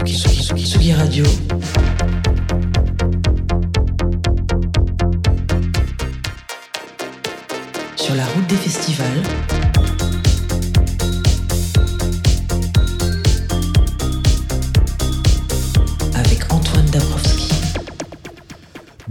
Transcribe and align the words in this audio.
Radio. 0.00 1.24
Sur 7.96 8.14
la 8.14 8.24
route 8.26 8.46
des 8.46 8.56
festivals. 8.56 9.67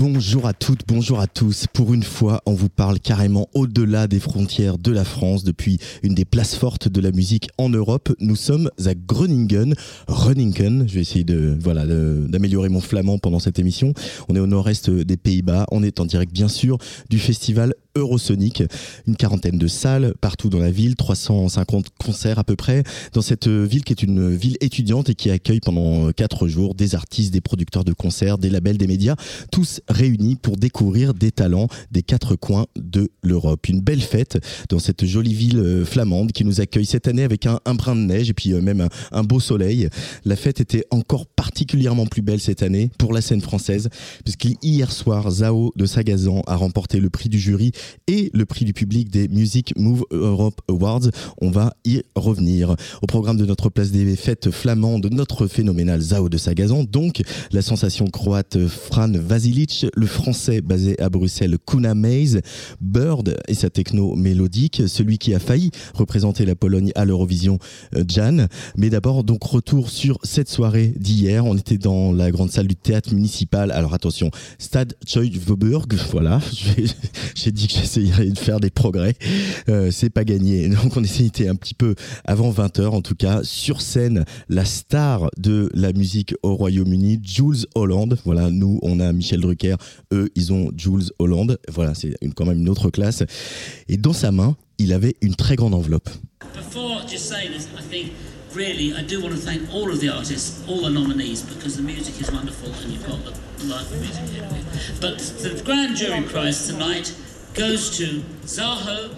Bonjour 0.10 0.48
à 0.48 0.54
toutes, 0.54 0.88
bonjour 0.88 1.20
à 1.20 1.28
tous. 1.28 1.68
Pour 1.74 1.94
une 1.94 2.02
fois, 2.02 2.42
on 2.46 2.54
vous 2.54 2.70
parle 2.70 2.98
carrément 2.98 3.50
au-delà 3.54 4.08
des 4.08 4.22
frontières 4.22 4.78
de 4.78 4.94
la 4.94 5.04
France. 5.04 5.44
Depuis 5.44 5.80
une 6.02 6.16
des 6.16 6.24
places 6.24 6.56
fortes 6.56 6.88
de 6.88 7.02
la 7.02 7.12
musique 7.12 7.50
en 7.58 7.68
Europe, 7.68 8.16
nous 8.22 8.38
sommes 8.38 8.72
à 8.86 8.94
Groningen, 8.96 9.76
Runningen. 10.08 10.88
Je 10.88 10.94
vais 10.94 11.02
essayer 11.02 11.26
de 11.26 11.58
voilà 11.60 11.86
d'améliorer 11.86 12.70
mon 12.70 12.80
flamand 12.80 13.18
pendant 13.18 13.40
cette 13.40 13.60
émission. 13.60 13.94
On 14.30 14.36
est 14.38 14.40
au 14.40 14.48
nord-est 14.48 14.90
des 14.90 15.18
Pays-Bas. 15.18 15.66
On 15.72 15.84
est 15.84 16.00
en 16.00 16.06
direct, 16.06 16.32
bien 16.32 16.48
sûr, 16.48 16.78
du 17.10 17.20
festival 17.20 17.74
Eurosonic. 17.98 18.64
Une 19.08 19.16
quarantaine 19.16 19.58
de 19.58 19.68
salles 19.68 20.14
partout 20.22 20.50
dans 20.50 20.60
la 20.60 20.72
ville, 20.72 20.96
350 20.96 21.88
concerts 22.04 22.40
à 22.40 22.44
peu 22.44 22.56
près. 22.56 22.84
Dans 23.14 23.22
cette 23.22 23.48
ville 23.48 23.84
qui 23.84 23.94
est 23.94 24.04
une 24.04 24.36
ville 24.36 24.58
étudiante 24.62 25.10
et 25.10 25.16
qui 25.16 25.30
accueille 25.30 25.60
pendant 25.60 26.12
quatre 26.12 26.48
jours 26.48 26.76
des 26.76 26.96
artistes, 26.96 27.34
des 27.34 27.42
producteurs 27.42 27.84
de 27.84 27.94
concerts, 27.94 28.38
des 28.38 28.50
labels, 28.50 28.78
des 28.78 28.88
médias, 28.88 29.16
tous 29.52 29.82
réunis 29.88 30.36
pour 30.36 30.58
découvrir 30.58 31.14
des 31.14 31.32
talents 31.32 31.68
des 31.92 32.04
quatre 32.04 32.36
coins 32.36 32.68
de 32.76 33.10
l'Europe. 33.22 33.68
Une 33.68 33.82
belle 33.82 34.02
fête 34.02 34.38
dans 34.70 34.80
cette 34.80 35.06
jolie 35.06 35.34
ville 35.34 35.60
euh, 35.60 35.86
flamande 35.86 36.32
qui 36.32 36.46
nous 36.46 36.62
accueille 36.62 36.86
cette 36.86 37.08
année 37.08 37.24
avec 37.24 37.46
un, 37.46 37.60
un 37.66 37.76
brin 37.76 37.96
de 37.96 38.02
neige 38.02 38.30
et 38.30 38.34
puis 38.34 38.54
euh, 38.54 38.62
même 38.62 38.82
un, 38.82 38.90
un 39.12 39.24
beau 39.24 39.40
soleil. 39.40 39.90
La 40.26 40.36
fête 40.36 40.62
était 40.62 40.86
encore 40.92 41.26
particulièrement 41.26 42.06
plus 42.06 42.22
belle 42.22 42.40
cette 42.40 42.64
année 42.64 42.90
pour 42.98 43.14
la 43.14 43.22
scène 43.22 43.42
française 43.42 43.90
puisqu'hier 44.24 44.92
soir, 44.92 45.30
Zao 45.30 45.74
de 45.76 45.86
Sagazan 45.86 46.42
a 46.48 46.56
remporté 46.56 47.00
le 47.00 47.10
prix 47.10 47.30
du 47.30 47.40
jury 47.40 47.72
et 48.08 48.30
le 48.34 48.46
prix 48.46 48.66
du 48.66 48.74
public 48.74 49.10
des 49.10 49.28
Music 49.28 49.74
Move 49.78 50.04
Europe 50.12 50.62
Awards. 50.70 51.10
On 51.42 51.52
va 51.52 51.74
y 51.86 52.02
revenir. 52.16 52.76
Au 53.02 53.06
programme 53.08 53.38
de 53.38 53.46
notre 53.46 53.70
place 53.70 53.92
des 53.92 54.16
fêtes 54.16 54.52
flamandes, 54.52 55.08
notre 55.12 55.48
phénoménal 55.48 56.02
Zao 56.02 56.30
de 56.30 56.38
Sagazan, 56.38 56.84
donc 56.84 57.22
la 57.52 57.62
sensation 57.62 58.06
croate 58.08 58.68
Fran 58.68 59.12
Vasilic, 59.14 59.86
le 59.96 60.08
français 60.08 60.62
basé 60.62 61.00
à 61.02 61.10
Bruxelles 61.10 61.58
Kuna 61.66 61.96
Maze, 61.96 62.42
Bird 62.82 63.38
et 63.48 63.54
sa 63.54 63.70
techno 63.70 64.16
mélodique, 64.16 64.84
celui 64.88 65.18
qui 65.18 65.34
a 65.34 65.40
failli 65.40 65.72
représenter 65.94 66.46
la 66.46 66.56
Pologne 66.56 66.92
à 66.96 67.06
l'Eurovision, 67.06 67.60
euh, 67.96 68.04
Jan. 68.08 68.48
Mais 68.76 68.90
d'abord, 68.90 69.24
donc 69.24 69.44
retour 69.44 69.90
sur 69.90 70.20
cette 70.24 70.50
soirée 70.50 70.94
d'hier. 70.98 71.46
On 71.46 71.58
était 71.58 71.78
dans 71.78 72.12
la 72.12 72.32
grande 72.32 72.52
salle 72.52 72.68
du 72.68 72.76
théâtre 72.76 73.14
municipal. 73.14 73.72
Alors 73.72 73.94
attention, 73.94 74.32
Stade 74.58 74.96
Voburg, 75.46 75.88
voilà, 76.12 76.40
j'ai 77.36 77.52
dit 77.52 77.68
que 77.68 77.74
j'essayerais 77.78 78.30
de 78.30 78.38
faire 78.38 78.60
des 78.60 78.70
progrès. 78.70 79.16
Euh, 79.70 79.92
c'est 79.92 80.10
pas 80.10 80.24
gagné. 80.24 80.68
Donc 80.84 80.96
on 80.98 81.04
essayait 81.04 81.48
un 81.48 81.56
petit 81.56 81.74
peu 81.74 81.96
avant 82.26 82.52
20h 82.52 82.88
en 82.88 83.02
tout 83.02 83.16
cas. 83.16 83.42
Sur 83.44 83.82
scène, 83.82 84.26
la 84.50 84.66
star 84.66 85.30
de 85.38 85.70
la 85.74 85.94
musique 85.94 86.36
au 86.44 86.56
Royaume-Uni, 86.56 87.20
Jules 87.24 87.66
Holland. 87.76 88.18
Voilà, 88.26 88.50
nous 88.50 88.80
on 88.82 89.00
a 89.00 89.12
Michel 89.14 89.42
Drucker, 89.42 89.76
eux 90.14 90.30
ils 90.36 90.54
ont 90.54 90.72
Jules 90.76 91.12
Holland. 91.20 91.58
Voilà, 91.70 91.94
c'est 91.94 92.16
quand 92.36 92.46
même 92.46 92.60
une 92.60 92.70
autre 92.70 92.90
classe. 92.90 93.24
Et 93.88 93.98
dans 93.98 94.14
sa 94.14 94.32
main, 94.32 94.56
il 94.78 94.94
avait 94.94 95.16
une 95.22 95.36
très 95.36 95.56
grande 95.56 95.74
enveloppe. 95.74 96.10
Really 98.56 98.94
I 98.94 99.04
do 99.04 99.22
want 99.22 99.34
to 99.34 99.38
thank 99.38 99.62
all 99.72 99.92
of 99.92 100.00
the 100.00 100.10
artists, 100.10 100.64
all 100.68 100.82
the 100.82 100.90
nominees, 100.90 101.44
because 101.44 101.76
the 101.76 101.84
music 101.84 102.20
is 102.20 102.32
wonderful 102.32 102.72
and 102.82 102.92
you've 102.92 103.06
got 103.06 103.20
the 103.60 103.98
music 104.00 104.24
here. 104.34 104.48
But 105.00 105.20
the 105.44 105.62
grand 105.64 105.96
jury 105.96 106.24
prize 106.24 106.66
tonight 106.66 107.14
goes 107.58 107.98
to 107.98 108.22
Zaho. 108.46 109.10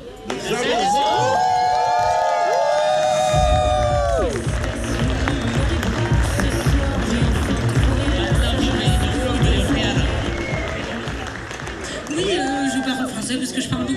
Oui, 12.11 12.25
euh, 12.31 13.37
parce 13.37 13.51
que 13.51 13.61
je 13.61 13.69
parle 13.69 13.88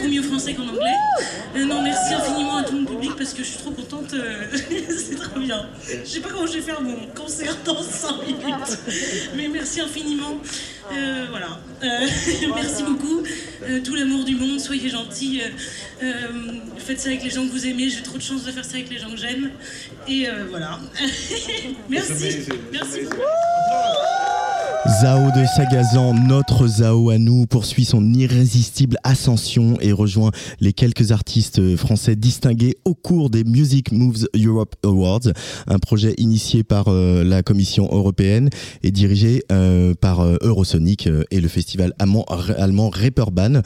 français 0.43 0.55
qu'en 0.55 0.69
anglais. 0.69 0.97
Euh, 1.57 1.65
non, 1.65 1.83
merci 1.83 2.15
infiniment 2.15 2.57
à 2.57 2.65
tout 2.65 2.75
mon 2.77 2.85
public 2.85 3.13
parce 3.17 3.33
que 3.33 3.43
je 3.43 3.49
suis 3.49 3.59
trop 3.59 3.71
contente. 3.71 4.13
euh, 4.15 4.45
c'est 4.99 5.17
trop 5.17 5.39
bien. 5.39 5.69
Je 5.89 6.09
sais 6.09 6.21
pas 6.21 6.31
comment 6.31 6.47
je 6.47 6.55
vais 6.55 6.61
faire 6.61 6.81
mon 6.81 6.97
concert 7.15 7.57
dans 7.65 7.83
5 7.83 8.27
minutes, 8.27 8.79
mais 9.37 9.49
merci 9.49 9.81
infiniment. 9.81 10.39
Euh, 10.93 11.27
voilà. 11.31 11.61
Merci 12.55 12.83
beaucoup. 12.83 13.23
Tout 13.85 13.95
l'amour 13.95 14.25
du 14.25 14.35
monde, 14.35 14.61
soyez 14.61 14.89
gentils. 14.89 15.41
faites 16.79 17.01
ça 17.01 17.09
avec 17.09 17.25
les 17.25 17.31
gens 17.31 17.47
que 17.47 17.53
vous 17.53 17.67
aimez. 17.67 17.89
J'ai 17.89 18.03
trop 18.03 18.19
de 18.19 18.23
chance 18.23 18.45
de 18.45 18.51
faire 18.51 18.65
ça 18.65 18.75
avec 18.75 18.91
les 18.91 18.99
gens 18.99 19.11
que 19.11 19.17
j'aime. 19.17 19.51
Et 20.09 20.27
voilà. 20.51 20.81
merci. 21.89 22.47
Merci 22.73 23.01
beaucoup. 23.03 23.23
Zao 24.89 25.31
de 25.31 25.45
Sagazan, 25.47 26.13
notre 26.15 26.67
Zao 26.67 27.11
à 27.11 27.19
nous, 27.19 27.47
poursuit 27.47 27.85
son 27.85 28.13
irrésistible 28.15 28.97
ascension 29.05 29.77
et 29.81 29.93
rejoint 29.93 30.33
les 30.61 30.73
quelques 30.73 31.13
artistes 31.13 31.77
français 31.77 32.17
distingués 32.17 32.77
au 32.85 32.95
cours 32.95 33.31
des 33.31 33.45
Music 33.45 33.93
Moves 33.93 34.27
Europe 34.35 34.75
Awards, 34.83 35.29
un 35.69 35.79
projet 35.79 36.15
initié 36.19 36.65
par 36.65 36.89
euh, 36.89 37.23
la 37.23 37.45
Commission 37.45 37.89
européenne 37.93 38.51
et 38.83 38.91
dirigé 38.91 39.45
euh, 39.53 39.95
par 39.95 40.21
euh, 40.21 40.37
Eurosonic 40.43 41.09
et 41.31 41.41
le 41.41 41.49
festival 41.49 41.93
allemand, 42.01 42.25
allemand 42.59 42.91
Reeperbahn. 42.91 43.63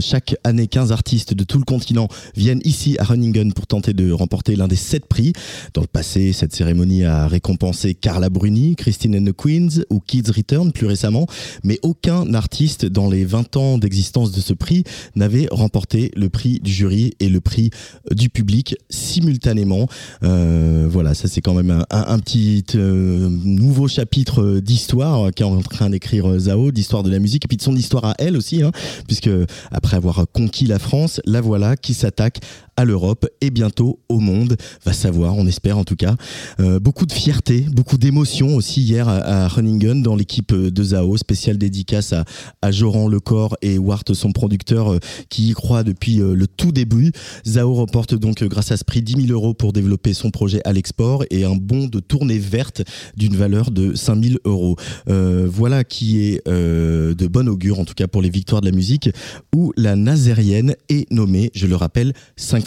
Chaque 0.00 0.36
année, 0.44 0.68
15 0.68 0.90
artistes 0.90 1.34
de 1.34 1.44
tout 1.44 1.58
le 1.58 1.64
continent 1.64 2.08
viennent 2.34 2.62
ici 2.64 2.96
à 2.98 3.04
Runningen 3.04 3.52
pour 3.52 3.66
tenter 3.66 3.92
de 3.92 4.10
remporter 4.10 4.56
l'un 4.56 4.68
des 4.68 4.76
sept 4.76 5.06
prix. 5.06 5.32
Dans 5.74 5.82
le 5.82 5.86
passé, 5.86 6.32
cette 6.32 6.54
cérémonie 6.54 7.04
a 7.04 7.26
récompensé 7.26 7.94
Carla 7.94 8.30
Bruni, 8.30 8.74
Christine 8.74 9.16
and 9.16 9.24
the 9.24 9.36
Queens 9.36 9.84
ou 9.90 10.00
Kids 10.00 10.30
Plus 10.46 10.86
récemment, 10.86 11.26
mais 11.64 11.78
aucun 11.82 12.32
artiste 12.34 12.86
dans 12.86 13.10
les 13.10 13.24
20 13.24 13.56
ans 13.56 13.78
d'existence 13.78 14.30
de 14.30 14.40
ce 14.40 14.52
prix 14.52 14.84
n'avait 15.16 15.48
remporté 15.50 16.12
le 16.14 16.28
prix 16.28 16.60
du 16.60 16.72
jury 16.72 17.14
et 17.18 17.28
le 17.28 17.40
prix 17.40 17.70
du 18.12 18.28
public 18.28 18.76
simultanément. 18.88 19.88
Euh, 20.22 20.86
voilà, 20.88 21.14
ça 21.14 21.26
c'est 21.26 21.40
quand 21.40 21.54
même 21.54 21.84
un 21.90 22.18
petit 22.20 22.64
euh, 22.76 23.28
nouveau 23.28 23.88
chapitre 23.88 24.60
d'histoire 24.60 25.30
qu'est 25.34 25.44
en 25.44 25.60
train 25.62 25.90
d'écrire 25.90 26.38
Zao, 26.38 26.70
d'histoire 26.70 27.02
de 27.02 27.10
la 27.10 27.18
musique 27.18 27.44
et 27.44 27.48
puis 27.48 27.56
de 27.56 27.62
son 27.62 27.74
histoire 27.74 28.04
à 28.04 28.14
elle 28.18 28.36
aussi, 28.36 28.62
hein, 28.62 28.70
puisque 29.06 29.30
après 29.72 29.96
avoir 29.96 30.26
conquis 30.32 30.66
la 30.66 30.78
France, 30.78 31.20
la 31.24 31.40
voilà 31.40 31.76
qui 31.76 31.94
s'attaque 31.94 32.40
à 32.76 32.84
l'Europe 32.84 33.26
et 33.40 33.50
bientôt 33.50 34.00
au 34.08 34.20
monde. 34.20 34.56
Va 34.84 34.92
savoir, 34.92 35.36
on 35.36 35.46
espère 35.46 35.78
en 35.78 35.84
tout 35.84 35.96
cas. 35.96 36.14
Euh, 36.60 36.78
beaucoup 36.78 37.06
de 37.06 37.12
fierté, 37.12 37.66
beaucoup 37.72 37.96
d'émotion 37.96 38.54
aussi 38.54 38.82
hier 38.82 39.08
à, 39.08 39.44
à 39.44 39.48
Runningen 39.48 40.02
dans 40.02 40.16
l'équipe 40.16 40.54
de 40.54 40.82
Zao. 40.82 41.16
Spéciale 41.16 41.58
dédicace 41.58 42.12
à, 42.12 42.24
à 42.62 42.70
Joran 42.70 43.08
Lecor 43.08 43.56
et 43.62 43.78
Wart, 43.78 44.12
son 44.14 44.32
producteur 44.32 44.92
euh, 44.92 44.98
qui 45.30 45.50
y 45.50 45.52
croit 45.52 45.82
depuis 45.82 46.20
euh, 46.20 46.34
le 46.34 46.46
tout 46.46 46.72
début. 46.72 47.12
Zao 47.46 47.74
remporte 47.74 48.14
donc 48.14 48.44
grâce 48.44 48.70
à 48.72 48.76
ce 48.76 48.84
prix 48.84 49.02
10 49.02 49.26
000 49.26 49.32
euros 49.32 49.54
pour 49.54 49.72
développer 49.72 50.12
son 50.12 50.30
projet 50.30 50.60
à 50.64 50.72
l'export 50.72 51.24
et 51.30 51.44
un 51.44 51.56
bon 51.56 51.86
de 51.86 52.00
tournée 52.00 52.38
verte 52.38 52.82
d'une 53.16 53.36
valeur 53.36 53.70
de 53.70 53.94
5 53.94 54.22
000 54.22 54.34
euros. 54.44 54.76
voilà 55.06 55.84
qui 55.84 56.20
est 56.20 56.46
de 56.46 57.26
bon 57.26 57.48
augure 57.48 57.80
en 57.80 57.84
tout 57.84 57.94
cas 57.94 58.06
pour 58.06 58.22
les 58.22 58.30
victoires 58.30 58.60
de 58.60 58.66
la 58.66 58.76
musique 58.76 59.10
où 59.54 59.72
la 59.76 59.96
nazérienne 59.96 60.74
est 60.88 61.10
nommée, 61.10 61.50
je 61.54 61.66
le 61.66 61.76
rappelle, 61.76 62.12
5 62.36 62.65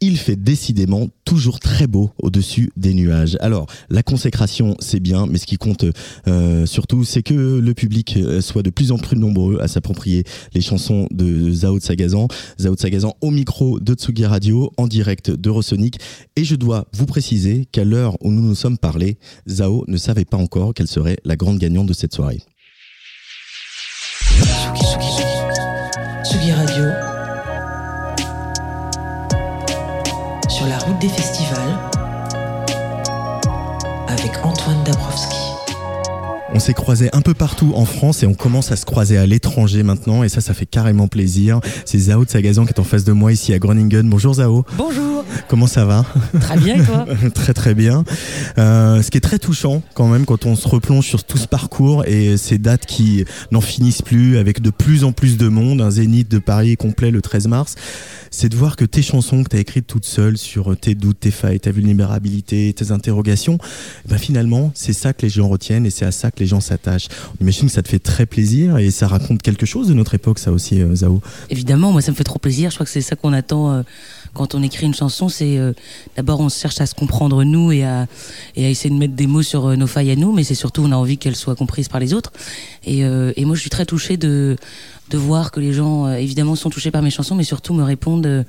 il 0.00 0.16
fait 0.16 0.36
décidément 0.36 1.08
toujours 1.24 1.60
très 1.60 1.86
beau 1.86 2.10
au-dessus 2.22 2.70
des 2.76 2.94
nuages. 2.94 3.36
Alors, 3.40 3.66
la 3.90 4.02
consécration, 4.02 4.76
c'est 4.80 5.00
bien, 5.00 5.26
mais 5.26 5.38
ce 5.38 5.46
qui 5.46 5.56
compte 5.56 5.84
euh, 6.28 6.66
surtout, 6.66 7.04
c'est 7.04 7.22
que 7.22 7.34
le 7.34 7.74
public 7.74 8.16
euh, 8.16 8.40
soit 8.40 8.62
de 8.62 8.70
plus 8.70 8.92
en 8.92 8.98
plus 8.98 9.16
nombreux 9.16 9.58
à 9.60 9.68
s'approprier 9.68 10.24
les 10.54 10.60
chansons 10.60 11.06
de 11.10 11.50
Zao 11.50 11.78
de 11.78 11.82
Sagazan. 11.82 12.28
Zao 12.60 12.74
de 12.74 12.80
Sagazan 12.80 13.14
au 13.20 13.30
micro 13.30 13.80
de 13.80 13.94
Tsugi 13.94 14.26
Radio, 14.26 14.72
en 14.76 14.86
direct 14.86 15.30
d'Eurosonic. 15.30 15.98
Et 16.36 16.44
je 16.44 16.54
dois 16.54 16.86
vous 16.92 17.06
préciser 17.06 17.66
qu'à 17.70 17.84
l'heure 17.84 18.16
où 18.22 18.30
nous 18.30 18.42
nous 18.42 18.54
sommes 18.54 18.78
parlé, 18.78 19.18
Zao 19.48 19.84
ne 19.88 19.96
savait 19.96 20.24
pas 20.24 20.36
encore 20.36 20.74
qu'elle 20.74 20.88
serait 20.88 21.18
la 21.24 21.36
grande 21.36 21.58
gagnante 21.58 21.86
de 21.86 21.94
cette 21.94 22.14
soirée. 22.14 22.42
Radio. 26.54 26.85
On 36.56 36.58
s'est 36.58 36.72
croisé 36.72 37.10
un 37.12 37.20
peu 37.20 37.34
partout 37.34 37.72
en 37.74 37.84
France 37.84 38.22
et 38.22 38.26
on 38.26 38.32
commence 38.32 38.72
à 38.72 38.76
se 38.76 38.86
croiser 38.86 39.18
à 39.18 39.26
l'étranger 39.26 39.82
maintenant 39.82 40.22
et 40.22 40.30
ça, 40.30 40.40
ça 40.40 40.54
fait 40.54 40.64
carrément 40.64 41.06
plaisir. 41.06 41.60
C'est 41.84 41.98
Zao 41.98 42.24
de 42.24 42.30
Sagazan 42.30 42.64
qui 42.64 42.72
est 42.72 42.80
en 42.80 42.84
face 42.84 43.04
de 43.04 43.12
moi 43.12 43.30
ici 43.30 43.52
à 43.52 43.58
Groningen. 43.58 44.08
Bonjour 44.08 44.32
Zao. 44.32 44.64
Bonjour. 44.78 45.22
Comment 45.48 45.66
ça 45.66 45.84
va? 45.84 46.06
Très 46.40 46.56
bien 46.56 46.76
et 46.76 46.82
toi? 46.82 47.06
Très 47.34 47.52
très 47.52 47.74
bien. 47.74 48.04
Euh, 48.56 49.02
ce 49.02 49.10
qui 49.10 49.18
est 49.18 49.20
très 49.20 49.38
touchant 49.38 49.82
quand 49.92 50.08
même 50.08 50.24
quand 50.24 50.46
on 50.46 50.56
se 50.56 50.66
replonge 50.66 51.06
sur 51.06 51.24
tout 51.24 51.36
ce 51.36 51.46
parcours 51.46 52.06
et 52.06 52.38
ces 52.38 52.56
dates 52.56 52.86
qui 52.86 53.26
n'en 53.50 53.60
finissent 53.60 54.00
plus 54.00 54.38
avec 54.38 54.62
de 54.62 54.70
plus 54.70 55.04
en 55.04 55.12
plus 55.12 55.36
de 55.36 55.48
monde, 55.48 55.82
un 55.82 55.90
zénith 55.90 56.30
de 56.30 56.38
Paris 56.38 56.78
complet 56.78 57.10
le 57.10 57.20
13 57.20 57.48
mars, 57.48 57.74
c'est 58.30 58.48
de 58.48 58.56
voir 58.56 58.76
que 58.76 58.86
tes 58.86 59.02
chansons 59.02 59.44
que 59.44 59.50
tu 59.50 59.56
as 59.56 59.60
écrites 59.60 59.86
toutes 59.86 60.06
seules 60.06 60.38
sur 60.38 60.74
tes 60.76 60.94
doutes, 60.94 61.20
tes 61.20 61.30
failles, 61.30 61.60
ta 61.60 61.70
vulnérabilité, 61.70 62.72
tes 62.72 62.92
interrogations, 62.92 63.58
ben 64.08 64.16
finalement 64.16 64.70
c'est 64.74 64.94
ça 64.94 65.12
que 65.12 65.22
les 65.22 65.28
gens 65.28 65.48
retiennent 65.48 65.84
et 65.84 65.90
c'est 65.90 66.06
à 66.06 66.12
ça 66.12 66.30
que 66.30 66.40
les 66.40 66.45
gens 66.46 66.60
s'attachent. 66.60 67.08
On 67.38 67.42
imagine 67.42 67.68
que 67.68 67.72
ça 67.72 67.82
te 67.82 67.88
fait 67.88 67.98
très 67.98 68.26
plaisir 68.26 68.78
et 68.78 68.90
ça 68.90 69.06
raconte 69.06 69.42
quelque 69.42 69.66
chose 69.66 69.88
de 69.88 69.94
notre 69.94 70.14
époque 70.14 70.38
ça 70.38 70.52
aussi 70.52 70.80
euh, 70.80 70.94
Zao. 70.94 71.20
Évidemment, 71.50 71.92
moi 71.92 72.00
ça 72.00 72.10
me 72.12 72.16
fait 72.16 72.24
trop 72.24 72.38
plaisir. 72.38 72.70
Je 72.70 72.76
crois 72.76 72.86
que 72.86 72.92
c'est 72.92 73.00
ça 73.00 73.16
qu'on 73.16 73.32
attend 73.32 73.72
euh, 73.72 73.82
quand 74.36 74.54
on 74.54 74.62
écrit 74.62 74.86
une 74.86 74.94
chanson. 74.94 75.28
C'est 75.28 75.58
euh, 75.58 75.72
d'abord 76.16 76.40
on 76.40 76.48
cherche 76.48 76.80
à 76.80 76.86
se 76.86 76.94
comprendre 76.94 77.42
nous 77.42 77.72
et 77.72 77.84
à, 77.84 78.06
et 78.54 78.66
à 78.66 78.68
essayer 78.68 78.90
de 78.90 78.98
mettre 78.98 79.14
des 79.14 79.26
mots 79.26 79.42
sur 79.42 79.66
euh, 79.66 79.76
nos 79.76 79.86
failles 79.86 80.10
à 80.10 80.16
nous, 80.16 80.32
mais 80.32 80.44
c'est 80.44 80.54
surtout 80.54 80.82
on 80.82 80.92
a 80.92 80.96
envie 80.96 81.18
qu'elles 81.18 81.36
soient 81.36 81.56
comprises 81.56 81.88
par 81.88 82.00
les 82.00 82.14
autres. 82.14 82.32
Et, 82.84 83.04
euh, 83.04 83.32
et 83.36 83.44
moi 83.44 83.56
je 83.56 83.60
suis 83.60 83.70
très 83.70 83.86
touchée 83.86 84.16
de 84.16 84.56
de 85.08 85.18
voir 85.18 85.52
que 85.52 85.60
les 85.60 85.72
gens 85.72 86.06
euh, 86.06 86.14
évidemment 86.14 86.56
sont 86.56 86.68
touchés 86.68 86.90
par 86.90 87.00
mes 87.00 87.10
chansons 87.10 87.36
mais 87.36 87.44
surtout 87.44 87.74
me 87.74 87.84
répondent 87.84 88.44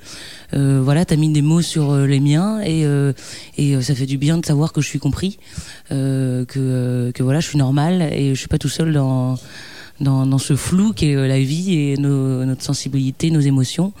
euh, 0.54 0.80
voilà 0.82 1.04
t'as 1.04 1.14
mis 1.14 1.28
des 1.30 1.40
mots 1.40 1.62
sur 1.62 1.96
les 1.96 2.18
miens 2.18 2.60
et 2.64 2.84
et 3.56 3.80
ça 3.80 3.94
fait 3.94 4.06
du 4.06 4.18
bien 4.18 4.38
de 4.38 4.44
savoir 4.44 4.72
que 4.72 4.80
je 4.80 4.88
suis 4.88 4.98
compris 4.98 5.38
que 5.88 6.44
que 7.14 7.22
voilà 7.22 7.38
je 7.38 7.48
suis 7.48 7.58
normal 7.58 8.02
et 8.02 8.34
je 8.34 8.38
suis 8.38 8.48
pas 8.48 8.58
tout 8.58 8.68
seul 8.68 8.92
dans 8.92 9.38
dans, 10.00 10.38
ce 10.38 10.56
flou 10.56 10.92
qui 10.92 11.10
est 11.10 11.16
euh, 11.16 11.26
la 11.26 11.40
vie 11.40 11.74
et 11.74 11.96
notre 11.96 12.62
sensibilité, 12.62 13.30
nos 13.30 13.40
émotions. 13.40 13.92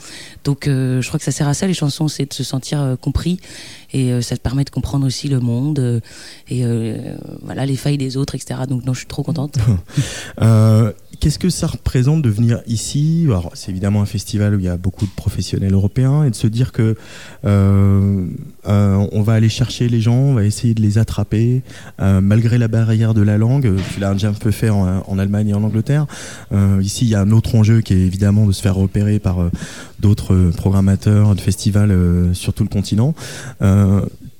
Donc 0.44 0.66
euh, 0.66 1.02
je 1.02 1.08
crois 1.08 1.18
que 1.18 1.24
ça 1.24 1.32
sert 1.32 1.48
à 1.48 1.54
ça 1.54 1.66
les 1.66 1.74
chansons, 1.74 2.08
c'est 2.08 2.26
de 2.26 2.32
se 2.32 2.44
sentir 2.44 2.80
euh, 2.80 2.96
compris 2.96 3.40
et 3.92 4.20
ça 4.20 4.36
te 4.36 4.42
permet 4.42 4.64
de 4.64 4.70
comprendre 4.70 5.06
aussi 5.06 5.28
le 5.28 5.40
monde 5.40 6.02
et 6.50 6.62
voilà 7.40 7.64
les 7.64 7.76
failles 7.76 7.96
des 7.96 8.18
autres, 8.18 8.34
etc. 8.34 8.60
Donc 8.68 8.84
non, 8.84 8.92
je 8.92 8.98
suis 8.98 9.06
trop 9.06 9.22
contente. 9.22 9.56
Euh, 11.18 11.28
Qu'est-ce 11.28 11.38
que 11.38 11.50
ça 11.50 11.66
représente 11.66 12.22
de 12.22 12.30
venir 12.30 12.60
ici? 12.66 13.24
Alors, 13.26 13.50
c'est 13.54 13.70
évidemment 13.70 14.00
un 14.02 14.06
festival 14.06 14.54
où 14.54 14.58
il 14.58 14.64
y 14.64 14.68
a 14.68 14.76
beaucoup 14.76 15.04
de 15.04 15.10
professionnels 15.10 15.72
européens 15.72 16.24
et 16.24 16.30
de 16.30 16.34
se 16.34 16.46
dire 16.46 16.72
que 16.72 16.96
euh, 17.44 18.26
euh, 18.66 19.06
on 19.12 19.22
va 19.22 19.34
aller 19.34 19.48
chercher 19.48 19.88
les 19.88 20.00
gens, 20.00 20.14
on 20.14 20.34
va 20.34 20.44
essayer 20.44 20.74
de 20.74 20.82
les 20.82 20.98
attraper 20.98 21.62
euh, 22.00 22.20
malgré 22.20 22.58
la 22.58 22.68
barrière 22.68 23.14
de 23.14 23.22
la 23.22 23.38
langue. 23.38 23.74
Tu 23.92 24.00
l'as 24.00 24.12
déjà 24.12 24.28
un 24.28 24.32
peu 24.32 24.50
fait 24.50 24.70
en, 24.70 25.02
en 25.06 25.18
Allemagne 25.18 25.48
et 25.48 25.54
en 25.54 25.62
Angleterre. 25.62 26.06
Euh, 26.52 26.80
ici, 26.82 27.04
il 27.04 27.10
y 27.10 27.14
a 27.14 27.20
un 27.20 27.30
autre 27.30 27.54
enjeu 27.54 27.80
qui 27.80 27.94
est 27.94 28.00
évidemment 28.00 28.46
de 28.46 28.52
se 28.52 28.62
faire 28.62 28.76
repérer 28.76 29.18
par 29.18 29.40
euh, 29.40 29.50
d'autres 30.00 30.34
euh, 30.34 30.50
programmateurs 30.50 31.34
de 31.34 31.40
festivals 31.40 31.90
euh, 31.90 32.32
sur 32.34 32.52
tout 32.54 32.62
le 32.62 32.68
continent. 32.68 33.14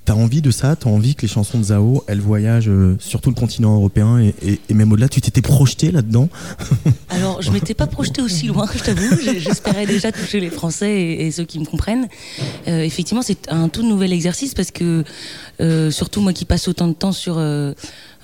T'as 0.09 0.15
envie 0.15 0.41
de 0.41 0.51
ça? 0.51 0.75
T'as 0.75 0.89
envie 0.89 1.15
que 1.15 1.21
les 1.21 1.29
chansons 1.29 1.59
de 1.59 1.65
Zao, 1.65 2.03
elles 2.07 2.23
voyagent 2.23 2.71
euh, 2.71 2.97
sur 2.99 3.21
tout 3.21 3.29
le 3.29 3.35
continent 3.35 3.75
européen 3.75 4.19
et, 4.19 4.35
et- 4.71 4.73
même 4.73 4.91
au-delà? 4.91 5.07
Tu 5.07 5.21
t'étais 5.21 5.43
projeté 5.43 5.91
là-dedans? 5.91 6.31
Alors, 7.11 7.43
je 7.43 7.51
m'étais 7.51 7.75
pas 7.75 7.87
projetée 7.87 8.23
aussi 8.23 8.47
loin, 8.47 8.67
je 8.75 8.83
t'avoue. 8.83 9.17
J'espérais 9.37 9.85
déjà 9.85 10.11
toucher 10.11 10.41
les 10.41 10.49
Français 10.49 10.99
et, 10.99 11.31
ceux 11.31 11.45
qui 11.45 11.59
me 11.61 11.67
comprennent. 11.67 12.09
Euh, 12.69 12.81
effectivement, 12.85 13.21
c'est 13.21 13.53
un 13.53 13.69
tout 13.69 13.83
nouvel 13.87 14.15
exercice 14.15 14.55
parce 14.55 14.71
que, 14.71 15.05
euh, 15.61 15.91
surtout 15.91 16.23
moi 16.23 16.33
qui 16.33 16.47
passe 16.47 16.69
autant 16.69 16.89
de 16.89 16.95
temps 16.95 17.13
sur 17.13 17.37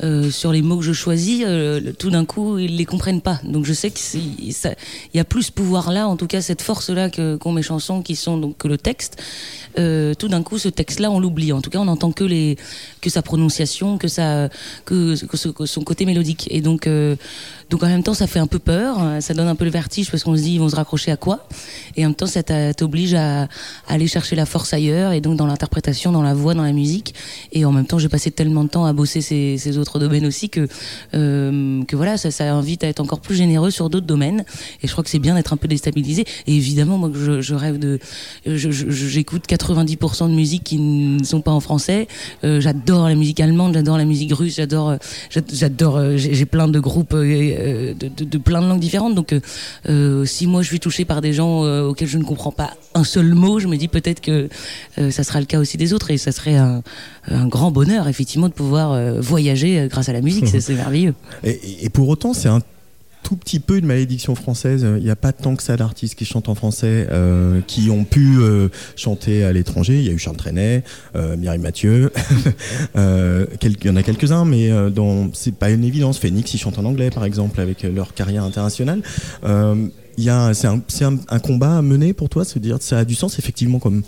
euh, 0.03 0.31
sur 0.31 0.51
les 0.53 0.63
mots 0.63 0.79
que 0.79 0.83
je 0.85 0.93
choisis, 0.93 1.45
euh, 1.47 1.93
tout 1.99 2.11
d'un 2.11 2.25
coup, 2.25 2.59
ils 2.59 2.77
les 2.77 2.85
comprennent 2.85 3.21
pas. 3.21 3.41
Donc, 3.45 3.65
je 3.65 3.73
sais 3.73 3.91
que 3.91 3.99
c'est- 3.99 4.51
ça- 4.51 4.75
il 5.13 5.17
y 5.17 5.21
a 5.21 5.25
plus 5.25 5.45
ce 5.45 5.53
pouvoir-là, 5.53 6.09
en 6.09 6.17
tout 6.17 6.27
cas 6.27 6.41
cette 6.41 6.63
force-là 6.63 7.11
qu'ont 7.11 7.53
mes 7.53 7.63
chansons, 7.63 8.03
qui 8.03 8.17
sont 8.17 8.39
donc 8.39 8.59
que 8.59 8.69
le 8.69 8.79
texte. 8.79 9.23
Euh, 9.79 10.15
tout 10.15 10.29
d'un 10.29 10.43
coup, 10.43 10.59
ce 10.59 10.69
texte-là, 10.69 11.11
on 11.11 11.19
l'oublie. 11.21 11.53
En 11.53 11.61
tout 11.61 11.71
cas, 11.71 11.79
on 11.79 11.85
n'entend 11.87 12.13
que 12.13 12.25
que 13.01 13.11
sa 13.11 13.23
prononciation, 13.23 13.99
que 13.99 14.09
sa 14.09 14.49
que 14.85 15.15
son 15.67 15.83
côté 15.83 16.07
mélodique. 16.07 16.49
Et 16.51 16.61
donc 16.61 16.87
euh, 16.87 17.17
donc 17.71 17.83
en 17.83 17.87
même 17.87 18.03
temps, 18.03 18.15
ça 18.15 18.27
fait 18.27 18.39
un 18.39 18.47
peu 18.47 18.59
peur, 18.59 18.97
euh, 19.01 19.21
ça 19.21 19.35
donne 19.35 19.49
un 19.49 19.55
peu 19.55 19.65
le 19.65 19.71
vertige 19.71 20.11
parce 20.11 20.23
qu'on 20.23 20.37
se 20.37 20.43
dit 20.43 20.55
ils 20.55 20.61
vont 20.61 20.69
se 20.69 20.77
raccrocher 20.77 21.11
à 21.11 21.17
quoi? 21.17 21.47
Et 21.97 22.05
en 22.05 22.09
même 22.11 22.15
temps, 22.15 22.27
ça 22.27 22.43
t'oblige 22.75 23.15
à, 23.15 23.49
aller 23.89 24.07
chercher 24.07 24.37
la 24.37 24.47
force 24.47 24.73
ailleurs 24.73 25.13
et 25.13 25.21
donc 25.21 25.37
dans 25.37 25.47
l'interprétation, 25.47 26.13
dans 26.13 26.23
la 26.23 26.35
voix, 26.35 26.55
dans 26.55 26.63
la 26.63 26.73
musique. 26.73 27.15
Et 27.53 27.65
en 27.65 27.73
même 27.73 27.87
temps, 27.87 27.99
j'ai 27.99 28.09
passé 28.09 28.31
tellement 28.31 28.65
de 28.65 28.69
temps 28.69 28.85
à 28.85 28.93
bosser 28.93 29.21
ces, 29.21 29.79
autres 29.79 29.99
domaines 29.99 30.27
aussi 30.27 30.51
que 30.51 30.69
euh, 31.15 31.83
que 31.85 31.97
voilà, 31.97 32.17
ça, 32.17 32.31
ça 32.31 32.53
invite 32.53 32.85
à 32.85 32.89
être 32.89 33.01
encore 33.01 33.21
plus 33.21 33.35
généreux 33.37 33.71
sur 33.71 33.91
d'autres 33.91 34.07
domaines. 34.07 34.45
Et 34.83 34.87
je 34.87 34.93
crois 34.93 35.03
que 35.05 35.11
c'est 35.11 35.19
bien 35.19 35.35
d'être 35.35 35.53
un 35.53 35.57
peu 35.57 35.69
déstabilisé. 35.69 36.25
Et 36.47 36.55
évidemment, 36.55 36.99
moi, 36.99 37.11
je, 37.15 37.41
je 37.41 37.55
rêve 37.55 37.79
de, 37.79 37.99
j'écoute 38.47 39.45
90% 39.49 40.29
de 40.29 40.35
musique 40.35 40.65
qui 40.65 40.79
ne 40.79 41.25
sont 41.25 41.41
pas 41.41 41.53
en 41.53 41.61
français. 41.61 42.09
Euh, 42.45 42.61
j'adore 42.61 43.09
la 43.09 43.15
musique 43.15 43.41
allemande, 43.41 43.75
j'adore 43.75 43.99
la 43.99 44.05
musique 44.05 44.33
russe, 44.33 44.57
j'adore, 44.57 44.97
j'ad- 45.31 45.51
j'adore. 45.53 45.97
euh, 45.97 46.17
j'ai 46.17 46.47
plein 46.47 46.69
de 46.69 46.81
groupes 46.81 47.15
euh, 47.15 47.54
de, 47.99 48.09
de- 48.09 48.25
de 48.25 48.39
plein 48.39 48.61
de 48.63 48.67
langues 48.69 48.81
différentes. 48.81 49.15
Donc, 49.15 49.33
euh, 49.33 49.41
euh, 49.89 50.25
si 50.25 50.47
moi 50.47 50.63
je 50.63 50.69
suis 50.69 50.81
touchée 50.81 51.05
par 51.05 51.21
des 51.21 51.33
gens 51.33 51.65
euh, 51.65 51.83
auxquels 51.89 52.09
je 52.09 52.19
ne 52.19 52.25
comprends 52.25 52.53
pas 52.53 52.71
un 52.95 53.05
seul 53.05 53.35
mot, 53.35 53.59
je 53.59 53.67
me 53.69 53.77
dis 53.77 53.89
peut-être 53.89 54.21
que 54.21 54.49
euh, 54.99 55.11
ça 55.11 55.25
sera 55.25 55.41
le 55.41 55.47
cas 55.47 55.59
aussi 55.59 55.77
des 55.77 55.93
autres 55.93 56.11
et 56.11 56.19
ça 56.19 56.33
serait 56.33 56.57
un, 56.57 56.83
un 57.29 57.47
grand 57.47 57.71
bonheur 57.71 58.09
effectivement 58.09 58.49
de 58.49 58.55
pouvoir 58.55 58.93
euh, 58.93 59.21
voyager 59.21 59.81
euh, 59.81 59.89
grâce 59.89 60.09
à 60.09 60.13
la 60.13 60.21
musique. 60.21 60.47
C'est 60.61 60.75
merveilleux. 60.75 61.15
Et 61.45 61.89
pour 61.91 62.09
autant, 62.09 62.33
c'est 62.35 62.49
un 62.49 62.61
tout 63.25 63.35
petit 63.37 63.59
peu 63.59 63.79
une 63.79 63.87
malédiction 63.87 64.35
française. 64.37 64.87
Il 64.99 65.03
n'y 65.03 65.11
a 65.11 65.17
pas 65.17 65.33
tant 65.33 65.57
que 65.57 65.63
ça 65.63 65.77
d'artistes 65.77 66.15
qui 66.15 66.25
chantent 66.25 66.49
en 66.49 66.55
français, 66.55 67.09
euh, 67.11 67.61
qui 67.67 67.91
ont 67.91 68.05
pu 68.05 68.37
euh, 68.39 68.69
chanter 68.97 69.43
à 69.45 69.53
l'étranger. 69.53 69.99
Il 69.99 70.05
y 70.07 70.11
a 70.11 70.13
eu 70.13 70.19
Charles 70.19 70.37
Trenet, 70.37 70.85
euh, 71.17 71.37
Mireille 71.37 71.59
Mathieu. 71.59 72.13
euh, 72.97 73.47
il 73.63 73.85
y 73.85 73.91
en 73.91 73.97
a 73.97 74.03
quelques-uns, 74.03 74.45
mais 74.45 74.71
euh, 74.71 74.91
dans- 74.91 75.31
c'est 75.33 75.55
pas 75.55 75.71
une 75.71 75.85
évidence. 75.85 76.19
Phoenix, 76.19 76.53
ils 76.55 76.59
chantent 76.59 76.79
en 76.79 76.85
anglais, 76.85 77.11
par 77.11 77.25
exemple, 77.25 77.61
avec 77.61 77.83
leur 77.83 78.15
carrière 78.15 78.45
internationale. 78.45 79.01
Euh, 79.45 79.87
il 80.17 80.25
y 80.25 80.31
a, 80.31 80.55
c'est 80.55 80.69
un, 80.69 80.81
c'est 80.87 81.05
un- 81.05 81.19
un 81.29 81.39
combat 81.41 81.79
à 81.79 81.83
mener 81.83 82.13
pour 82.13 82.29
toi, 82.29 82.45
se 82.45 82.59
dire 82.61 82.77
ça 82.81 82.99
a 82.99 83.05
du 83.05 83.15
sens 83.17 83.39
effectivement 83.41 83.81
comme 83.81 84.03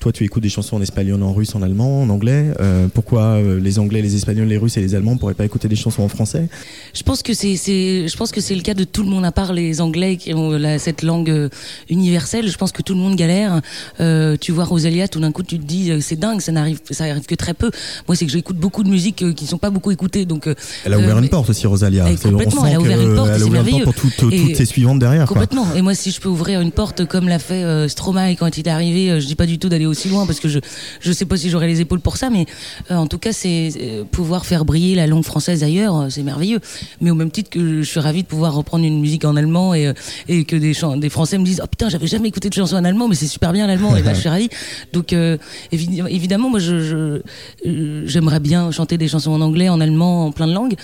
toi 0.00 0.12
tu 0.12 0.24
écoutes 0.24 0.42
des 0.42 0.48
chansons 0.48 0.76
en 0.76 0.82
espagnol, 0.82 1.22
en 1.22 1.32
russe, 1.34 1.54
en 1.54 1.60
allemand, 1.62 2.00
en 2.02 2.08
anglais. 2.08 2.52
Euh, 2.58 2.88
pourquoi 2.92 3.22
euh, 3.36 3.60
les 3.60 3.78
Anglais, 3.78 4.00
les 4.00 4.16
Espagnols, 4.16 4.48
les 4.48 4.56
Russes 4.56 4.78
et 4.78 4.80
les 4.80 4.94
Allemands 4.94 5.16
pourraient 5.18 5.34
pas 5.34 5.44
écouter 5.44 5.68
des 5.68 5.76
chansons 5.76 6.02
en 6.02 6.08
français? 6.08 6.48
Je 6.94 7.02
pense 7.02 7.22
que 7.22 7.34
c'est, 7.34 7.54
je 7.56 8.16
pense 8.16 8.32
que 8.32 8.40
c'est 8.40 8.54
le 8.54 8.62
cas 8.62 8.72
de 8.74 8.84
tout 8.84 9.02
le 9.02 9.10
monde 9.10 9.26
à 9.26 9.30
part 9.32 9.52
les 9.52 9.80
Anglais 9.82 10.16
qui 10.16 10.32
ont 10.32 10.52
la- 10.52 10.78
cette 10.78 11.02
langue 11.02 11.28
euh, 11.30 11.48
universelle. 11.90 12.48
Je 12.48 12.56
pense 12.56 12.72
que 12.72 12.80
tout 12.82 12.94
le 12.94 13.00
monde 13.00 13.14
galère. 13.14 13.60
Euh, 14.00 14.36
tu 14.40 14.52
vois 14.52 14.64
Rosalia, 14.64 15.06
tout 15.06 15.20
d'un 15.20 15.32
coup 15.32 15.42
tu 15.42 15.58
te 15.58 15.64
dis 15.64 15.90
c'est 16.00 16.18
dingue, 16.18 16.40
ça 16.40 16.52
n'arrive, 16.52 16.80
ça 16.90 17.04
arrive 17.04 17.26
que 17.26 17.34
très 17.34 17.52
peu. 17.54 17.70
Moi 18.08 18.16
c'est 18.16 18.24
que 18.26 18.32
j'écoute 18.32 18.56
beaucoup 18.56 18.82
de 18.82 18.88
musique 18.88 19.22
euh, 19.22 19.32
qui 19.34 19.46
sont 19.46 19.58
pas 19.58 19.70
beaucoup 19.70 19.90
écoutées, 19.90 20.24
donc 20.24 20.48
Elle 20.84 20.94
a 20.94 20.98
ouvert 20.98 21.18
une 21.18 21.28
porte 21.28 21.50
aussi, 21.50 21.66
Rosalia. 21.66 22.06
On 22.06 22.30
complètement, 22.30 22.62
sent 22.62 22.68
elle 22.70 22.76
a 22.76 22.80
ouvert 22.80 23.00
une 23.00 23.14
porte 23.16 23.28
elle 23.28 23.34
a 23.34 23.38
c'est 23.38 23.44
ouvert 23.44 23.60
une 23.60 23.66
porte 23.66 23.80
merveilleux. 23.80 23.84
pour 23.84 23.94
toutes, 23.94 24.32
Et- 24.32 24.40
toutes 24.46 24.56
ses 24.56 24.64
suivantes 24.66 24.98
derrière. 24.98 25.26
Quoi. 25.26 25.34
Complètement. 25.34 25.66
Et 25.74 25.82
moi, 25.82 25.94
si 25.94 26.10
je 26.10 26.20
peux 26.20 26.28
ouvrir 26.30 26.60
une 26.62 26.72
porte 26.72 27.04
comme 27.04 27.28
l'a 27.28 27.38
fait 27.38 27.86
Stromae 27.88 28.34
quand 28.36 28.56
il 28.56 28.66
est 28.66 28.70
arrivé, 28.70 29.20
je 29.20 29.26
dis 29.26 29.34
pas 29.34 29.46
du 29.46 29.58
tout 29.58 29.68
d'aller 29.68 29.86
aussi 29.90 30.08
loin 30.08 30.26
parce 30.26 30.40
que 30.40 30.48
je 30.48 30.60
je 31.00 31.12
sais 31.12 31.24
pas 31.24 31.36
si 31.36 31.50
j'aurai 31.50 31.66
les 31.66 31.80
épaules 31.80 32.00
pour 32.00 32.16
ça, 32.16 32.30
mais 32.30 32.46
euh, 32.90 32.96
en 32.96 33.06
tout 33.06 33.18
cas, 33.18 33.32
c'est 33.32 33.70
euh, 33.80 34.04
pouvoir 34.04 34.46
faire 34.46 34.64
briller 34.64 34.94
la 34.94 35.06
langue 35.06 35.24
française 35.24 35.62
ailleurs, 35.62 35.96
euh, 35.96 36.08
c'est 36.08 36.22
merveilleux. 36.22 36.60
Mais 37.00 37.10
au 37.10 37.14
même 37.14 37.30
titre 37.30 37.50
que 37.50 37.82
je 37.82 37.88
suis 37.88 38.00
ravie 38.00 38.22
de 38.22 38.28
pouvoir 38.28 38.54
reprendre 38.54 38.84
une 38.84 39.00
musique 39.00 39.24
en 39.24 39.36
allemand 39.36 39.74
et 39.74 39.92
et 40.28 40.44
que 40.44 40.56
des 40.56 40.72
des 40.96 41.08
Français 41.08 41.38
me 41.38 41.44
disent 41.44 41.60
oh 41.62 41.66
putain, 41.66 41.88
j'avais 41.88 42.06
jamais 42.06 42.28
écouté 42.28 42.48
de 42.48 42.54
chansons 42.54 42.76
en 42.76 42.84
allemand, 42.84 43.08
mais 43.08 43.14
c'est 43.14 43.26
super 43.26 43.52
bien 43.52 43.66
l'allemand. 43.66 43.96
et 43.96 44.02
là, 44.02 44.14
je 44.14 44.20
suis 44.20 44.28
ravie. 44.28 44.48
Donc 44.92 45.12
évi- 45.12 46.06
évidemment, 46.08 46.50
moi, 46.50 46.60
je 46.60 47.20
j'aimerais 47.64 48.40
bien 48.40 48.70
chanter 48.70 48.98
des 48.98 49.08
chansons 49.08 49.32
en 49.32 49.40
anglais, 49.40 49.68
en 49.68 49.80
allemand, 49.80 50.26
en 50.26 50.32
plein 50.32 50.46
de 50.46 50.52
langues. 50.52 50.76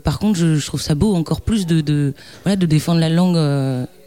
Par 0.00 0.18
contre, 0.18 0.38
je, 0.38 0.64
trouve 0.64 0.80
ça 0.80 0.94
beau 0.94 1.14
encore 1.14 1.40
plus 1.40 1.66
de 1.66 1.80
de 1.80 2.66
défendre 2.66 3.00
la 3.00 3.08
langue. 3.08 3.38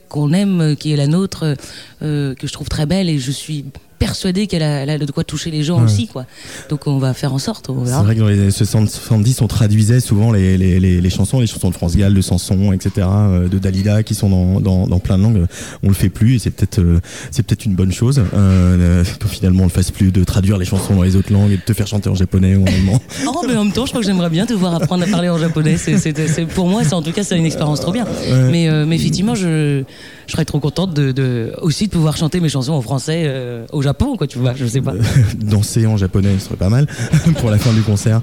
qu'on 0.07 0.33
aime, 0.33 0.75
qui 0.77 0.93
est 0.93 0.97
la 0.97 1.07
nôtre, 1.07 1.55
que 1.99 2.35
je 2.41 2.53
trouve 2.53 2.69
très 2.69 2.85
belle 2.85 3.09
et 3.09 3.17
je 3.17 3.31
suis 3.31 3.65
persuadée 3.97 4.47
qu'elle 4.47 4.63
a, 4.63 4.97
de 4.97 5.11
quoi 5.11 5.23
toucher 5.23 5.51
les 5.51 5.63
gens 5.63 5.77
Ouais. 5.79 5.85
aussi, 5.85 6.07
quoi. 6.07 6.25
Donc 6.69 6.87
on 6.87 6.97
va 6.99 7.13
faire 7.13 7.33
en 7.33 7.37
sorte. 7.39 7.69
C'est 7.85 7.91
vrai 7.91 8.15
que 8.15 8.19
dans 8.19 8.27
les 8.27 8.39
années 8.39 8.51
60, 8.51 8.89
70, 8.89 9.41
on 9.41 9.47
traduisait 9.47 9.99
souvent 9.99 10.31
les, 10.31 10.57
les, 10.57 10.79
les, 10.79 11.01
les 11.01 11.09
chansons, 11.09 11.39
les 11.39 11.47
chansons 11.47 11.69
de 11.69 11.75
France 11.75 11.95
Gall, 11.95 12.13
de 12.13 12.21
Sanson, 12.21 12.71
etc., 12.73 13.07
euh, 13.09 13.47
de 13.47 13.57
Dalida, 13.59 14.03
qui 14.03 14.15
sont 14.15 14.29
dans, 14.29 14.59
dans, 14.61 14.87
dans 14.87 14.99
plein 14.99 15.17
de 15.17 15.23
langues. 15.23 15.45
On 15.83 15.87
le 15.87 15.93
fait 15.93 16.09
plus 16.09 16.35
et 16.35 16.39
c'est 16.39 16.51
peut-être 16.51 16.79
euh, 16.79 16.99
c'est 17.31 17.43
peut-être 17.43 17.65
une 17.65 17.75
bonne 17.75 17.91
chose 17.91 18.19
euh, 18.19 18.23
euh, 18.33 19.03
que 19.19 19.27
finalement 19.27 19.61
on 19.63 19.67
le 19.67 19.71
fasse 19.71 19.91
plus 19.91 20.11
de 20.11 20.23
traduire 20.23 20.57
les 20.57 20.65
chansons 20.65 20.95
dans 20.95 21.03
les 21.03 21.15
autres 21.15 21.31
langues 21.33 21.51
et 21.51 21.57
de 21.57 21.61
te 21.61 21.73
faire 21.73 21.87
chanter 21.87 22.09
en 22.09 22.15
japonais 22.15 22.55
ou 22.55 22.63
en 22.63 22.67
allemand. 22.67 23.01
Oh, 23.27 23.43
mais 23.47 23.55
en 23.55 23.63
même 23.65 23.73
temps, 23.73 23.85
je 23.85 23.91
crois 23.91 24.01
que 24.01 24.07
j'aimerais 24.07 24.29
bien 24.29 24.45
te 24.45 24.53
voir 24.53 24.75
apprendre 24.75 25.03
à 25.03 25.07
parler 25.07 25.27
en 25.29 25.37
japonais. 25.37 25.77
C'est, 25.77 26.45
pour 26.53 26.67
moi, 26.67 26.83
en 26.91 27.01
tout 27.01 27.11
cas, 27.11 27.23
c'est 27.23 27.37
une 27.37 27.45
expérience 27.45 27.81
trop 27.81 27.91
bien. 27.91 28.05
Ouais. 28.05 28.49
Mais, 28.51 28.69
euh, 28.69 28.85
mais 28.85 28.95
effectivement, 28.95 29.35
je, 29.35 29.83
je 30.27 30.31
serais 30.31 30.45
trop 30.45 30.59
contente 30.59 30.93
de, 30.93 31.11
de 31.11 31.51
aussi 31.61 31.87
de 31.87 31.91
pouvoir 31.91 32.15
chanter 32.17 32.39
mes 32.39 32.49
chansons 32.49 32.73
en 32.73 32.81
français 32.81 33.23
euh, 33.25 33.65
au 33.73 33.81
Japon, 33.85 34.17
quoi. 34.17 34.25
Tu 34.25 34.39
vois, 34.39 34.55
je 34.55 34.65
sais 34.65 34.81
pas. 34.81 34.93
Danser 35.37 35.85
en 35.85 35.95
japonais, 35.95 36.39
ce 36.39 36.45
serait 36.45 36.55
pas 36.55 36.69
mal 36.69 36.87
pour 37.39 37.51
la 37.51 37.59
fin 37.59 37.71
du 37.71 37.83
concert. 37.83 38.19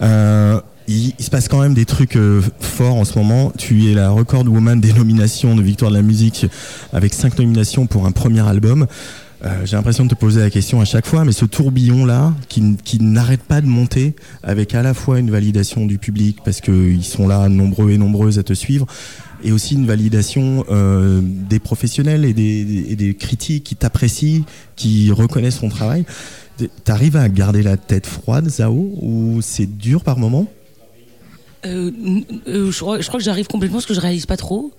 Euh, 0.00 0.58
il, 0.88 1.12
se 1.18 1.28
passe 1.28 1.48
quand 1.48 1.60
même 1.60 1.74
des 1.74 1.84
trucs 1.84 2.16
euh, 2.16 2.40
forts 2.60 2.96
en 2.96 3.04
ce 3.04 3.18
moment. 3.18 3.52
Tu 3.58 3.90
es 3.90 3.94
la 3.94 4.08
record 4.08 4.44
woman 4.48 4.80
des 4.80 4.94
nominations 4.94 5.54
de 5.54 5.62
Victoire 5.62 5.90
de 5.90 5.96
la 5.96 6.02
musique 6.02 6.46
avec 6.94 7.12
cinq 7.12 7.38
nominations 7.38 7.86
pour 7.86 8.06
un 8.06 8.10
premier 8.10 8.40
album. 8.40 8.86
Euh, 9.44 9.66
J'ai 9.66 9.76
l'impression 9.76 10.04
de 10.04 10.08
te 10.08 10.14
poser 10.14 10.40
la 10.40 10.48
question 10.48 10.80
à 10.80 10.86
chaque 10.86 11.06
fois, 11.06 11.26
mais 11.26 11.32
ce 11.32 11.44
tourbillon 11.44 12.06
là, 12.06 12.32
qui, 12.48 12.76
qui 12.82 12.98
n'arrête 13.02 13.42
pas 13.42 13.60
de 13.60 13.66
monter, 13.66 14.14
avec 14.42 14.74
à 14.74 14.82
la 14.82 14.94
fois 14.94 15.18
une 15.18 15.30
validation 15.30 15.84
du 15.84 15.98
public 15.98 16.38
parce 16.42 16.62
qu'ils 16.62 17.04
sont 17.04 17.28
là 17.28 17.50
nombreux 17.50 17.90
et 17.90 17.98
nombreuses 17.98 18.38
à 18.38 18.44
te 18.44 18.54
suivre, 18.54 18.86
et 19.42 19.52
aussi 19.52 19.74
une 19.74 19.86
validation 19.86 20.64
euh, 20.70 21.20
des 21.22 21.58
professionnels 21.58 22.24
et 22.24 22.32
des, 22.32 22.86
et 22.90 22.96
des 22.96 23.14
critiques 23.14 23.64
qui 23.64 23.76
t'apprécient, 23.76 24.44
qui 24.76 25.10
reconnaissent 25.10 25.60
ton 25.60 25.68
travail. 25.68 26.04
T'arrives 26.84 27.16
à 27.16 27.28
garder 27.28 27.62
la 27.62 27.76
tête 27.76 28.06
froide, 28.06 28.48
Zao, 28.48 28.92
ou 29.00 29.40
c'est 29.40 29.66
dur 29.66 30.04
par 30.04 30.18
moment 30.18 30.46
Euh, 31.64 31.90
euh, 32.48 32.72
je, 32.72 32.80
crois, 32.80 33.00
je 33.00 33.06
crois 33.06 33.18
que 33.18 33.24
j'arrive 33.24 33.46
complètement 33.46 33.78
parce 33.78 33.86
que 33.86 33.94
je 33.94 34.00
réalise 34.00 34.26
pas 34.26 34.36
trop. 34.36 34.72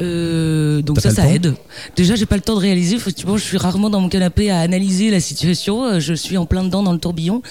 Euh, 0.00 0.80
donc 0.82 1.00
ça, 1.00 1.10
ça 1.10 1.30
aide. 1.30 1.54
Déjà, 1.96 2.14
j'ai 2.14 2.26
pas 2.26 2.36
le 2.36 2.42
temps 2.42 2.54
de 2.54 2.60
réaliser. 2.60 2.96
Effectivement, 2.96 3.36
je 3.36 3.44
suis 3.44 3.58
rarement 3.58 3.90
dans 3.90 4.00
mon 4.00 4.08
canapé 4.08 4.50
à 4.50 4.60
analyser 4.60 5.10
la 5.10 5.20
situation. 5.20 6.00
Je 6.00 6.14
suis 6.14 6.36
en 6.36 6.46
plein 6.46 6.64
dedans 6.64 6.82
dans 6.82 6.92
le 6.92 6.98
tourbillon. 6.98 7.42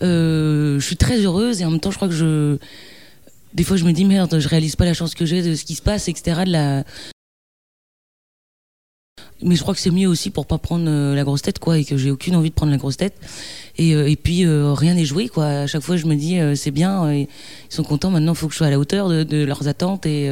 Je 0.00 0.78
suis 0.80 0.96
très 0.96 1.18
heureuse 1.18 1.60
et 1.60 1.64
en 1.64 1.70
même 1.70 1.80
temps, 1.80 1.90
je 1.90 1.96
crois 1.96 2.08
que 2.08 2.14
je. 2.14 2.58
Des 3.52 3.64
fois, 3.64 3.76
je 3.76 3.84
me 3.84 3.92
dis 3.92 4.04
merde, 4.04 4.38
je 4.38 4.48
réalise 4.48 4.76
pas 4.76 4.84
la 4.84 4.94
chance 4.94 5.14
que 5.14 5.26
j'ai 5.26 5.42
de 5.42 5.54
ce 5.54 5.64
qui 5.64 5.74
se 5.74 5.82
passe, 5.82 6.08
etc. 6.08 6.42
De 6.46 6.52
la. 6.52 6.84
Mais 9.42 9.56
je 9.56 9.62
crois 9.62 9.74
que 9.74 9.80
c'est 9.80 9.90
mieux 9.90 10.06
aussi 10.06 10.30
pour 10.30 10.46
pas 10.46 10.58
prendre 10.58 10.88
euh, 10.88 11.14
la 11.14 11.24
grosse 11.24 11.42
tête, 11.42 11.58
quoi, 11.58 11.78
et 11.78 11.84
que 11.84 11.96
j'ai 11.96 12.10
aucune 12.10 12.36
envie 12.36 12.50
de 12.50 12.54
prendre 12.54 12.72
la 12.72 12.78
grosse 12.78 12.98
tête. 12.98 13.14
Et, 13.80 13.94
euh, 13.94 14.10
et 14.10 14.16
puis 14.16 14.44
euh, 14.44 14.74
rien 14.74 14.92
n'est 14.92 15.06
joué, 15.06 15.28
quoi. 15.28 15.46
À 15.46 15.66
chaque 15.66 15.80
fois, 15.80 15.96
je 15.96 16.04
me 16.04 16.14
dis 16.14 16.38
euh, 16.38 16.54
c'est 16.54 16.70
bien, 16.70 17.10
ils 17.14 17.26
sont 17.70 17.82
contents. 17.82 18.10
Maintenant, 18.10 18.32
il 18.32 18.36
faut 18.36 18.46
que 18.46 18.52
je 18.52 18.58
sois 18.58 18.66
à 18.66 18.70
la 18.70 18.78
hauteur 18.78 19.08
de, 19.08 19.22
de 19.22 19.42
leurs 19.42 19.68
attentes, 19.68 20.04
et 20.04 20.30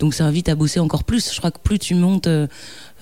donc 0.00 0.12
ça 0.12 0.24
invite 0.24 0.48
à 0.48 0.56
bosser 0.56 0.80
encore 0.80 1.04
plus. 1.04 1.32
Je 1.32 1.38
crois 1.38 1.52
que 1.52 1.60
plus 1.62 1.78
tu 1.78 1.94
montes, 1.94 2.28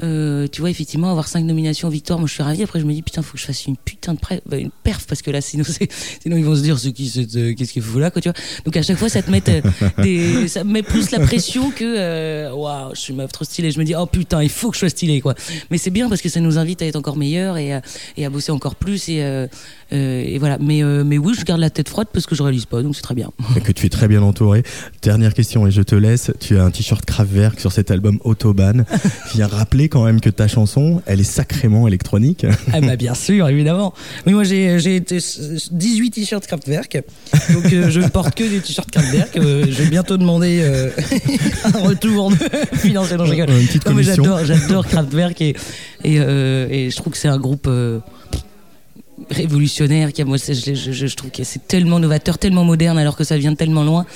tu 0.00 0.60
vois, 0.60 0.68
effectivement, 0.68 1.10
avoir 1.10 1.26
cinq 1.26 1.42
nominations 1.44 1.88
victoire, 1.88 2.18
moi 2.18 2.28
je 2.28 2.34
suis 2.34 2.42
ravie. 2.42 2.62
Après, 2.62 2.80
je 2.80 2.84
me 2.84 2.92
dis 2.92 3.00
putain, 3.00 3.22
faut 3.22 3.32
que 3.32 3.38
je 3.38 3.46
fasse 3.46 3.66
une 3.66 3.78
putain 3.78 4.12
de 4.12 4.18
bah, 4.44 4.58
une 4.58 4.70
perf 4.70 5.06
parce 5.06 5.22
que 5.22 5.30
là, 5.30 5.40
sinon, 5.40 5.64
sinon 6.22 6.36
ils 6.36 6.44
vont 6.44 6.54
se 6.54 6.60
dire 6.60 6.78
ce 6.78 6.88
qui, 6.88 7.08
c'est, 7.08 7.54
qu'est-ce 7.54 7.72
qu'il 7.72 7.82
faut 7.82 7.98
là, 7.98 8.10
quoi, 8.10 8.20
tu 8.20 8.28
vois. 8.28 8.38
Donc 8.66 8.76
à 8.76 8.82
chaque 8.82 8.98
fois, 8.98 9.08
ça 9.08 9.22
te 9.22 9.30
met 9.30 9.40
des, 10.02 10.48
ça 10.48 10.64
me 10.64 10.72
met 10.72 10.82
plus 10.82 11.10
la 11.12 11.20
pression 11.20 11.70
que 11.70 12.52
waouh, 12.52 12.94
je 12.94 13.00
suis 13.00 13.14
meuf 13.14 13.32
trop 13.32 13.46
stylée. 13.46 13.70
Je 13.70 13.78
me 13.78 13.84
dis 13.84 13.94
oh 13.96 14.04
putain, 14.04 14.42
il 14.42 14.50
faut 14.50 14.68
que 14.68 14.74
je 14.74 14.80
sois 14.80 14.90
stylée, 14.90 15.22
quoi. 15.22 15.34
Mais 15.70 15.78
c'est 15.78 15.90
bien 15.90 16.10
parce 16.10 16.20
que 16.20 16.28
ça 16.28 16.40
nous 16.40 16.58
invite 16.58 16.82
à 16.82 16.86
être 16.86 16.96
encore 16.96 17.16
meilleurs 17.16 17.56
et 17.56 17.72
à, 17.72 17.80
et 18.18 18.26
à 18.26 18.30
bosser 18.30 18.52
encore 18.52 18.74
plus 18.74 19.08
et, 19.08 19.22
euh, 19.22 19.46
euh, 19.92 20.22
et 20.24 20.38
voilà. 20.38 20.58
Mais 20.60 20.82
euh, 20.82 21.02
mais 21.04 21.18
oui, 21.18 21.34
je 21.38 21.44
garde 21.44 21.60
la 21.60 21.70
tête 21.70 21.88
froide 21.88 22.08
parce 22.12 22.26
que 22.26 22.34
je 22.34 22.42
réalise 22.42 22.66
pas, 22.66 22.82
donc 22.82 22.94
c'est 22.94 23.02
très 23.02 23.14
bien. 23.14 23.30
et 23.56 23.60
que 23.60 23.72
tu 23.72 23.86
es 23.86 23.88
très 23.88 24.08
bien 24.08 24.22
entouré. 24.22 24.62
Dernière 25.02 25.34
question 25.34 25.66
et 25.66 25.70
je 25.70 25.82
te 25.82 25.94
laisse. 25.94 26.30
Tu 26.40 26.58
as 26.58 26.64
un 26.64 26.70
t-shirt 26.70 27.04
Kraftwerk 27.04 27.58
sur 27.58 27.72
cet 27.72 27.90
album 27.90 28.18
Autobahn. 28.24 28.84
Viens 29.34 29.46
rappeler 29.46 29.88
quand 29.88 30.04
même 30.04 30.20
que 30.20 30.30
ta 30.30 30.46
chanson, 30.48 31.02
elle 31.06 31.20
est 31.20 31.24
sacrément 31.24 31.86
électronique. 31.88 32.46
Ah 32.70 32.80
bah 32.82 32.96
bien 32.96 33.14
sûr, 33.14 33.48
évidemment. 33.48 33.94
Oui, 34.26 34.34
moi 34.34 34.44
j'ai 34.44 34.78
j'ai 34.78 34.96
été 34.96 35.18
18 35.70 36.10
t-shirts 36.10 36.46
Kraftwerk, 36.46 37.02
donc 37.52 37.72
euh, 37.72 37.90
je 37.90 38.00
ne 38.00 38.08
porte 38.08 38.34
que 38.34 38.44
des 38.44 38.60
t-shirts 38.60 38.90
Kraftwerk. 38.90 39.30
Je 39.34 39.82
vais 39.82 39.86
bientôt 39.86 40.16
demander 40.16 40.62
un 41.64 41.78
retour 41.78 42.30
de 42.30 42.36
financier. 42.76 43.16
Non, 43.16 43.24
je 43.24 43.30
rigole. 43.30 43.50
Une 43.50 43.66
petite 43.66 43.86
Non, 43.86 43.94
mais 43.94 44.02
j'adore, 44.02 44.44
j'adore 44.44 44.86
Kraftwerk 44.86 45.40
et, 45.40 45.56
et, 46.04 46.16
et 46.16 46.90
je 46.90 46.96
trouve 46.96 47.14
que 47.14 47.18
c'est 47.18 47.28
un 47.28 47.38
groupe 47.38 47.68
révolutionnaire. 49.30 50.12
Qui 50.12 50.22
a, 50.22 50.24
moi, 50.24 50.36
je, 50.38 50.52
je- 50.74 51.06
je 51.06 51.16
trouve 51.16 51.30
que 51.30 51.44
c'est 51.44 51.66
tellement 51.66 51.98
novateur, 51.98 52.38
tellement 52.38 52.64
moderne, 52.64 52.98
alors 52.98 53.16
que 53.16 53.24
ça 53.24 53.36
vient 53.38 53.52
de 53.52 53.56
tellement 53.56 53.84
loin. 53.84 54.06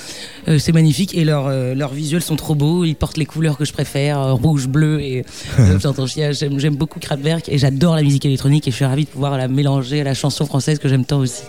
Euh, 0.47 0.59
c'est 0.59 0.71
magnifique 0.71 1.15
et 1.15 1.23
leurs 1.25 1.47
euh, 1.47 1.73
leurs 1.75 1.93
visuels 1.93 2.21
sont 2.21 2.35
trop 2.35 2.55
beaux. 2.55 2.83
Ils 2.85 2.95
portent 2.95 3.17
les 3.17 3.25
couleurs 3.25 3.57
que 3.57 3.65
je 3.65 3.73
préfère, 3.73 4.19
euh, 4.19 4.33
rouge, 4.33 4.67
bleu 4.67 5.01
et 5.01 5.25
euh, 5.59 5.79
j'entends 5.79 6.07
chier. 6.07 6.33
J'aime 6.33 6.59
j'aime 6.59 6.75
beaucoup 6.75 6.99
Kraftwerk 6.99 7.49
et 7.49 7.57
j'adore 7.57 7.95
la 7.95 8.01
musique 8.03 8.25
électronique 8.25 8.67
et 8.67 8.71
je 8.71 8.75
suis 8.75 8.85
ravie 8.85 9.05
de 9.05 9.09
pouvoir 9.09 9.37
la 9.37 9.47
mélanger 9.47 10.01
à 10.01 10.03
la 10.03 10.13
chanson 10.13 10.45
française 10.45 10.79
que 10.79 10.87
j'aime 10.89 11.05
tant 11.05 11.19
aussi. 11.19 11.43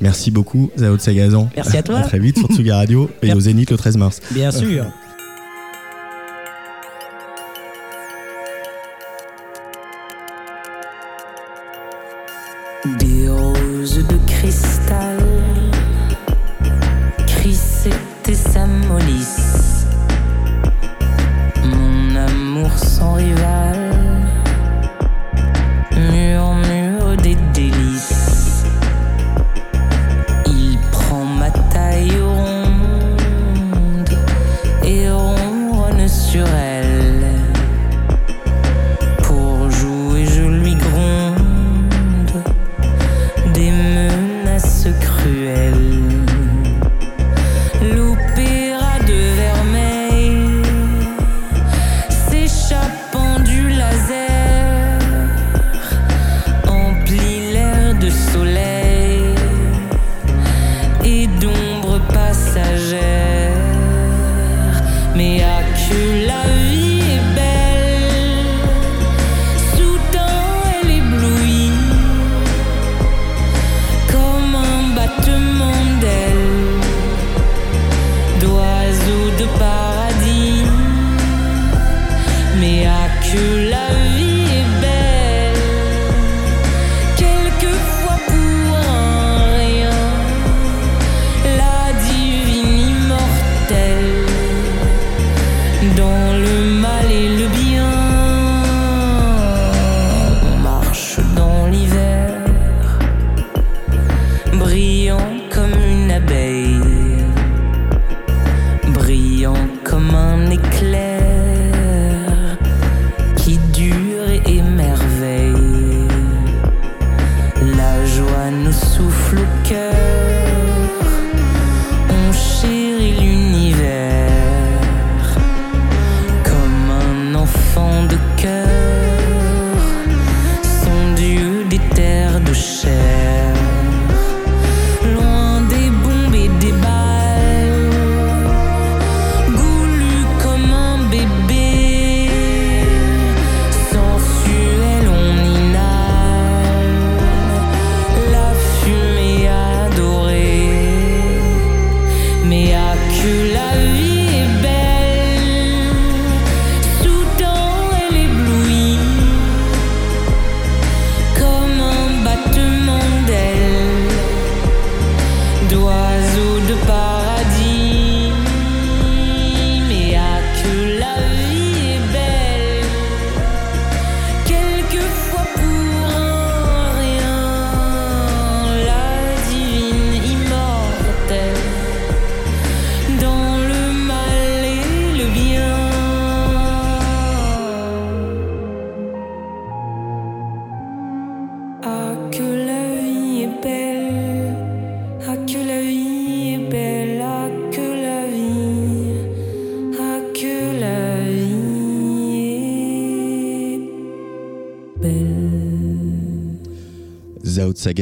Merci 0.00 0.30
beaucoup, 0.32 0.70
Zao 0.76 0.96
de 0.96 1.00
Sagazan. 1.00 1.48
Merci 1.54 1.76
à 1.76 1.82
toi. 1.82 2.00
très 2.00 2.18
vite 2.18 2.36
sur 2.38 2.48
Tsugi 2.48 2.72
Radio 2.72 3.08
et 3.22 3.32
au 3.32 3.38
Zénith 3.40 3.70
le 3.70 3.76
13 3.76 3.96
mars. 3.96 4.20
Bien 4.32 4.50
sûr. 4.50 4.86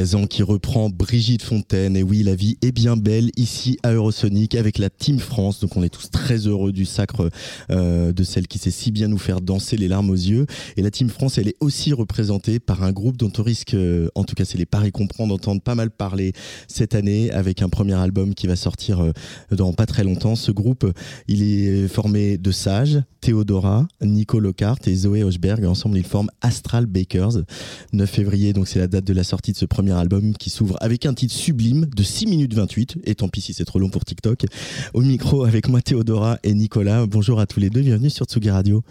Qui 0.02 0.42
reprend 0.42 0.90
Brigitte 0.90 1.42
Fontaine. 1.42 1.96
Et 1.96 2.02
oui, 2.02 2.24
la 2.24 2.34
vie 2.34 2.58
est 2.60 2.72
bien 2.72 2.96
belle 2.96 3.30
ici 3.36 3.78
à 3.84 3.92
Eurosonic 3.92 4.56
avec 4.56 4.78
la 4.78 4.90
Team 4.90 5.20
France. 5.20 5.60
Donc 5.60 5.76
on 5.76 5.82
est 5.84 5.90
tous 5.90 6.10
très 6.10 6.38
heureux 6.48 6.72
du 6.72 6.86
sacre 6.86 7.30
euh, 7.70 8.12
de 8.12 8.24
celle 8.24 8.48
qui 8.48 8.58
sait 8.58 8.72
si 8.72 8.90
bien 8.90 9.06
nous 9.06 9.18
faire 9.18 9.40
danser 9.40 9.76
les 9.76 9.86
larmes 9.86 10.10
aux 10.10 10.14
yeux. 10.14 10.46
Et 10.76 10.82
la 10.82 10.90
Team 10.90 11.08
France, 11.08 11.38
elle 11.38 11.46
est 11.46 11.56
aussi 11.60 11.92
représentée 11.92 12.58
par 12.58 12.82
un 12.82 12.90
groupe 12.90 13.16
dont 13.16 13.30
on 13.38 13.44
risque, 13.44 13.74
euh, 13.74 14.08
en 14.16 14.24
tout 14.24 14.34
cas 14.34 14.44
c'est 14.44 14.58
les 14.58 14.66
paris 14.66 14.90
comprend, 14.90 15.28
d'entendre 15.28 15.62
pas 15.62 15.76
mal 15.76 15.92
parler 15.92 16.32
cette 16.66 16.96
année 16.96 17.30
avec 17.30 17.62
un 17.62 17.68
premier 17.68 17.94
album 17.94 18.34
qui 18.34 18.48
va 18.48 18.56
sortir 18.56 19.00
euh, 19.00 19.12
dans 19.52 19.72
pas 19.72 19.86
très 19.86 20.02
longtemps. 20.02 20.34
Ce 20.34 20.50
groupe, 20.50 20.84
il 21.28 21.44
est 21.44 21.86
formé 21.86 22.38
de 22.38 22.50
Sage, 22.50 23.00
Théodora, 23.22 23.86
Nico 24.02 24.40
Lockhart 24.40 24.80
et 24.86 24.94
Zoé 24.96 25.22
Hochberg. 25.22 25.64
Ensemble, 25.64 25.96
ils 25.96 26.04
forment 26.04 26.30
Astral 26.40 26.86
Bakers. 26.86 27.44
9 27.92 28.10
février, 28.10 28.52
donc 28.52 28.66
c'est 28.66 28.80
la 28.80 28.88
date 28.88 29.04
de 29.04 29.12
la 29.14 29.22
sortie 29.22 29.52
de 29.52 29.56
ce 29.56 29.64
premier 29.64 29.92
album 29.92 30.34
qui 30.34 30.50
s'ouvre 30.50 30.76
avec 30.80 31.06
un 31.06 31.14
titre 31.14 31.32
sublime 31.32 31.86
de 31.86 32.02
6 32.02 32.26
minutes 32.26 32.52
28. 32.52 32.98
Et 33.04 33.14
tant 33.14 33.28
pis 33.28 33.40
si 33.40 33.54
c'est 33.54 33.64
trop 33.64 33.78
long 33.78 33.90
pour 33.90 34.04
TikTok. 34.04 34.44
Au 34.92 35.02
micro 35.02 35.44
avec 35.44 35.68
moi 35.68 35.80
Théodora 35.80 36.38
et 36.42 36.52
Nicolas. 36.52 37.06
Bonjour 37.06 37.38
à 37.38 37.46
tous 37.46 37.60
les 37.60 37.70
deux, 37.70 37.82
bienvenue 37.82 38.10
sur 38.10 38.26
Tsugi 38.26 38.50
Radio. 38.50 38.82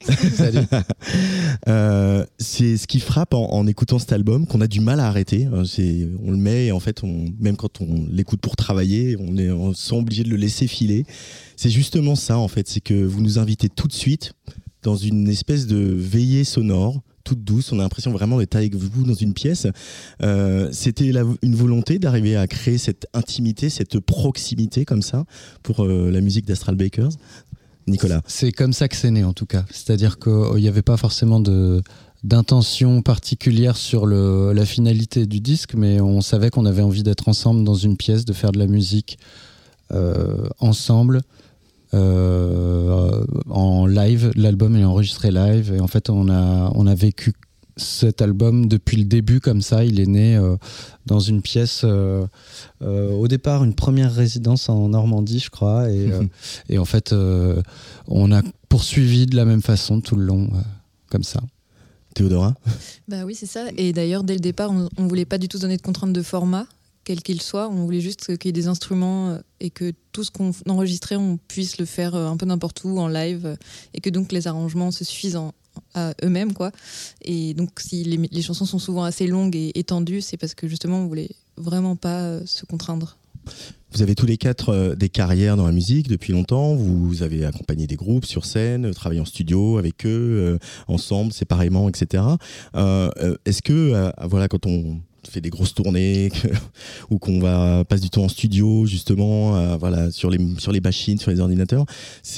Salut. 0.34 0.60
Euh, 1.68 2.24
c'est 2.38 2.76
ce 2.76 2.86
qui 2.86 3.00
frappe 3.00 3.34
en, 3.34 3.50
en 3.52 3.66
écoutant 3.66 3.98
cet 3.98 4.12
album 4.12 4.46
qu'on 4.46 4.60
a 4.60 4.66
du 4.66 4.80
mal 4.80 5.00
à 5.00 5.06
arrêter. 5.06 5.46
Euh, 5.52 5.64
C'est, 5.64 6.08
on 6.24 6.30
le 6.30 6.36
met 6.36 6.66
et 6.66 6.72
en 6.72 6.80
fait, 6.80 7.02
on, 7.04 7.26
même 7.38 7.56
quand 7.56 7.80
on 7.80 8.06
l'écoute 8.10 8.40
pour 8.40 8.56
travailler, 8.56 9.16
on 9.18 9.36
est 9.36 9.50
on 9.50 9.72
se 9.74 9.88
sent 9.90 9.94
obligé 9.96 10.24
de 10.24 10.28
le 10.30 10.36
laisser 10.36 10.66
filer. 10.66 11.04
C'est 11.56 11.70
justement 11.70 12.14
ça 12.16 12.38
en 12.38 12.48
fait, 12.48 12.68
c'est 12.68 12.80
que 12.80 12.94
vous 13.04 13.20
nous 13.22 13.38
invitez 13.38 13.68
tout 13.68 13.88
de 13.88 13.92
suite 13.92 14.32
dans 14.82 14.96
une 14.96 15.28
espèce 15.28 15.66
de 15.66 15.78
veillée 15.78 16.44
sonore 16.44 17.00
toute 17.22 17.44
douce. 17.44 17.70
On 17.70 17.78
a 17.78 17.82
l'impression 17.82 18.10
vraiment 18.12 18.38
d'être 18.38 18.56
avec 18.56 18.74
vous 18.74 19.04
dans 19.04 19.14
une 19.14 19.34
pièce. 19.34 19.66
Euh, 20.22 20.70
C'était 20.72 21.12
la- 21.12 21.24
une 21.42 21.54
volonté 21.54 21.98
d'arriver 21.98 22.34
à 22.34 22.46
créer 22.46 22.78
cette 22.78 23.06
intimité, 23.12 23.68
cette 23.68 24.00
proximité 24.00 24.86
comme 24.86 25.02
ça 25.02 25.24
pour 25.62 25.84
euh, 25.84 26.10
la 26.10 26.22
musique 26.22 26.46
d'Astral 26.46 26.76
Bakers. 26.76 27.10
Nicolas. 27.86 28.22
C'est 28.26 28.52
comme 28.52 28.72
ça 28.72 28.88
que 28.88 28.96
c'est 28.96 29.10
né 29.10 29.24
en 29.24 29.32
tout 29.32 29.46
cas. 29.46 29.64
C'est-à-dire 29.70 30.18
qu'il 30.18 30.56
n'y 30.56 30.68
avait 30.68 30.82
pas 30.82 30.96
forcément 30.96 31.40
de 31.40 31.82
d'intention 32.22 33.00
particulière 33.00 33.78
sur 33.78 34.04
le, 34.04 34.52
la 34.52 34.66
finalité 34.66 35.24
du 35.24 35.40
disque, 35.40 35.72
mais 35.74 36.02
on 36.02 36.20
savait 36.20 36.50
qu'on 36.50 36.66
avait 36.66 36.82
envie 36.82 37.02
d'être 37.02 37.28
ensemble 37.28 37.64
dans 37.64 37.74
une 37.74 37.96
pièce, 37.96 38.26
de 38.26 38.34
faire 38.34 38.52
de 38.52 38.58
la 38.58 38.66
musique 38.66 39.18
euh, 39.92 40.46
ensemble. 40.58 41.22
euh, 41.94 43.24
en 43.48 43.86
live, 43.86 44.32
l'album 44.36 44.76
est 44.76 44.84
enregistré 44.84 45.30
live 45.30 45.72
et 45.74 45.80
en 45.80 45.88
fait 45.88 46.10
on 46.10 46.28
a, 46.28 46.70
on 46.74 46.86
a 46.86 46.94
vécu 46.94 47.32
cet 47.76 48.22
album 48.22 48.66
depuis 48.68 48.96
le 48.96 49.04
début 49.04 49.40
comme 49.40 49.62
ça. 49.62 49.84
Il 49.84 50.00
est 50.00 50.06
né 50.06 50.36
euh, 50.36 50.56
dans 51.06 51.20
une 51.20 51.42
pièce, 51.42 51.82
euh, 51.84 52.26
euh, 52.82 53.10
au 53.12 53.28
départ 53.28 53.64
une 53.64 53.74
première 53.74 54.12
résidence 54.14 54.68
en 54.68 54.88
Normandie, 54.88 55.38
je 55.38 55.50
crois, 55.50 55.90
et, 55.90 56.08
euh, 56.12 56.22
et 56.68 56.78
en 56.78 56.84
fait 56.84 57.12
euh, 57.12 57.62
on 58.08 58.32
a 58.32 58.42
poursuivi 58.68 59.26
de 59.26 59.36
la 59.36 59.44
même 59.44 59.62
façon 59.62 60.00
tout 60.00 60.16
le 60.16 60.24
long, 60.24 60.48
euh, 60.54 60.58
comme 61.10 61.24
ça. 61.24 61.40
Théodora 62.14 62.54
Bah 63.08 63.24
oui, 63.24 63.34
c'est 63.36 63.46
ça. 63.46 63.66
Et 63.76 63.92
d'ailleurs, 63.92 64.24
dès 64.24 64.34
le 64.34 64.40
départ, 64.40 64.72
on, 64.72 64.88
on 64.96 65.06
voulait 65.06 65.24
pas 65.24 65.38
du 65.38 65.46
tout 65.48 65.58
donner 65.58 65.76
de 65.76 65.82
contrainte 65.82 66.12
de 66.12 66.22
format, 66.22 66.66
quel 67.04 67.22
qu'il 67.22 67.40
soit. 67.40 67.68
On 67.68 67.84
voulait 67.84 68.00
juste 68.00 68.36
qu'il 68.36 68.48
y 68.48 68.50
ait 68.50 68.52
des 68.52 68.66
instruments 68.66 69.38
et 69.60 69.70
que 69.70 69.92
tout 70.10 70.24
ce 70.24 70.30
qu'on 70.32 70.50
enregistrait, 70.68 71.14
on 71.16 71.36
puisse 71.48 71.78
le 71.78 71.84
faire 71.84 72.16
un 72.16 72.36
peu 72.36 72.46
n'importe 72.46 72.82
où 72.82 72.98
en 72.98 73.06
live 73.06 73.56
et 73.94 74.00
que 74.00 74.10
donc 74.10 74.32
les 74.32 74.48
arrangements 74.48 74.90
se 74.90 75.04
suffisent 75.04 75.36
en- 75.36 75.52
à 75.94 76.12
eux-mêmes, 76.22 76.52
quoi. 76.52 76.72
Et 77.22 77.54
donc, 77.54 77.80
si 77.80 78.04
les, 78.04 78.42
chansons 78.42 78.64
sont 78.64 78.78
souvent 78.78 79.04
assez 79.04 79.26
longues 79.26 79.56
et 79.56 79.78
étendues, 79.78 80.20
c'est 80.20 80.36
parce 80.36 80.54
que 80.54 80.68
justement, 80.68 81.00
on 81.00 81.06
voulait 81.06 81.30
vraiment 81.56 81.96
pas 81.96 82.22
euh, 82.22 82.40
se 82.46 82.64
contraindre. 82.64 83.16
Vous 83.92 84.02
avez 84.02 84.14
tous 84.14 84.26
les 84.26 84.36
quatre 84.36 84.68
euh, 84.68 84.94
des 84.94 85.08
carrières 85.08 85.56
dans 85.56 85.66
la 85.66 85.72
musique 85.72 86.08
depuis 86.08 86.32
longtemps. 86.32 86.74
Vous 86.74 87.22
avez 87.22 87.44
accompagné 87.44 87.86
des 87.86 87.96
groupes 87.96 88.24
sur 88.24 88.44
scène, 88.44 88.86
euh, 88.86 88.92
travaillé 88.92 89.20
en 89.20 89.24
studio 89.24 89.78
avec 89.78 90.06
eux, 90.06 90.58
ensemble, 90.86 91.32
séparément, 91.32 91.88
etc. 91.88 92.22
Est-ce 92.74 93.62
que, 93.62 94.12
voilà, 94.26 94.48
quand 94.48 94.66
on 94.66 95.00
fait 95.28 95.40
des 95.40 95.50
grosses 95.50 95.74
tournées 95.74 96.30
ou 97.10 97.18
qu'on 97.18 97.40
va 97.40 97.84
passe 97.84 98.00
du 98.00 98.10
temps 98.10 98.24
en 98.24 98.28
studio 98.28 98.86
justement 98.86 99.56
euh, 99.56 99.76
voilà 99.76 100.10
sur 100.10 100.30
les 100.30 100.38
sur 100.58 100.72
les 100.72 100.80
machines 100.80 101.18
sur 101.18 101.30
les 101.30 101.40
ordinateurs. 101.40 101.84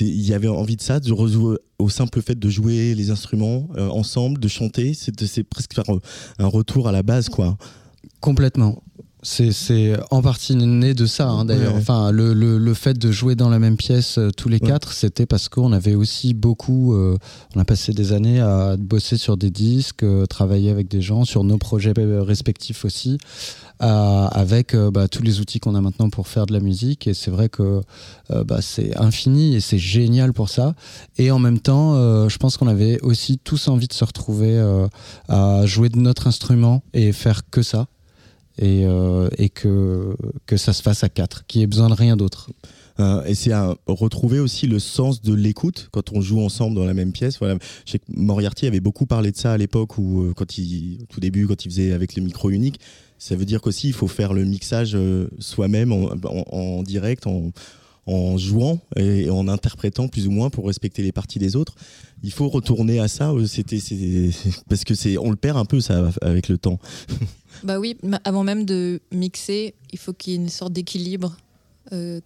Il 0.00 0.26
y 0.26 0.34
avait 0.34 0.48
envie 0.48 0.76
de 0.76 0.82
ça 0.82 1.00
de 1.00 1.12
rejouer 1.12 1.58
au 1.78 1.88
simple 1.88 2.22
fait 2.22 2.38
de 2.38 2.48
jouer 2.48 2.94
les 2.94 3.10
instruments 3.10 3.68
euh, 3.76 3.88
ensemble 3.88 4.38
de 4.38 4.48
chanter. 4.48 4.94
C'est 4.94 5.44
presque 5.44 5.74
faire 5.74 5.84
un 6.38 6.46
retour 6.46 6.88
à 6.88 6.92
la 6.92 7.02
base 7.02 7.28
quoi. 7.28 7.56
Complètement. 8.20 8.82
C'est, 9.24 9.92
en 10.10 10.20
partie 10.20 10.56
né 10.56 10.94
de 10.94 11.06
ça, 11.06 11.28
hein, 11.28 11.44
d'ailleurs. 11.44 11.74
Ouais. 11.74 11.80
Enfin, 11.80 12.10
le, 12.10 12.32
le, 12.34 12.58
le 12.58 12.74
fait 12.74 12.98
de 12.98 13.12
jouer 13.12 13.36
dans 13.36 13.48
la 13.48 13.60
même 13.60 13.76
pièce 13.76 14.18
euh, 14.18 14.30
tous 14.36 14.48
les 14.48 14.58
Ouais. 14.60 14.66
quatre, 14.68 14.92
c'était 14.92 15.26
parce 15.26 15.48
qu'on 15.48 15.72
avait 15.72 15.94
aussi 15.94 16.34
beaucoup. 16.34 16.92
euh, 16.94 17.16
on 17.54 17.60
a 17.60 17.64
passé 17.64 17.92
des 17.92 18.12
années 18.12 18.40
à 18.40 18.76
bosser 18.76 19.16
sur 19.18 19.36
des 19.36 19.50
disques, 19.50 20.02
euh, 20.02 20.26
travailler 20.26 20.70
avec 20.70 20.88
des 20.88 21.00
gens, 21.00 21.24
sur 21.24 21.44
nos 21.44 21.56
projets 21.58 21.92
respectifs 21.96 22.84
aussi, 22.84 23.18
avec 23.78 24.76
bah, 24.76 25.08
tous 25.08 25.22
les 25.22 25.40
outils 25.40 25.58
qu'on 25.60 25.74
a 25.74 25.80
maintenant 25.80 26.08
pour 26.10 26.28
faire 26.28 26.46
de 26.46 26.52
la 26.52 26.60
musique. 26.60 27.06
Et 27.06 27.14
c'est 27.14 27.30
vrai 27.30 27.48
que 27.48 27.80
bah, 28.30 28.58
c'est 28.60 28.96
infini 28.96 29.54
et 29.56 29.60
c'est 29.60 29.78
génial 29.78 30.32
pour 30.32 30.48
ça. 30.48 30.74
Et 31.18 31.30
en 31.30 31.38
même 31.38 31.58
temps, 31.58 32.28
je 32.28 32.36
pense 32.38 32.56
qu'on 32.56 32.68
avait 32.68 33.00
aussi 33.02 33.38
tous 33.38 33.66
envie 33.68 33.88
de 33.88 33.92
se 33.92 34.04
retrouver 34.04 34.56
à 35.28 35.66
jouer 35.66 35.88
de 35.88 35.98
notre 35.98 36.26
instrument 36.28 36.82
et 36.94 37.12
faire 37.12 37.48
que 37.50 37.62
ça 37.62 37.86
et, 38.58 38.84
euh, 38.84 39.28
et 39.38 39.48
que, 39.48 40.14
que 40.46 40.56
ça 40.56 40.72
se 40.72 40.82
fasse 40.82 41.04
à 41.04 41.08
quatre, 41.08 41.46
qu'il 41.46 41.60
n'y 41.60 41.64
ait 41.64 41.68
besoin 41.68 41.88
de 41.88 41.94
rien 41.94 42.16
d'autre. 42.16 42.50
Euh, 43.00 43.24
et 43.24 43.34
c'est 43.34 43.52
à 43.52 43.74
retrouver 43.86 44.38
aussi 44.38 44.66
le 44.66 44.78
sens 44.78 45.22
de 45.22 45.32
l'écoute 45.34 45.88
quand 45.92 46.12
on 46.12 46.20
joue 46.20 46.40
ensemble 46.40 46.76
dans 46.76 46.84
la 46.84 46.92
même 46.92 47.12
pièce. 47.12 47.38
Voilà. 47.38 47.56
Je 47.86 47.92
sais 47.92 47.98
que 47.98 48.04
Moriarty 48.14 48.66
avait 48.66 48.80
beaucoup 48.80 49.06
parlé 49.06 49.32
de 49.32 49.36
ça 49.36 49.52
à 49.52 49.56
l'époque 49.56 49.96
où, 49.96 50.22
euh, 50.22 50.34
quand 50.34 50.58
il, 50.58 50.98
au 51.02 51.06
tout 51.06 51.20
début, 51.20 51.46
quand 51.46 51.64
il 51.64 51.70
faisait 51.70 51.92
avec 51.92 52.14
les 52.14 52.20
micros 52.22 52.50
uniques. 52.50 52.80
Ça 53.18 53.36
veut 53.36 53.44
dire 53.44 53.60
qu'aussi 53.60 53.86
il 53.88 53.92
faut 53.94 54.08
faire 54.08 54.32
le 54.34 54.44
mixage 54.44 54.98
soi-même 55.38 55.92
en, 55.92 56.10
en- 56.24 56.44
en 56.50 56.82
direct, 56.82 57.26
en, 57.28 57.52
en 58.06 58.36
jouant 58.36 58.80
et 58.96 59.30
en 59.30 59.46
interprétant 59.48 60.08
plus 60.08 60.26
ou 60.26 60.30
moins 60.32 60.50
pour 60.50 60.66
respecter 60.66 61.02
les 61.02 61.12
parties 61.12 61.38
des 61.38 61.54
autres. 61.54 61.74
Il 62.24 62.32
faut 62.32 62.48
retourner 62.48 62.98
à 62.98 63.06
ça. 63.08 63.30
euh, 63.30 63.46
C'était 63.46 63.78
parce 64.68 64.84
que 64.84 64.94
c'est 64.94 65.16
on 65.18 65.30
le 65.30 65.36
perd 65.36 65.56
un 65.56 65.64
peu 65.64 65.80
ça 65.80 66.10
avec 66.20 66.48
le 66.48 66.58
temps. 66.58 66.78
Bah 67.64 67.78
oui, 67.78 67.96
avant 68.24 68.42
même 68.42 68.64
de 68.64 69.00
mixer, 69.12 69.74
il 69.92 69.98
faut 69.98 70.12
qu'il 70.12 70.32
y 70.32 70.36
ait 70.36 70.38
une 70.38 70.48
sorte 70.48 70.72
d'équilibre 70.72 71.36
euh, 71.92 72.20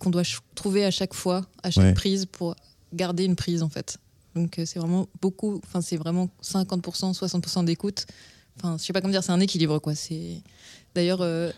qu'on 0.00 0.10
doit 0.10 0.22
trouver 0.56 0.84
à 0.84 0.90
chaque 0.90 1.14
fois, 1.14 1.42
à 1.62 1.70
chaque 1.70 1.84
Ouais. 1.84 1.92
prise, 1.92 2.26
pour 2.26 2.56
garder 2.92 3.24
une 3.26 3.36
prise 3.36 3.62
en 3.62 3.68
fait. 3.68 3.98
Donc 4.34 4.58
euh, 4.58 4.64
c'est 4.66 4.80
vraiment 4.80 5.06
beaucoup, 5.20 5.60
enfin 5.64 5.80
c'est 5.82 5.98
vraiment 5.98 6.28
50%, 6.42 7.14
60% 7.16 7.64
d'écoute. 7.64 8.06
Enfin, 8.56 8.76
je 8.78 8.84
sais 8.84 8.92
pas 8.92 9.00
comment 9.00 9.12
dire, 9.12 9.22
c'est 9.22 9.30
un 9.30 9.38
équilibre 9.40 9.78
quoi. 9.78 9.94
C'est 9.94 10.42
d'ailleurs, 10.96 11.20
euh, 11.20 11.52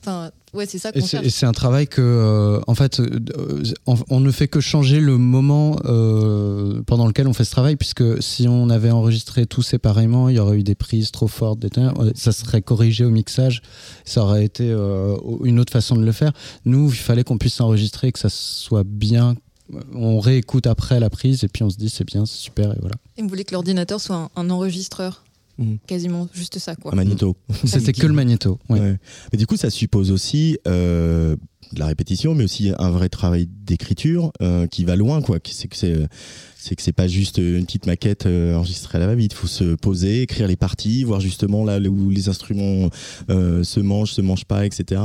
enfin 0.00 0.30
ouais, 0.54 0.66
c'est 0.66 0.78
ça 0.78 0.88
Et 0.90 0.92
qu'on 0.92 1.00
c'est, 1.00 1.06
cherche. 1.08 1.26
et 1.26 1.30
c'est 1.30 1.46
un 1.46 1.52
travail 1.52 1.86
que, 1.86 2.00
euh, 2.00 2.60
en 2.66 2.74
fait, 2.74 2.98
euh, 3.00 3.20
euh, 3.36 3.62
on, 3.86 3.96
on 4.08 4.20
ne 4.20 4.30
fait 4.30 4.48
que 4.48 4.60
changer 4.60 5.00
le 5.00 5.18
moment 5.18 5.76
euh, 5.84 6.80
pendant 6.86 7.06
lequel 7.06 7.28
on 7.28 7.32
fait 7.34 7.44
ce 7.44 7.50
travail, 7.50 7.76
puisque 7.76 8.22
si 8.22 8.48
on 8.48 8.70
avait 8.70 8.90
enregistré 8.90 9.46
tout 9.46 9.62
séparément, 9.62 10.28
il 10.28 10.36
y 10.36 10.38
aurait 10.38 10.58
eu 10.58 10.62
des 10.62 10.74
prises 10.74 11.10
trop 11.10 11.28
fortes, 11.28 11.58
des 11.58 11.68
ça 12.14 12.32
serait 12.32 12.62
corrigé 12.62 13.04
au 13.04 13.10
mixage, 13.10 13.62
ça 14.04 14.22
aurait 14.22 14.44
été 14.44 14.70
euh, 14.70 15.16
une 15.44 15.58
autre 15.60 15.72
façon 15.72 15.94
de 15.96 16.04
le 16.04 16.12
faire. 16.12 16.32
Nous, 16.64 16.88
il 16.90 16.96
fallait 16.96 17.24
qu'on 17.24 17.38
puisse 17.38 17.54
s'enregistrer, 17.54 18.10
que 18.12 18.18
ça 18.18 18.30
soit 18.30 18.84
bien. 18.84 19.34
On 19.94 20.18
réécoute 20.18 20.66
après 20.66 20.98
la 20.98 21.10
prise 21.10 21.44
et 21.44 21.48
puis 21.48 21.62
on 21.62 21.70
se 21.70 21.76
dit 21.76 21.88
c'est 21.90 22.04
bien, 22.04 22.26
c'est 22.26 22.38
super 22.38 22.72
et 22.72 22.78
voilà. 22.80 22.96
Et 23.16 23.22
on 23.22 23.26
voulait 23.28 23.44
que 23.44 23.52
l'ordinateur 23.52 24.00
soit 24.00 24.16
un, 24.16 24.30
un 24.34 24.50
enregistreur, 24.50 25.22
Mhm. 25.60 25.78
quasiment 25.86 26.28
juste 26.32 26.58
ça 26.58 26.74
quoi. 26.74 26.92
Un 26.92 26.96
magnéto. 26.96 27.36
C'était 27.64 27.92
que 27.92 28.06
le 28.06 28.12
magnéto. 28.14 28.58
ouais. 28.68 28.80
Ouais. 28.80 28.96
Mais 29.32 29.38
du 29.38 29.46
coup, 29.46 29.56
ça 29.56 29.70
suppose 29.70 30.10
aussi 30.10 30.58
euh, 30.66 31.36
de 31.74 31.78
la 31.78 31.86
répétition, 31.86 32.34
mais 32.34 32.44
aussi 32.44 32.72
un 32.78 32.90
vrai 32.90 33.08
travail 33.08 33.46
d'écriture 33.46 34.32
euh, 34.42 34.66
qui 34.66 34.84
va 34.84 34.96
loin, 34.96 35.20
quoi. 35.22 35.38
C'est 35.44 35.68
que 35.68 35.76
c'est 35.76 36.08
c'est 36.56 36.74
que 36.76 36.82
c'est 36.82 36.92
pas 36.92 37.08
juste 37.08 37.38
une 37.38 37.64
petite 37.64 37.86
maquette 37.86 38.26
euh, 38.26 38.54
enregistrée 38.54 38.96
à 38.98 39.00
la 39.00 39.06
va-vite. 39.06 39.32
Il 39.32 39.36
faut 39.36 39.46
se 39.46 39.74
poser, 39.76 40.22
écrire 40.22 40.46
les 40.48 40.56
parties, 40.56 41.04
voir 41.04 41.20
justement 41.20 41.64
là 41.64 41.78
où 41.78 42.10
les 42.10 42.28
instruments 42.28 42.90
euh, 43.30 43.62
se 43.62 43.80
mangent, 43.80 44.12
se 44.12 44.20
mangent 44.20 44.44
pas, 44.44 44.66
etc. 44.66 45.00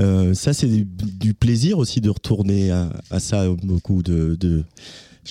Euh, 0.00 0.34
ça, 0.34 0.52
c'est 0.52 0.66
du, 0.68 0.84
du 0.86 1.34
plaisir 1.34 1.78
aussi 1.78 2.00
de 2.00 2.10
retourner 2.10 2.70
à, 2.70 2.90
à 3.10 3.20
ça 3.20 3.48
beaucoup 3.62 4.02
de, 4.02 4.36
de 4.40 4.64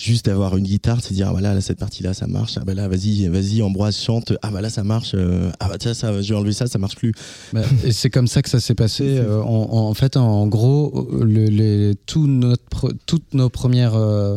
juste 0.00 0.26
d'avoir 0.26 0.56
une 0.56 0.64
guitare, 0.64 1.02
se 1.02 1.12
dire 1.12 1.28
ah 1.28 1.32
bah 1.34 1.40
là, 1.40 1.54
là, 1.54 1.60
cette 1.60 1.78
partie 1.78 2.02
là 2.02 2.14
ça 2.14 2.26
marche, 2.26 2.56
ah 2.56 2.64
bah 2.64 2.72
là 2.74 2.86
vas-y 2.88 3.26
vas-y 3.28 3.62
Ambroise 3.62 3.96
chante, 3.96 4.32
ah 4.42 4.50
bah 4.50 4.60
là 4.60 4.70
ça 4.70 4.84
marche, 4.84 5.12
euh, 5.14 5.50
ah 5.60 5.68
bah 5.68 5.76
tiens 5.78 5.92
ça 5.94 6.22
je 6.22 6.28
vais 6.32 6.38
enlever 6.38 6.52
ça 6.52 6.66
ça 6.68 6.78
marche 6.78 6.96
plus. 6.96 7.12
Bah, 7.52 7.62
et 7.84 7.92
c'est 7.92 8.08
comme 8.10 8.28
ça 8.28 8.42
que 8.42 8.48
ça 8.48 8.60
s'est 8.60 8.74
passé. 8.76 9.18
Euh, 9.18 9.42
en, 9.42 9.92
fait, 9.94 10.16
en 10.16 10.46
gros, 10.46 11.08
le- 11.20 11.46
les, 11.46 11.94
tout 12.06 12.26
notre, 12.26 12.92
toutes 13.06 13.34
nos 13.34 13.48
premières 13.48 13.94
euh, 13.96 14.36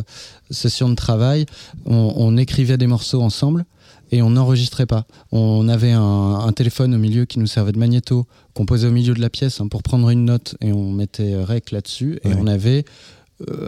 sessions 0.50 0.88
de 0.88 0.94
travail, 0.96 1.46
on, 1.86 2.12
on 2.16 2.36
écrivait 2.36 2.76
des 2.76 2.86
morceaux 2.88 3.22
ensemble. 3.22 3.64
et 4.10 4.20
on 4.20 4.30
n'enregistrait 4.30 4.86
pas. 4.86 5.06
On 5.30 5.68
avait 5.68 5.92
un, 5.92 6.00
un 6.46 6.52
téléphone 6.52 6.94
au 6.94 6.98
milieu 6.98 7.24
qui 7.24 7.38
nous 7.38 7.46
servait 7.46 7.72
de 7.72 7.78
magnéto 7.78 8.26
qu'on 8.54 8.66
posait 8.66 8.88
au 8.88 8.90
milieu 8.90 9.14
de 9.14 9.20
la 9.20 9.30
pièce 9.30 9.60
hein, 9.60 9.68
pour 9.68 9.82
prendre 9.82 10.10
une 10.10 10.24
note 10.26 10.54
et 10.60 10.72
on 10.72 10.90
mettait 10.92 11.34
rec 11.42 11.70
là-dessus 11.70 12.18
et 12.24 12.28
Ouais. 12.28 12.36
on 12.38 12.46
avait 12.46 12.84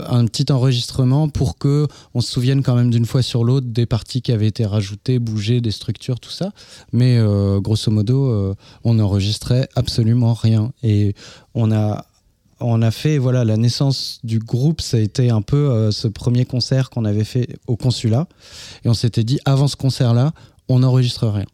un 0.09 0.25
petit 0.27 0.51
enregistrement 0.53 1.29
pour 1.29 1.59
que 1.59 1.87
on 2.15 2.21
se 2.21 2.31
souvienne 2.31 2.63
quand 2.63 2.75
même 2.75 2.91
d'une 2.91 3.07
fois 3.07 3.23
sur 3.23 3.45
l'autre 3.45 3.67
des 3.69 3.87
parties 3.87 4.23
qui 4.23 4.33
avaient 4.33 4.47
été 4.47 4.67
rajoutées, 4.67 5.19
bougées, 5.19 5.61
des 5.61 5.71
structures, 5.71 6.21
tout 6.21 6.31
ça. 6.31 6.53
Mais 6.93 7.19
euh, 7.19 7.61
grosso 7.61 7.91
modo, 7.91 8.27
euh, 8.27 8.55
on 8.85 8.95
n'enregistrait 8.95 9.69
absolument 9.75 10.35
rien. 10.35 10.73
Et 10.83 11.15
on 11.55 11.73
a, 11.73 12.07
on 12.61 12.83
a 12.83 12.91
fait 12.91 13.19
voilà 13.19 13.45
la 13.45 13.57
naissance 13.57 14.21
du 14.25 14.39
groupe. 14.39 14.81
Ça 14.81 14.97
a 14.97 15.01
été 15.01 15.31
un 15.31 15.43
peu 15.43 15.71
euh, 15.71 15.91
ce 15.91 16.09
premier 16.09 16.45
concert 16.45 16.91
qu'on 16.91 17.05
avait 17.05 17.25
fait 17.25 17.57
au 17.67 17.77
consulat. 17.77 18.27
Et 18.85 18.89
on 18.89 18.95
s'était 18.95 19.25
dit 19.25 19.39
avant 19.45 19.69
ce 19.69 19.77
concert-là, 19.77 20.33
on 20.69 20.81
n'enregistre 20.81 21.29
rien. 21.29 21.47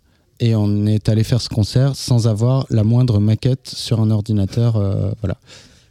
Et 0.42 0.54
on 0.54 0.86
est 0.86 1.08
allé 1.10 1.22
faire 1.22 1.42
ce 1.42 1.50
concert 1.50 1.94
sans 1.94 2.26
avoir 2.26 2.66
la 2.70 2.82
moindre 2.82 3.20
maquette 3.20 3.68
sur 3.68 4.00
un 4.00 4.10
ordinateur. 4.10 4.76
euh, 4.76 5.12
voilà. 5.20 5.36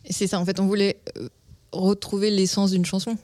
C'est 0.09 0.25
ça, 0.25 0.39
en 0.39 0.45
fait, 0.45 0.59
on 0.59 0.65
voulait 0.65 0.99
euh, 1.17 1.27
retrouver 1.71 2.29
l'essence 2.31 2.71
d'une 2.71 2.85
chanson, 2.85 3.17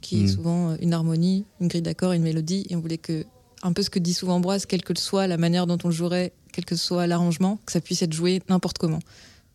qui 0.00 0.24
est 0.24 0.28
souvent 0.28 0.70
euh, 0.70 0.76
une 0.80 0.92
harmonie, 0.92 1.44
une 1.60 1.68
grille 1.68 1.82
d'accords, 1.82 2.12
une 2.12 2.22
mélodie, 2.22 2.66
et 2.70 2.76
on 2.76 2.80
voulait 2.80 2.98
que, 2.98 3.24
un 3.62 3.72
peu 3.72 3.82
ce 3.82 3.90
que 3.90 3.98
dit 3.98 4.14
souvent 4.14 4.34
Ambroise, 4.36 4.66
quelle 4.66 4.82
que 4.82 4.98
soit 4.98 5.26
la 5.26 5.36
manière 5.36 5.66
dont 5.66 5.78
on 5.84 5.88
le 5.88 5.94
jouerait, 5.94 6.32
quel 6.52 6.64
que 6.64 6.76
soit 6.76 7.06
l'arrangement, 7.06 7.58
que 7.64 7.72
ça 7.72 7.80
puisse 7.80 8.02
être 8.02 8.12
joué 8.12 8.42
n'importe 8.48 8.78
comment. 8.78 8.98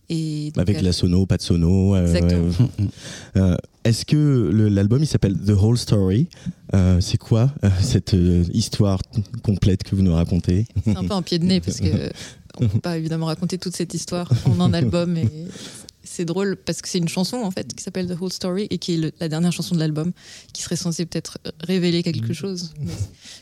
Et 0.10 0.52
donc, 0.56 0.62
Avec 0.62 0.78
euh, 0.78 0.82
la 0.82 0.93
sono, 0.93 1.26
pas 1.26 1.36
de 1.38 1.41
sono. 1.41 1.95
euh. 1.95 2.52
Euh, 3.36 3.58
Est-ce 3.84 4.06
que 4.06 4.50
l'album 4.71 5.04
il 5.04 5.08
s'appelle 5.08 5.36
The 5.38 5.50
Whole 5.52 5.78
Story 5.78 6.28
Euh, 6.73 7.02
C'est 7.02 7.17
quoi 7.17 7.52
cette 7.82 8.15
histoire 8.54 9.00
complète 9.43 9.84
que 9.84 9.95
vous 9.95 10.02
nous 10.02 10.13
racontez? 10.13 10.65
C'est 10.86 10.95
un 10.95 11.04
peu 11.04 11.13
un 11.13 11.21
pied 11.21 11.39
de 11.39 11.45
nez, 11.45 11.60
parce 11.60 11.82
que 11.82 12.10
on 12.60 12.67
peut 12.69 12.80
pas 12.80 12.97
évidemment 12.97 13.26
raconter 13.26 13.58
toute 13.58 13.76
cette 13.76 13.93
histoire 13.93 14.32
en 14.45 14.60
un 14.62 14.73
album, 14.73 15.17
et 15.17 15.28
c'est 16.10 16.26
drôle 16.26 16.56
parce 16.58 16.82
que 16.82 16.88
c'est 16.89 16.98
une 16.98 17.08
chanson 17.10 17.38
en 17.38 17.52
fait 17.52 17.74
qui 17.76 17.84
s'appelle 17.84 18.08
The 18.08 18.20
Whole 18.20 18.32
Story 18.32 18.67
et 18.70 18.78
qui 18.78 18.93
est 18.93 18.98
le- 18.98 19.12
la 19.20 19.28
dernière 19.30 19.52
chanson 19.52 19.76
de 19.76 19.80
l'album, 19.80 20.12
qui 20.54 20.62
serait 20.63 20.76
censée 20.76 21.06
peut-être 21.06 21.38
révéler 21.62 22.04
quelque 22.04 22.34
chose. 22.34 22.74
Mais, 22.80 22.91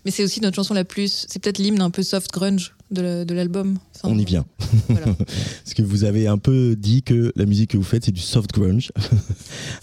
mais 0.06 0.12
c'est 0.12 0.24
aussi 0.24 0.42
notre 0.42 0.56
chanson 0.56 0.74
la 0.74 0.84
plus, 0.86 1.26
c'est 1.30 1.40
peut-être 1.42 1.58
l'hymne 1.60 1.82
un 1.82 1.90
peu 1.92 2.04
soft 2.04 2.32
grunge 2.32 2.76
de 2.92 3.02
la- 3.02 3.26
de 3.26 3.34
l'album. 3.34 3.78
Enfin, 3.96 4.10
On 4.14 4.18
y 4.18 4.26
vient. 4.26 4.46
Voilà. 4.90 5.06
Parce 5.64 5.74
que 5.76 5.82
vous 5.84 6.04
avez 6.04 6.28
un 6.28 6.38
peu 6.38 6.76
dit 6.78 7.04
que 7.04 7.32
la 7.36 7.46
musique 7.46 7.72
que 7.72 7.78
vous 7.78 7.84
faites, 7.84 8.06
c'est 8.06 8.12
du 8.12 8.22
soft 8.22 8.52
grunge. 8.54 8.92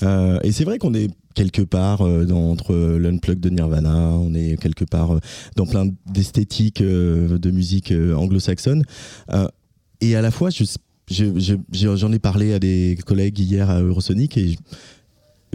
Euh, 0.03 0.39
et 0.43 0.51
c'est 0.53 0.65
vrai 0.65 0.79
qu'on 0.79 0.95
est 0.95 1.11
quelque 1.35 1.63
part 1.63 2.03
euh, 2.03 2.25
dans, 2.25 2.51
entre 2.51 2.75
l'unplug 2.75 3.39
de 3.39 3.51
Nirvana, 3.51 4.09
on 4.09 4.35
est 4.35 4.61
quelque 4.61 4.85
part 4.85 5.15
euh, 5.15 5.21
dans 5.57 5.67
plein 5.67 5.87
d'esthétiques 6.13 6.81
euh, 6.81 7.39
de 7.39 7.51
musique 7.51 7.93
euh, 7.93 8.15
anglo-saxonne. 8.15 8.85
Euh, 9.33 9.47
et 10.01 10.17
à 10.17 10.23
la 10.23 10.31
fois, 10.31 10.51
je- 10.51 10.65
j'en 11.09 12.13
ai 12.13 12.19
parlé 12.19 12.53
à 12.53 12.59
des 12.59 12.99
collègues 13.05 13.39
hier 13.39 13.69
à 13.71 13.81
Eurosonic 13.81 14.37
et 14.37 14.57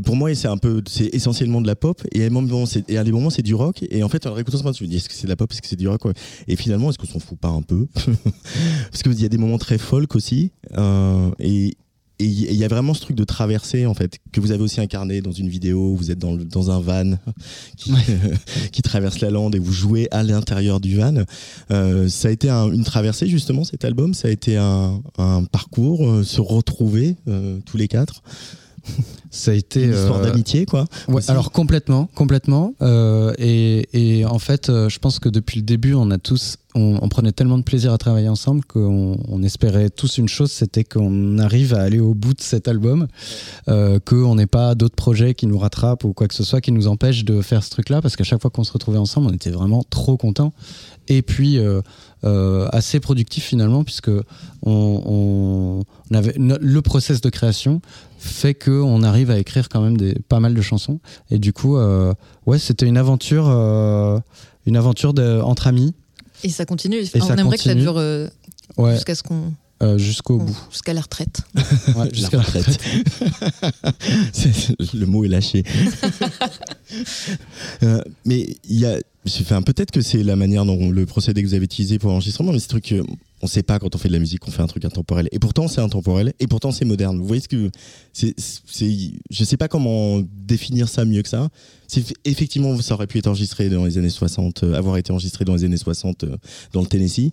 pour 0.03 0.15
moi, 0.15 0.33
c'est 0.35 0.47
un 0.47 0.57
peu, 0.57 0.83
c'est 0.87 1.13
essentiellement 1.13 1.59
de 1.59 1.67
la 1.67 1.75
pop, 1.75 2.01
et 2.11 2.23
à, 2.23 2.29
moment, 2.29 2.65
des 2.87 3.11
moments, 3.11 3.29
c'est 3.29 3.41
du 3.41 3.55
rock. 3.55 3.83
Et 3.89 4.03
en 4.03 4.09
fait, 4.09 4.27
en 4.27 4.33
réécoutant 4.33 4.57
ce 4.57 4.63
je 4.77 4.83
me 4.83 4.89
dis, 4.89 4.97
est-ce 4.97 5.09
que 5.09 5.15
c'est 5.15 5.25
de 5.25 5.29
la 5.29 5.35
pop, 5.35 5.51
est-ce 5.51 5.61
que 5.61 5.67
c'est 5.67 5.75
du 5.75 5.87
rock 5.87 6.01
Et 6.47 6.55
finalement, 6.55 6.89
est-ce 6.89 6.99
qu'on 6.99 7.07
s'en 7.07 7.19
fout 7.19 7.39
pas 7.39 7.49
un 7.49 7.63
peu? 7.63 7.87
Parce 8.91 9.01
qu'il 9.01 9.19
y 9.19 9.25
a 9.25 9.29
des 9.29 9.39
moments 9.39 9.57
très 9.57 9.77
folk 9.77 10.15
aussi, 10.15 10.51
euh, 10.77 11.31
et 12.19 12.25
il 12.25 12.55
y 12.55 12.63
a 12.63 12.67
vraiment 12.67 12.93
ce 12.95 13.01
truc 13.01 13.15
de 13.15 13.23
traversée 13.23 13.85
en 13.85 13.93
fait 13.93 14.17
que 14.31 14.39
vous 14.41 14.51
avez 14.51 14.63
aussi 14.63 14.81
incarné 14.81 15.21
dans 15.21 15.31
une 15.31 15.49
vidéo. 15.49 15.95
Vous 15.95 16.09
êtes 16.09 16.17
dans, 16.17 16.33
le- 16.33 16.45
dans 16.45 16.71
un 16.71 16.79
van 16.79 17.11
qui, 17.77 17.91
qui 18.71 18.81
traverse 18.81 19.19
la 19.19 19.29
lande 19.29 19.53
et 19.55 19.59
vous 19.59 19.71
jouez 19.71 20.07
à 20.11 20.23
l'intérieur 20.23 20.79
du 20.79 20.97
van. 20.97 21.23
Euh, 21.71 22.07
ça 22.09 22.29
a 22.29 22.31
été 22.31 22.49
un- 22.49 22.71
une 22.71 22.83
traversée 22.83 23.27
justement 23.27 23.63
cet 23.63 23.85
album. 23.85 24.13
Ça 24.15 24.29
a 24.29 24.31
été 24.31 24.57
un, 24.57 25.01
un 25.19 25.43
parcours, 25.43 26.07
euh, 26.09 26.23
se 26.23 26.41
retrouver 26.41 27.15
euh, 27.27 27.59
tous 27.65 27.77
les 27.77 27.87
quatre. 27.87 28.23
Ça 29.31 29.51
a 29.51 29.53
été 29.53 29.83
Une 29.83 29.93
histoire 29.93 30.19
euh, 30.19 30.23
d'amitié 30.23 30.65
quoi. 30.65 30.85
Ouais, 31.07 31.21
alors 31.29 31.51
complètement, 31.51 32.09
complètement. 32.15 32.73
Euh, 32.81 33.33
et, 33.37 33.87
et 33.93 34.25
en 34.25 34.39
fait, 34.39 34.69
euh, 34.69 34.89
je 34.89 34.99
pense 34.99 35.19
que 35.19 35.29
depuis 35.29 35.57
le 35.57 35.65
début, 35.65 35.93
on 35.93 36.11
a 36.11 36.17
tous, 36.17 36.57
on, 36.75 36.99
on 37.01 37.09
prenait 37.09 37.31
tellement 37.31 37.57
de 37.57 37.63
plaisir 37.63 37.91
à 37.93 37.97
travailler 37.97 38.29
ensemble 38.29 38.63
qu'on 38.63 39.17
on 39.27 39.43
espérait 39.43 39.89
tous 39.89 40.17
une 40.17 40.29
chose, 40.29 40.51
c'était 40.51 40.83
qu'on 40.83 41.39
arrive 41.39 41.73
à 41.73 41.81
aller 41.81 41.99
au 41.99 42.13
bout 42.13 42.33
de 42.33 42.41
cet 42.41 42.67
album, 42.67 43.07
qu'on 43.67 44.35
n'ait 44.35 44.47
pas 44.47 44.75
d'autres 44.75 44.95
projets 44.95 45.33
qui 45.33 45.47
nous 45.47 45.57
rattrapent 45.57 46.03
ou 46.03 46.13
quoi 46.13 46.27
que 46.27 46.35
ce 46.35 46.43
soit 46.43 46.61
qui 46.61 46.71
nous 46.71 46.87
empêchent 46.87 47.25
de 47.25 47.41
faire 47.41 47.63
ce 47.63 47.69
truc-là, 47.71 48.01
parce 48.01 48.15
qu'à 48.15 48.23
chaque 48.23 48.41
fois 48.41 48.51
qu'on 48.51 48.63
se 48.63 48.71
retrouvait 48.71 48.97
ensemble, 48.97 49.27
on 49.27 49.33
était 49.33 49.51
vraiment 49.51 49.83
trop 49.89 50.17
contents. 50.17 50.53
Et 51.09 51.21
puis 51.21 51.59
assez 52.23 52.99
productif 52.99 53.45
finalement, 53.45 53.83
puisque 53.83 54.11
on, 54.63 55.83
avait 56.13 56.35
le 56.37 56.81
process 56.81 57.21
de 57.21 57.29
création 57.29 57.81
fait 58.17 58.53
qu'on 58.53 59.03
arrive 59.03 59.16
à 59.25 59.37
écrire 59.39 59.69
quand 59.69 59.81
même 59.81 59.97
des, 59.97 60.15
pas 60.29 60.39
mal 60.39 60.53
de 60.53 60.61
chansons. 60.61 60.99
Et 61.31 61.39
du 61.39 61.53
coup, 61.53 61.77
euh, 61.77 62.13
ouais, 62.45 62.59
c'était 62.59 62.85
une 62.85 62.97
aventure, 62.97 63.47
euh, 63.49 64.19
une 64.65 64.77
aventure 64.77 65.13
de- 65.13 65.41
entre 65.41 65.67
amis, 65.67 65.93
Et 66.43 66.49
ça 66.49 66.65
continue. 66.65 66.97
Et 66.97 67.09
on 67.21 67.25
ça 67.25 67.33
aimerait 67.35 67.57
que 67.57 67.63
ça 67.63 67.73
dure 67.75 67.97
euh, 67.97 68.27
ouais, 68.77 68.93
jusqu'à 68.95 69.15
ce 69.15 69.23
qu'on, 69.23 69.53
euh, 69.83 69.97
jusqu'au 69.97 70.37
bout. 70.39 70.57
jusqu'à 70.71 70.93
la 70.93 71.01
retraite. 71.01 71.41
Ouais, 71.95 72.09
jusqu'à 72.13 72.37
la 72.37 72.43
retraite. 72.43 72.79
Le 74.93 75.05
mot 75.05 75.23
est 75.25 75.29
lâché. 75.29 75.63
Euh, 77.83 78.01
mais 78.25 78.47
il 78.69 78.79
y 78.79 78.85
a, 78.85 78.97
enfin, 79.41 79.61
peut-être 79.61 79.91
que 79.91 79.99
c'est 80.01 80.23
la 80.23 80.35
manière 80.37 80.65
dont 80.65 80.89
le 80.89 81.05
procédé 81.05 81.41
que 81.43 81.47
vous 81.47 81.53
avez 81.53 81.65
utilisé 81.65 81.99
pour 81.99 82.09
l'enregistrement, 82.09 82.51
mais 82.53 82.59
ce 82.59 82.67
truc, 82.69 82.91
euh, 82.93 83.03
on 83.41 83.47
sait 83.47 83.61
pas 83.63 83.77
quand 83.79 83.93
on 83.93 83.97
fait 83.97 84.07
de 84.07 84.13
la 84.13 84.19
musique, 84.19 84.47
on 84.47 84.51
fait 84.51 84.61
un 84.63 84.67
truc 84.67 84.83
intemporel. 84.85 85.27
Et 85.31 85.37
pourtant, 85.39 85.67
c'est 85.67 85.81
intemporel. 85.81 86.33
Et 86.39 86.47
pourtant, 86.47 86.71
c'est 86.71 86.85
moderne. 86.85 87.19
Vous 87.19 87.25
voyez 87.27 87.41
ce 87.41 87.47
que 87.47 87.69
c'est, 88.13 88.33
c'est, 88.37 89.11
je 89.29 89.43
sais 89.43 89.57
pas 89.57 89.67
comment 89.67 90.21
définir 90.45 90.89
ça 90.89 91.05
mieux 91.05 91.21
que 91.21 91.29
ça. 91.29 91.49
C'est 91.87 92.03
effectivement, 92.25 92.75
ça 92.81 92.95
aurait 92.95 93.07
pu 93.07 93.19
être 93.19 93.27
enregistré 93.27 93.69
dans 93.69 93.85
les 93.85 93.97
années 93.97 94.09
60, 94.09 94.63
euh, 94.63 94.73
avoir 94.73 94.97
été 94.97 95.11
enregistré 95.11 95.45
dans 95.45 95.53
les 95.55 95.63
années 95.65 95.77
60 95.77 96.23
euh, 96.23 96.37
dans 96.73 96.81
le 96.81 96.87
Tennessee. 96.87 97.31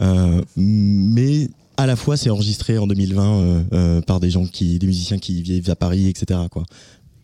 Euh, 0.00 0.42
mais 0.56 1.48
à 1.78 1.86
la 1.86 1.96
fois, 1.96 2.16
c'est 2.16 2.28
enregistré 2.30 2.76
en 2.76 2.86
2020 2.86 3.40
euh, 3.40 3.62
euh, 3.72 4.00
par 4.02 4.20
des 4.20 4.30
gens 4.30 4.46
qui, 4.46 4.78
des 4.78 4.86
musiciens 4.86 5.18
qui 5.18 5.42
vivent 5.42 5.70
à 5.70 5.76
Paris, 5.76 6.08
etc. 6.08 6.40
Quoi. 6.50 6.64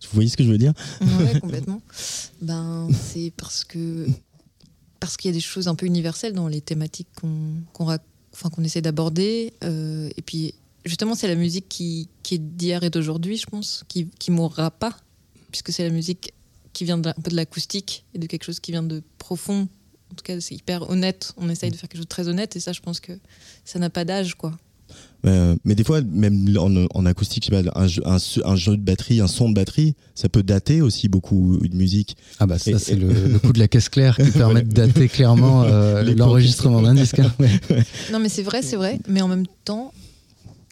Vous 0.02 0.08
voyez 0.14 0.28
ce 0.30 0.36
que 0.36 0.44
je 0.44 0.50
veux 0.50 0.58
dire? 0.58 0.72
Ouais, 1.00 1.38
complètement. 1.40 1.80
Ben, 2.40 2.88
c'est 2.92 3.32
parce 3.36 3.64
que 3.64 4.06
parce 5.00 5.16
qu'il 5.18 5.30
y 5.30 5.34
a 5.34 5.36
des 5.36 5.40
choses 5.40 5.68
un 5.68 5.74
peu 5.74 5.84
universelles 5.86 6.32
dans 6.32 6.48
les 6.48 6.60
thématiques 6.62 7.08
qu'on 7.20 7.62
qu'on 7.72 7.84
rac- 7.86 8.00
qu'on 8.42 8.64
essaie 8.64 8.82
d'aborder. 8.82 9.52
euh, 9.62 10.10
et 10.16 10.22
puis, 10.22 10.54
justement, 10.84 11.14
c'est 11.14 11.28
la 11.28 11.34
musique 11.34 11.68
qui, 11.68 12.08
qui 12.22 12.34
est 12.34 12.38
d'hier 12.38 12.82
et 12.84 12.90
d'aujourd'hui, 12.90 13.36
je 13.36 13.46
pense, 13.46 13.84
qui, 13.88 14.08
qui 14.18 14.30
mourra 14.30 14.70
pas, 14.70 14.96
puisque 15.50 15.72
c'est 15.72 15.84
la 15.84 15.90
musique 15.90 16.32
qui 16.72 16.84
vient 16.84 17.02
un 17.04 17.12
peu 17.12 17.30
de 17.30 17.36
l'acoustique 17.36 18.04
et 18.14 18.18
de 18.18 18.26
quelque 18.26 18.44
chose 18.44 18.60
qui 18.60 18.72
vient 18.72 18.82
de 18.82 19.02
profond. 19.18 19.68
En 20.10 20.14
tout 20.14 20.24
cas, 20.24 20.40
c'est 20.40 20.54
hyper 20.54 20.88
honnête. 20.90 21.32
On 21.36 21.48
essaye 21.48 21.70
de 21.70 21.76
faire 21.76 21.88
quelque 21.88 21.98
chose 21.98 22.06
de 22.06 22.08
très 22.08 22.28
honnête, 22.28 22.56
et 22.56 22.60
ça, 22.60 22.72
je 22.72 22.80
pense 22.80 23.00
que 23.00 23.12
ça 23.64 23.78
n'a 23.78 23.90
pas 23.90 24.04
d'âge, 24.04 24.34
quoi. 24.34 24.58
Euh, 25.26 25.56
mais 25.64 25.74
des 25.74 25.84
fois, 25.84 26.02
même 26.02 26.54
en, 26.58 26.86
en 26.94 27.06
acoustique, 27.06 27.46
je 27.50 27.54
sais 27.56 27.62
pas, 27.62 27.72
un, 27.80 27.86
jeu, 27.86 28.02
un, 28.04 28.18
un 28.44 28.56
jeu 28.56 28.76
de 28.76 28.82
batterie, 28.82 29.20
un 29.22 29.26
son 29.26 29.48
de 29.48 29.54
batterie, 29.54 29.94
ça 30.14 30.28
peut 30.28 30.42
dater 30.42 30.82
aussi 30.82 31.08
beaucoup 31.08 31.58
une 31.62 31.74
musique. 31.76 32.16
Ah 32.40 32.46
bah 32.46 32.58
ça 32.58 32.78
c'est 32.78 32.94
le, 32.94 33.08
le 33.32 33.38
coup 33.38 33.54
de 33.54 33.58
la 33.58 33.66
caisse 33.68 33.88
claire 33.88 34.18
qui 34.18 34.30
permet 34.32 34.60
de 34.62 34.72
dater 34.72 35.08
clairement 35.08 35.62
euh, 35.64 36.02
l'enregistrement 36.14 36.82
d'un 36.82 36.94
disque. 36.94 37.20
hein. 37.20 37.32
Ouais. 37.40 37.48
Non, 38.12 38.18
mais 38.18 38.28
c'est 38.28 38.42
vrai, 38.42 38.60
c'est 38.60 38.76
vrai. 38.76 38.98
Mais 39.08 39.22
en 39.22 39.28
même 39.28 39.46
temps, 39.64 39.94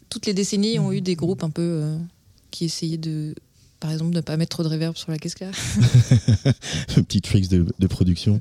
toutes 0.09 0.27
les 0.27 0.35
décennies 0.35 0.77
ont 0.77 0.91
eu 0.91 1.01
des 1.01 1.15
groupes 1.15 1.43
un 1.43 1.49
peu 1.49 1.61
euh, 1.81 1.97
qui 2.51 2.65
essayaient 2.65 2.97
de, 2.97 3.33
par 3.83 3.91
exemple, 3.91 4.11
de 4.11 4.15
ne 4.15 4.21
pas 4.21 4.37
mettre 4.37 4.51
trop 4.55 4.63
de 4.63 4.69
reverb 4.69 4.95
sur 4.95 5.11
la 5.11 5.17
caisse 5.17 5.35
claire. 5.35 5.51
Petit 6.95 7.19
tricks 7.21 7.49
de, 7.49 7.65
de 7.77 7.87
production. 7.87 8.39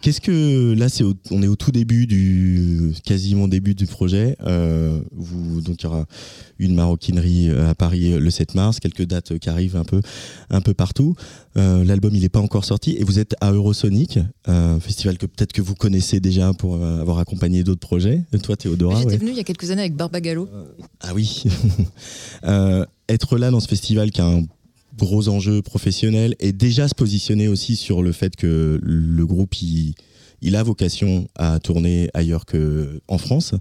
Qu'est-ce 0.00 0.20
que 0.20 0.74
là, 0.76 0.88
c'est 0.88 1.04
au- 1.04 1.14
on 1.30 1.42
est 1.44 1.46
au 1.46 1.54
tout 1.54 1.70
début 1.70 2.08
du 2.08 2.92
quasiment 3.04 3.46
début 3.46 3.76
du 3.76 3.86
projet. 3.86 4.36
Euh, 4.42 5.00
vous, 5.12 5.60
donc 5.60 5.76
il 5.80 5.84
y 5.84 5.86
aura 5.86 6.06
une 6.58 6.74
maroquinerie 6.74 7.50
euh, 7.50 7.70
à 7.70 7.76
Paris 7.76 8.12
euh, 8.14 8.18
le 8.18 8.30
7 8.30 8.56
mars, 8.56 8.80
quelques 8.80 9.04
dates 9.04 9.38
qui 9.38 9.48
arrivent 9.48 9.76
un 9.76 9.84
peu 9.84 10.00
un 10.50 10.60
peu 10.60 10.74
partout. 10.74 11.14
Euh, 11.56 11.84
L'album 11.84 12.12
il 12.14 12.22
n'est 12.22 12.28
pas 12.28 12.40
encore 12.40 12.64
sorti 12.64 12.96
et 12.98 13.04
vous 13.04 13.20
êtes 13.20 13.36
à 13.40 13.52
Eurosonic, 13.52 14.18
un 14.46 14.80
festival 14.80 15.18
que 15.18 15.26
peut-être 15.26 15.52
que 15.52 15.62
vous 15.62 15.76
connaissez 15.76 16.18
déjà 16.18 16.52
pour 16.52 16.82
avoir 16.84 17.20
accompagné 17.20 17.62
d'autres 17.62 17.80
projets. 17.86 18.24
Toi, 18.42 18.56
Théodora. 18.56 18.96
J'étais 18.96 19.10
ouais. 19.12 19.16
venue 19.18 19.30
il 19.30 19.36
y 19.36 19.40
a 19.40 19.44
quelques 19.44 19.70
années 19.70 19.82
avec 19.82 19.94
Barbagallo. 19.94 20.48
Ah 21.00 21.12
oui. 21.14 21.44
Euh, 22.44 22.86
être 23.08 23.36
là 23.36 23.50
dans 23.50 23.60
ce 23.60 23.68
festival 23.68 24.10
qui 24.10 24.20
a 24.22 24.26
un 24.26 24.44
gros 24.96 25.28
enjeu 25.28 25.62
professionnel 25.62 26.34
et 26.40 26.52
déjà 26.52 26.88
se 26.88 26.94
positionner 26.94 27.48
aussi 27.48 27.76
sur 27.76 28.02
le 28.02 28.12
fait 28.12 28.36
que 28.36 28.78
le 28.82 29.26
groupe 29.26 29.54
il, 29.62 29.94
il 30.42 30.56
a 30.56 30.62
vocation 30.62 31.28
à 31.36 31.58
tourner 31.60 32.10
ailleurs 32.14 32.44
qu'en 32.46 33.18
France. 33.18 33.54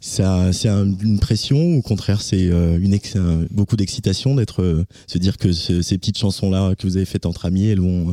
Ça, 0.00 0.52
c'est 0.52 0.68
un- 0.68 0.84
une 1.00 1.18
pression 1.18 1.56
ou 1.74 1.78
au 1.78 1.82
contraire 1.82 2.20
c'est 2.22 2.48
euh, 2.50 2.78
une 2.80 2.94
ex- 2.94 3.16
un- 3.16 3.46
beaucoup 3.50 3.74
d'excitation 3.76 4.36
d'être 4.36 4.62
euh, 4.62 4.84
se 5.08 5.18
dire 5.18 5.36
que 5.38 5.52
ce- 5.52 5.82
ces 5.82 5.98
petites 5.98 6.18
chansons 6.18 6.50
là 6.50 6.74
que 6.76 6.86
vous 6.86 6.96
avez 6.96 7.04
faites 7.06 7.26
entre 7.26 7.46
amis, 7.46 7.66
elles 7.66 7.80
vont 7.80 8.10
euh, 8.10 8.12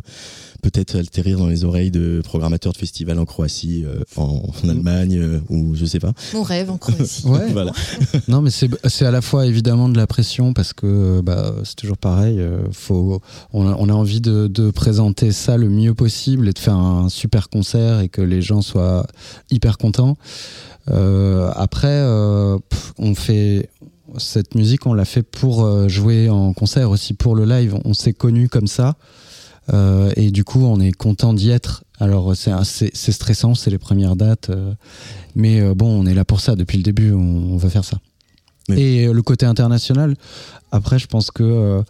peut-être 0.64 0.98
atterrir 0.98 1.38
dans 1.38 1.46
les 1.48 1.64
oreilles 1.64 1.92
de 1.92 2.22
programmateurs 2.24 2.74
de 2.74 2.78
festivals 2.78 3.20
en 3.20 3.26
Croatie, 3.26 3.84
euh, 3.86 4.00
en, 4.16 4.42
en 4.64 4.70
Allemagne 4.70 5.20
euh, 5.20 5.40
ou 5.50 5.76
je 5.76 5.86
sais 5.86 6.00
pas. 6.00 6.14
Mon 6.34 6.42
rêve 6.42 6.72
en 6.72 6.78
Croatie. 6.80 7.24
Ouais. 7.28 7.52
Voilà. 7.52 7.72
Non, 8.28 8.42
mais 8.42 8.50
c'est 8.50 8.70
c'est 8.90 9.06
à 9.06 9.12
la 9.12 9.22
fois 9.22 9.46
évidemment 9.46 9.88
de 9.90 9.98
la 9.98 10.08
pression 10.08 10.54
parce 10.54 10.74
que 10.74 11.22
bah, 11.22 11.54
c'est 11.64 11.76
toujours 11.76 11.98
pareil. 11.98 12.40
euh, 12.40 12.64
faut, 12.72 13.22
on, 13.54 13.68
a, 13.68 13.76
on 13.78 13.90
a 13.90 13.94
envie 13.94 14.22
de, 14.22 14.48
de 14.48 14.72
présenter 14.72 15.32
ça 15.32 15.58
le 15.58 15.70
mieux 15.70 15.94
possible 15.94 16.48
et 16.50 16.54
de 16.54 16.60
faire 16.60 16.78
un 16.78 17.10
super 17.10 17.50
concert 17.50 18.00
et 18.06 18.10
que 18.10 18.22
les 18.22 18.42
gens 18.42 18.62
soient 18.62 19.06
hyper 19.50 19.78
contents. 19.78 20.18
Euh, 20.90 21.52
après, 21.56 21.88
euh, 21.88 22.58
pff, 22.70 22.94
on 22.98 23.16
fait 23.16 23.70
cette 24.18 24.56
musique, 24.56 24.86
on 24.86 24.94
l'a 24.94 25.06
fait 25.06 25.24
pour 25.24 25.64
euh, 25.64 25.88
jouer 25.90 26.30
en 26.30 26.54
concert 26.54 26.90
aussi 26.92 27.14
pour 27.14 27.36
le 27.36 27.46
live. 27.46 27.78
On 27.84 27.94
s'est 27.94 28.14
connus 28.14 28.50
comme 28.50 28.68
ça. 28.68 28.96
Euh, 29.74 30.12
et 30.16 30.30
du 30.30 30.44
coup, 30.44 30.64
on 30.64 30.80
est 30.80 30.92
content 30.92 31.34
d'y 31.34 31.50
être. 31.50 31.84
Alors, 32.00 32.36
c'est 32.36 33.12
stressant, 33.12 33.56
c'est 33.56 33.72
les 33.72 33.80
premières 33.80 34.16
dates. 34.16 34.52
mais 35.36 35.74
bon, 35.74 35.88
on 35.88 36.06
est 36.06 36.14
là 36.14 36.26
pour 36.26 36.40
ça 36.40 36.56
depuis 36.56 36.78
le 36.78 36.84
début, 36.84 37.14
on, 37.14 37.54
on 37.54 37.58
va 37.58 37.70
faire 37.70 37.86
ça. 37.86 37.98
Oui. 38.70 38.80
Et 38.80 39.08
le 39.12 39.22
côté 39.22 39.46
international, 39.46 40.16
après, 40.72 41.00
je 41.00 41.08
pense 41.08 41.32
que 41.32 41.82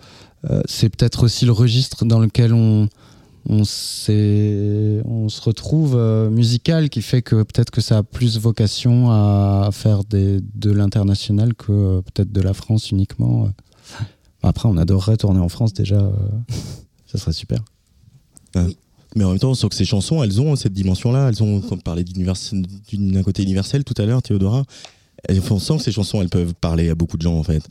c'est 0.67 0.89
peut-être 0.89 1.23
aussi 1.23 1.45
le 1.45 1.51
registre 1.51 2.05
dans 2.05 2.19
lequel 2.19 2.53
on, 2.53 2.87
on, 3.47 3.61
on 3.61 5.29
se 5.29 5.41
retrouve 5.41 5.95
euh, 5.95 6.29
musical 6.29 6.89
qui 6.89 7.01
fait 7.01 7.21
que 7.21 7.43
peut-être 7.43 7.71
que 7.71 7.81
ça 7.81 7.99
a 7.99 8.03
plus 8.03 8.37
vocation 8.37 9.11
à 9.11 9.69
faire 9.71 10.03
des, 10.03 10.39
de 10.55 10.71
l'international 10.71 11.53
que 11.53 11.71
euh, 11.71 12.01
peut-être 12.01 12.31
de 12.31 12.41
la 12.41 12.53
France 12.53 12.91
uniquement. 12.91 13.49
Après, 14.41 14.67
on 14.69 14.77
adorerait 14.77 15.17
tourner 15.17 15.39
en 15.39 15.49
France 15.49 15.73
déjà. 15.73 15.95
euh, 15.95 16.11
ça 17.07 17.17
serait 17.17 17.33
super. 17.33 17.59
Mais 19.15 19.23
en 19.23 19.29
même 19.29 19.39
temps, 19.39 19.51
on 19.51 19.55
sent 19.55 19.69
que 19.69 19.75
ces 19.75 19.85
chansons, 19.85 20.23
elles 20.23 20.41
ont 20.41 20.55
cette 20.55 20.73
dimension-là. 20.73 21.29
Elles 21.29 21.43
ont, 21.43 21.61
comme 21.61 21.81
parlait 21.81 22.03
d'un 22.03 23.23
côté 23.23 23.43
universel 23.43 23.83
tout 23.83 23.93
à 23.97 24.05
l'heure, 24.05 24.21
Théodora. 24.21 24.63
On 25.29 25.59
sent 25.59 25.77
que 25.77 25.83
ces 25.83 25.91
chansons, 25.91 26.21
elles 26.21 26.29
peuvent 26.29 26.53
parler 26.53 26.89
à 26.89 26.95
beaucoup 26.95 27.17
de 27.17 27.21
gens, 27.21 27.37
en 27.37 27.43
fait. 27.43 27.63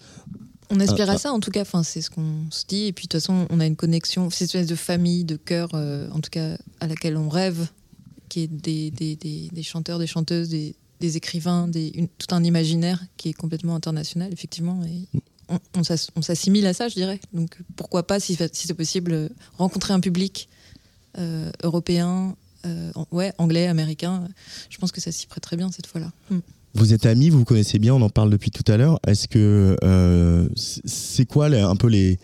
On 0.75 0.81
aspire 0.81 1.09
Ah, 1.09 1.13
à 1.15 1.19
ça 1.19 1.33
en 1.33 1.41
tout 1.41 1.51
cas, 1.51 1.63
enfin, 1.63 1.83
c'est 1.83 2.01
ce 2.03 2.11
qu'on 2.11 2.51
se 2.51 2.65
dit. 2.67 2.85
Et 2.87 2.93
puis 2.93 3.07
de 3.07 3.09
toute 3.09 3.21
façon, 3.21 3.47
on 3.51 3.61
a 3.61 3.67
une 3.67 3.77
connexion, 3.77 4.29
cette 4.31 4.43
espèce 4.43 4.67
de 4.67 4.75
famille, 4.75 5.25
de 5.25 5.37
cœur, 5.37 5.69
euh, 5.75 6.09
en 6.11 6.21
tout 6.21 6.31
cas 6.31 6.57
à 6.81 6.87
laquelle 6.87 7.17
on 7.17 7.29
rêve, 7.29 7.69
qui 8.29 8.41
est 8.41 8.47
des, 8.49 8.91
des, 8.91 9.15
des, 9.17 9.49
des 9.53 9.63
chanteurs, 9.63 9.99
des 9.99 10.07
chanteuses, 10.09 10.49
des, 10.49 10.75
écrivains, 11.17 11.71
une- 11.95 12.09
tout 12.09 12.35
un 12.35 12.43
imaginaire 12.43 13.03
qui 13.17 13.29
est 13.29 13.33
complètement 13.35 13.75
international, 13.77 14.33
effectivement. 14.33 14.83
Et 14.85 15.07
on, 15.49 15.59
on 15.77 15.83
s'ass- 15.85 16.09
on 16.17 16.23
s'assimile 16.23 16.67
à 16.67 16.73
ça, 16.75 16.89
je 16.89 16.95
dirais. 16.95 17.21
Donc 17.33 17.59
pourquoi 17.77 18.07
pas, 18.07 18.19
si, 18.21 18.35
si 18.53 18.67
c'est 18.67 18.75
possible, 18.75 19.29
rencontrer 19.59 19.93
un 19.95 20.01
public 20.01 20.49
euh, 21.19 21.51
européen, 21.63 22.35
euh, 22.67 22.91
ouais, 23.13 23.33
anglais, 23.39 23.67
américain. 23.67 24.27
Je 24.71 24.79
pense 24.79 24.91
que 24.91 25.01
ça 25.01 25.13
s'y 25.13 25.27
prête 25.27 25.43
très 25.45 25.57
bien 25.59 25.71
cette 25.71 25.87
fois-là. 25.87 26.11
Mm. 26.31 26.39
Vous 26.75 26.93
êtes 26.93 27.07
amis, 27.07 27.31
vous 27.31 27.39
vous 27.39 27.45
connaissez 27.45 27.79
bien, 27.79 27.95
on 27.95 28.03
en 28.03 28.09
parle 28.11 28.31
depuis 28.31 28.51
tout 28.51 28.65
à 28.71 28.77
l'heure. 28.77 28.99
Est-ce 29.07 29.29
que 29.29 29.77
euh, 29.85 30.49
c'est 30.57 31.25
quoi 31.27 31.49
les- 31.49 31.61
un 31.61 31.77
peu 31.77 31.87
les 31.89 32.19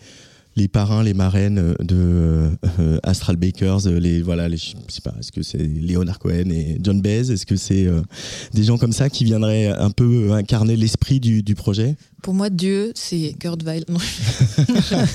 les 0.57 0.67
parrains, 0.67 1.01
les 1.03 1.13
marraines 1.13 1.75
de 1.79 2.49
euh, 2.79 2.99
Astral 3.03 3.37
Bakers, 3.37 3.87
euh, 3.87 3.99
les 3.99 4.21
voilà, 4.21 4.49
les, 4.49 4.57
je 4.57 4.73
sais 4.89 4.99
pas, 5.01 5.13
est-ce 5.19 5.31
que 5.31 5.43
c'est 5.43 5.59
Leonard 5.59 6.19
Cohen 6.19 6.49
et 6.51 6.77
John 6.81 7.01
Baez, 7.01 7.31
est-ce 7.31 7.45
que 7.45 7.55
c'est 7.55 7.85
euh, 7.87 8.01
des 8.53 8.63
gens 8.63 8.77
comme 8.77 8.91
ça 8.91 9.09
qui 9.09 9.23
viendraient 9.23 9.67
un 9.67 9.91
peu 9.91 10.33
incarner 10.33 10.75
l'esprit 10.75 11.21
du, 11.21 11.41
du 11.41 11.55
projet? 11.55 11.95
Pour 12.21 12.33
moi, 12.33 12.49
Dieu, 12.49 12.91
c'est 12.95 13.33
Kurt 13.39 13.63
Weill. 13.63 13.85
Non, 13.89 13.97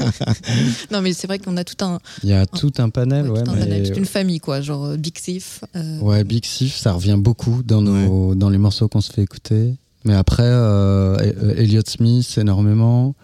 Non, 0.91 1.01
mais 1.03 1.13
c'est 1.13 1.27
vrai 1.27 1.39
qu'on 1.39 1.57
a 1.57 1.65
tout 1.65 1.83
un, 1.85 1.99
Il 2.23 2.31
y 2.31 2.33
a 2.33 2.47
tout 2.47 2.73
un 2.79 2.89
panel, 2.91 3.31
ouais, 3.31 3.39
ouais. 3.39 3.45
tout 3.45 3.51
un 3.51 3.55
mais- 3.55 3.61
panel, 3.61 3.87
toute 3.89 3.97
une 3.99 4.05
famille, 4.07 4.41
quoi, 4.41 4.61
genre 4.61 4.85
euh, 4.87 4.97
Big 4.97 5.17
Sif. 5.19 5.61
euh, 5.77 5.99
Ouais, 6.01 6.25
Big 6.25 6.45
Sif, 6.45 6.77
ça 6.77 6.93
revient 6.93 7.17
beaucoup 7.19 7.63
dans, 7.63 7.83
nos, 7.83 8.35
dans 8.35 8.51
les 8.51 8.59
morceaux 8.59 8.89
qu'on 8.89 9.01
se 9.01 9.13
fait 9.13 9.23
écouter. 9.23 9.75
Mais 10.05 10.15
après, 10.15 10.45
euh, 10.45 11.17
euh, 11.19 11.55
Elliott 11.57 11.89
Smith, 11.89 12.39
énormément. 12.41 13.15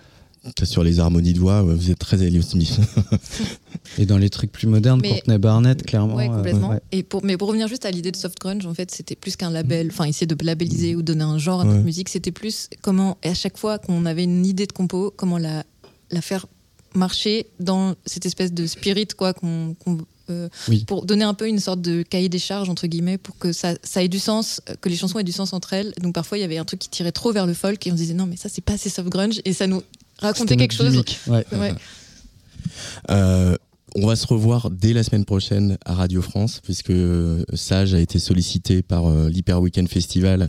Sur 0.64 0.82
les 0.82 0.98
harmonies 0.98 1.34
de 1.34 1.38
voix, 1.38 1.62
ouais, 1.62 1.74
vous 1.74 1.90
êtes 1.90 1.98
très 2.00 2.20
Elliott 2.22 2.44
Smith. 2.44 2.76
Et 3.98 4.06
dans 4.06 4.18
les 4.18 4.28
trucs 4.30 4.50
plus 4.50 4.66
modernes, 4.66 5.00
Mais- 5.02 5.10
Courtney 5.10 5.38
Barnett, 5.38 5.82
clairement. 5.84 6.14
Ouais, 6.16 6.28
euh, 6.28 6.34
complètement. 6.36 6.70
ouais. 6.70 6.80
Et 6.90 7.02
pour, 7.02 7.24
mais 7.24 7.36
pour 7.36 7.48
revenir 7.48 7.68
juste 7.68 7.84
à 7.84 7.90
l'idée 7.90 8.10
de 8.10 8.16
soft 8.16 8.38
grunge, 8.40 8.66
en 8.66 8.74
fait, 8.74 8.90
c'était 8.90 9.14
plus 9.14 9.36
qu'un 9.36 9.50
label, 9.50 9.88
enfin, 9.92 10.04
essayer 10.04 10.26
de 10.26 10.36
labelliser 10.44 10.96
ou 10.96 11.02
donner 11.02 11.22
un 11.24 11.38
genre 11.38 11.60
à 11.60 11.64
notre 11.64 11.78
Ouais. 11.78 11.84
musique, 11.84 12.08
c'était 12.08 12.32
plus 12.32 12.68
comment, 12.80 13.18
et 13.22 13.28
à 13.28 13.34
chaque 13.34 13.56
fois 13.56 13.78
qu'on 13.78 14.04
avait 14.04 14.24
une 14.24 14.44
idée 14.44 14.66
de 14.66 14.72
compo, 14.72 15.12
comment 15.16 15.38
la, 15.38 15.64
la 16.10 16.20
faire 16.20 16.46
marcher 16.94 17.46
dans 17.60 17.94
cette 18.04 18.26
espèce 18.26 18.52
de 18.52 18.66
spirit, 18.66 19.08
quoi, 19.16 19.32
qu'on. 19.34 19.76
euh, 20.30 20.48
Oui. 20.68 20.84
Pour 20.86 21.06
donner 21.06 21.24
un 21.24 21.34
peu 21.34 21.48
une 21.48 21.58
sorte 21.60 21.80
de 21.82 22.02
cahier 22.02 22.28
des 22.28 22.38
charges, 22.40 22.68
entre 22.68 22.86
guillemets, 22.88 23.16
pour 23.18 23.38
que 23.38 23.52
ça, 23.52 23.74
ça 23.84 24.02
ait 24.02 24.08
du 24.08 24.18
sens, 24.18 24.60
que 24.80 24.88
les 24.88 24.96
chansons 24.96 25.18
aient 25.18 25.24
du 25.24 25.32
sens 25.32 25.52
entre 25.52 25.72
elles. 25.72 25.92
Donc 26.02 26.14
parfois, 26.14 26.36
il 26.38 26.40
y 26.40 26.44
avait 26.44 26.58
un 26.58 26.64
truc 26.64 26.80
qui 26.80 26.88
tirait 26.90 27.12
trop 27.12 27.32
vers 27.32 27.46
le 27.46 27.54
folk 27.54 27.86
et 27.86 27.92
on 27.92 27.94
se 27.96 28.00
disait 28.00 28.14
non, 28.14 28.26
mais 28.26 28.36
ça, 28.36 28.48
c'est 28.48 28.60
pas 28.64 28.74
assez 28.74 28.90
soft 28.90 29.08
grunge, 29.08 29.40
et 29.44 29.52
ça 29.52 29.66
nous 29.66 29.82
C'était 30.34 30.56
quelque 30.56 30.74
chose. 30.74 31.02
ouais. 31.26 31.44
Ouais. 31.52 31.74
On 33.94 34.06
va 34.06 34.16
se 34.16 34.26
revoir 34.26 34.70
dès 34.70 34.94
la 34.94 35.02
semaine 35.02 35.26
prochaine 35.26 35.76
à 35.84 35.94
Radio 35.94 36.22
France, 36.22 36.60
puisque 36.64 36.88
euh, 36.88 37.44
Sage 37.52 37.92
a 37.92 38.00
été 38.00 38.18
sollicité 38.18 38.80
par 38.80 39.04
euh, 39.06 39.28
l'Hyper 39.28 39.60
Weekend 39.60 39.86
Festival 39.86 40.48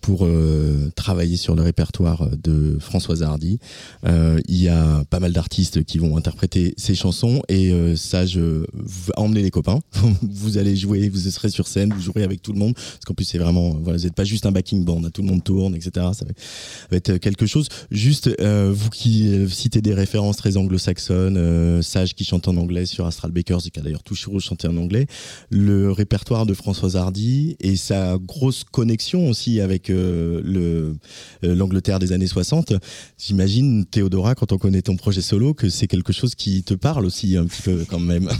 pour 0.00 0.20
euh, 0.22 0.92
travailler 0.94 1.36
sur 1.36 1.56
le 1.56 1.62
répertoire 1.62 2.28
de 2.40 2.76
Françoise 2.78 3.24
Hardy. 3.24 3.58
Il 4.06 4.62
y 4.62 4.68
a 4.68 5.02
pas 5.10 5.18
mal 5.18 5.32
d'artistes 5.32 5.82
qui 5.84 5.98
vont 5.98 6.16
interpréter 6.16 6.74
ses 6.76 6.94
chansons 6.94 7.42
et 7.48 7.72
Sage 7.96 8.38
va 8.38 9.14
emmener 9.16 9.42
les 9.42 9.50
copains. 9.50 9.80
vous 10.22 10.58
allez 10.58 10.76
jouer, 10.76 11.08
vous 11.08 11.18
serez 11.18 11.48
sur 11.48 11.66
scène, 11.66 11.92
vous 11.92 12.02
jouerez 12.02 12.22
avec 12.22 12.42
tout 12.42 12.52
le 12.52 12.58
monde, 12.58 12.74
parce 12.74 13.04
qu'en 13.06 13.14
plus 13.14 13.24
c'est 13.24 13.38
vraiment, 13.38 13.70
voilà, 13.70 13.96
vous 13.96 14.04
n'êtes 14.04 14.14
pas 14.14 14.24
juste 14.24 14.44
un 14.44 14.52
backing 14.52 14.84
band, 14.84 15.00
tout 15.10 15.22
le 15.22 15.28
monde 15.28 15.42
tourne, 15.42 15.74
etc. 15.74 16.06
Ça 16.12 16.26
va, 16.26 16.96
être 16.96 17.16
quelque 17.16 17.46
chose. 17.46 17.68
Juste, 17.90 18.30
vous 18.40 18.90
qui 18.90 19.48
citez 19.48 19.80
des 19.80 19.94
références 19.94 20.36
très 20.36 20.58
anglo-saxonnes, 20.58 21.80
Sage 21.82 22.14
qui 22.14 22.24
chante 22.24 22.46
en 22.46 22.56
anglais 22.58 22.83
sur 22.86 23.06
Astral 23.06 23.30
Bakers, 23.30 23.58
qui 23.62 23.78
a 23.78 23.82
d'ailleurs 23.82 24.02
toujours 24.02 24.40
chanté 24.40 24.68
en 24.68 24.76
anglais, 24.76 25.06
le 25.50 25.90
répertoire 25.90 26.46
de 26.46 26.54
Françoise 26.54 26.96
Hardy 26.96 27.56
et 27.60 27.76
sa 27.76 28.18
grosse 28.18 28.64
connexion 28.64 29.28
aussi 29.28 29.60
avec 29.60 29.90
euh, 29.90 30.40
le 30.44 30.96
euh, 31.44 31.54
l'Angleterre 31.54 31.98
des 31.98 32.12
années 32.12 32.26
60. 32.26 32.74
J'imagine, 33.18 33.84
Théodora, 33.86 34.34
quand 34.34 34.52
on 34.52 34.58
connaît 34.58 34.82
ton 34.82 34.96
projet 34.96 35.20
solo, 35.22 35.54
que 35.54 35.68
c'est 35.68 35.86
quelque 35.86 36.12
chose 36.12 36.34
qui 36.34 36.62
te 36.62 36.74
parle 36.74 37.06
aussi 37.06 37.36
un 37.36 37.46
petit 37.46 37.62
peu 37.62 37.84
quand 37.88 38.00
même. 38.00 38.28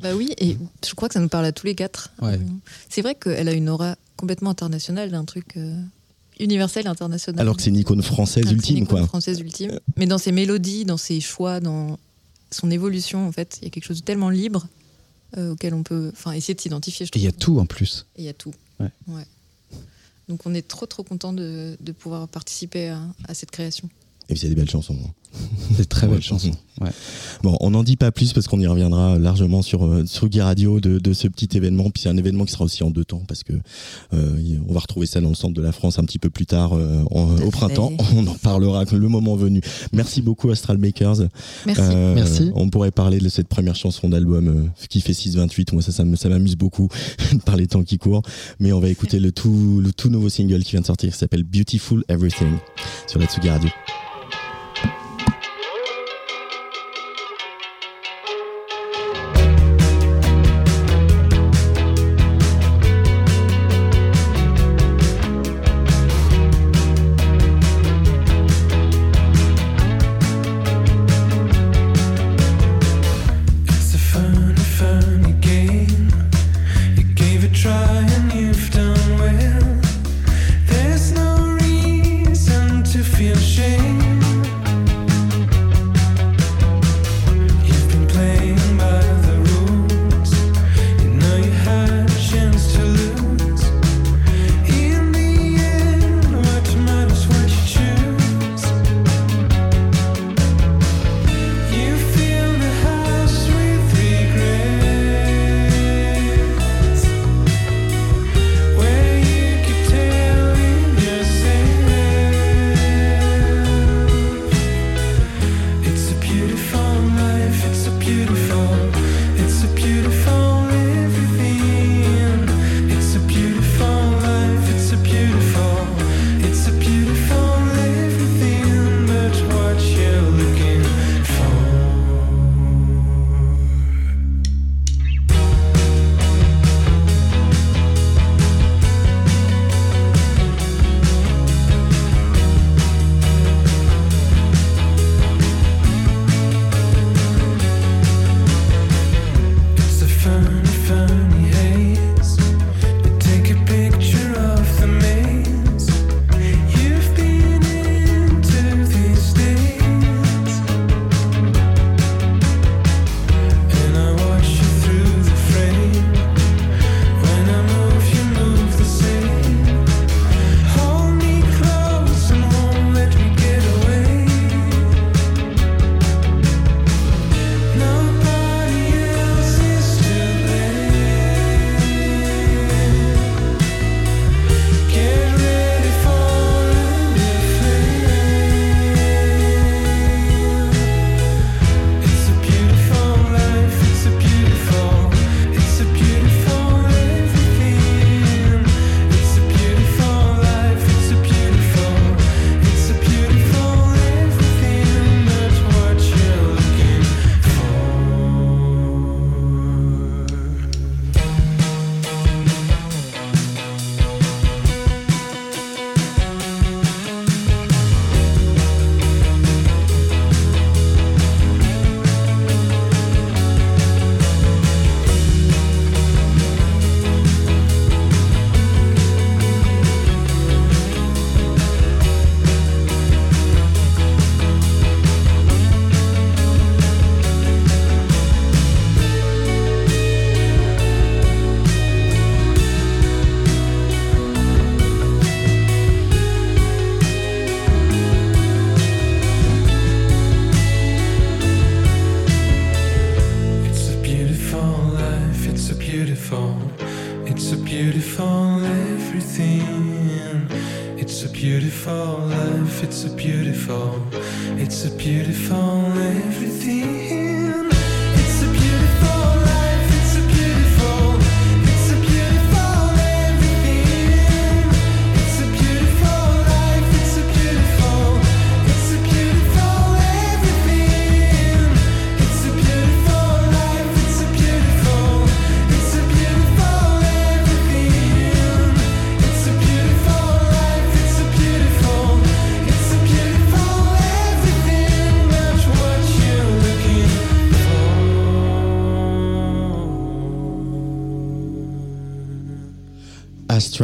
Bah 0.00 0.14
oui, 0.14 0.30
et 0.38 0.56
je 0.86 0.94
crois 0.94 1.08
que 1.08 1.14
ça 1.14 1.20
nous 1.20 1.28
parle 1.28 1.44
à 1.44 1.52
tous 1.52 1.66
les 1.66 1.74
quatre. 1.74 2.12
Ouais. 2.20 2.38
C'est 2.88 3.02
vrai 3.02 3.14
qu'elle 3.14 3.48
a 3.48 3.52
une 3.52 3.68
aura 3.68 3.96
complètement 4.16 4.50
internationale, 4.50 5.14
un 5.14 5.24
truc 5.24 5.56
euh, 5.56 5.80
universel 6.40 6.86
international. 6.86 7.40
Alors 7.40 7.56
que 7.56 7.62
c'est 7.62 7.70
une 7.70 7.76
icône 7.76 8.02
française 8.02 8.46
Alors 8.46 8.56
que 8.56 8.62
c'est 8.62 8.70
une 8.70 8.76
ultime, 8.76 8.84
icône 8.84 8.98
quoi. 9.00 9.06
française 9.06 9.40
ultime. 9.40 9.78
Mais 9.96 10.06
dans 10.06 10.18
ses 10.18 10.32
mélodies, 10.32 10.84
dans 10.84 10.96
ses 10.96 11.20
choix, 11.20 11.60
dans 11.60 11.98
son 12.54 12.70
évolution, 12.70 13.26
en 13.26 13.32
fait, 13.32 13.58
il 13.60 13.64
y 13.64 13.66
a 13.66 13.70
quelque 13.70 13.84
chose 13.84 13.98
de 14.00 14.04
tellement 14.04 14.30
libre 14.30 14.66
euh, 15.36 15.52
auquel 15.52 15.74
on 15.74 15.82
peut 15.82 16.10
enfin, 16.12 16.32
essayer 16.32 16.54
de 16.54 16.60
s'identifier. 16.60 17.06
il 17.14 17.20
y 17.22 17.26
a 17.26 17.32
tout 17.32 17.58
en 17.58 17.66
plus. 17.66 18.06
Il 18.16 18.24
y 18.24 18.28
a 18.28 18.32
tout. 18.34 18.54
Ouais. 18.80 19.24
Donc 20.28 20.46
on 20.46 20.54
est 20.54 20.66
trop 20.66 20.86
trop 20.86 21.02
content 21.02 21.32
de, 21.32 21.76
de 21.80 21.92
pouvoir 21.92 22.28
participer 22.28 22.88
à, 22.88 23.02
à 23.28 23.34
cette 23.34 23.50
création. 23.50 23.88
Et 24.28 24.34
puis 24.34 24.40
il 24.40 24.42
y 24.44 24.46
a 24.46 24.48
des 24.50 24.54
belles 24.54 24.70
chansons. 24.70 24.96
hein. 25.04 25.10
Des 25.76 25.84
très 25.84 26.06
Ouais. 26.06 26.20
chansons. 26.20 26.50
Ouais. 26.80 26.90
Bon, 27.44 27.56
on 27.60 27.70
n'en 27.70 27.84
dit 27.84 27.96
pas 27.96 28.10
plus 28.10 28.32
parce 28.32 28.48
qu'on 28.48 28.58
y 28.60 28.66
reviendra 28.66 29.16
largement 29.18 29.62
sur 29.62 29.84
euh, 29.84 30.04
sur 30.06 30.28
Guy 30.28 30.40
Radio 30.40 30.80
de, 30.80 30.98
de 30.98 31.12
ce 31.12 31.28
petit 31.28 31.56
événement. 31.56 31.84
Puis 31.90 32.02
c'est 32.02 32.08
un 32.08 32.16
événement 32.16 32.44
qui 32.44 32.52
sera 32.52 32.64
aussi 32.64 32.82
en 32.82 32.90
deux 32.90 33.04
temps 33.04 33.22
parce 33.28 33.44
que 33.44 33.52
euh, 34.12 34.36
on 34.68 34.72
va 34.72 34.80
retrouver 34.80 35.06
ça 35.06 35.20
dans 35.20 35.28
le 35.28 35.34
centre 35.36 35.54
de 35.54 35.62
la 35.62 35.70
France 35.72 35.98
un 36.00 36.04
petit 36.04 36.18
peu 36.18 36.30
plus 36.30 36.46
tard 36.46 36.72
euh, 36.74 37.02
en- 37.12 37.36
au 37.42 37.50
printemps. 37.50 37.92
On 38.16 38.26
en 38.26 38.34
parlera 38.34 38.84
le 38.90 39.08
moment 39.08 39.36
venu. 39.36 39.60
Merci 39.92 40.20
beaucoup 40.20 40.50
Astral 40.50 40.78
Makers. 40.78 41.28
Merci. 41.66 41.80
Euh, 41.84 42.14
Merci. 42.14 42.50
On 42.54 42.68
pourrait 42.70 42.90
parler 42.90 43.18
de 43.18 43.28
cette 43.28 43.48
première 43.48 43.76
chanson 43.76 44.08
d'album 44.08 44.48
euh, 44.48 44.86
qui 44.88 45.00
fait 45.00 45.14
628. 45.14 45.72
Moi, 45.74 45.82
ça, 45.82 45.92
ça 45.92 46.04
m'amuse 46.28 46.56
beaucoup 46.56 46.88
par 47.44 47.56
les 47.56 47.66
temps 47.68 47.84
qui 47.84 47.98
courent. 47.98 48.22
Mais 48.58 48.72
on 48.72 48.80
va 48.80 48.88
écouter 48.88 49.20
le 49.20 49.30
tout, 49.32 49.80
le 49.82 49.92
tout 49.92 50.08
nouveau 50.10 50.28
single 50.28 50.62
qui 50.64 50.72
vient 50.72 50.80
de 50.80 50.86
sortir 50.86 51.10
qui 51.12 51.16
s'appelle 51.18 51.44
Beautiful 51.44 52.04
Everything 52.08 52.56
sur 53.06 53.20
la 53.20 53.26
Tsugi 53.26 53.48
Radio. 53.48 53.70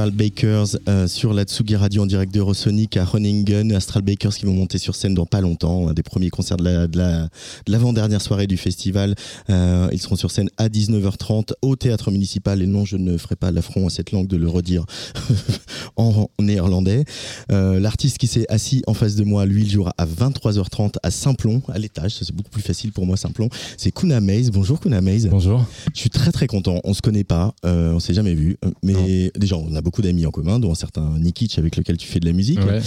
Astral 0.01 0.17
Bakers 0.17 0.79
euh, 0.89 1.07
sur 1.07 1.35
la 1.35 1.43
Tsugi 1.45 1.77
Radio 1.77 2.05
en 2.05 2.07
direct 2.07 2.33
d'Eurosonic 2.33 2.97
à 2.97 3.05
Groningen. 3.05 3.71
Astral 3.73 4.03
Bakers 4.03 4.35
qui 4.35 4.47
vont 4.47 4.55
monter 4.55 4.79
sur 4.79 4.95
scène 4.95 5.13
dans 5.13 5.27
pas 5.27 5.43
longtemps. 5.43 5.89
Un 5.89 5.93
des 5.93 6.03
premiers 6.03 6.31
concerts 6.31 6.57
de 6.57 6.65
la- 6.65 6.87
de 6.87 6.97
la- 6.97 7.25
de 7.67 7.71
l'avant-dernière 7.73 8.23
soirée 8.23 8.47
du 8.47 8.57
festival. 8.57 9.15
Euh, 9.51 9.91
ils 9.93 10.01
seront 10.01 10.17
sur 10.17 10.31
scène 10.31 10.49
à 10.57 10.71
19h30 10.71 11.53
au 11.61 11.77
théâtre 11.77 12.11
municipal. 12.13 12.63
Et 12.63 12.67
non, 12.67 12.87
je 12.87 12.97
ne 12.97 13.19
ferai 13.19 13.37
pas 13.37 13.51
l'affront 13.51 13.89
à 13.89 13.91
cette 13.91 14.11
langue 14.13 14.27
de 14.27 14.39
le 14.39 14.49
redire 14.49 14.87
en, 15.97 16.31
néerlandais. 16.41 17.05
Euh, 17.53 17.79
L'artiste 17.79 18.17
qui 18.17 18.27
s'est 18.27 18.47
assis 18.49 18.83
en 18.87 18.95
face 18.95 19.17
de 19.17 19.25
moi, 19.25 19.45
lui, 19.45 19.65
il 19.65 19.71
jouera 19.71 19.93
à 19.99 20.07
23h30 20.07 20.95
à 21.03 21.11
Saint-Plon, 21.11 21.61
à 21.69 21.79
l'étage. 21.79 22.15
Ça, 22.15 22.25
C'est 22.25 22.35
beaucoup 22.35 22.49
plus 22.51 22.63
facile 22.63 22.93
pour 22.93 23.05
moi, 23.05 23.19
Saint-Plon. 23.19 23.51
C'est 23.77 23.91
Kuna 23.91 24.21
Maze. 24.23 24.51
Bonjour 24.51 24.81
Kuna 24.81 25.03
Maze. 25.03 25.27
Bonjour. 25.27 25.67
Je 25.93 26.01
suis 26.01 26.09
très 26.11 26.33
très 26.33 26.47
content. 26.47 26.81
On 26.85 26.95
se 26.95 27.03
connaît 27.03 27.23
pas, 27.25 27.55
on 27.65 28.01
s'est 28.01 28.15
jamais 28.15 28.33
vu, 28.33 28.57
mais 28.83 29.31
déjà 29.39 29.57
on 29.57 29.75
a 29.75 29.81
beaucoup 29.83 29.90
d'amis 30.03 30.27
en 30.27 30.31
commun, 30.31 30.59
dont 30.59 30.71
un 30.71 30.75
certain 30.77 31.19
Nikic 31.19 31.59
avec 31.59 31.77
lequel 31.77 31.97
tu 31.97 32.07
fais 32.07 32.21
de 32.21 32.27
la 32.27 32.33
musique. 32.33 32.61
Ouais. 32.61 32.81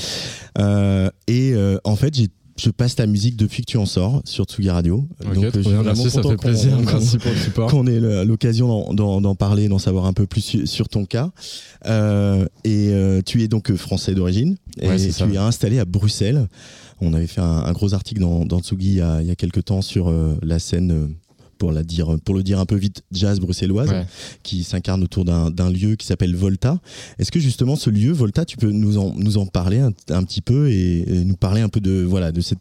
Euh, 0.60 1.10
et 1.28 1.54
euh, 1.54 1.78
en 1.84 1.96
fait, 1.96 2.14
j'ai 2.16 2.28
je 2.56 2.70
passe 2.70 2.94
ta 2.94 3.08
musique 3.08 3.36
depuis 3.36 3.64
que 3.64 3.72
tu 3.72 3.78
en 3.78 3.88
sors 3.88 4.22
sur 4.26 4.46
Tsugi 4.46 4.70
Radio. 4.70 5.08
Donc, 5.26 5.44
je 5.44 5.50
suis 5.50 5.62
vraiment 5.62 5.82
merci, 5.86 6.12
ça 6.12 6.22
fait 6.22 6.28
qu'on- 6.30 6.36
plaisir. 6.36 6.78
qu'on- 6.78 6.84
Merci 6.84 7.18
pour 7.18 7.32
le 7.32 7.38
support. 7.38 7.72
Qu'on 7.72 7.88
ait 7.88 8.00
l'occasion 8.26 8.94
d'en- 8.94 9.34
parler, 9.36 9.68
d'en 9.68 9.80
savoir 9.80 10.06
un 10.06 10.14
peu 10.14 10.28
plus 10.28 10.42
su- 10.42 10.68
sur 10.68 10.88
ton 10.88 11.06
cas. 11.06 11.32
Euh, 11.88 12.46
et 12.64 12.90
euh, 12.92 13.22
tu 13.26 13.42
es 13.42 13.48
donc 13.48 13.74
français 13.74 14.14
d'origine 14.14 14.56
et 14.80 14.88
tu 14.98 15.12
ça. 15.12 15.26
es 15.28 15.38
installé 15.38 15.80
à 15.80 15.86
Bruxelles. 15.86 16.48
On 17.02 17.16
avait 17.16 17.26
fait 17.28 17.42
un, 17.42 17.44
un 17.66 17.72
gros 17.74 17.96
article 17.96 18.22
dans, 18.22 18.46
dans 18.46 18.60
Tsugi 18.62 18.88
il 18.90 18.94
y, 18.98 19.02
a, 19.02 19.22
il 19.22 19.28
y 19.28 19.32
a 19.32 19.36
quelques 19.36 19.66
temps 19.66 19.82
sur 19.82 20.10
euh, 20.10 20.36
la 20.44 20.60
scène. 20.60 21.10
Pour, 21.64 21.72
la 21.72 21.84
dire, 21.84 22.18
pour 22.26 22.36
le 22.36 22.44
dire 22.44 22.60
un 22.60 22.66
peu 22.66 22.76
vite, 22.76 23.04
jazz 23.14 23.40
bruxelloise, 23.40 23.90
Ouais. 23.90 24.06
qui 24.44 24.66
s'incarne 24.66 25.02
autour 25.02 25.24
d'un 25.24 25.70
lieu 25.70 25.96
qui 25.96 26.06
s'appelle 26.06 26.36
Volta. 26.36 26.80
Est-ce 27.20 27.32
que 27.32 27.40
justement 27.40 27.78
ce 27.78 27.90
lieu, 27.90 28.12
Volta, 28.12 28.44
tu 28.44 28.58
peux 28.58 28.70
nous 28.70 28.98
en, 28.98 29.14
nous 29.16 29.38
en 29.38 29.46
parler 29.46 29.80
un, 29.80 29.94
un 30.10 30.24
petit 30.24 30.42
peu 30.42 30.70
et, 30.70 31.06
et 31.08 31.24
nous 31.24 31.38
parler 31.38 31.62
un 31.62 31.70
peu 31.70 31.80
de, 31.80 32.04
voilà, 32.04 32.34
de 32.34 32.42
cette, 32.42 32.60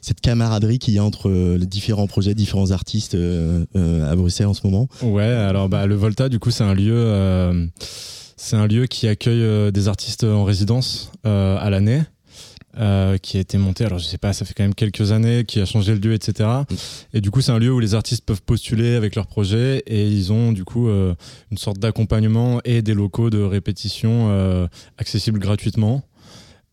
cette 0.00 0.22
camaraderie 0.22 0.78
qu'il 0.78 0.94
y 0.94 0.98
a 0.98 1.04
entre 1.04 1.28
euh, 1.28 1.58
les 1.58 1.66
différents 1.66 2.06
projets, 2.06 2.34
différents 2.34 2.70
artistes 2.70 3.14
euh, 3.14 3.66
euh, 3.76 4.10
à 4.10 4.16
Bruxelles 4.16 4.46
en 4.46 4.54
ce 4.54 4.62
moment? 4.64 4.88
Ouais, 5.02 5.22
alors 5.24 5.68
bah, 5.68 5.84
le 5.84 5.94
Volta, 5.96 6.30
du 6.30 6.38
coup, 6.38 6.50
c'est 6.50 6.64
un 6.64 6.72
lieu, 6.72 6.94
euh, 6.96 7.66
c'est 8.38 8.56
un 8.56 8.66
lieu 8.66 8.86
qui 8.86 9.06
accueille 9.06 9.70
des 9.70 9.86
artistes 9.88 10.24
en 10.24 10.44
résidence 10.44 11.12
à 11.24 11.68
l'année. 11.68 12.00
Euh, 12.80 13.18
qui 13.18 13.36
a 13.36 13.40
été 13.40 13.58
monté, 13.58 13.84
alors 13.84 13.98
je 13.98 14.04
sais 14.04 14.18
pas, 14.18 14.32
ça 14.32 14.44
fait 14.44 14.54
quand 14.54 14.62
même 14.62 14.74
quelques 14.74 15.12
années, 15.12 15.44
qui 15.44 15.60
a 15.60 15.66
changé 15.66 15.92
le 15.92 15.98
lieu, 15.98 16.14
etc. 16.14 16.48
Et 17.12 17.20
du 17.20 17.30
coup, 17.30 17.40
c'est 17.40 17.52
un 17.52 17.58
lieu 17.58 17.72
où 17.72 17.80
les 17.80 17.94
artistes 17.94 18.24
peuvent 18.24 18.42
postuler 18.42 18.94
avec 18.94 19.14
leurs 19.16 19.26
projets 19.26 19.82
et 19.86 20.06
ils 20.06 20.32
ont 20.32 20.52
du 20.52 20.64
coup 20.64 20.88
euh, 20.88 21.14
une 21.50 21.58
sorte 21.58 21.78
d'accompagnement 21.78 22.60
et 22.64 22.80
des 22.82 22.94
locaux 22.94 23.28
de 23.28 23.40
répétition 23.42 24.28
euh, 24.30 24.66
accessibles 24.98 25.38
gratuitement. 25.38 26.02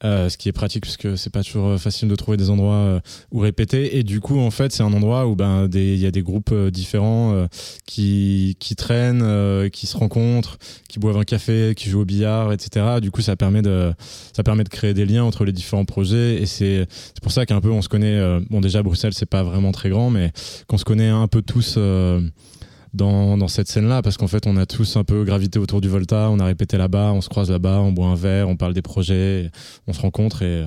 Euh, 0.04 0.30
ce 0.30 0.38
qui 0.38 0.48
est 0.48 0.52
pratique 0.52 0.84
parce 0.84 0.95
que 0.95 1.16
c'est 1.16 1.32
pas 1.32 1.41
toujours 1.41 1.70
euh, 1.70 1.78
facile 1.80 2.08
de 2.08 2.16
trouver 2.16 2.38
des 2.38 2.52
endroits 2.52 2.76
euh, 2.76 3.00
où 3.32 3.39
répéter. 3.39 3.98
Et 3.98 4.04
du 4.04 4.20
coup 4.20 4.39
en 4.39 4.52
fait 4.52 4.72
c'est 4.72 4.84
un 4.84 4.93
endroit 4.93 5.26
où 5.26 5.36
ben 5.36 5.68
il 5.74 5.98
y 5.98 6.06
a 6.06 6.12
des 6.12 6.22
groupes 6.22 6.54
différents 6.70 7.48
qui 7.86 8.56
qui 8.60 8.76
traînent 8.76 9.70
qui 9.72 9.88
se 9.88 9.98
rencontrent 9.98 10.58
qui 10.88 11.00
boivent 11.00 11.18
un 11.18 11.24
café 11.24 11.74
qui 11.76 11.89
jouent 11.89 12.02
au 12.02 12.06
billard 12.06 12.54
etc 12.54 13.00
du 13.02 13.10
coup 13.10 13.22
ça 13.22 13.36
permet 13.36 13.62
de 13.62 13.91
ça 14.34 14.43
permet 14.43 14.64
de 14.64 14.70
créer 14.70 14.93
des 14.93 15.06
liens 15.06 15.24
entre 15.24 15.45
les 15.45 15.52
différents 15.52 15.86
projets. 15.86 16.41
Et 16.41 16.45
c'est 16.45 16.88
pour 17.24 17.32
ça 17.32 17.45
qu'un 17.48 17.62
peu 17.62 17.72
on 17.72 17.82
se 17.82 17.89
connaît 17.89 18.39
bon 18.52 18.62
déjà 18.62 18.84
Bruxelles 18.84 19.14
c'est 19.14 19.26
pas 19.26 19.43
vraiment 19.43 19.72
très 19.72 19.89
grand 19.89 20.12
mais 20.12 20.32
qu'on 20.68 20.78
se 20.78 20.86
connaît 20.86 21.10
un 21.10 21.28
peu 21.28 21.41
tous 21.41 21.80
dans, 22.93 23.47
cette 23.47 23.67
scène-là, 23.67 24.01
parce 24.01 24.17
qu'en 24.17 24.27
fait, 24.27 24.47
on 24.47 24.57
a 24.57 24.65
tous 24.65 24.97
un 24.97 25.03
peu 25.03 25.23
gravité 25.23 25.59
autour 25.59 25.81
du 25.81 25.88
Volta, 25.88 26.29
on 26.29 26.39
a 26.39 26.45
répété 26.45 26.77
là-bas, 26.77 27.11
on 27.13 27.21
se 27.21 27.29
croise 27.29 27.49
là-bas, 27.49 27.79
on 27.79 27.91
boit 27.91 28.07
un 28.07 28.15
verre, 28.15 28.49
on 28.49 28.55
parle 28.55 28.73
des 28.73 28.81
projets, 28.81 29.51
on 29.88 29.93
se 29.93 30.01
rencontre, 30.01 30.41
et, 30.41 30.65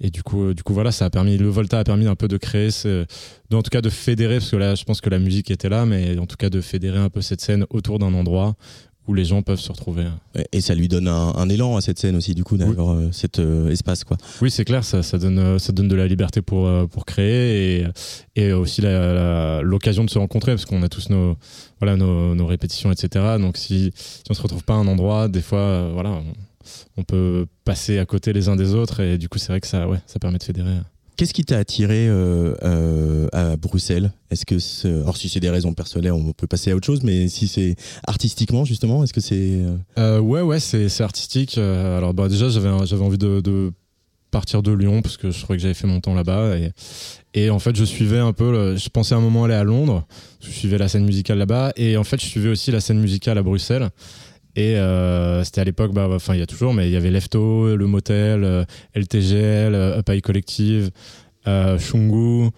et 0.00 0.10
du, 0.10 0.22
coup, 0.22 0.54
du 0.54 0.62
coup, 0.62 0.74
voilà, 0.74 0.92
ça 0.92 1.06
a 1.06 1.10
permis, 1.10 1.38
le 1.38 1.48
Volta 1.48 1.78
a 1.78 1.84
permis 1.84 2.06
un 2.06 2.14
peu 2.14 2.28
de 2.28 2.36
créer, 2.36 2.70
ce, 2.70 3.04
en 3.52 3.62
tout 3.62 3.70
cas 3.70 3.80
de 3.80 3.90
fédérer, 3.90 4.38
parce 4.38 4.50
que 4.50 4.56
là, 4.56 4.74
je 4.74 4.84
pense 4.84 5.00
que 5.00 5.10
la 5.10 5.18
musique 5.18 5.50
était 5.50 5.68
là, 5.68 5.86
mais 5.86 6.18
en 6.18 6.26
tout 6.26 6.36
cas 6.36 6.50
de 6.50 6.60
fédérer 6.60 6.98
un 6.98 7.10
peu 7.10 7.20
cette 7.20 7.40
scène 7.40 7.66
autour 7.70 7.98
d'un 7.98 8.14
endroit 8.14 8.56
où 9.10 9.14
les 9.14 9.24
gens 9.24 9.42
peuvent 9.42 9.58
se 9.60 9.70
retrouver. 9.72 10.04
Et- 10.52 10.60
ça 10.60 10.74
lui 10.74 10.86
donne 10.88 11.08
un, 11.08 11.34
un 11.34 11.48
élan 11.48 11.76
à 11.76 11.80
cette 11.80 11.98
scène 11.98 12.14
aussi, 12.16 12.34
du 12.34 12.44
coup, 12.44 12.56
d'avoir 12.56 12.94
euh, 12.94 13.08
cet 13.12 13.38
euh, 13.40 13.68
espace. 13.70 14.04
Quoi. 14.04 14.16
Oui, 14.40 14.50
c'est 14.50 14.64
clair, 14.64 14.84
ça, 14.84 15.02
ça, 15.02 15.18
donne, 15.18 15.38
euh, 15.38 15.58
ça 15.58 15.72
donne 15.72 15.88
de 15.88 15.96
la 15.96 16.06
liberté 16.06 16.42
pour, 16.42 16.70
pour 16.88 17.04
créer 17.04 17.80
et, 17.80 17.86
et 18.36 18.52
aussi 18.52 18.82
l'occasion 19.62 20.04
de 20.04 20.10
se 20.10 20.18
rencontrer 20.18 20.52
parce 20.52 20.64
qu'on 20.64 20.82
a 20.82 20.88
tous 20.88 21.10
nos, 21.10 21.36
voilà, 21.80 21.96
nos, 21.96 22.34
nos 22.34 22.46
répétitions, 22.46 22.92
etc. 22.92 23.36
Donc 23.40 23.56
si, 23.56 23.90
si 23.94 24.22
on 24.30 24.34
se 24.34 24.42
retrouve 24.42 24.64
pas 24.64 24.74
à 24.74 24.76
un 24.76 24.86
endroit, 24.86 25.28
des 25.28 25.42
fois, 25.42 25.58
euh, 25.58 25.90
voilà, 25.92 26.10
on, 26.10 26.24
on 26.98 27.02
peut 27.02 27.46
passer 27.64 27.98
à 27.98 28.04
côté 28.06 28.32
les 28.32 28.48
uns 28.48 28.56
des 28.56 28.74
autres 28.74 29.00
et 29.00 29.18
du 29.18 29.28
coup, 29.28 29.38
c'est 29.38 29.48
vrai 29.48 29.60
que 29.60 29.66
ça, 29.66 29.88
ouais, 29.88 29.98
ça 30.06 30.18
permet 30.18 30.38
de 30.38 30.42
fédérer. 30.44 30.76
Qu'est-ce 31.20 31.34
qui 31.34 31.44
t'a 31.44 31.58
attiré 31.58 32.08
euh, 32.08 32.54
euh, 32.62 33.28
à 33.34 33.56
Bruxelles? 33.56 34.10
Est-ce 34.30 34.46
que, 34.46 34.56
alors 35.02 35.18
si 35.18 35.28
c'est 35.28 35.38
des 35.38 35.50
raisons 35.50 35.74
personnelles, 35.74 36.12
on 36.12 36.32
peut 36.32 36.46
passer 36.46 36.70
à 36.70 36.76
autre 36.76 36.86
chose, 36.86 37.02
mais 37.02 37.28
si 37.28 37.46
c'est 37.46 37.76
artistiquement 38.06 38.64
justement, 38.64 39.04
est-ce 39.04 39.12
que 39.12 39.20
c'est 39.20 39.36
euh, 39.36 39.76
Euh, 39.98 40.18
ouais, 40.18 40.40
ouais, 40.40 40.58
c'est 40.60 41.02
artistique. 41.02 41.58
Alors, 41.58 42.14
bah, 42.14 42.30
déjà, 42.30 42.48
j'avais 42.48 42.70
envie 42.70 43.18
de, 43.18 43.70
partir 44.30 44.62
de 44.62 44.72
Lyon 44.72 45.02
parce 45.02 45.18
que 45.18 45.30
je 45.30 45.38
trouvais 45.42 45.58
que 45.58 45.62
j'avais 45.62 45.74
fait 45.74 45.86
mon 45.86 46.00
temps 46.00 46.14
là-bas. 46.14 46.54
Et, 47.34 47.50
en 47.50 47.58
fait, 47.58 47.76
je 47.76 47.84
suivais 47.84 48.18
un 48.18 48.32
peu. 48.32 48.76
je 48.78 48.88
pensais 48.88 49.14
à 49.14 49.18
un 49.18 49.20
moment 49.20 49.44
aller 49.44 49.52
à 49.52 49.64
Londres. 49.64 50.06
Je 50.40 50.48
suivais 50.48 50.78
la 50.78 50.88
scène 50.88 51.04
musicale 51.04 51.36
là-bas. 51.36 51.74
Et 51.76 51.98
en 51.98 52.04
fait, 52.04 52.18
je 52.18 52.24
suivais 52.24 52.48
aussi 52.48 52.70
la 52.70 52.80
scène 52.80 52.98
musicale 52.98 53.36
à 53.36 53.42
Bruxelles. 53.42 53.90
Et 54.56 54.76
euh, 54.76 55.44
c'était 55.44 55.60
à 55.60 55.64
l'époque, 55.64 55.92
bah, 55.92 56.08
enfin, 56.10 56.34
il 56.34 56.40
y 56.40 56.42
a 56.42 56.46
toujours, 56.46 56.74
mais 56.74 56.88
il 56.88 56.92
y 56.92 56.96
avait 56.96 57.10
Lefto, 57.10 57.76
Le 57.76 57.86
Motel, 57.86 58.44
euh, 58.44 58.64
LTGL, 58.94 59.74
euh, 59.74 59.98
Up 59.98 60.08
High 60.08 60.20
Collective, 60.20 60.90
euh, 61.46 61.78
Shungu. 61.78 62.50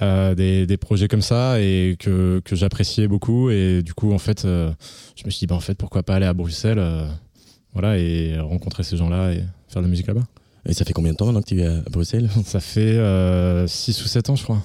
euh, 0.00 0.34
des, 0.34 0.66
des 0.66 0.76
projets 0.78 1.06
comme 1.06 1.22
ça 1.22 1.60
et 1.60 1.96
que, 1.98 2.40
que 2.44 2.56
j'appréciais 2.56 3.06
beaucoup. 3.08 3.50
Et 3.50 3.82
du 3.82 3.92
coup 3.94 4.12
en 4.12 4.18
fait 4.18 4.44
euh, 4.44 4.72
je 5.16 5.24
me 5.26 5.30
suis 5.30 5.40
dit 5.40 5.46
bah 5.46 5.54
en 5.54 5.60
fait 5.60 5.74
pourquoi 5.74 6.02
pas 6.02 6.14
aller 6.16 6.26
à 6.26 6.32
Bruxelles 6.32 6.78
euh, 6.78 7.06
voilà 7.72 7.98
et 7.98 8.38
rencontrer 8.40 8.82
ces 8.84 8.96
gens-là 8.96 9.32
et 9.32 9.42
faire 9.68 9.82
de 9.82 9.86
la 9.86 9.88
musique 9.88 10.06
là-bas. 10.06 10.24
Et 10.66 10.72
ça 10.72 10.84
fait 10.84 10.92
combien 10.92 11.12
de 11.12 11.16
temps 11.16 11.26
maintenant 11.26 11.42
que 11.42 11.48
tu 11.48 11.60
es 11.60 11.66
à 11.66 11.82
Bruxelles? 11.90 12.30
Ça 12.44 12.58
fait 12.60 12.96
6 13.68 14.02
ou 14.02 14.08
7 14.08 14.30
ans 14.30 14.36
je 14.36 14.44
crois 14.44 14.62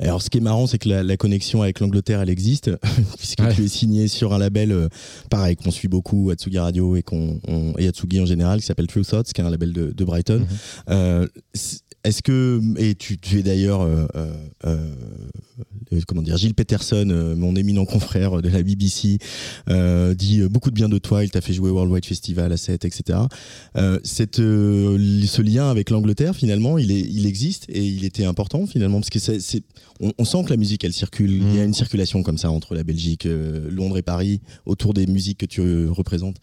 Alors, 0.00 0.20
ce 0.22 0.28
qui 0.30 0.38
est 0.38 0.42
marrant, 0.42 0.66
c'est 0.66 0.78
que 0.78 0.88
la, 0.88 1.02
la 1.02 1.16
connexion 1.16 1.62
avec 1.62 1.80
l'Angleterre, 1.80 2.20
elle 2.20 2.30
existe, 2.30 2.70
puisque 3.18 3.40
Ouais. 3.40 3.54
tu 3.54 3.64
es 3.64 3.68
signé 3.68 4.08
sur 4.08 4.32
un 4.34 4.38
label, 4.38 4.72
euh, 4.72 4.88
pareil, 5.30 5.56
qu'on 5.56 5.70
suit 5.70 5.88
beaucoup, 5.88 6.30
Atsugi 6.30 6.58
Radio 6.58 6.96
et, 6.96 7.02
qu'on, 7.02 7.40
on- 7.48 7.72
et 7.78 7.88
Atsugi 7.88 8.20
en 8.20 8.26
général, 8.26 8.60
qui 8.60 8.66
s'appelle 8.66 8.86
True 8.86 9.04
Thoughts, 9.04 9.32
qui 9.32 9.40
est 9.40 9.44
un 9.44 9.50
label 9.50 9.72
de, 9.72 9.92
de 9.92 10.04
Brighton. 10.04 10.40
Mhm. 10.40 10.46
Euh, 10.90 11.26
c- 11.54 11.78
est-ce 12.06 12.22
que, 12.22 12.60
et 12.78 12.94
tu, 12.94 13.18
tu 13.18 13.38
es 13.38 13.42
d'ailleurs, 13.42 13.80
euh, 13.82 14.06
euh, 14.14 14.32
euh, 14.66 16.00
comment 16.06 16.22
dire, 16.22 16.36
Gilles 16.36 16.54
Peterson, 16.54 17.34
mon 17.36 17.56
éminent 17.56 17.84
confrère 17.84 18.40
de 18.42 18.48
la 18.48 18.62
BBC, 18.62 19.18
euh, 19.68 20.14
dit 20.14 20.42
beaucoup 20.48 20.70
de 20.70 20.74
bien 20.74 20.88
de 20.88 20.98
toi, 20.98 21.24
il 21.24 21.30
t'a 21.30 21.40
fait 21.40 21.52
jouer 21.52 21.70
au 21.70 21.74
Worldwide 21.74 22.04
Festival 22.04 22.52
à 22.52 22.56
7, 22.56 22.84
etc. 22.84 23.18
Cette, 24.04 24.36
ce 24.36 25.42
lien 25.42 25.70
avec 25.70 25.90
l'Angleterre, 25.90 26.34
finalement, 26.36 26.78
il, 26.78 26.90
est, 26.92 27.00
il 27.00 27.26
existe 27.26 27.66
et 27.68 27.84
il 27.84 28.04
était 28.04 28.24
important, 28.24 28.66
finalement, 28.66 29.00
parce 29.00 29.10
que 29.10 29.18
c'est, 29.18 29.62
on, 30.00 30.12
on 30.18 30.24
sent 30.24 30.44
que 30.44 30.50
la 30.50 30.56
musique, 30.56 30.84
elle 30.84 30.92
circule. 30.92 31.30
Il 31.32 31.54
y 31.54 31.58
a 31.58 31.64
Mm. 31.64 31.68
une 31.68 31.74
circulation 31.74 32.22
comme 32.22 32.38
ça 32.38 32.50
entre 32.50 32.74
la 32.74 32.82
Belgique, 32.84 33.26
Londres 33.70 33.98
et 33.98 34.02
Paris, 34.02 34.40
autour 34.64 34.94
des 34.94 35.06
musiques 35.06 35.38
que 35.38 35.46
tu 35.46 35.88
représentes. 35.88 36.36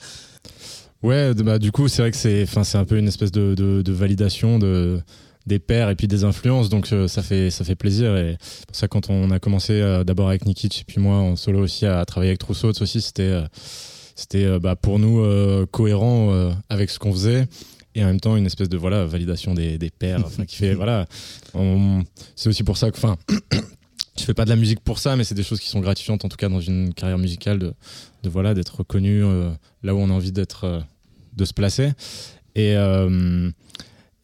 ouais 1.04 1.34
bah 1.34 1.60
du 1.60 1.72
coup 1.72 1.88
c'est 1.88 2.02
vrai 2.02 2.12
que 2.12 2.18
c'est 2.18 2.46
c'est 2.46 2.78
un 2.78 2.86
peu 2.86 2.98
une 2.98 3.08
espèce 3.08 3.32
de, 3.32 3.56
de, 3.56 3.82
de 3.82 3.92
validation 3.92 4.60
de 4.60 5.00
des 5.46 5.60
pairs 5.60 5.90
et 5.90 5.96
puis 5.96 6.08
des 6.08 6.24
influences 6.24 6.70
donc 6.70 6.92
euh, 6.94 7.08
ça 7.08 7.22
fait 7.22 7.50
ça 7.50 7.64
fait 7.64 7.76
plaisir. 7.76 8.16
Et 8.18 8.38
c'est 8.40 8.66
pour 8.66 8.76
ça 8.76 8.88
quand 8.88 9.10
on 9.10 9.32
a 9.32 9.40
commencé 9.40 9.74
euh, 9.74 10.04
d'abord 10.04 10.30
avec 10.30 10.46
Nikic 10.46 10.82
et 10.82 10.84
puis 10.86 11.00
moi 11.00 11.18
en 11.18 11.36
solo 11.36 11.60
aussi 11.60 11.86
à 11.86 12.04
travailler 12.06 12.32
avec 12.32 12.40
Trousseau 12.40 12.72
aussi 12.82 13.02
c'était 13.02 13.24
euh, 13.24 13.46
c'était 14.16 14.60
bah, 14.60 14.76
pour 14.76 15.00
nous 15.00 15.26
cohérent 15.68 16.54
avec 16.70 16.90
ce 16.92 17.00
qu'on 17.00 17.12
faisait. 17.12 17.48
Et 17.96 18.04
en 18.04 18.08
même 18.08 18.20
temps 18.20 18.36
une 18.36 18.46
espèce 18.46 18.70
de 18.70 18.78
voilà 18.78 19.06
validation 19.06 19.54
des, 19.54 19.78
des 19.78 19.90
pairs 19.90 20.24
qui 20.48 20.56
fait 20.56 20.74
voilà 20.76 21.08
c'est 22.36 22.50
aussi 22.50 22.64
pour 22.64 22.78
ça 22.78 22.92
que 22.92 22.98
enfin 22.98 23.18
je 24.18 24.24
fais 24.24 24.36
pas 24.36 24.46
de 24.46 24.50
la 24.50 24.56
musique 24.56 24.82
pour 24.82 25.00
ça 25.00 25.16
mais 25.16 25.24
c'est 25.24 25.36
des 25.36 25.44
choses 25.44 25.60
qui 25.60 25.68
sont 25.68 25.80
gratifiantes 25.80 26.24
en 26.26 26.30
tout 26.30 26.38
cas 26.38 26.50
dans 26.50 26.62
une 26.62 26.94
carrière 26.94 27.18
musicale 27.18 27.58
de, 27.58 27.74
de 28.24 28.30
voilà 28.30 28.54
d'être 28.54 28.78
reconnu 28.78 29.24
euh, 29.24 29.52
là 29.84 29.94
où 29.94 30.00
on 30.00 30.10
a 30.10 30.14
envie 30.14 30.32
d'être 30.32 30.64
euh, 30.64 30.80
de 31.36 31.46
se 31.46 31.54
placer. 31.54 31.92
Et 32.56 32.76
euh, 32.76 33.52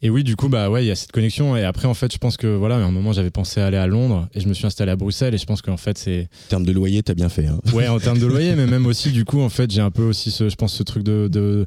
et 0.02 0.10
oui, 0.10 0.24
du 0.24 0.34
coup, 0.36 0.48
bah 0.48 0.70
ouais, 0.70 0.84
il 0.84 0.88
y 0.88 0.90
a 0.90 0.94
cette 0.94 1.12
connexion. 1.12 1.56
Et 1.56 1.64
après, 1.64 1.86
en 1.86 1.94
fait, 1.94 2.12
je 2.12 2.18
pense 2.18 2.36
que 2.36 2.46
voilà, 2.46 2.76
à 2.76 2.78
un 2.78 2.90
moment, 2.90 3.12
j'avais 3.12 3.30
pensé 3.30 3.60
à 3.60 3.66
aller 3.66 3.76
à 3.76 3.86
Londres 3.86 4.28
et 4.34 4.40
je 4.40 4.48
me 4.48 4.54
suis 4.54 4.66
installé 4.66 4.90
à 4.90 4.96
Bruxelles. 4.96 5.34
Et 5.34 5.38
je 5.38 5.44
pense 5.46 5.60
qu'en 5.62 5.76
fait, 5.76 5.98
c'est 5.98 6.28
En 6.46 6.48
termes 6.50 6.64
de 6.66 6.72
loyer, 6.72 7.02
t'as 7.02 7.14
bien 7.14 7.28
fait. 7.28 7.46
hein. 7.46 7.60
ouais, 7.74 7.88
en 7.88 7.98
termes 8.00 8.18
de 8.18 8.26
loyer, 8.34 8.54
mais 8.56 8.66
même 8.66 8.86
aussi, 8.86 9.10
du 9.10 9.24
coup, 9.24 9.40
en 9.40 9.48
fait, 9.50 9.70
j'ai 9.70 9.80
un 9.82 9.90
peu 9.90 10.02
aussi, 10.04 10.30
ce, 10.30 10.48
je 10.48 10.56
pense, 10.56 10.72
ce 10.74 10.82
truc 10.82 11.02
de, 11.02 11.28
de 11.30 11.66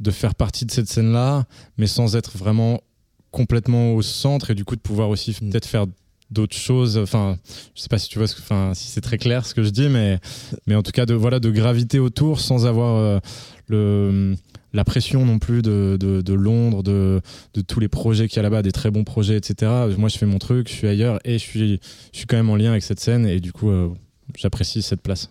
de 0.00 0.10
faire 0.10 0.34
partie 0.34 0.66
de 0.66 0.70
cette 0.72 0.88
scène-là, 0.88 1.44
mais 1.78 1.86
sans 1.86 2.16
être 2.16 2.36
vraiment 2.36 2.80
complètement 3.30 3.94
au 3.94 4.02
centre 4.02 4.50
et 4.50 4.54
du 4.54 4.64
coup 4.64 4.74
de 4.76 4.80
pouvoir 4.80 5.08
aussi 5.08 5.36
Mm. 5.40 5.50
peut-être 5.50 5.66
faire 5.66 5.86
d'autres 6.30 6.56
choses. 6.56 6.98
Enfin, 6.98 7.36
je 7.76 7.82
sais 7.82 7.88
pas 7.88 7.98
si 7.98 8.08
tu 8.08 8.18
vois, 8.18 8.26
ce 8.26 8.34
que- 8.34 8.40
enfin, 8.40 8.72
si 8.74 8.88
c'est 8.88 9.00
très 9.00 9.18
clair 9.18 9.46
ce 9.46 9.54
que 9.54 9.62
je 9.62 9.70
dis, 9.70 9.88
mais 9.88 10.18
mais 10.66 10.74
en 10.74 10.82
tout 10.82 10.90
cas 10.90 11.06
de 11.06 11.14
voilà 11.14 11.38
de 11.38 11.50
graviter 11.50 11.98
autour 12.00 12.40
sans 12.40 12.66
avoir 12.66 12.96
euh, 12.96 13.18
le 13.68 14.34
la 14.74 14.84
pression 14.84 15.24
non 15.24 15.38
plus 15.38 15.62
de, 15.62 15.96
de, 15.96 16.34
Londres, 16.34 16.82
de, 16.82 17.22
tous 17.66 17.80
les 17.80 17.88
projets 17.88 18.28
qu'il 18.28 18.36
y 18.36 18.40
a 18.40 18.42
là-bas, 18.42 18.62
des 18.62 18.72
très 18.72 18.90
bons 18.90 19.04
projets, 19.04 19.36
etc. 19.36 19.70
Moi, 19.96 20.08
je 20.08 20.18
fais 20.18 20.26
mon 20.26 20.38
truc, 20.38 20.68
je 20.68 20.74
suis 20.74 20.88
ailleurs 20.88 21.18
et 21.24 21.38
je 21.38 21.44
suis, 21.44 21.80
je 22.12 22.18
suis 22.18 22.26
quand 22.26 22.36
même 22.36 22.50
en 22.50 22.56
lien 22.56 22.72
avec 22.72 22.82
cette 22.82 23.00
scène 23.00 23.26
et 23.26 23.40
du 23.40 23.52
coup, 23.52 23.70
euh, 23.70 23.88
j'apprécie 24.36 24.82
cette 24.82 25.00
place. 25.00 25.30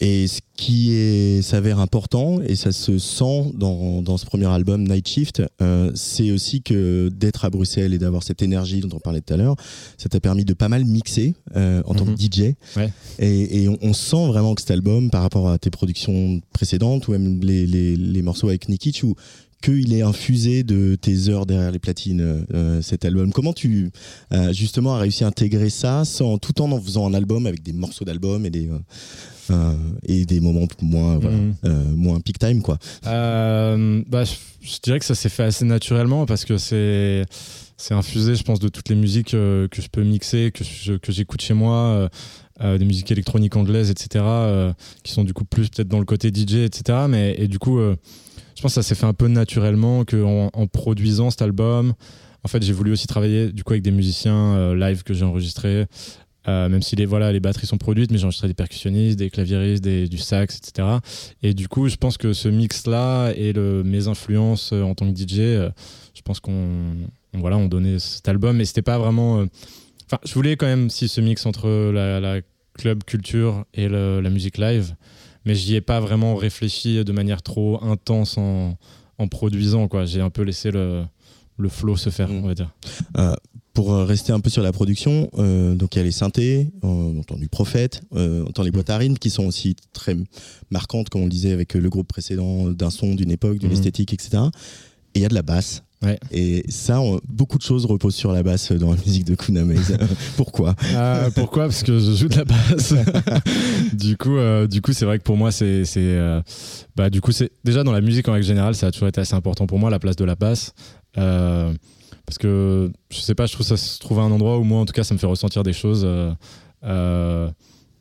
Et 0.00 0.26
ce 0.28 0.40
qui 0.56 1.42
s'avère 1.42 1.80
important, 1.80 2.40
et 2.42 2.54
ça 2.54 2.70
se 2.72 2.98
sent 2.98 3.52
dans, 3.54 4.02
dans 4.02 4.16
ce 4.18 4.26
premier 4.26 4.46
album, 4.46 4.86
Night 4.86 5.08
Shift, 5.08 5.42
euh, 5.62 5.90
c'est 5.94 6.30
aussi 6.30 6.60
que 6.62 7.08
d'être 7.08 7.44
à 7.46 7.50
Bruxelles 7.50 7.94
et 7.94 7.98
d'avoir 7.98 8.22
cette 8.22 8.42
énergie 8.42 8.80
dont 8.80 8.90
on 8.94 8.98
parlait 9.00 9.20
tout 9.22 9.32
à 9.34 9.36
l'heure, 9.38 9.56
ça 9.96 10.08
t'a 10.08 10.20
permis 10.20 10.44
de 10.44 10.52
pas 10.54 10.68
mal 10.68 10.84
mixer 10.84 11.34
euh, 11.56 11.82
en 11.86 11.94
tant 11.94 12.04
Mhm. 12.04 12.14
que 12.16 12.20
DJ. 12.20 12.40
Ouais. 12.76 12.92
Et, 13.18 13.62
et 13.62 13.68
on, 13.68 13.78
on 13.80 13.92
sent 13.94 14.26
vraiment 14.28 14.54
que 14.54 14.60
cet 14.60 14.70
album, 14.70 15.10
par 15.10 15.22
rapport 15.22 15.48
à 15.48 15.58
tes 15.58 15.70
productions 15.70 16.40
précédentes, 16.52 17.08
ou 17.08 17.12
même 17.12 17.40
les, 17.42 17.66
les, 17.66 17.96
les 17.96 18.22
morceaux 18.22 18.48
avec 18.48 18.68
Nikic, 18.68 19.00
ou 19.02 19.14
qu'il 19.62 19.92
est 19.94 20.02
infusé 20.02 20.62
de 20.62 20.96
tes 21.00 21.28
heures 21.28 21.46
derrière 21.46 21.70
les 21.72 21.78
platines, 21.78 22.44
euh, 22.54 22.82
cet 22.82 23.04
album. 23.04 23.32
Comment 23.32 23.52
tu, 23.52 23.90
euh, 24.32 24.52
justement, 24.52 24.94
as 24.94 24.98
réussi 24.98 25.24
à 25.24 25.28
intégrer 25.28 25.70
ça 25.70 26.04
sans, 26.04 26.38
tout 26.38 26.60
en 26.62 26.70
en 26.72 26.80
faisant 26.80 27.06
un 27.08 27.14
album 27.14 27.46
avec 27.46 27.62
des 27.62 27.72
morceaux 27.72 28.04
d'album 28.04 28.44
et 28.46 28.50
des... 28.50 28.68
euh, 28.68 28.78
euh, 29.50 29.72
et 30.04 30.26
des 30.26 30.40
moments 30.40 30.66
moins 30.82 31.18
voilà, 31.18 31.36
Mhm. 31.36 31.54
euh, 31.66 31.84
moins 31.94 32.18
peak 32.20 32.38
time 32.40 32.62
quoi? 32.62 32.78
Euh, 33.06 34.02
bah, 34.08 34.24
je, 34.24 34.78
dirais 34.82 34.98
que 34.98 35.04
ça 35.04 35.14
s'est 35.14 35.28
fait 35.28 35.44
assez 35.44 35.64
naturellement 35.64 36.26
parce 36.26 36.44
que 36.44 36.58
c'est 36.58 37.24
c'est 37.76 37.94
infusé, 37.94 38.34
je 38.34 38.42
pense, 38.42 38.58
de 38.58 38.68
toutes 38.68 38.88
les 38.88 38.94
musiques 38.96 39.34
euh, 39.34 39.68
que 39.68 39.80
je 39.82 39.88
peux 39.88 40.02
mixer, 40.02 40.50
que 40.50 40.64
je- 40.64 40.94
que 40.94 41.12
j'écoute 41.12 41.42
chez 41.42 41.54
moi, 41.54 41.74
euh, 41.76 42.08
euh, 42.62 42.78
des 42.78 42.84
musiques 42.86 43.10
électroniques 43.12 43.54
anglaises, 43.54 43.90
etc., 43.90 44.24
euh, 44.26 44.72
qui 45.04 45.12
sont 45.12 45.24
du 45.24 45.32
coup 45.34 45.44
plus 45.44 45.68
peut-être 45.68 45.88
dans 45.88 45.98
le 46.00 46.06
côté 46.06 46.30
DJ, 46.32 46.64
etc. 46.64 47.00
Mais 47.08 47.36
et 47.38 47.46
du 47.48 47.58
coup, 47.58 47.78
euh, 47.78 47.94
je 48.56 48.62
pense 48.62 48.72
que 48.74 48.82
ça 48.82 48.82
s'est 48.82 48.94
fait 48.94 49.06
un 49.06 49.14
peu 49.14 49.28
naturellement 49.28 50.04
que 50.04 50.22
en, 50.22 50.50
en 50.52 50.66
produisant 50.66 51.30
cet 51.30 51.42
album. 51.42 51.94
En 52.42 52.48
fait, 52.48 52.62
j'ai 52.62 52.72
voulu 52.72 52.92
aussi 52.92 53.06
travailler 53.06 53.52
du 53.52 53.64
coup 53.64 53.72
avec 53.72 53.82
des 53.82 53.90
musiciens 53.90 54.54
euh, 54.54 54.74
live 54.74 55.02
que 55.02 55.14
j'ai 55.14 55.24
enregistrés. 55.24 55.86
Euh, 56.48 56.68
même 56.68 56.80
si 56.80 56.94
les 56.94 57.06
voilà 57.06 57.32
les 57.32 57.40
batteries 57.40 57.66
sont 57.66 57.76
produites, 57.76 58.12
mais 58.12 58.18
j'ai 58.18 58.24
enregistré 58.24 58.46
des 58.46 58.54
percussionnistes, 58.54 59.18
des 59.18 59.30
claviéristes, 59.30 59.84
du 59.84 60.16
sax, 60.16 60.58
etc. 60.58 60.88
Et 61.42 61.54
du 61.54 61.66
coup, 61.66 61.88
je 61.88 61.96
pense 61.96 62.16
que 62.18 62.32
ce 62.32 62.48
mix-là 62.48 63.32
et 63.36 63.52
mes 63.52 64.06
influences 64.06 64.70
euh, 64.72 64.82
en 64.82 64.94
tant 64.94 65.12
que 65.12 65.18
DJ, 65.18 65.38
je 66.14 66.22
pense 66.24 66.38
qu'on 66.38 66.52
on- 67.34 67.40
voilà, 67.40 67.56
on 67.58 67.66
donnait 67.66 67.98
cet 67.98 68.28
album, 68.28 68.56
mais 68.58 68.64
c'était 68.64 68.82
pas 68.82 68.96
vraiment. 68.98 69.44
Enfin, 70.06 70.18
je 70.24 70.32
voulais 70.34 70.56
quand 70.56 70.66
même 70.66 70.88
si 70.88 71.08
ce 71.08 71.20
mix 71.20 71.44
entre 71.46 71.68
la, 71.92 72.40
club 72.78 73.02
culture 73.04 73.64
et 73.74 73.88
la 73.88 74.30
musique 74.30 74.58
live, 74.58 74.94
mais 75.46 75.54
j'y 75.54 75.74
ai 75.76 75.80
pas 75.80 76.00
vraiment 76.00 76.34
réfléchi 76.36 77.02
de 77.04 77.12
manière 77.12 77.40
trop 77.42 77.82
intense 77.82 78.36
en, 78.36 78.76
en 79.18 79.28
produisant 79.28 79.88
quoi. 79.88 80.04
J'ai 80.04 80.20
un 80.20 80.30
peu 80.30 80.42
laissé 80.42 80.70
le 80.70 81.04
le 81.58 81.70
flow 81.70 81.96
se 81.96 82.10
faire, 82.10 82.28
Mm. 82.28 82.44
on 82.44 82.46
va 82.48 82.54
dire. 82.54 82.70
Euh, 83.16 83.34
pour 83.72 83.94
euh, 83.94 84.04
rester 84.04 84.30
un 84.32 84.40
peu 84.40 84.50
sur 84.50 84.62
la 84.62 84.72
production, 84.72 85.30
euh, 85.38 85.74
donc 85.74 85.94
il 85.94 85.98
y 85.98 86.00
a 86.02 86.04
les 86.04 86.10
synthés, 86.12 86.70
on 86.82 87.18
entend 87.18 87.36
du 87.36 87.48
prophète, 87.48 88.02
euh, 88.14 88.42
on 88.44 88.48
entend 88.50 88.62
les 88.62 88.70
boîtes 88.70 88.90
à 88.90 88.98
rythme 88.98 89.16
qui 89.16 89.30
sont 89.30 89.46
aussi 89.46 89.74
très 89.94 90.16
marquantes, 90.70 91.08
comme 91.08 91.22
on 91.22 91.24
le 91.24 91.30
disait 91.30 91.52
avec 91.52 91.72
le 91.72 91.88
groupe 91.88 92.08
précédent, 92.08 92.70
d'un 92.70 92.90
son, 92.90 93.14
d'une 93.14 93.30
époque, 93.30 93.56
d'une 93.58 93.70
Mhm. 93.70 93.74
esthétique, 93.76 94.12
etc. 94.12 94.42
Et 95.14 95.20
il 95.20 95.22
y 95.22 95.24
a 95.24 95.28
de 95.28 95.34
la 95.34 95.40
basse. 95.42 95.82
Ouais. 96.02 96.18
Et 96.30 96.62
ça, 96.68 97.00
on- 97.00 97.20
beaucoup 97.28 97.56
de 97.56 97.62
choses 97.62 97.86
reposent 97.86 98.14
sur 98.14 98.30
la 98.32 98.42
basse 98.42 98.70
dans 98.72 98.90
la 98.90 98.98
musique 98.98 99.24
de 99.24 99.34
Kuna 99.34 99.64
Maze. 99.64 99.96
Pourquoi? 100.36 100.74
Euh, 100.94 101.30
pourquoi? 101.34 101.64
Parce 101.64 101.82
que 101.82 101.98
je 101.98 102.12
joue 102.12 102.28
de 102.28 102.36
la 102.36 102.44
basse. 102.44 102.92
du 103.94 104.16
coup, 104.18 104.36
euh, 104.36 104.66
du 104.66 104.82
coup, 104.82 104.92
c'est 104.92 105.06
vrai 105.06 105.18
que 105.18 105.24
pour 105.24 105.36
moi, 105.38 105.50
c'est, 105.50 105.84
euh, 105.96 106.42
bah, 106.96 107.08
du 107.08 107.20
coup, 107.22 107.32
c'est 107.32 107.50
déjà 107.64 107.82
dans 107.82 107.92
la 107.92 108.02
musique 108.02 108.28
en 108.28 108.32
règle 108.34 108.44
générale, 108.46 108.74
ça 108.74 108.88
a 108.88 108.90
toujours 108.92 109.08
été 109.08 109.20
assez 109.22 109.34
important 109.34 109.66
pour 109.66 109.78
moi 109.78 109.88
la 109.90 109.98
place 109.98 110.16
de 110.16 110.24
la 110.24 110.34
basse, 110.36 110.72
Euh, 111.18 111.72
parce 112.26 112.36
que 112.36 112.90
je 113.10 113.20
sais 113.20 113.34
pas, 113.34 113.46
je 113.46 113.52
trouve 113.54 113.64
ça 113.66 113.78
se 113.78 113.98
trouve 113.98 114.18
à 114.18 114.22
un 114.22 114.30
endroit 114.30 114.58
où 114.58 114.64
moi, 114.64 114.80
en 114.80 114.84
tout 114.84 114.92
cas, 114.92 115.02
ça 115.04 115.14
me 115.14 115.18
fait 115.18 115.26
ressentir 115.26 115.62
des 115.62 115.72
choses. 115.72 116.06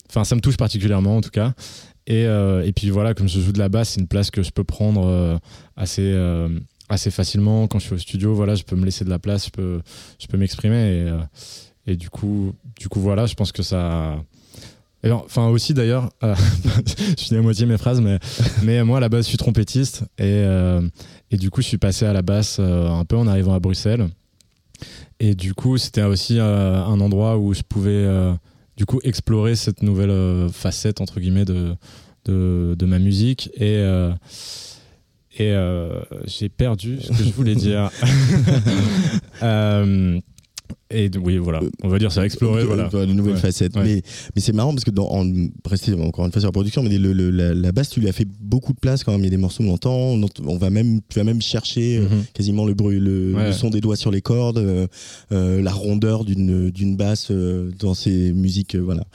Enfin, 0.09 0.23
ça 0.23 0.35
me 0.35 0.41
touche 0.41 0.57
particulièrement, 0.57 1.17
en 1.17 1.21
tout 1.21 1.29
cas. 1.29 1.53
Et, 2.07 2.23
et 2.23 2.71
puis 2.75 2.89
voilà, 2.89 3.13
comme 3.13 3.29
je 3.29 3.39
joue 3.39 3.51
de 3.53 3.59
la 3.59 3.69
basse, 3.69 3.89
c'est 3.91 4.01
une 4.01 4.07
place 4.07 4.31
que 4.31 4.43
je 4.43 4.51
peux 4.51 4.63
prendre 4.65 5.39
assez. 5.77 6.13
Assez 6.89 7.11
facilement 7.11 7.67
quand 7.67 7.79
je 7.79 7.85
suis 7.85 7.95
au 7.95 7.97
studio 7.97 8.35
voilà 8.35 8.55
je 8.55 8.63
peux 8.63 8.75
me 8.75 8.85
laisser 8.85 9.05
de 9.05 9.09
la 9.09 9.19
place 9.19 9.45
je 9.45 9.51
peux 9.51 9.81
je 10.19 10.27
peux 10.27 10.37
m'exprimer 10.37 10.75
et, 10.75 11.09
euh, 11.09 11.19
et 11.87 11.95
du 11.95 12.09
coup, 12.09 12.53
du 12.79 12.89
coup, 12.89 12.99
voilà, 12.99 13.25
je 13.25 13.35
pense 13.35 13.51
que 13.51 13.63
ça. 13.63 14.17
Alors, 15.03 15.23
Enfin, 15.25 15.47
aussi 15.49 15.75
d'ailleurs, 15.75 16.09
euh, 16.23 16.35
je 17.17 17.23
finis 17.23 17.39
à 17.39 17.43
moitié 17.43 17.67
mes 17.67 17.77
phrases, 17.77 18.01
mais, 18.01 18.17
mais 18.63 18.83
moi 18.83 18.97
à 18.97 19.01
la 19.01 19.09
base 19.09 19.25
je 19.25 19.29
suis 19.29 19.37
trompettiste 19.37 20.01
et, 20.17 20.23
euh, 20.23 20.81
et 21.29 21.37
du 21.37 21.51
coup 21.51 21.61
je 21.61 21.67
suis 21.67 21.77
passé 21.77 22.07
à 22.07 22.13
la 22.13 22.23
basse 22.23 22.57
euh, 22.59 22.89
un 22.89 23.05
peu 23.05 23.15
en 23.15 23.27
arrivant 23.27 23.53
à 23.53 23.59
Bruxelles. 23.59 24.07
Et 25.19 25.35
du 25.35 25.53
coup, 25.53 25.77
c'était 25.77 26.01
aussi 26.01 26.39
un 26.39 26.99
endroit 26.99 27.37
où 27.37 27.53
je 27.53 27.61
pouvais 27.61 28.05
du 28.75 28.85
coup 28.85 28.99
explorer 29.03 29.55
cette 29.55 29.83
nouvelle 29.83 30.49
facette 30.51 30.99
entre 30.99 31.21
guillemets 31.21 31.45
de, 31.45 31.75
de, 32.25 32.75
de 32.77 32.85
ma 32.85 32.99
musique 32.99 33.49
et. 33.55 33.81
Euh, 35.39 35.43
et 35.43 35.53
euh, 35.53 36.01
j'ai 36.25 36.49
perdu 36.49 36.99
ce 37.01 37.09
que 37.09 37.23
je 37.23 37.31
voulais 37.31 37.55
dire. 37.55 37.89
Euh, 40.93 40.95
et 40.97 41.11
oui, 41.17 41.37
voilà, 41.37 41.61
on 41.83 41.87
va 41.89 41.97
dire 41.99 42.11
ça, 42.11 42.23
explorer, 42.25 42.61
Euh, 42.61 42.65
voilà. 42.65 42.87
de 42.89 43.05
nouvelles 43.13 43.33
Ouais. 43.35 43.39
facettes. 43.39 43.75
Ouais. 43.75 43.83
Mais, 43.83 44.01
mais 44.35 44.41
c'est 44.41 44.53
marrant 44.53 44.71
parce 44.71 44.83
que 44.83 44.91
dans, 44.91 45.07
en, 45.09 45.25
encore 46.01 46.25
une 46.25 46.31
fois 46.31 46.39
sur 46.41 46.47
la 46.47 46.51
production, 46.51 46.83
mais 46.83 46.97
le- 46.97 47.13
le- 47.13 47.31
la, 47.31 47.53
la 47.53 47.71
basse, 47.71 47.89
tu 47.89 47.99
lui 47.99 48.07
as 48.07 48.11
fait 48.13 48.27
beaucoup 48.39 48.71
de 48.73 48.79
place 48.79 49.03
quand 49.03 49.11
même. 49.11 49.21
Il 49.21 49.25
y 49.25 49.27
a 49.27 49.31
des 49.31 49.37
morceaux 49.37 49.63
où 49.63 49.67
on 49.67 49.73
entend, 49.73 50.15
on, 50.45 50.57
va 50.57 50.69
même, 50.69 50.99
tu 51.09 51.17
vas 51.19 51.23
même 51.23 51.41
chercher 51.41 51.97
euh, 51.97 52.01
Mhm. 52.03 52.23
quasiment 52.33 52.65
le 52.65 52.73
bruit, 52.75 52.99
le, 52.99 53.33
Ouais. 53.33 53.47
le 53.47 53.51
son 53.53 53.69
des 53.69 53.81
doigts 53.81 53.95
sur 53.95 54.11
les 54.11 54.21
cordes, 54.21 54.59
euh, 54.59 54.87
euh, 55.31 55.61
la 55.61 55.71
rondeur 55.71 56.23
d'une 56.23 56.95
basse 56.95 57.27
euh, 57.31 57.71
dans 57.79 57.93
ces 57.95 58.31
musiques, 58.33 58.75
euh, 58.75 58.79
voilà, 58.81 59.05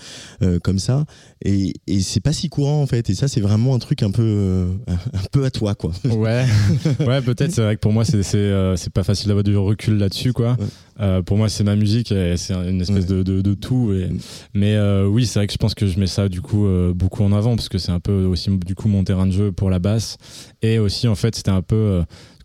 euh, 0.42 0.58
comme 0.58 0.78
ça. 0.78 1.04
Et, 1.44 1.72
et 1.86 2.00
c'est 2.00 2.20
pas 2.20 2.32
si 2.32 2.48
courant 2.48 2.82
en 2.82 2.86
fait. 2.86 3.08
Et 3.10 3.14
ça, 3.14 3.28
c'est 3.28 3.40
vraiment 3.40 3.74
un 3.74 3.78
truc 3.78 4.02
un 4.02 4.10
peu, 4.10 4.22
euh, 4.24 4.66
un 4.88 5.26
peu 5.30 5.44
à 5.44 5.50
toi, 5.50 5.74
quoi. 5.74 5.92
Ouais, 6.04 6.44
ouais 7.06 7.20
peut-être. 7.22 7.52
C'est 7.52 7.62
vrai 7.62 7.76
que 7.76 7.80
pour 7.80 7.92
moi, 7.92 8.04
c'est 8.04 8.20
euh, 8.34 8.76
pas 8.92 9.04
facile 9.04 9.28
d'avoir 9.28 9.44
du 9.44 9.56
recul 9.56 9.96
là-dessus, 9.98 10.32
quoi. 10.32 10.56
Euh, 11.00 11.22
pour 11.22 11.38
moi, 11.38 11.48
c'est 11.48 11.59
ma 11.64 11.76
musique 11.76 12.12
et 12.12 12.36
c'est 12.36 12.54
une 12.54 12.80
espèce 12.80 13.06
de, 13.06 13.22
de, 13.22 13.40
de 13.40 13.54
tout. 13.54 13.92
Et, 13.92 14.08
mais 14.54 14.76
euh, 14.76 15.06
oui, 15.06 15.26
c'est 15.26 15.38
vrai 15.38 15.46
que 15.46 15.52
je 15.52 15.58
pense 15.58 15.74
que 15.74 15.86
je 15.86 15.98
mets 15.98 16.06
ça 16.06 16.28
du 16.28 16.40
coup 16.40 16.66
euh, 16.66 16.92
beaucoup 16.94 17.22
en 17.22 17.32
avant 17.32 17.56
parce 17.56 17.68
que 17.68 17.78
c'est 17.78 17.92
un 17.92 18.00
peu 18.00 18.24
aussi 18.24 18.50
du 18.50 18.74
coup 18.74 18.88
mon 18.88 19.04
terrain 19.04 19.26
de 19.26 19.32
jeu 19.32 19.52
pour 19.52 19.70
la 19.70 19.78
basse. 19.78 20.18
Et 20.62 20.78
aussi, 20.78 21.08
en 21.08 21.14
fait, 21.14 21.34
c'était 21.34 21.50
un 21.50 21.62
peu 21.62 21.76
euh, 21.76 22.02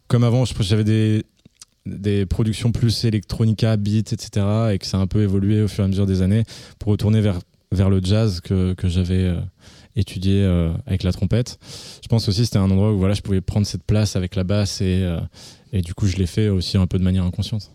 comme 0.08 0.24
avant. 0.24 0.46
J'avais 0.46 0.84
des 0.84 1.24
des 1.86 2.26
productions 2.26 2.72
plus 2.72 3.06
electronica, 3.06 3.78
beat, 3.78 4.12
etc. 4.12 4.46
et 4.74 4.80
que 4.80 4.88
ça 4.88 4.98
a 4.98 5.02
un 5.02 5.08
peu 5.08 5.22
évolué 5.22 5.62
au 5.62 5.68
fur 5.68 5.84
et 5.84 5.86
à 5.86 5.88
mesure 5.88 6.08
des 6.08 6.24
années 6.24 6.44
pour 6.80 6.92
retourner 6.92 7.22
vers 7.22 7.40
vers 7.72 7.90
le 7.90 8.00
jazz 8.04 8.42
que 8.42 8.74
que 8.74 8.88
j'avais 8.88 9.36
étudié 9.96 10.44
euh, 10.44 10.72
avec 10.86 11.04
la 11.04 11.12
trompette. 11.12 11.58
Je 12.02 12.08
pense 12.08 12.28
aussi 12.28 12.40
que 12.40 12.46
c'était 12.46 12.58
un 12.58 12.70
endroit 12.70 12.92
où 12.92 12.98
voilà, 12.98 13.14
je 13.14 13.22
pouvais 13.22 13.42
prendre 13.42 13.66
cette 13.66 13.84
place 13.84 14.16
avec 14.16 14.36
la 14.36 14.44
basse 14.44 14.82
et, 14.82 15.02
euh, 15.04 15.20
et 15.72 15.82
du 15.82 15.94
coup 15.94 16.08
je 16.08 16.18
l'ai 16.18 16.28
fait 16.28 16.50
aussi 16.50 16.78
un 16.78 16.88
peu 16.88 17.00
de 17.00 17.04
manière 17.04 17.24
inconsciente. 17.24 17.72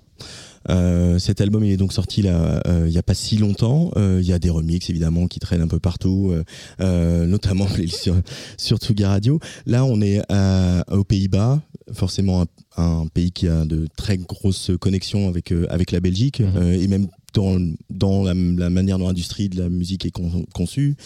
Euh, 0.69 1.19
cet 1.19 1.41
album 1.41 1.65
il 1.65 1.71
est 1.73 1.77
donc 1.79 1.93
sorti 1.95 2.21
là 2.21 2.61
euh, 2.67 2.85
il 2.87 2.93
y 2.93 2.99
a 2.99 3.03
pas 3.03 3.15
si 3.15 3.37
longtemps. 3.39 3.91
Euh, 3.97 4.19
Il 4.23 4.29
y 4.29 4.33
a 4.33 4.39
des 4.39 4.51
remixes 4.51 4.91
évidemment 4.91 5.27
qui 5.27 5.41
traînent 5.41 5.63
un 5.63 5.69
peu 5.69 5.79
partout, 5.79 6.31
euh, 6.33 6.45
euh, 6.81 7.27
notamment 7.27 7.67
sur 7.89 8.15
sur 8.59 8.79
Radio. 9.03 9.41
Là 9.67 9.85
on 9.87 10.01
est 10.03 10.21
à- 10.29 10.85
aux 10.91 11.05
Pays-Bas, 11.05 11.63
forcément 11.93 12.43
un, 12.43 12.47
un 12.83 13.07
pays 13.07 13.33
qui 13.33 13.49
a 13.49 13.65
de 13.65 13.87
très 13.97 14.19
grosses 14.19 14.71
connexions 14.81 15.29
avec 15.29 15.51
euh, 15.53 15.67
avec 15.71 15.93
la 15.93 16.01
Belgique 16.01 16.41
Mhm. 16.41 16.53
euh, 16.57 16.73
et 16.81 16.89
même 16.89 17.07
dans, 17.33 17.59
dans 17.91 18.25
la, 18.25 18.35
la 18.35 18.71
manière 18.71 18.99
dont 18.99 19.07
l'industrie 19.07 19.49
de 19.49 19.63
la 19.63 19.69
musique 19.69 20.05
est 20.05 20.11
con- 20.11 20.45
conçue, 20.53 20.97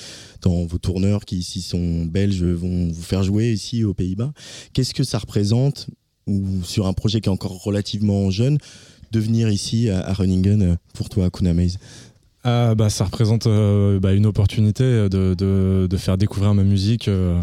dans 0.41 0.65
vos 0.65 0.79
tourneurs 0.79 1.27
qui 1.27 1.37
ici 1.37 1.61
sont 1.61 2.07
belges 2.07 2.43
vont 2.43 2.89
vous 2.91 3.03
faire 3.03 3.23
jouer 3.23 3.53
ici 3.53 3.85
aux 3.85 3.93
Pays-Bas. 3.93 4.33
Qu'est-ce 4.73 4.95
que 4.95 5.05
ça 5.05 5.19
représente, 5.19 5.89
ou 6.27 6.43
sur 6.65 6.87
un 6.87 6.95
projet 6.95 7.21
qui 7.21 7.29
est 7.29 7.33
encore 7.33 7.63
relativement 7.63 8.31
jeune, 8.31 8.57
de 9.15 9.21
venir 9.21 9.49
ici 9.49 9.89
à, 9.91 10.01
à 10.01 10.12
Runningen 10.12 10.62
euh, 10.62 10.77
pour 10.93 11.09
toi, 11.09 11.31
Kuna 11.31 11.55
Maze 11.55 11.79
Ah, 12.43 12.75
bah, 12.75 12.91
ça 12.91 13.05
représente 13.05 13.47
euh, 13.47 14.01
bah, 14.01 14.12
une 14.12 14.27
opportunité 14.27 15.09
de, 15.09 15.35
de, 15.35 15.97
faire 15.97 16.19
découvrir 16.19 16.53
ma 16.55 16.65
musique 16.65 17.09
euh, 17.09 17.41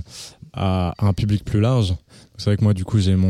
à, 0.53 0.93
un 0.99 1.13
public 1.13 1.45
plus 1.45 1.61
large. 1.61 1.95
C'est 2.37 2.45
vrai 2.45 2.57
que 2.57 2.63
moi, 2.63 2.73
du 2.73 2.83
coup, 2.83 2.99
j'ai 2.99 3.15
mon, 3.15 3.29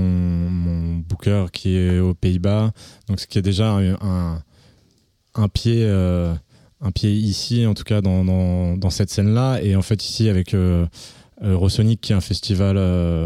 mon 0.49 0.97
booker 0.97 1.47
qui 1.53 1.75
est 1.75 1.99
aux 1.99 2.13
Pays-Bas, 2.13 2.71
donc 3.07 3.19
ce 3.19 3.27
qui 3.27 3.37
est 3.37 3.41
déjà 3.41 3.73
un, 3.73 4.41
un, 5.35 5.47
pied, 5.49 5.85
un 5.85 6.91
pied 6.93 7.11
ici, 7.11 7.65
en 7.65 7.73
tout 7.73 7.83
cas 7.83 7.99
dans, 8.01 8.23
dans, 8.23 8.77
dans 8.77 8.89
cette 8.89 9.09
scène-là. 9.09 9.59
Et 9.61 9.75
en 9.75 9.81
fait, 9.81 10.05
ici, 10.05 10.29
avec 10.29 10.55
Eurosonic, 11.43 11.99
qui 11.99 12.13
est 12.13 12.15
un 12.15 12.21
festival 12.21 12.77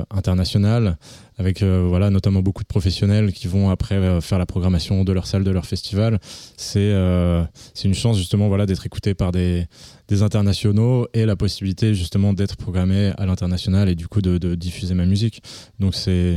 international, 0.09 0.97
avec 1.37 1.61
euh, 1.61 1.85
voilà, 1.87 2.09
notamment 2.09 2.41
beaucoup 2.41 2.63
de 2.63 2.67
professionnels 2.67 3.33
qui 3.33 3.47
vont 3.47 3.69
après 3.69 3.95
euh, 3.95 4.21
faire 4.21 4.37
la 4.37 4.45
programmation 4.45 5.03
de 5.03 5.11
leur 5.11 5.27
salle, 5.27 5.43
de 5.43 5.51
leur 5.51 5.65
festival, 5.65 6.19
c'est 6.57 6.79
euh, 6.79 7.43
c'est 7.73 7.87
une 7.87 7.93
chance 7.93 8.17
justement 8.17 8.47
voilà, 8.47 8.65
d'être 8.65 8.85
écouté 8.85 9.13
par 9.13 9.31
des, 9.31 9.65
des 10.07 10.21
internationaux 10.23 11.07
et 11.13 11.25
la 11.25 11.35
possibilité 11.35 11.93
justement 11.93 12.33
d'être 12.33 12.55
programmé 12.55 13.11
à 13.17 13.25
l'international 13.25 13.89
et 13.89 13.95
du 13.95 14.07
coup 14.07 14.21
de, 14.21 14.37
de 14.37 14.55
diffuser 14.55 14.93
ma 14.93 15.05
musique. 15.05 15.41
Donc 15.79 15.95
c'est 15.95 16.35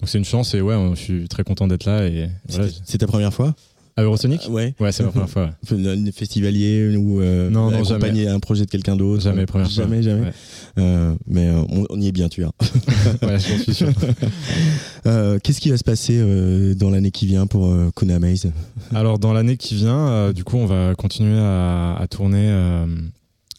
donc 0.00 0.08
c'est 0.08 0.18
une 0.18 0.24
chance 0.24 0.54
et 0.54 0.60
ouais, 0.60 0.76
je 0.94 1.00
suis 1.00 1.28
très 1.28 1.44
content 1.44 1.68
d'être 1.68 1.84
là. 1.84 2.06
Et 2.06 2.28
voilà. 2.48 2.68
C'est 2.84 2.98
ta 2.98 3.06
première 3.06 3.32
fois? 3.32 3.54
À 3.96 4.02
Eurosonic 4.02 4.48
Ouais. 4.50 4.74
Ouais, 4.80 4.90
c'est 4.90 5.04
ma 5.04 5.10
première 5.10 5.28
fois. 5.30 5.50
ouais. 5.70 6.10
Festivalier 6.12 6.96
ou 6.96 7.20
euh, 7.20 7.48
Non, 7.48 7.70
non, 7.70 7.78
accompagner 7.84 8.26
un 8.28 8.40
projet 8.40 8.64
de 8.64 8.70
quelqu'un 8.70 8.96
d'autre 8.96 9.22
Jamais, 9.22 9.46
première 9.46 9.70
fois. 9.70 9.84
Jamais, 9.84 10.02
jamais. 10.02 10.22
Ouais. 10.26 10.32
Euh, 10.78 11.14
mais 11.28 11.48
euh, 11.48 11.62
on, 11.68 11.86
on 11.88 12.00
y 12.00 12.08
est 12.08 12.12
bien, 12.12 12.28
tu 12.28 12.42
vois. 12.42 12.52
Ouais, 13.22 13.38
j'en 13.38 13.58
suis 13.58 13.74
sûr. 13.74 13.88
Euh, 15.06 15.38
Qu'est-ce 15.42 15.60
qui 15.60 15.68
va 15.70 15.76
se 15.76 15.84
passer 15.84 16.18
euh, 16.18 16.74
dans 16.74 16.88
l'année 16.90 17.10
qui 17.10 17.26
vient 17.26 17.46
pour 17.46 17.66
euh, 17.66 17.90
Kuna 17.94 18.18
Maze? 18.18 18.50
Alors 18.94 19.18
dans 19.18 19.32
l'année 19.34 19.56
qui 19.58 19.74
vient, 19.74 20.08
euh, 20.08 20.32
du 20.32 20.44
coup, 20.44 20.56
on 20.56 20.64
va 20.66 20.94
continuer 20.94 21.38
à, 21.38 21.94
à 21.96 22.06
tourner 22.08 22.48
euh, 22.48 22.86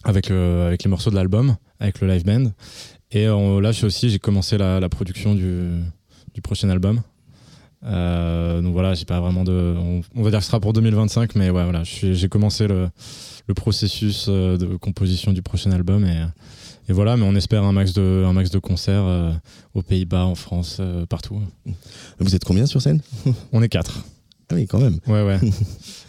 avec, 0.03 0.29
le- 0.29 0.63
avec 0.65 0.83
les 0.83 0.89
morceaux 0.89 1.11
de 1.11 1.15
l'album, 1.15 1.55
avec 1.79 2.01
le 2.01 2.07
live 2.07 2.25
band. 2.25 2.51
Et 3.11 3.27
euh, 3.27 3.61
là, 3.61 3.71
je 3.71 3.77
suis 3.77 3.85
aussi, 3.85 4.09
j'ai 4.09 4.17
commencé 4.19 4.57
la, 4.57 4.79
la 4.79 4.89
production 4.89 5.35
du, 5.35 5.69
du 6.33 6.41
prochain 6.41 6.67
album. 6.69 7.01
Euh, 7.85 8.61
donc 8.61 8.73
voilà, 8.73 8.93
j'ai 8.93 9.05
pas 9.05 9.19
vraiment 9.19 9.43
de. 9.43 9.75
On, 9.77 10.01
on 10.15 10.23
va 10.23 10.29
dire 10.31 10.39
que 10.39 10.43
ce 10.45 10.49
sera 10.49 10.59
pour 10.59 10.73
2025, 10.73 11.35
mais 11.35 11.49
ouais, 11.49 11.63
voilà, 11.63 11.83
j'ai 11.83 12.27
commencé 12.29 12.67
le, 12.67 12.89
le 13.47 13.53
processus 13.53 14.25
euh, 14.27 14.57
de 14.57 14.75
composition 14.77 15.33
du 15.33 15.41
prochain 15.41 15.71
album 15.71 16.05
et, 16.05 16.23
et 16.89 16.93
voilà, 16.93 17.15
mais 17.17 17.23
on 17.25 17.35
espère 17.35 17.63
un 17.63 17.73
max 17.73 17.93
de, 17.93 18.23
un 18.25 18.33
max 18.33 18.49
de 18.49 18.59
concerts 18.59 19.03
euh, 19.05 19.31
aux 19.73 19.81
Pays-Bas, 19.81 20.25
en 20.25 20.35
France, 20.35 20.77
euh, 20.79 21.05
partout. 21.05 21.39
Vous 22.19 22.35
êtes 22.35 22.43
combien 22.43 22.65
sur 22.65 22.81
scène? 22.81 23.01
On 23.51 23.61
est 23.61 23.69
quatre. 23.69 24.03
Ah 24.51 24.55
oui, 24.55 24.67
quand 24.67 24.79
même. 24.79 24.99
Ouais, 25.07 25.23
ouais. 25.23 25.39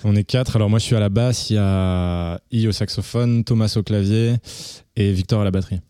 On 0.05 0.15
est 0.15 0.25
quatre. 0.25 0.57
Alors 0.57 0.69
moi, 0.69 0.79
je 0.79 0.85
suis 0.85 0.97
à 0.97 1.01
la 1.01 1.09
basse, 1.09 1.49
il 1.51 1.55
y 1.55 1.59
a 1.59 2.39
I 2.53 2.69
au 2.69 2.73
saxophone, 2.73 3.45
Thomas 3.45 3.73
au 3.77 3.83
clavier 3.83 4.37
et 4.97 5.13
Victor 5.13 5.41
à 5.41 5.45
la 5.45 5.51
batterie. 5.51 5.81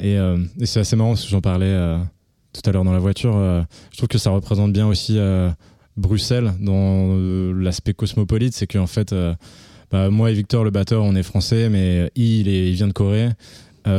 Et, 0.00 0.14
et 0.14 0.64
c'est 0.66 0.80
assez 0.80 0.96
marrant 0.96 1.10
parce 1.10 1.24
que 1.24 1.28
j'en 1.28 1.42
parlais 1.42 1.98
tout 2.52 2.68
à 2.68 2.72
l'heure 2.72 2.84
dans 2.84 2.92
la 2.92 2.98
voiture. 2.98 3.34
euh, 3.36 3.62
je 3.90 3.96
trouve 3.96 4.08
que 4.08 4.18
ça 4.18 4.30
représente 4.30 4.72
bien 4.72 4.86
aussi 4.86 5.18
euh, 5.18 5.50
Bruxelles 5.96 6.52
dans 6.60 7.14
euh, 7.16 7.52
l'aspect 7.54 7.94
cosmopolite. 7.94 8.54
C'est 8.54 8.66
qu'en 8.66 8.86
fait, 8.86 9.14
bah, 9.90 10.10
moi 10.10 10.30
et 10.30 10.34
Victor, 10.34 10.64
le 10.64 10.70
batteur, 10.70 11.02
on 11.04 11.14
est 11.14 11.22
français, 11.22 11.68
mais 11.68 12.10
il, 12.16 12.48
est- 12.48 12.68
il 12.68 12.74
vient 12.74 12.88
de 12.88 12.92
Corée. 12.92 13.30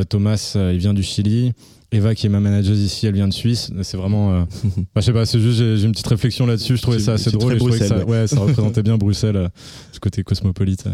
Thomas, 0.08 0.56
il 0.72 0.78
vient 0.78 0.94
du 0.94 1.02
Chili. 1.02 1.52
Eva, 1.92 2.14
qui 2.16 2.26
est 2.26 2.30
ma 2.30 2.40
manageuse 2.40 2.80
ici, 2.80 3.06
elle 3.06 3.14
vient 3.14 3.28
de 3.28 3.32
Suisse. 3.32 3.70
C'est 3.82 3.96
vraiment. 3.96 4.32
euh, 4.32 4.44
bah, 4.94 5.00
je 5.00 5.00
sais 5.02 5.12
pas, 5.12 5.26
c'est 5.26 5.38
juste, 5.38 5.58
j'ai 5.76 5.84
une 5.84 5.92
petite 5.92 6.06
réflexion 6.08 6.46
là-dessus. 6.46 6.76
Je 6.76 6.82
trouvais 6.82 6.98
ça 6.98 7.12
assez 7.12 7.30
drôle. 7.30 7.52
et 7.54 7.58
je 7.58 7.64
que 7.64 7.78
ça, 7.84 8.04
ouais, 8.04 8.26
ça 8.26 8.40
représentait 8.40 8.82
bien 8.82 8.96
Bruxelles, 8.96 9.36
euh, 9.36 9.48
ce 9.92 10.00
côté 10.00 10.22
cosmopolite. 10.24 10.86
euh. 10.88 10.90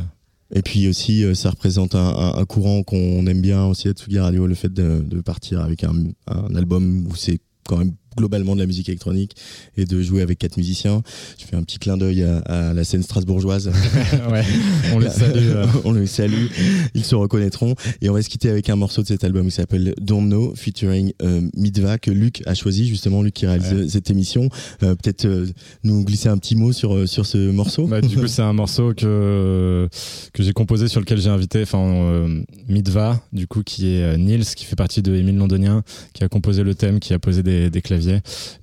Et 0.52 0.62
puis 0.62 0.88
aussi, 0.88 1.24
ça 1.36 1.50
représente 1.50 1.94
un, 1.94 2.00
un- 2.08 2.34
un 2.38 2.44
courant 2.44 2.82
qu'on 2.82 3.24
aime 3.28 3.40
bien 3.40 3.64
aussi 3.66 3.88
à 3.88 3.92
Tsugi 3.92 4.18
Radio, 4.18 4.46
le 4.48 4.54
fait 4.56 4.72
de, 4.74 5.00
de 5.06 5.20
partir 5.20 5.60
avec 5.60 5.84
un, 5.84 5.92
un 6.26 6.54
album 6.56 7.06
où 7.06 7.14
c'est 7.14 7.38
going 7.68 7.98
globalement 8.16 8.54
de 8.54 8.60
la 8.60 8.66
musique 8.66 8.88
électronique 8.88 9.36
et 9.76 9.84
de 9.84 10.02
jouer 10.02 10.22
avec 10.22 10.38
quatre 10.38 10.56
musiciens. 10.56 11.02
Je 11.38 11.44
fais 11.46 11.56
un 11.56 11.62
petit 11.62 11.78
clin 11.78 11.96
d'œil 11.96 12.22
à, 12.22 12.38
à 12.38 12.74
la 12.74 12.84
scène 12.84 13.02
strasbourgeoise. 13.02 13.68
ouais, 14.30 14.44
on 14.92 14.98
les 14.98 15.08
salue. 15.10 15.36
euh. 15.36 15.66
on 15.84 15.92
les 15.92 16.06
salue, 16.06 16.46
ils 16.94 17.04
se 17.04 17.14
reconnaîtront. 17.14 17.74
Et 18.02 18.08
on 18.10 18.12
va 18.12 18.22
se 18.22 18.28
quitter 18.28 18.48
avec 18.50 18.68
un 18.70 18.76
morceau 18.76 19.02
de 19.02 19.06
cet 19.06 19.24
album 19.24 19.46
qui 19.46 19.52
s'appelle 19.52 19.94
Don't 20.00 20.26
Know, 20.26 20.54
featuring 20.56 21.12
euh, 21.22 21.40
Midva, 21.56 21.98
que 21.98 22.10
Luc 22.10 22.42
a 22.46 22.54
choisi, 22.54 22.86
justement, 22.88 23.22
Luc 23.22 23.34
qui 23.34 23.46
réalise 23.46 23.72
Ouais. 23.72 23.88
cette 23.88 24.10
émission. 24.10 24.48
Euh, 24.82 24.94
Peut-être 24.94 25.24
euh, 25.26 25.46
nous 25.84 26.04
glisser 26.04 26.28
un 26.28 26.38
petit 26.38 26.56
mot 26.56 26.72
sur, 26.72 27.08
sur 27.08 27.26
ce 27.26 27.50
morceau 27.50 27.86
Bah, 27.86 28.00
du 28.00 28.16
coup, 28.16 28.26
c'est 28.26 28.42
un 28.42 28.52
morceau 28.52 28.92
que, 28.94 29.88
que 30.32 30.42
j'ai 30.42 30.52
composé 30.52 30.88
sur 30.88 31.00
lequel 31.00 31.20
j'ai 31.20 31.28
invité 31.30 31.62
enfin, 31.62 32.26
Midva, 32.68 33.20
du 33.32 33.46
coup, 33.46 33.62
qui 33.62 33.94
est 33.94 34.16
Nils, 34.18 34.44
qui 34.56 34.64
fait 34.64 34.76
partie 34.76 35.02
de 35.02 35.14
Émile 35.14 35.36
Londonien, 35.36 35.82
qui 36.14 36.24
a 36.24 36.28
composé 36.28 36.62
le 36.62 36.74
thème, 36.74 37.00
qui 37.00 37.12
a 37.14 37.18
posé 37.18 37.42
des, 37.42 37.70
des 37.70 37.82
claviers. 37.82 37.99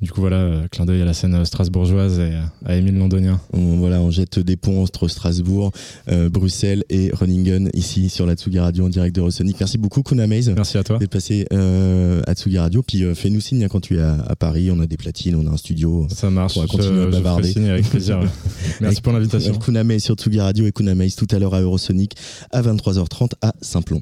Du 0.01 0.11
coup, 0.11 0.21
voilà, 0.21 0.37
euh, 0.37 0.67
clin 0.69 0.85
d'œil 0.85 1.01
à 1.01 1.05
la 1.05 1.13
scène 1.13 1.33
euh, 1.35 1.45
strasbourgeoise 1.45 2.19
et 2.19 2.33
euh, 2.33 2.41
à 2.65 2.75
Émile 2.75 2.97
Londonien. 2.97 3.39
On, 3.53 3.77
voilà, 3.77 3.99
on 4.01 4.11
jette 4.11 4.39
des 4.39 4.55
ponts 4.57 4.81
entre 4.83 5.07
Strasbourg, 5.07 5.71
euh, 6.09 6.29
Bruxelles 6.29 6.83
et 6.89 7.07
Groningen, 7.09 7.69
ici 7.73 8.09
sur 8.09 8.25
la 8.25 8.35
Tsugi 8.35 8.59
Radio 8.59 8.85
en 8.85 8.89
direct 8.89 9.15
de 9.15 9.21
Eurosonic. 9.21 9.57
Merci 9.59 9.77
beaucoup, 9.77 10.03
Kuna 10.03 10.27
Maze. 10.27 10.49
Merci 10.49 10.77
à 10.77 10.83
toi. 10.83 10.97
D'être 10.97 11.11
passé 11.11 11.45
euh, 11.53 12.21
à 12.27 12.33
Tsugi 12.33 12.57
Radio. 12.57 12.81
Puis 12.83 13.03
euh, 13.03 13.13
fais-nous 13.15 13.41
signe 13.41 13.63
hein, 13.63 13.67
quand 13.69 13.81
tu 13.81 13.97
es 13.97 14.01
à, 14.01 14.15
à 14.27 14.35
Paris. 14.35 14.69
On 14.71 14.79
a 14.79 14.85
des 14.87 14.97
platines, 14.97 15.35
on 15.35 15.47
a 15.47 15.51
un 15.51 15.57
studio. 15.57 16.07
Ça 16.13 16.29
marche, 16.29 16.57
On 16.57 16.61
va 16.61 16.67
je, 16.67 16.71
continuer 16.71 17.01
à 17.01 17.05
je 17.05 17.09
ferai 17.11 17.21
bavarder. 17.23 17.51
signe 17.51 17.69
avec 17.69 17.89
plaisir. 17.89 18.19
Merci 18.81 18.83
Avec- 18.85 19.01
pour 19.01 19.13
l'invitation. 19.13 19.53
Kuna 19.57 19.83
Maze 19.83 20.03
sur 20.03 20.15
Tsugi 20.15 20.39
Radio 20.39 20.65
et 20.65 20.71
Kuna 20.71 20.95
Maze 20.95 21.15
tout 21.15 21.27
à 21.31 21.39
l'heure 21.39 21.53
à 21.53 21.61
Eurosonic 21.61 22.13
à 22.51 22.61
23h30 22.61 23.31
à 23.41 23.53
Saint-Plon. 23.61 24.01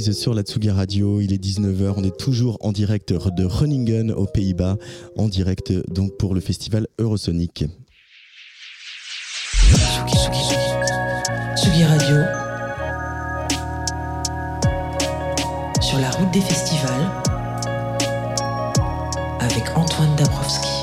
Sur 0.00 0.32
la 0.32 0.42
Tsugi 0.42 0.70
Radio. 0.70 1.20
Il 1.20 1.32
est 1.32 1.44
19h. 1.44 1.94
On 1.96 2.04
est 2.04 2.16
toujours 2.16 2.56
en 2.60 2.70
direct 2.70 3.12
de 3.12 3.44
Runningen 3.44 4.12
aux 4.12 4.26
Pays-Bas, 4.26 4.76
en 5.16 5.28
direct 5.28 5.72
donc 5.90 6.16
pour 6.18 6.34
le 6.34 6.40
festival 6.40 6.86
Eurosonic. 7.00 7.64
Tsugi 11.56 11.84
Radio. 11.84 12.16
Sur 15.80 15.98
la 15.98 16.10
route 16.10 16.30
des 16.32 16.42
festivals. 16.42 17.10
Avec 19.40 19.76
Antoine 19.76 20.14
Dabrowski. 20.16 20.77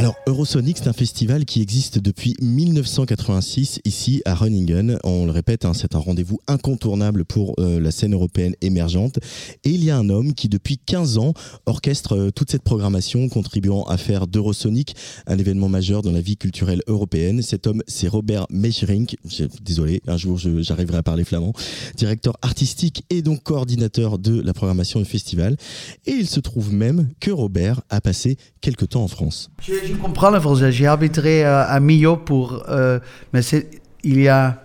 Alors 0.00 0.16
Eurosonic, 0.26 0.78
c'est 0.78 0.88
un 0.88 0.94
festival 0.94 1.44
qui 1.44 1.60
existe 1.60 1.98
depuis 1.98 2.34
1986 2.40 3.80
ici 3.84 4.22
à 4.24 4.34
Runningen. 4.34 4.98
On 5.04 5.26
le 5.26 5.30
répète, 5.30 5.66
hein, 5.66 5.74
c'est 5.74 5.94
un 5.94 5.98
rendez-vous 5.98 6.40
incontournable 6.46 7.26
pour 7.26 7.54
euh, 7.58 7.78
la 7.78 7.90
scène 7.90 8.14
européenne 8.14 8.54
émergente. 8.62 9.18
Et 9.62 9.68
il 9.68 9.84
y 9.84 9.90
a 9.90 9.98
un 9.98 10.08
homme 10.08 10.32
qui 10.32 10.48
depuis 10.48 10.78
15 10.78 11.18
ans 11.18 11.34
orchestre 11.66 12.16
euh, 12.16 12.30
toute 12.30 12.50
cette 12.50 12.62
programmation, 12.62 13.28
contribuant 13.28 13.82
à 13.82 13.98
faire 13.98 14.26
d'Eurosonic 14.26 14.96
un 15.26 15.36
événement 15.36 15.68
majeur 15.68 16.00
dans 16.00 16.12
la 16.12 16.22
vie 16.22 16.38
culturelle 16.38 16.80
européenne. 16.86 17.42
Cet 17.42 17.66
homme, 17.66 17.82
c'est 17.86 18.08
Robert 18.08 18.46
Mecherink. 18.48 19.18
Désolé, 19.60 20.00
un 20.06 20.16
jour 20.16 20.38
j'arriverai 20.38 20.96
à 20.96 21.02
parler 21.02 21.24
flamand. 21.24 21.52
Directeur 21.98 22.38
artistique 22.40 23.04
et 23.10 23.20
donc 23.20 23.42
coordinateur 23.42 24.18
de 24.18 24.40
la 24.40 24.54
programmation 24.54 24.98
du 24.98 25.04
festival. 25.04 25.58
Et 26.06 26.12
il 26.12 26.26
se 26.26 26.40
trouve 26.40 26.72
même 26.72 27.10
que 27.20 27.30
Robert 27.30 27.82
a 27.90 28.00
passé 28.00 28.38
quelques 28.62 28.88
temps 28.88 29.02
en 29.02 29.08
France. 29.08 29.50
Je 29.90 29.96
comprends 29.96 30.30
le 30.30 30.40
français. 30.40 30.72
J'ai 30.72 30.86
habité 30.86 31.44
euh, 31.44 31.64
à 31.66 31.80
Millau 31.80 32.16
pour. 32.16 32.62
euh, 32.68 32.98
mais 33.32 33.42
c'est 33.42 33.68
il 34.02 34.20
y 34.22 34.28
a 34.28 34.62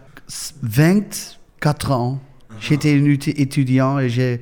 24 0.63 1.91
ans. 1.91 2.19
J'étais 2.59 2.93
un 2.93 3.03
étu- 3.03 3.33
étudiant 3.39 3.99
et 3.99 4.09
j'ai. 4.09 4.41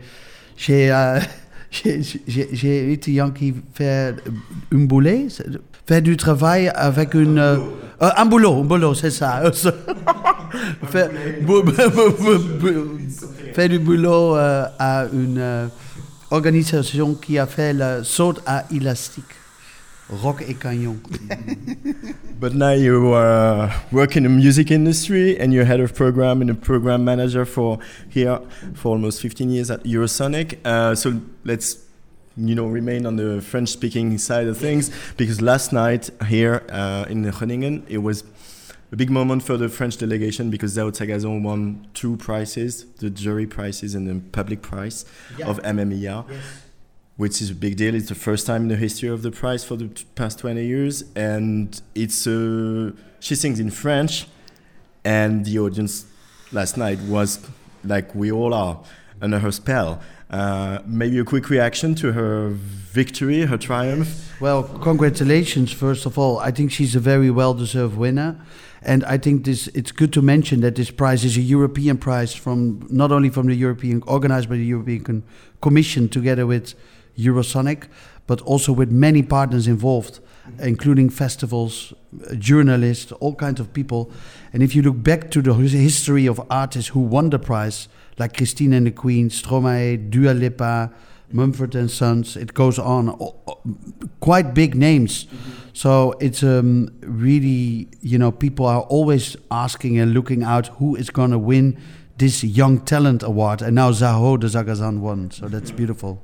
J'ai 0.55 0.91
euh, 0.91 1.19
un 1.85 2.89
étudiant 2.91 3.31
qui 3.31 3.53
fait 3.73 4.15
un 4.71 4.77
boulet, 4.85 5.27
fait 5.87 6.01
du 6.01 6.15
travail 6.17 6.71
avec 6.75 7.13
une. 7.15 7.39
euh, 7.39 7.57
euh, 8.01 8.09
un 8.17 8.25
boulot, 8.25 8.61
un 8.61 8.63
boulot, 8.65 8.93
c'est 8.93 9.09
ça. 9.11 9.41
fait, 10.91 11.09
du 13.69 13.79
boulot 13.79 14.35
à 14.35 15.05
une 15.13 15.69
organisation 16.29 17.15
qui 17.15 17.39
a 17.39 17.45
fait 17.47 17.73
le 17.73 18.03
saut 18.03 18.35
à 18.45 18.65
élastique. 18.71 19.23
Rock 20.23 20.43
et 20.47 20.59
Canyon. 20.59 20.99
But 22.39 22.53
now 22.55 22.71
you 22.71 23.13
uh, 23.13 23.71
work 23.91 24.17
in 24.17 24.23
the 24.23 24.29
music 24.29 24.69
industry 24.69 25.39
and 25.39 25.53
you're 25.53 25.63
head 25.63 25.79
of 25.79 25.95
program 25.95 26.41
and 26.41 26.49
a 26.49 26.53
program 26.53 27.05
manager 27.05 27.45
for 27.45 27.79
here 28.09 28.41
for 28.73 28.89
almost 28.89 29.21
15 29.21 29.49
years 29.49 29.71
at 29.71 29.83
Eurosonic. 29.85 30.57
Uh, 30.65 30.93
so 30.93 31.21
let's 31.45 31.77
you 32.35 32.53
know 32.55 32.65
remain 32.65 33.05
on 33.05 33.15
the 33.15 33.39
French 33.41 33.69
speaking 33.69 34.17
side 34.17 34.47
of 34.47 34.57
things 34.57 34.91
because 35.15 35.39
last 35.41 35.71
night 35.71 36.09
here 36.27 36.63
uh, 36.69 37.05
in 37.07 37.23
Groningen 37.31 37.83
it 37.87 37.99
was 37.99 38.23
a 38.91 38.95
big 38.95 39.09
moment 39.09 39.41
for 39.41 39.55
the 39.57 39.69
French 39.69 39.97
delegation 39.97 40.49
because 40.49 40.75
Zao 40.75 40.91
Tagazon 40.91 41.43
won 41.43 41.87
two 41.93 42.17
prizes, 42.17 42.85
the 42.99 43.09
jury 43.09 43.47
prizes 43.47 43.95
and 43.95 44.07
the 44.07 44.19
public 44.31 44.61
prize 44.61 45.05
Yeah. 45.37 45.47
of 45.47 45.59
MMER 45.63 46.25
which 47.17 47.41
is 47.41 47.51
a 47.51 47.55
big 47.55 47.77
deal. 47.77 47.95
It's 47.95 48.09
the 48.09 48.15
first 48.15 48.47
time 48.47 48.63
in 48.63 48.67
the 48.69 48.75
history 48.75 49.09
of 49.09 49.21
the 49.21 49.31
prize 49.31 49.63
for 49.63 49.75
the 49.75 49.89
past 50.15 50.39
20 50.39 50.65
years, 50.65 51.03
and 51.15 51.79
it's 51.95 52.25
uh, 52.25 52.91
she 53.19 53.35
sings 53.35 53.59
in 53.59 53.69
French, 53.69 54.27
and 55.03 55.45
the 55.45 55.59
audience 55.59 56.05
last 56.51 56.77
night 56.77 56.99
was 57.01 57.39
like 57.83 58.13
we 58.15 58.31
all 58.31 58.53
are 58.53 58.79
under 59.21 59.39
her 59.39 59.51
spell. 59.51 60.01
Uh, 60.29 60.79
maybe 60.85 61.19
a 61.19 61.23
quick 61.23 61.49
reaction 61.49 61.93
to 61.93 62.13
her 62.13 62.49
victory, 62.49 63.41
her 63.41 63.57
triumph. 63.57 64.35
Well, 64.41 64.63
congratulations, 64.63 65.71
first 65.71 66.07
of 66.07 66.17
all. 66.17 66.39
I 66.39 66.49
think 66.49 66.71
she's 66.71 66.95
a 66.95 66.99
very 66.99 67.29
well 67.29 67.53
deserved 67.53 67.97
winner. 67.97 68.39
And 68.81 69.03
I 69.05 69.17
think 69.17 69.45
this 69.45 69.67
it's 69.69 69.91
good 69.91 70.11
to 70.13 70.21
mention 70.21 70.61
that 70.61 70.75
this 70.75 70.91
prize 70.91 71.23
is 71.23 71.37
a 71.37 71.41
European 71.41 71.97
prize 71.97 72.33
from 72.33 72.85
not 72.89 73.11
only 73.11 73.29
from 73.29 73.47
the 73.47 73.55
European 73.55 74.03
organized 74.07 74.49
by 74.49 74.55
the 74.55 74.65
European 74.65 75.23
Commission 75.61 76.09
together 76.09 76.45
with 76.45 76.73
Eurosonic, 77.17 77.87
but 78.27 78.41
also 78.41 78.71
with 78.71 78.91
many 78.91 79.21
partners 79.21 79.67
involved, 79.67 80.19
mm-hmm. 80.19 80.63
including 80.63 81.09
festivals, 81.09 81.93
journalists, 82.37 83.11
all 83.13 83.35
kinds 83.35 83.59
of 83.59 83.73
people. 83.73 84.11
And 84.53 84.63
if 84.63 84.75
you 84.75 84.81
look 84.81 85.01
back 85.03 85.31
to 85.31 85.41
the 85.41 85.53
history 85.53 86.25
of 86.25 86.41
artists 86.49 86.89
who 86.91 87.01
won 87.01 87.29
the 87.29 87.39
prize, 87.39 87.87
like 88.17 88.37
Christine 88.37 88.73
and 88.73 88.85
the 88.85 88.91
Queen, 88.91 89.29
Stromae, 89.29 90.09
Dua 90.09 90.31
Lipa, 90.33 90.91
Mumford 91.31 91.75
and 91.75 91.89
Sons, 91.89 92.37
it 92.37 92.53
goes 92.53 92.77
on. 92.77 93.17
Quite 94.19 94.53
big 94.53 94.75
names. 94.75 95.25
Mm-hmm. 95.25 95.51
So 95.73 96.13
it's 96.19 96.43
um, 96.43 96.89
really, 97.01 97.89
you 98.01 98.19
know, 98.19 98.31
people 98.31 98.67
are 98.67 98.81
always 98.81 99.35
asking 99.49 99.97
and 99.99 100.13
looking 100.13 100.43
out 100.43 100.67
who 100.67 100.95
is 100.95 101.09
going 101.09 101.31
to 101.31 101.39
win 101.39 101.81
this 102.17 102.43
Young 102.43 102.79
Talent 102.81 103.23
Award. 103.23 103.63
And 103.63 103.75
now 103.75 103.91
Zaho 103.91 104.39
de 104.39 104.47
Zagazan 104.47 104.99
won. 104.99 105.31
So 105.31 105.47
that's 105.47 105.69
mm-hmm. 105.69 105.77
beautiful. 105.77 106.23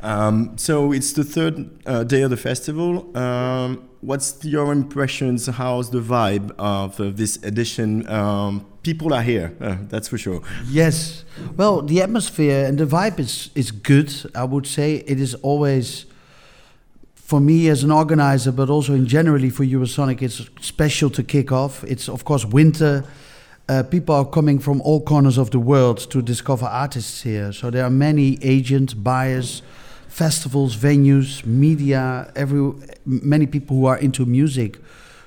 Um, 0.00 0.56
so 0.56 0.92
it's 0.92 1.12
the 1.12 1.24
third 1.24 1.70
uh, 1.84 2.04
day 2.04 2.22
of 2.22 2.30
the 2.30 2.36
festival. 2.36 3.16
Um, 3.16 3.88
what's 4.00 4.44
your 4.44 4.72
impressions? 4.72 5.46
How's 5.46 5.90
the 5.90 6.00
vibe 6.00 6.52
of 6.58 7.00
uh, 7.00 7.10
this 7.12 7.36
edition? 7.42 8.08
Um, 8.08 8.64
people 8.82 9.12
are 9.12 9.22
here, 9.22 9.56
uh, 9.60 9.76
that's 9.88 10.08
for 10.08 10.16
sure. 10.16 10.40
Yes. 10.68 11.24
Well, 11.56 11.82
the 11.82 12.00
atmosphere 12.00 12.64
and 12.64 12.78
the 12.78 12.86
vibe 12.86 13.18
is, 13.18 13.50
is 13.54 13.70
good. 13.72 14.12
I 14.34 14.44
would 14.44 14.66
say 14.66 14.96
it 15.06 15.20
is 15.20 15.34
always, 15.36 16.06
for 17.14 17.40
me 17.40 17.68
as 17.68 17.82
an 17.82 17.90
organizer, 17.90 18.52
but 18.52 18.70
also 18.70 18.94
in 18.94 19.06
generally 19.06 19.50
for 19.50 19.64
Eurosonic, 19.64 20.22
it's 20.22 20.48
special 20.60 21.10
to 21.10 21.24
kick 21.24 21.50
off. 21.50 21.82
It's 21.84 22.08
of 22.08 22.24
course 22.24 22.44
winter. 22.44 23.04
Uh, 23.68 23.82
people 23.82 24.14
are 24.14 24.24
coming 24.24 24.58
from 24.58 24.80
all 24.80 25.02
corners 25.02 25.36
of 25.36 25.50
the 25.50 25.58
world 25.58 25.98
to 26.10 26.22
discover 26.22 26.66
artists 26.66 27.22
here. 27.22 27.52
So 27.52 27.70
there 27.70 27.84
are 27.84 27.90
many 27.90 28.38
agents, 28.42 28.94
buyers, 28.94 29.60
festivals, 30.18 30.76
venues, 30.76 31.46
media, 31.46 32.32
every 32.34 32.72
many 33.04 33.46
people 33.46 33.76
who 33.76 33.86
are 33.86 33.98
into 33.98 34.26
music, 34.26 34.78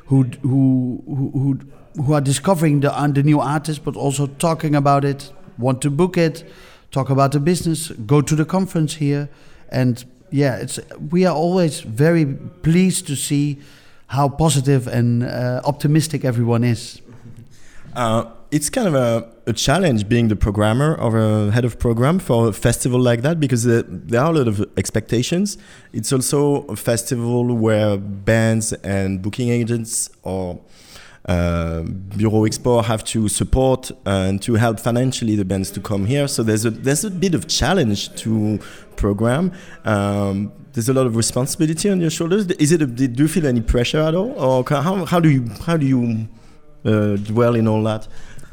who 0.08 0.24
who 0.42 1.02
who 1.06 1.60
who, 2.04 2.14
are 2.14 2.22
discovering 2.22 2.82
the 2.82 2.92
uh, 2.92 3.08
the 3.08 3.24
new 3.24 3.40
artists, 3.40 3.82
but 3.86 3.96
also 3.96 4.28
talking 4.28 4.76
about 4.76 5.06
it, 5.06 5.32
want 5.58 5.82
to 5.82 5.90
book 5.90 6.18
it, 6.18 6.44
talk 6.92 7.10
about 7.10 7.32
the 7.32 7.40
business, 7.40 7.92
go 8.06 8.22
to 8.22 8.36
the 8.36 8.46
conference 8.46 8.96
here, 8.96 9.30
and 9.70 10.04
yeah, 10.30 10.58
it's 10.58 10.80
we 11.12 11.26
are 11.26 11.36
always 11.36 11.80
very 11.80 12.26
pleased 12.62 13.08
to 13.08 13.16
see 13.16 13.58
how 14.08 14.28
positive 14.30 14.88
and 14.88 15.24
uh, 15.24 15.62
optimistic 15.64 16.26
everyone 16.26 16.66
is. 16.66 17.02
Uh, 17.96 18.26
it's 18.52 18.70
kind 18.70 18.88
of 18.88 18.94
a, 18.94 19.32
a 19.48 19.54
challenge 19.54 20.10
being 20.10 20.28
the 20.28 20.36
programmer 20.36 20.96
or 20.96 21.18
a 21.18 21.52
head 21.52 21.64
of 21.64 21.80
program 21.80 22.20
for 22.20 22.50
a 22.50 22.54
festival 22.54 23.00
like 23.00 23.22
that 23.22 23.40
because 23.40 23.66
uh, 23.66 23.84
there 23.88 24.22
are 24.22 24.32
a 24.32 24.38
lot 24.38 24.48
of 24.48 24.66
expectations. 24.78 25.58
It's 25.94 26.12
also 26.12 26.66
a 26.66 26.76
festival 26.76 27.56
where 27.56 27.98
bands 27.98 28.74
and 28.74 29.22
booking 29.22 29.50
agents 29.50 30.10
or 30.24 30.60
uh, 31.26 31.84
Bureau 31.84 32.46
Expo 32.46 32.84
have 32.84 33.04
to 33.06 33.30
support 33.30 33.92
and 34.06 34.42
to 34.42 34.56
help 34.56 34.80
financially 34.80 35.36
the 35.36 35.46
bands 35.46 35.72
to 35.72 35.80
come 35.80 36.06
here. 36.06 36.28
So 36.28 36.44
there's 36.44 36.66
a 36.66 36.72
there's 36.72 37.06
a 37.06 37.12
bit 37.12 37.36
of 37.36 37.48
challenge 37.48 38.14
to 38.24 38.60
program. 38.96 39.54
Um, 39.86 40.52
there's 40.74 40.90
a 40.90 40.94
lot 40.94 41.06
of 41.06 41.16
responsibility 41.16 41.90
on 41.90 42.02
your 42.02 42.10
shoulders. 42.10 42.48
Is 42.48 42.72
it? 42.72 42.82
A, 42.82 42.86
do 42.88 43.24
you 43.24 43.30
feel 43.30 43.46
any 43.46 43.62
pressure 43.62 44.00
at 44.00 44.16
all, 44.16 44.32
or 44.32 44.66
how 44.68 45.06
how 45.06 45.20
do 45.20 45.30
you 45.30 45.48
how 45.66 45.78
do 45.78 45.86
you 45.86 46.28
uh, 46.86 47.18
dwell 47.18 47.56
in 47.56 47.68
all 47.68 47.84
that? 47.84 48.08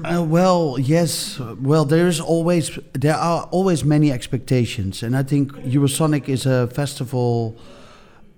Uh, 0.05 0.23
well, 0.23 0.77
yes. 0.79 1.41
Well, 1.61 1.85
there's 1.85 2.21
always 2.21 2.79
there 2.93 3.17
are 3.17 3.49
always 3.51 3.85
many 3.85 4.13
expectations, 4.13 5.03
and 5.03 5.17
I 5.17 5.25
think 5.25 5.53
Eurosonic 5.65 6.29
is 6.29 6.47
a 6.47 6.69
festival. 6.69 7.57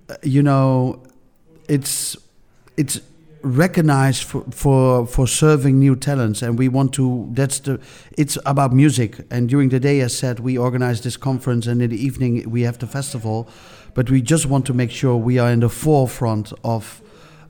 uh, 0.09 0.15
You 0.23 0.43
know, 0.43 1.03
it's 1.69 2.17
it's 2.77 3.01
recognized 3.43 4.23
for, 4.25 4.45
for 4.51 5.07
for 5.07 5.27
serving 5.27 5.79
new 5.79 5.97
talents, 5.97 6.43
and 6.43 6.59
we 6.59 6.69
want 6.69 6.93
to. 6.95 7.29
That's 7.35 7.61
the. 7.61 7.79
It's 8.17 8.39
about 8.47 8.73
music, 8.73 9.27
and 9.31 9.49
during 9.49 9.69
the 9.71 9.81
day, 9.81 10.01
as 10.01 10.17
said, 10.17 10.41
we 10.41 10.57
organize 10.59 11.01
this 11.03 11.19
conference, 11.19 11.67
and 11.71 11.83
in 11.83 11.91
the 11.91 12.07
evening 12.07 12.51
we 12.51 12.63
have 12.63 12.79
the 12.79 12.87
festival. 12.87 13.47
But 13.95 14.09
we 14.11 14.23
just 14.23 14.47
want 14.47 14.65
to 14.67 14.75
make 14.75 14.91
sure 14.91 15.15
we 15.17 15.39
are 15.39 15.53
in 15.53 15.61
the 15.61 15.69
forefront 15.69 16.53
of 16.63 17.03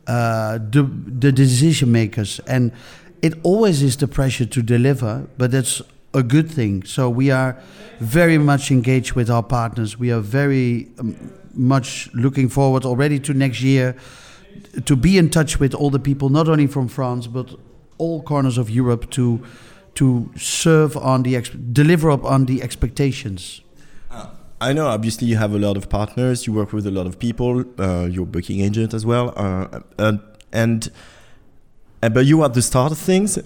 uh, 0.08 0.58
the 0.70 0.82
the 1.20 1.30
decision 1.32 1.92
makers, 1.92 2.40
and 2.46 2.72
it 3.22 3.34
always 3.42 3.82
is 3.82 3.96
the 3.96 4.08
pressure 4.08 4.46
to 4.46 4.62
deliver, 4.62 5.26
but 5.36 5.50
that's 5.50 5.82
a 6.14 6.22
good 6.22 6.50
thing. 6.50 6.84
So 6.84 7.08
we 7.08 7.30
are 7.30 7.56
very 8.00 8.38
much 8.38 8.70
engaged 8.70 9.12
with 9.12 9.30
our 9.30 9.42
partners. 9.42 9.98
We 9.98 10.10
are 10.10 10.20
very 10.20 10.88
um, 10.98 11.32
much 11.54 12.10
looking 12.14 12.48
forward 12.48 12.84
already 12.84 13.18
to 13.20 13.34
next 13.34 13.60
year 13.60 13.96
to 14.84 14.96
be 14.96 15.18
in 15.18 15.30
touch 15.30 15.60
with 15.60 15.74
all 15.74 15.90
the 15.90 15.98
people, 15.98 16.28
not 16.28 16.48
only 16.48 16.66
from 16.66 16.88
France 16.88 17.26
but 17.26 17.54
all 17.98 18.22
corners 18.22 18.58
of 18.58 18.70
Europe, 18.70 19.10
to 19.10 19.44
to 19.94 20.30
serve 20.36 20.96
on 20.96 21.22
the 21.22 21.40
deliver 21.72 22.10
up 22.10 22.24
on 22.24 22.46
the 22.46 22.62
expectations. 22.62 23.60
I 24.62 24.74
know, 24.74 24.88
obviously, 24.88 25.26
you 25.26 25.38
have 25.38 25.54
a 25.54 25.58
lot 25.58 25.78
of 25.78 25.88
partners, 25.88 26.46
you 26.46 26.52
work 26.52 26.74
with 26.74 26.86
a 26.86 26.90
lot 26.90 27.06
of 27.06 27.18
people, 27.18 27.64
uh, 27.78 28.06
you're 28.10 28.26
booking 28.26 28.60
agent 28.60 28.92
as 28.92 29.06
well. 29.06 29.32
Uh, 29.34 29.80
uh, 29.98 30.18
and 30.52 30.90
uh, 32.02 32.08
but 32.08 32.24
you 32.24 32.42
are 32.42 32.48
the 32.48 32.62
start 32.62 32.92
of 32.92 32.98
things. 32.98 33.38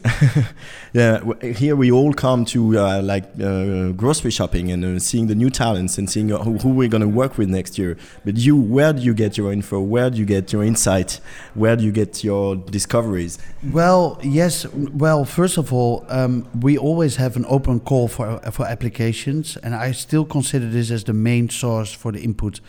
yeah, 0.93 1.21
here 1.43 1.75
we 1.75 1.91
all 1.91 2.13
come 2.13 2.45
to 2.45 2.79
uh, 2.79 3.03
like 3.03 3.25
uh, 3.43 3.91
grocery 3.93 4.31
shopping 4.31 4.71
and 4.71 4.85
uh, 4.85 4.99
seeing 5.01 5.27
the 5.27 5.35
new 5.35 5.51
talents 5.51 5.99
and 5.99 6.09
seeing 6.09 6.29
who, 6.29 6.59
who 6.59 6.69
we're 6.71 6.89
going 6.89 7.01
to 7.01 7.09
work 7.09 7.37
with 7.37 7.49
next 7.49 7.79
year. 7.79 7.97
But 8.25 8.37
you, 8.37 8.57
where 8.57 8.93
do 8.93 9.03
you 9.03 9.13
get 9.13 9.37
your 9.37 9.53
info? 9.53 9.81
Where 9.81 10.09
do 10.09 10.19
you 10.19 10.25
get 10.25 10.53
your 10.53 10.63
insight? 10.63 11.21
Where 11.55 11.75
do 11.75 11.85
you 11.85 11.91
get 11.91 12.23
your 12.23 12.55
discoveries? 12.55 13.39
Well, 13.73 14.21
yes. 14.23 14.67
Well, 14.73 15.25
first 15.25 15.59
of 15.59 15.73
all, 15.73 16.07
um, 16.09 16.47
we 16.61 16.79
always 16.79 17.17
have 17.17 17.37
an 17.37 17.47
open 17.49 17.81
call 17.81 18.07
for 18.07 18.39
for 18.53 18.67
applications, 18.67 19.57
and 19.59 19.75
I 19.75 19.91
still 19.93 20.25
consider 20.25 20.69
this 20.69 20.93
as 20.93 21.03
the 21.03 21.13
main 21.13 21.49
source 21.49 21.93
for 21.93 22.13
the 22.13 22.21
input. 22.21 22.61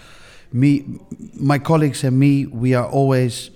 Me, 0.51 0.85
my 1.33 1.59
colleagues, 1.59 2.03
and 2.03 2.17
me, 2.17 2.45
we 2.45 2.73
are 2.73 2.87
always 2.87 3.51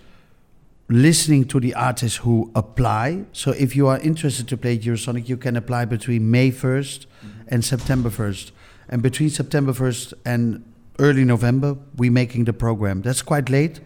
listening 0.90 1.46
to 1.46 1.60
the 1.60 1.74
artists 1.76 2.18
who 2.18 2.52
apply. 2.56 3.26
So 3.32 3.52
if 3.52 3.76
you 3.76 3.88
are 3.88 4.00
interested 4.00 4.48
to 4.48 4.58
play 4.58 4.78
Eurosonic, 4.78 5.30
you 5.30 5.38
can 5.38 5.56
apply 5.56 5.86
between 5.86 6.30
May 6.32 6.52
1st 6.52 7.06
and 7.48 7.64
September 7.64 8.10
1st. 8.10 8.52
And 8.90 9.04
between 9.04 9.30
September 9.30 9.72
1st 9.72 10.14
and 10.26 10.66
early 10.98 11.24
November, 11.24 11.78
we're 11.96 12.12
making 12.12 12.46
the 12.46 12.54
program. 12.54 13.04
That's 13.04 13.22
quite 13.22 13.52
late, 13.52 13.82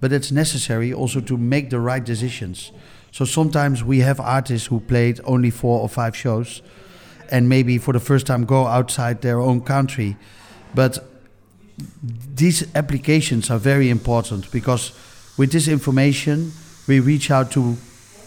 but 0.00 0.12
it's 0.12 0.30
necessary 0.30 0.92
also 0.92 1.20
to 1.22 1.38
make 1.38 1.70
the 1.70 1.80
right 1.80 2.04
decisions. 2.04 2.70
So 3.12 3.24
sometimes 3.24 3.82
we 3.82 4.00
have 4.00 4.20
artists 4.20 4.68
who 4.68 4.80
played 4.80 5.20
only 5.24 5.50
four 5.50 5.80
or 5.80 5.88
five 5.88 6.14
shows 6.14 6.60
and 7.30 7.48
maybe 7.48 7.78
for 7.78 7.92
the 7.92 8.00
first 8.00 8.26
time 8.26 8.44
go 8.44 8.66
outside 8.66 9.22
their 9.22 9.40
own 9.40 9.62
country. 9.62 10.18
But 10.74 10.98
these 12.02 12.66
applications 12.74 13.50
are 13.50 13.58
very 13.58 13.88
important 13.88 14.50
because 14.50 14.92
with 15.36 15.52
this 15.52 15.68
information 15.68 16.52
we 16.86 17.00
reach 17.00 17.30
out 17.30 17.50
to 17.50 17.76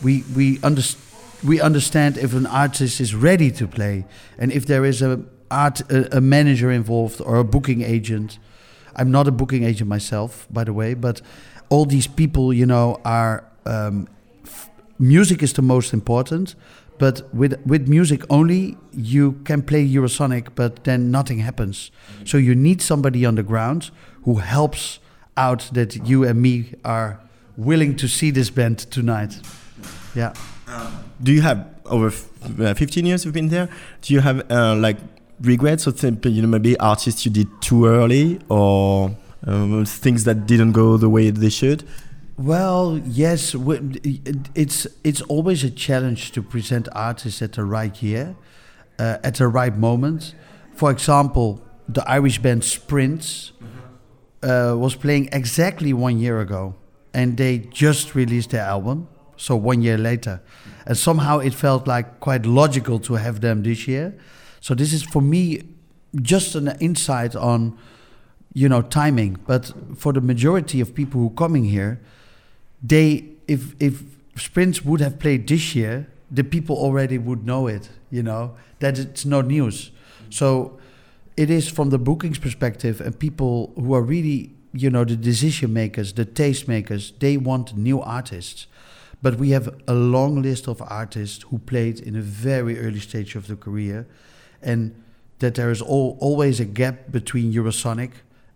we 0.03 0.24
we 0.36 0.60
understand 0.62 1.01
we 1.43 1.62
understand 1.62 2.18
if 2.18 2.34
an 2.34 2.47
artist 2.47 2.99
is 2.99 3.14
ready 3.14 3.51
to 3.51 3.68
play 3.68 4.06
and 4.38 4.51
if 4.51 4.66
there 4.66 4.86
is 4.86 5.01
a 5.01 5.22
art 5.51 5.82
a, 5.91 6.18
a 6.18 6.22
manager 6.22 6.72
involved 6.72 7.22
or 7.22 7.38
a 7.38 7.43
booking 7.43 7.82
agent. 7.82 8.39
I'm 8.95 9.12
not 9.12 9.28
a 9.28 9.32
booking 9.32 9.64
agent 9.64 9.89
myself 9.89 10.47
by 10.49 10.64
the 10.64 10.74
way 10.74 10.93
but 10.93 11.22
all 11.70 11.86
these 11.86 12.08
people 12.08 12.53
you 12.53 12.66
know 12.66 12.99
are 13.03 13.43
um, 13.66 14.08
music 14.97 15.43
is 15.43 15.53
the 15.53 15.62
most 15.62 15.93
important 15.93 16.56
but 16.97 17.22
with 17.34 17.60
with 17.66 17.88
music 17.89 18.24
only 18.30 18.78
you 18.93 19.34
can 19.43 19.62
play 19.62 19.86
eurosonic 19.88 20.47
but 20.56 20.86
then 20.86 21.12
nothing 21.12 21.39
happens. 21.39 21.91
So 22.24 22.38
you 22.38 22.56
need 22.56 22.82
somebody 22.82 23.26
on 23.26 23.36
the 23.36 23.43
ground 23.43 23.91
who 24.24 24.36
helps 24.36 24.99
out 25.38 25.70
that 25.74 26.08
you 26.08 26.24
and 26.24 26.42
me 26.42 26.74
are 26.84 27.20
willing 27.58 27.96
to 27.96 28.08
see 28.08 28.32
this 28.32 28.50
band 28.50 28.80
tonight 28.92 29.40
yeah 30.16 30.34
Do 31.24 31.32
you 31.32 31.42
have 31.42 31.68
over 31.86 32.12
uh, 32.60 32.74
15 32.74 33.06
years 33.06 33.26
you've 33.26 33.34
been 33.34 33.50
there? 33.50 33.70
Do 34.02 34.14
you 34.14 34.20
have 34.22 34.50
uh, 34.52 34.76
like 34.76 34.98
regrets 35.42 35.88
or 35.88 35.94
you 36.30 36.42
know 36.42 36.48
maybe 36.48 36.78
artists 36.80 37.26
you 37.26 37.32
did 37.32 37.48
too 37.62 37.86
early 37.86 38.40
or 38.50 39.16
um, 39.46 39.86
things 39.86 40.24
that 40.24 40.46
didn't 40.46 40.74
go 40.74 40.98
the 40.98 41.10
way 41.10 41.30
they 41.30 41.50
should? 41.50 41.84
Well, 42.38 43.00
yes, 43.06 43.56
it's 44.56 44.88
it's 45.04 45.22
always 45.22 45.64
a 45.64 45.70
challenge 45.70 46.32
to 46.32 46.42
present 46.42 46.90
artists 46.92 47.42
at 47.42 47.54
the 47.54 47.64
right 47.64 48.04
year, 48.04 48.36
uh, 49.00 49.20
at 49.24 49.36
the 49.36 49.48
right 49.48 49.78
moment. 49.78 50.36
For 50.74 50.92
example, 50.92 51.62
the 51.88 52.04
Irish 52.10 52.40
band 52.40 52.66
Sprints 52.66 53.54
uh, 54.46 54.76
was 54.78 54.96
playing 54.96 55.30
exactly 55.32 55.91
one 55.91 56.20
year 56.20 56.39
ago, 56.39 56.76
and 57.14 57.38
they 57.38 57.58
just 57.58 58.16
released 58.16 58.52
their 58.52 58.64
album. 58.64 59.08
So 59.38 59.58
one 59.58 59.82
year 59.82 59.98
later, 59.98 60.41
and 60.86 60.98
somehow 60.98 61.39
it 61.39 61.54
felt 61.54 61.88
like 61.88 62.22
quite 62.22 62.46
logical 62.46 63.00
to 63.00 63.16
have 63.16 63.41
them 63.41 63.64
this 63.64 63.86
year. 63.86 64.18
So 64.62 64.74
this 64.74 64.93
is 64.93 65.04
for 65.04 65.22
me 65.22 65.62
just 66.22 66.56
an 66.56 66.70
insight 66.80 67.36
on 67.36 67.78
you 68.54 68.70
know 68.70 68.82
timing 68.82 69.38
but 69.46 69.72
for 69.98 70.14
the 70.14 70.22
majority 70.22 70.80
of 70.80 70.96
people 70.96 71.20
who 71.20 71.30
coming 71.32 71.66
here 71.66 72.00
they 72.82 73.26
if 73.48 73.76
if 73.80 74.04
sprints 74.38 74.84
would 74.84 75.02
have 75.02 75.20
played 75.20 75.48
this 75.48 75.76
year 75.76 76.08
the 76.32 76.43
people 76.43 76.76
already 76.78 77.18
would 77.18 77.46
know 77.46 77.68
it 77.68 77.89
you 78.10 78.24
know 78.24 78.56
that 78.80 78.98
it's 78.98 79.26
not 79.26 79.46
news 79.46 79.91
so 80.30 80.80
it 81.38 81.50
is 81.50 81.70
from 81.70 81.90
the 81.90 81.98
bookings 81.98 82.40
perspective 82.40 83.02
and 83.02 83.20
people 83.20 83.74
who 83.76 83.94
are 83.94 84.02
really 84.02 84.52
you 84.74 84.90
know 84.90 85.04
the 85.04 85.16
decision 85.16 85.74
makers 85.74 86.14
the 86.14 86.26
taste 86.26 86.68
makers 86.68 87.14
they 87.20 87.38
want 87.38 87.76
new 87.78 88.02
artists 88.02 88.68
but 89.22 89.36
we 89.36 89.50
have 89.52 89.74
a 89.88 89.94
long 89.94 90.42
list 90.42 90.68
of 90.68 90.82
artists 90.82 91.44
who 91.44 91.58
played 91.60 92.00
in 92.00 92.16
a 92.16 92.22
very 92.22 92.80
early 92.80 93.00
stage 93.00 93.36
of 93.36 93.48
their 93.48 93.56
career 93.56 94.06
and 94.62 94.94
that 95.40 95.56
there 95.56 95.72
is 95.72 95.82
al 95.82 96.18
always 96.20 96.60
a 96.60 96.66
gap 96.66 97.12
between 97.12 97.54
Eurosonic 97.54 98.12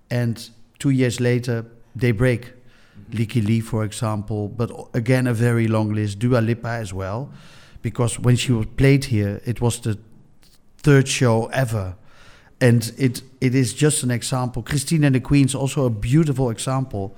and 0.10 0.50
two 0.80 0.90
years 0.90 1.20
later 1.20 1.66
they 1.96 2.12
break. 2.12 2.42
Mm-hmm. 2.42 3.18
Leaky 3.18 3.42
Lee, 3.42 3.60
for 3.60 3.84
example, 3.84 4.48
but 4.48 4.72
again 4.94 5.28
a 5.28 5.34
very 5.34 5.68
long 5.68 5.94
list. 5.94 6.20
Dua 6.20 6.40
Lipa 6.40 6.70
as 6.70 6.94
well, 6.94 7.32
because 7.82 8.20
when 8.20 8.36
she 8.36 8.52
was 8.52 8.68
played 8.78 9.06
here, 9.06 9.42
it 9.46 9.62
was 9.62 9.80
the 9.80 9.98
third 10.78 11.08
show 11.08 11.48
ever, 11.48 11.96
and 12.62 12.92
it 12.98 13.22
it 13.40 13.56
is 13.56 13.74
just 13.74 14.04
an 14.04 14.12
example. 14.12 14.62
Christine 14.64 15.04
and 15.06 15.16
the 15.16 15.20
Queens 15.22 15.56
also 15.56 15.86
a 15.86 15.90
beautiful 15.90 16.50
example. 16.50 17.16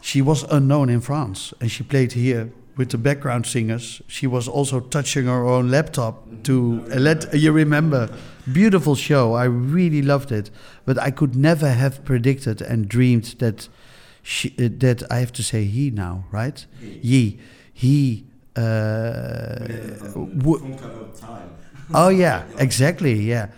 She 0.00 0.22
was 0.22 0.44
unknown 0.50 0.88
in 0.88 1.00
France, 1.00 1.52
and 1.60 1.70
she 1.70 1.82
played 1.82 2.12
here 2.12 2.50
with 2.76 2.90
the 2.90 2.98
background 2.98 3.46
singers. 3.46 4.02
She 4.06 4.26
was 4.26 4.46
also 4.48 4.80
touching 4.80 5.26
her 5.26 5.44
own 5.46 5.70
laptop 5.70 6.22
to 6.44 6.82
let 6.88 7.34
you 7.34 7.52
remember. 7.52 8.08
Beautiful 8.52 8.94
show. 8.94 9.34
I 9.34 9.44
really 9.44 10.02
loved 10.02 10.30
it, 10.30 10.50
but 10.84 10.96
I 10.98 11.10
could 11.10 11.34
never 11.34 11.70
have 11.70 12.04
predicted 12.04 12.62
and 12.62 12.88
dreamed 12.88 13.34
that 13.38 13.68
she, 14.22 14.50
uh, 14.58 14.68
that 14.78 15.02
I 15.10 15.18
have 15.18 15.32
to 15.32 15.42
say 15.42 15.64
he 15.64 15.90
now, 15.90 16.24
right? 16.30 16.64
He, 16.80 17.38
he. 17.72 18.26
Uh, 18.54 19.66
wo- 20.44 20.60
oh 21.94 22.08
yeah, 22.08 22.44
exactly. 22.58 23.14
Yeah, 23.14 23.48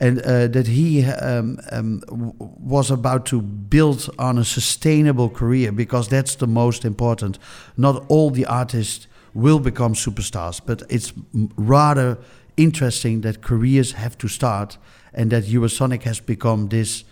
and 0.00 0.20
uh, 0.20 0.46
that 0.48 0.68
he 0.68 1.04
um, 1.04 1.58
um, 1.72 2.02
was 2.38 2.90
about 2.90 3.26
to 3.26 3.40
build 3.42 4.08
on 4.18 4.38
a 4.38 4.44
sustainable 4.44 5.28
career 5.28 5.72
because 5.72 6.08
that's 6.08 6.36
the 6.36 6.46
most 6.46 6.84
important. 6.84 7.38
Not 7.76 8.04
all 8.08 8.30
the 8.30 8.46
artists 8.46 9.08
will 9.34 9.58
become 9.58 9.94
superstars, 9.94 10.60
but 10.64 10.82
it's 10.88 11.12
rather 11.56 12.18
interesting 12.56 13.22
that 13.22 13.42
careers 13.42 13.92
have 13.92 14.16
to 14.18 14.28
start, 14.28 14.78
and 15.12 15.30
that 15.30 15.44
Eurosonic 15.44 16.02
has 16.02 16.20
become 16.20 16.68
this 16.68 17.04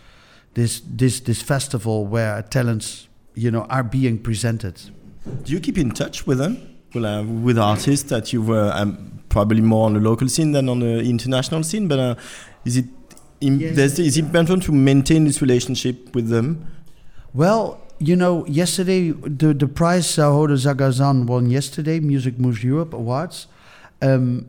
this 0.55 0.80
this 0.87 1.20
this 1.20 1.43
festival 1.43 2.07
where 2.07 2.43
talents 2.43 3.09
you 3.34 3.51
know 3.51 3.64
are 3.68 3.84
being 3.84 4.18
presented. 4.18 4.80
Do 5.45 5.53
you 5.53 5.61
keep 5.61 5.78
in 5.78 5.91
touch 5.91 6.26
with 6.26 6.39
them? 6.39 6.76
Well, 6.95 7.05
uh, 7.05 7.22
with 7.24 7.59
artists 7.59 8.09
that 8.11 8.32
you 8.32 8.43
were 8.43 8.70
um, 8.72 9.20
probably 9.37 9.61
more 9.61 9.84
on 9.84 9.93
the 9.93 10.01
local 10.01 10.28
scene 10.28 10.53
than 10.53 10.68
on 10.74 10.78
the 10.80 10.95
international 11.14 11.62
scene, 11.62 11.89
but 11.89 11.99
uh, 11.99 12.14
is 12.64 12.78
it 12.78 12.87
im- 13.41 13.59
there's, 13.74 13.99
is 13.99 14.16
it 14.16 14.24
important 14.24 14.62
to 14.62 14.72
maintain 14.72 15.24
this 15.24 15.43
relationship 15.43 16.14
with 16.14 16.28
them? 16.30 16.66
Well, 17.34 17.62
you 17.99 18.16
know, 18.16 18.47
yesterday 18.47 19.12
the 19.43 19.53
the 19.53 19.68
prize 19.68 20.07
Sahoda 20.16 20.57
Zagazan 20.57 21.26
won 21.26 21.51
yesterday, 21.51 22.01
Music 22.01 22.39
Moves 22.39 22.62
Europe 22.64 22.95
Awards. 22.95 23.47
Um, 24.01 24.47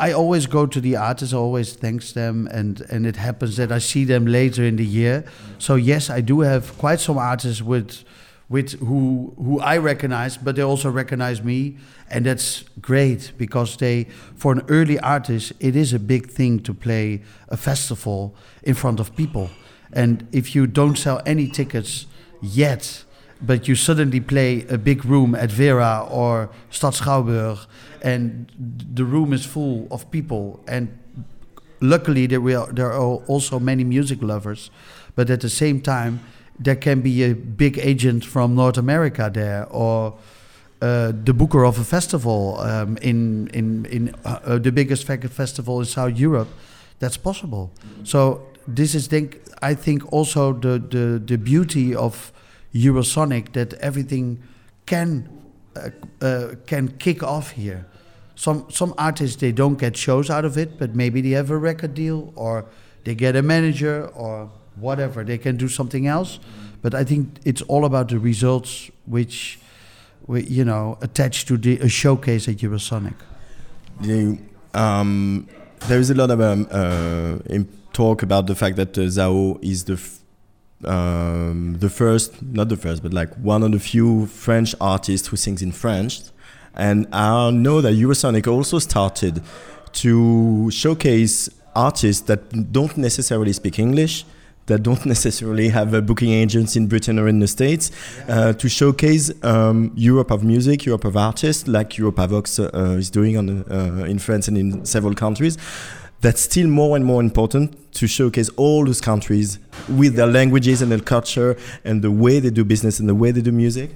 I 0.00 0.12
always 0.12 0.46
go 0.46 0.66
to 0.66 0.80
the 0.80 0.96
artists, 0.96 1.34
I 1.34 1.36
always 1.36 1.72
thanks 1.84 2.12
them, 2.12 2.48
and 2.58 2.82
and 2.92 3.06
it 3.06 3.16
happens 3.16 3.56
that 3.56 3.70
I 3.70 3.80
see 3.80 4.04
them 4.04 4.26
later 4.26 4.64
in 4.64 4.76
the 4.76 4.88
year. 5.00 5.24
So 5.58 5.76
yes, 5.76 6.10
I 6.10 6.20
do 6.22 6.40
have 6.40 6.64
quite 6.78 7.00
some 7.00 7.18
artists 7.18 7.62
with 7.62 8.04
with 8.48 8.78
who 8.80 9.34
who 9.36 9.60
I 9.60 9.76
recognize, 9.76 10.36
but 10.36 10.56
they 10.56 10.62
also 10.62 10.90
recognize 10.90 11.42
me, 11.42 11.76
and 12.10 12.24
that's 12.24 12.64
great 12.80 13.32
because 13.36 13.76
they 13.76 14.06
for 14.36 14.52
an 14.52 14.62
early 14.68 14.98
artist 15.00 15.52
it 15.60 15.76
is 15.76 15.92
a 15.92 15.98
big 15.98 16.30
thing 16.30 16.60
to 16.60 16.72
play 16.74 17.22
a 17.48 17.56
festival 17.56 18.34
in 18.62 18.74
front 18.74 19.00
of 19.00 19.14
people, 19.16 19.50
and 19.92 20.26
if 20.32 20.54
you 20.54 20.66
don't 20.66 20.96
sell 20.96 21.20
any 21.26 21.46
tickets 21.46 22.06
yet, 22.40 23.04
but 23.42 23.68
you 23.68 23.74
suddenly 23.74 24.20
play 24.20 24.66
a 24.68 24.78
big 24.78 25.04
room 25.04 25.34
at 25.34 25.50
Vera 25.50 26.06
or 26.10 26.48
Stad 26.70 26.94
Schouwburg, 26.94 27.66
and 28.02 28.50
the 28.94 29.04
room 29.04 29.32
is 29.32 29.44
full 29.44 29.86
of 29.90 30.10
people, 30.10 30.60
and 30.66 30.88
luckily 31.80 32.26
there 32.26 32.40
will 32.40 32.66
there 32.72 32.92
are 32.92 33.16
also 33.26 33.60
many 33.60 33.84
music 33.84 34.22
lovers, 34.22 34.70
but 35.14 35.28
at 35.28 35.40
the 35.40 35.50
same 35.50 35.80
time 35.82 36.20
there 36.58 36.76
can 36.76 37.00
be 37.00 37.22
a 37.22 37.34
big 37.34 37.78
agent 37.78 38.24
from 38.24 38.54
North 38.54 38.78
America 38.78 39.30
there 39.32 39.66
or 39.70 40.14
uh, 40.80 41.12
the 41.24 41.32
booker 41.32 41.64
of 41.64 41.78
a 41.78 41.84
festival 41.84 42.58
um, 42.60 42.96
in 42.98 43.48
in 43.48 43.84
in 43.86 44.14
uh, 44.24 44.58
the 44.58 44.70
biggest 44.70 45.04
fe- 45.04 45.28
festival 45.28 45.80
in 45.80 45.86
South 45.86 46.16
Europe, 46.16 46.48
that's 47.00 47.16
possible. 47.16 47.70
So 48.04 48.46
this 48.66 48.94
is 48.94 49.08
think 49.08 49.40
I 49.60 49.74
think 49.74 50.12
also 50.12 50.52
the 50.52 50.78
the 50.78 51.18
the 51.24 51.36
beauty 51.36 51.94
of 51.94 52.32
Eurosonic 52.72 53.52
that 53.52 53.74
everything 53.74 54.38
can 54.86 55.28
uh, 55.74 55.90
uh, 56.24 56.54
can 56.66 56.88
kick 56.98 57.22
off 57.22 57.50
here. 57.50 57.86
Some 58.36 58.66
some 58.70 58.94
artists 58.96 59.36
they 59.36 59.52
don't 59.52 59.80
get 59.80 59.96
shows 59.96 60.30
out 60.30 60.44
of 60.44 60.56
it, 60.56 60.78
but 60.78 60.94
maybe 60.94 61.20
they 61.20 61.30
have 61.30 61.50
a 61.50 61.58
record 61.58 61.94
deal 61.94 62.32
or 62.36 62.66
they 63.02 63.16
get 63.16 63.34
a 63.34 63.42
manager 63.42 64.06
or 64.14 64.50
whatever. 64.80 65.24
They 65.24 65.38
can 65.38 65.56
do 65.56 65.68
something 65.68 66.06
else. 66.06 66.38
But 66.82 66.94
I 66.94 67.04
think 67.04 67.40
it's 67.44 67.62
all 67.62 67.84
about 67.84 68.08
the 68.08 68.18
results 68.18 68.90
which, 69.06 69.58
we, 70.26 70.44
you 70.44 70.64
know, 70.64 70.98
attached 71.00 71.48
to 71.48 71.56
the 71.56 71.78
a 71.80 71.88
showcase 71.88 72.48
at 72.48 72.56
Eurosonic. 72.56 73.14
Um, 74.74 75.48
there 75.88 75.98
is 75.98 76.10
a 76.10 76.14
lot 76.14 76.30
of 76.30 76.40
um, 76.40 76.68
uh, 76.70 77.38
talk 77.92 78.22
about 78.22 78.46
the 78.46 78.54
fact 78.54 78.76
that 78.76 78.96
uh, 78.96 79.02
Zao 79.02 79.58
is 79.62 79.84
the 79.84 79.98
um, 80.84 81.76
the 81.78 81.90
first, 81.90 82.40
not 82.42 82.68
the 82.68 82.76
first, 82.76 83.02
but 83.02 83.12
like 83.12 83.34
one 83.36 83.64
of 83.64 83.72
the 83.72 83.80
few 83.80 84.26
French 84.26 84.74
artists 84.80 85.28
who 85.28 85.36
sings 85.36 85.62
in 85.62 85.72
French. 85.72 86.20
And 86.74 87.08
I 87.12 87.50
know 87.50 87.80
that 87.80 87.94
Eurosonic 87.94 88.46
also 88.46 88.78
started 88.78 89.42
to 89.94 90.70
showcase 90.70 91.48
artists 91.74 92.22
that 92.26 92.72
don't 92.72 92.96
necessarily 92.96 93.52
speak 93.52 93.78
English, 93.78 94.24
that 94.68 94.82
don't 94.82 95.04
necessarily 95.14 95.68
have 95.68 95.92
a 95.92 96.00
booking 96.00 96.30
agents 96.30 96.76
in 96.76 96.86
Britain 96.86 97.18
or 97.18 97.28
in 97.28 97.40
the 97.40 97.48
States, 97.48 97.90
uh, 98.28 98.52
to 98.54 98.68
showcase 98.68 99.30
um, 99.44 99.92
Europe 99.94 100.30
of 100.30 100.44
music, 100.44 100.86
Europe 100.86 101.04
of 101.04 101.16
artists, 101.16 101.66
like 101.66 101.90
Europavox 101.90 102.58
uh, 102.60 102.96
is 102.96 103.10
doing 103.10 103.36
on 103.36 103.64
uh, 103.70 104.04
in 104.04 104.18
France 104.18 104.48
and 104.48 104.56
in 104.56 104.84
several 104.84 105.14
countries. 105.14 105.58
That's 106.20 106.40
still 106.40 106.66
more 106.66 106.96
and 106.96 107.04
more 107.04 107.20
important 107.20 107.92
to 107.94 108.08
showcase 108.08 108.48
all 108.56 108.84
those 108.84 109.00
countries 109.00 109.58
with 109.88 110.16
their 110.16 110.26
languages 110.26 110.82
and 110.82 110.90
their 110.90 111.00
culture 111.00 111.56
and 111.84 112.02
the 112.02 112.10
way 112.10 112.40
they 112.40 112.50
do 112.50 112.64
business 112.64 112.98
and 112.98 113.08
the 113.08 113.14
way 113.14 113.30
they 113.30 113.40
do 113.40 113.52
music. 113.52 113.90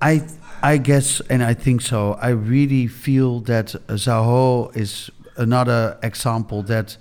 I 0.00 0.22
I 0.62 0.76
guess, 0.76 1.20
and 1.28 1.42
I 1.42 1.54
think 1.54 1.80
so. 1.80 2.12
I 2.22 2.28
really 2.28 2.86
feel 2.86 3.40
that 3.40 3.74
Zaho 3.88 4.74
is 4.76 5.10
another 5.36 5.98
example 6.02 6.62
that 6.64 6.96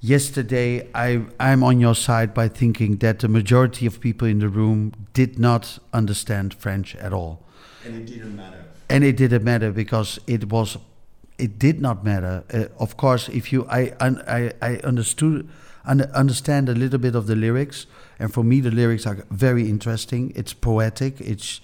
yesterday 0.00 0.88
I 0.94 1.22
I'm 1.38 1.62
on 1.62 1.80
your 1.80 1.94
side 1.94 2.32
by 2.34 2.48
thinking 2.48 2.96
that 2.98 3.18
the 3.18 3.28
majority 3.28 3.86
of 3.86 4.00
people 4.00 4.26
in 4.28 4.38
the 4.38 4.48
room 4.48 4.92
did 5.12 5.38
not 5.38 5.78
understand 5.92 6.54
French 6.54 6.96
at 6.96 7.12
all. 7.12 7.44
And 7.84 7.96
it 7.96 8.06
didn't 8.06 8.36
matter. 8.36 8.64
and 8.88 9.04
it 9.04 9.16
didn't 9.16 9.44
matter 9.44 9.70
because 9.72 10.18
it 10.26 10.48
was 10.50 10.76
it 11.38 11.58
did 11.58 11.80
not 11.80 12.04
matter 12.04 12.42
uh, 12.52 12.64
of 12.78 12.96
course 12.96 13.28
if 13.28 13.52
you 13.52 13.64
i 13.70 13.92
i, 14.00 14.52
I 14.60 14.76
understood 14.84 15.48
un, 15.86 16.02
understand 16.12 16.68
a 16.68 16.74
little 16.74 16.98
bit 16.98 17.14
of 17.14 17.26
the 17.26 17.36
lyrics 17.36 17.86
and 18.18 18.32
for 18.32 18.44
me 18.44 18.60
the 18.60 18.70
lyrics 18.70 19.06
are 19.06 19.24
very 19.30 19.68
interesting 19.68 20.32
it's 20.34 20.52
poetic 20.52 21.20
it's 21.20 21.60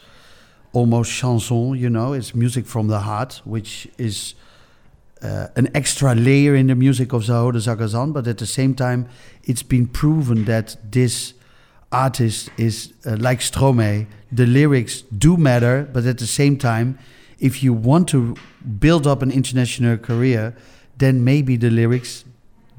almost 0.73 1.11
chanson 1.13 1.75
you 1.75 1.91
know 1.91 2.13
it's 2.15 2.35
music 2.35 2.65
from 2.67 2.87
the 2.89 3.01
heart 3.01 3.43
which 3.45 3.89
is 3.99 4.35
uh, 5.23 5.49
an 5.57 5.69
extra 5.75 6.15
layer 6.15 6.55
in 6.55 6.67
the 6.67 6.75
music 6.75 7.13
of 7.13 7.23
Zaho 7.23 7.53
de 7.53 7.59
Zagazan, 7.59 8.13
but 8.13 8.27
at 8.27 8.39
the 8.39 8.47
same 8.47 8.75
time, 8.75 9.09
it's 9.45 9.63
been 9.63 9.87
proven 9.87 10.45
that 10.45 10.77
this 10.91 11.35
artist 11.91 12.51
is 12.57 12.93
uh, 13.07 13.17
like 13.19 13.41
Stromae. 13.41 14.07
The 14.31 14.47
lyrics 14.47 15.03
do 15.03 15.37
matter, 15.37 15.89
but 15.93 16.05
at 16.05 16.19
the 16.19 16.27
same 16.27 16.59
time, 16.59 16.99
if 17.39 17.63
you 17.63 17.73
want 17.73 18.09
to 18.09 18.37
build 18.79 19.07
up 19.07 19.23
an 19.23 19.31
international 19.31 19.97
career, 19.97 20.55
then 20.99 21.25
maybe 21.25 21.57
the 21.57 21.71
lyrics 21.71 22.25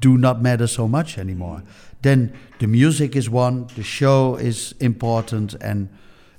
do 0.00 0.16
not 0.16 0.42
matter 0.42 0.66
so 0.66 0.86
much 0.86 1.18
anymore. 1.18 1.62
Then 2.02 2.32
the 2.58 2.66
music 2.66 3.16
is 3.16 3.28
one, 3.28 3.66
the 3.74 3.82
show 3.82 4.36
is 4.36 4.74
important, 4.80 5.54
and 5.54 5.88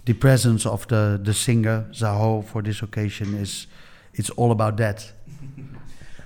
the 0.05 0.13
presence 0.13 0.65
of 0.65 0.87
the, 0.87 1.19
the 1.21 1.33
singer 1.33 1.87
Zaho 1.91 2.45
for 2.45 2.61
this 2.61 2.81
occasion 2.81 3.33
is 3.35 3.67
it's 4.13 4.29
all 4.31 4.51
about 4.51 4.77
that. 4.77 5.11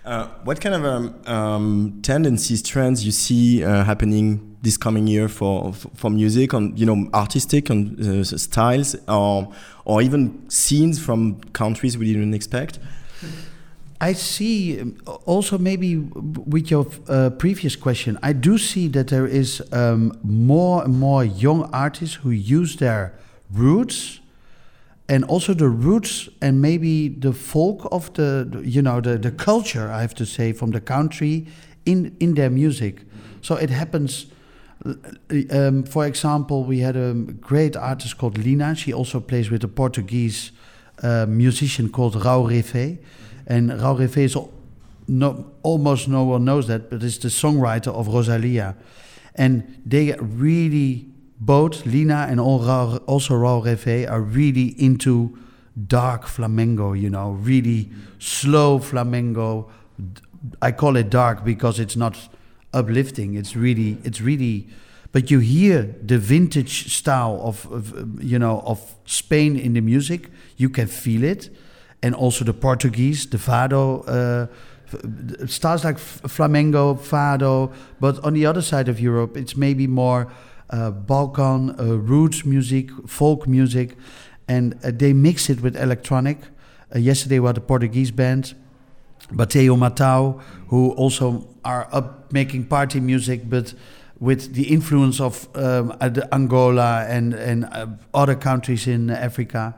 Uh, 0.05 0.27
what 0.43 0.59
kind 0.59 0.75
of 0.75 0.83
um, 0.83 1.15
um, 1.27 1.99
tendencies, 2.01 2.61
trends 2.61 3.05
you 3.05 3.11
see 3.11 3.63
uh, 3.63 3.85
happening 3.85 4.57
this 4.61 4.75
coming 4.75 5.07
year 5.07 5.29
for 5.29 5.71
for 5.71 6.09
music, 6.09 6.53
on 6.53 6.75
you 6.75 6.85
know 6.85 7.09
artistic 7.13 7.71
on 7.71 7.97
uh, 8.01 8.23
styles, 8.23 8.95
or 9.07 9.53
or 9.85 10.01
even 10.01 10.49
scenes 10.49 10.99
from 10.99 11.39
countries 11.53 11.97
we 11.97 12.11
didn't 12.11 12.33
expect? 12.33 12.79
I 14.01 14.11
see 14.11 14.81
also 15.25 15.57
maybe 15.57 15.95
with 15.97 16.69
your 16.69 16.85
uh, 17.07 17.29
previous 17.29 17.77
question, 17.77 18.19
I 18.21 18.33
do 18.33 18.57
see 18.57 18.89
that 18.89 19.07
there 19.07 19.25
is 19.25 19.63
um, 19.71 20.19
more 20.23 20.83
and 20.83 20.99
more 20.99 21.23
young 21.23 21.69
artists 21.71 22.15
who 22.15 22.31
use 22.31 22.75
their 22.75 23.13
roots 23.49 24.19
and 25.09 25.23
also 25.25 25.53
the 25.53 25.67
roots 25.67 26.29
and 26.41 26.61
maybe 26.61 27.09
the 27.09 27.33
folk 27.33 27.87
of 27.91 28.13
the 28.13 28.61
you 28.63 28.81
know 28.81 29.01
the, 29.01 29.17
the 29.17 29.31
culture 29.31 29.91
I 29.91 30.01
have 30.01 30.13
to 30.15 30.25
say 30.25 30.53
from 30.53 30.71
the 30.71 30.81
country 30.81 31.47
in 31.85 32.15
in 32.19 32.35
their 32.35 32.49
music. 32.49 33.01
So 33.41 33.55
it 33.55 33.69
happens. 33.69 34.27
Um, 35.49 35.83
for 35.83 36.05
example, 36.05 36.65
we 36.65 36.79
had 36.79 36.97
a 36.97 37.13
great 37.39 37.77
artist 37.77 38.17
called 38.17 38.37
Lina. 38.37 38.75
She 38.75 38.93
also 38.93 39.21
plays 39.21 39.49
with 39.49 39.63
a 39.63 39.67
Portuguese 39.69 40.51
uh, 41.01 41.25
musician 41.27 41.89
called 41.89 42.15
Raul 42.15 42.49
Refe. 42.49 42.97
And 43.47 43.71
Raul 43.71 43.97
Refe 43.97 44.17
is 44.17 44.37
no, 45.07 45.51
almost 45.63 46.07
no 46.07 46.23
one 46.23 46.45
knows 46.45 46.67
that, 46.67 46.89
but 46.89 47.03
it's 47.03 47.17
the 47.17 47.29
songwriter 47.29 47.93
of 47.93 48.07
Rosalia. 48.07 48.75
And 49.35 49.81
they 49.85 50.15
really, 50.19 51.07
both 51.45 51.85
Lina 51.85 52.27
and 52.29 52.39
also 52.39 53.33
Raul 53.33 53.65
Refe, 53.65 54.09
are 54.09 54.21
really 54.21 54.67
into 54.81 55.37
dark 55.87 56.27
flamenco, 56.27 56.93
you 56.93 57.09
know, 57.09 57.31
really 57.31 57.89
slow 58.19 58.79
flamenco. 58.79 59.69
I 60.61 60.71
call 60.71 60.95
it 60.95 61.09
dark 61.09 61.43
because 61.43 61.79
it's 61.79 61.95
not 61.95 62.29
uplifting. 62.73 63.35
It's 63.35 63.55
really, 63.55 63.97
it's 64.03 64.21
really, 64.21 64.67
but 65.11 65.29
you 65.31 65.39
hear 65.39 65.95
the 66.01 66.17
vintage 66.17 66.95
style 66.95 67.41
of, 67.43 67.69
of 67.71 68.23
you 68.23 68.39
know, 68.39 68.61
of 68.65 68.95
Spain 69.05 69.57
in 69.57 69.73
the 69.73 69.81
music. 69.81 70.29
You 70.57 70.69
can 70.69 70.87
feel 70.87 71.23
it, 71.23 71.49
and 72.01 72.15
also 72.15 72.45
the 72.45 72.53
Portuguese, 72.53 73.27
the 73.27 73.37
fado. 73.37 74.03
Uh, 74.07 74.47
styles 75.47 75.83
like 75.83 75.97
flamenco, 75.97 76.93
fado, 76.93 77.73
but 77.99 78.23
on 78.23 78.33
the 78.33 78.45
other 78.45 78.61
side 78.61 78.87
of 78.87 78.99
Europe, 78.99 79.35
it's 79.35 79.57
maybe 79.57 79.87
more 79.87 80.31
Balkan 80.91 81.75
uh, 81.79 81.97
roots 81.97 82.45
music, 82.45 82.89
folk 83.07 83.47
music, 83.47 83.95
and 84.47 84.73
uh, 84.83 84.91
they 84.91 85.13
mix 85.13 85.49
it 85.49 85.61
with 85.61 85.75
electronic. 85.75 86.37
Yesterday 86.95 87.39
we 87.39 87.47
had 87.47 87.57
a 87.57 87.61
Portuguese 87.61 88.11
band, 88.11 88.53
Bateo 89.31 89.75
Matau, 89.77 90.41
who 90.67 90.91
also 90.91 91.47
are 91.63 91.87
up 91.91 92.31
making 92.31 92.65
party 92.65 92.99
music, 92.99 93.49
but 93.49 93.73
with 94.19 94.53
the 94.53 94.63
influence 94.73 95.19
of 95.19 95.47
um, 95.55 95.93
Angola 96.31 97.05
and 97.07 97.33
and 97.33 97.65
uh, 97.65 97.87
other 98.13 98.35
countries 98.35 98.87
in 98.87 99.09
Africa. 99.09 99.75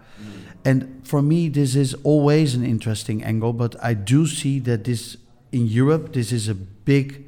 And 0.65 1.01
for 1.03 1.21
me, 1.21 1.49
this 1.49 1.75
is 1.75 1.93
always 2.03 2.55
an 2.55 2.65
interesting 2.65 3.23
angle. 3.23 3.53
But 3.53 3.75
I 3.83 3.93
do 3.93 4.25
see 4.25 4.59
that 4.61 4.83
this 4.83 5.17
in 5.51 5.67
Europe, 5.67 6.13
this 6.13 6.31
is 6.31 6.47
a 6.49 6.55
big. 6.55 7.25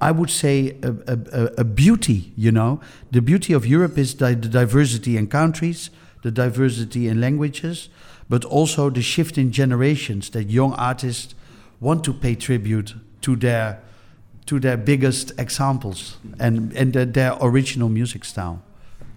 I 0.00 0.12
would 0.12 0.30
say 0.30 0.76
a, 0.82 0.94
a, 1.06 1.44
a 1.58 1.64
beauty, 1.64 2.32
you 2.36 2.52
know. 2.52 2.80
The 3.10 3.20
beauty 3.20 3.52
of 3.52 3.66
Europe 3.66 3.98
is 3.98 4.14
the, 4.14 4.34
diversity 4.36 5.16
in 5.16 5.26
countries, 5.26 5.90
the 6.22 6.30
diversity 6.30 7.08
in 7.08 7.20
languages, 7.20 7.88
but 8.28 8.44
also 8.44 8.90
the 8.90 9.02
shift 9.02 9.38
in 9.38 9.50
generations 9.50 10.30
that 10.30 10.44
young 10.44 10.74
artists 10.74 11.34
want 11.80 12.04
to 12.04 12.12
pay 12.12 12.34
tribute 12.34 12.94
to 13.22 13.36
their 13.36 13.80
to 14.46 14.58
their 14.58 14.76
biggest 14.78 15.32
examples 15.38 16.16
and 16.38 16.72
and 16.74 16.92
their 16.92 17.36
original 17.40 17.88
music 17.88 18.24
style. 18.24 18.62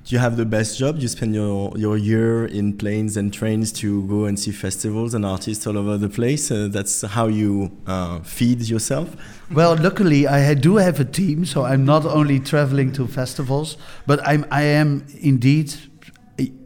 You 0.07 0.19
have 0.19 0.35
the 0.35 0.45
best 0.45 0.77
job? 0.77 0.97
You 0.97 1.07
spend 1.07 1.35
your, 1.35 1.71
your 1.77 1.95
year 1.95 2.45
in 2.45 2.77
planes 2.77 3.17
and 3.17 3.33
trains 3.33 3.71
to 3.73 4.05
go 4.07 4.25
and 4.25 4.37
see 4.37 4.51
festivals 4.51 5.13
and 5.13 5.25
artists 5.25 5.65
all 5.67 5.77
over 5.77 5.97
the 5.97 6.09
place. 6.09 6.51
Uh, 6.51 6.67
that's 6.69 7.01
how 7.01 7.27
you 7.27 7.71
uh, 7.87 8.19
feed 8.19 8.61
yourself. 8.61 9.15
Well, 9.51 9.77
luckily 9.77 10.27
I 10.27 10.53
do 10.53 10.77
have 10.77 10.99
a 10.99 11.05
team, 11.05 11.45
so 11.45 11.63
I'm 11.65 11.85
not 11.85 12.05
only 12.05 12.39
traveling 12.39 12.91
to 12.93 13.07
festivals, 13.07 13.77
but 14.05 14.19
I'm 14.27 14.45
I 14.51 14.63
am 14.63 15.05
indeed 15.19 15.73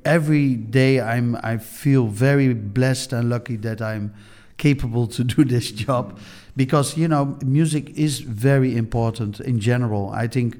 every 0.04 0.56
day 0.56 1.02
I'm 1.02 1.36
I 1.44 1.58
feel 1.58 2.08
very 2.08 2.54
blessed 2.54 3.14
and 3.14 3.30
lucky 3.30 3.58
that 3.58 3.82
I'm 3.82 4.14
capable 4.58 5.08
to 5.08 5.24
do 5.24 5.44
this 5.44 5.72
job 5.72 6.18
because 6.56 6.98
you 6.98 7.08
know 7.08 7.38
music 7.44 7.90
is 7.98 8.20
very 8.20 8.78
important 8.78 9.40
in 9.40 9.60
general. 9.60 10.10
I 10.10 10.28
think 10.28 10.60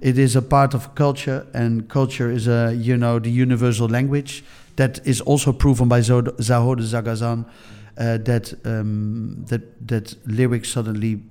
it 0.00 0.18
is 0.18 0.36
a 0.36 0.42
part 0.42 0.74
of 0.74 0.94
culture 0.94 1.46
and 1.54 1.88
culture 1.88 2.30
is 2.30 2.46
a 2.46 2.74
you 2.74 2.96
know 2.96 3.18
the 3.18 3.30
universal 3.30 3.88
language 3.88 4.44
that 4.76 5.00
is 5.06 5.20
also 5.22 5.52
proven 5.52 5.88
by 5.88 6.00
Zo- 6.00 6.22
Zaho 6.22 6.76
de 6.76 6.82
Zagazan 6.82 7.46
uh, 7.98 8.18
that 8.18 8.52
um, 8.64 9.44
that 9.48 9.88
that 9.88 10.14
lyrics 10.26 10.70
suddenly 10.70 11.22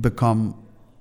become 0.00 0.54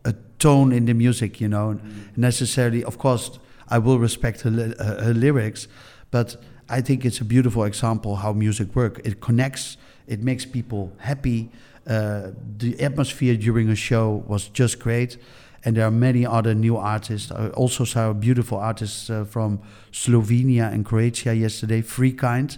a 0.05 0.13
tone 0.39 0.71
in 0.71 0.85
the 0.85 0.93
music. 0.93 1.39
You 1.39 1.47
know, 1.47 1.79
necessarily. 2.15 2.83
Of 2.83 2.97
course, 2.97 3.39
I 3.67 3.77
will 3.77 3.99
respect 3.99 4.41
her, 4.41 4.49
her, 4.49 5.01
her 5.03 5.13
lyrics, 5.13 5.67
but 6.09 6.37
I 6.69 6.81
think 6.81 7.05
it's 7.05 7.21
a 7.21 7.25
beautiful 7.25 7.63
example 7.63 8.15
how 8.17 8.33
music 8.33 8.75
works. 8.75 9.01
It 9.03 9.21
connects. 9.21 9.77
It 10.07 10.23
makes 10.23 10.45
people 10.45 10.91
happy. 10.97 11.49
Uh, 11.87 12.31
the 12.57 12.79
atmosphere 12.81 13.35
during 13.35 13.69
a 13.69 13.75
show 13.75 14.23
was 14.27 14.49
just 14.49 14.79
great, 14.79 15.17
and 15.63 15.77
there 15.77 15.85
are 15.85 15.91
many 15.91 16.25
other 16.25 16.55
new 16.55 16.77
artists. 16.77 17.31
I 17.31 17.49
also 17.49 17.83
saw 17.83 18.13
beautiful 18.13 18.57
artists 18.57 19.09
uh, 19.09 19.25
from 19.25 19.59
Slovenia 19.91 20.71
and 20.71 20.85
Croatia 20.85 21.35
yesterday. 21.35 21.81
Free 21.81 22.13
Kind, 22.13 22.57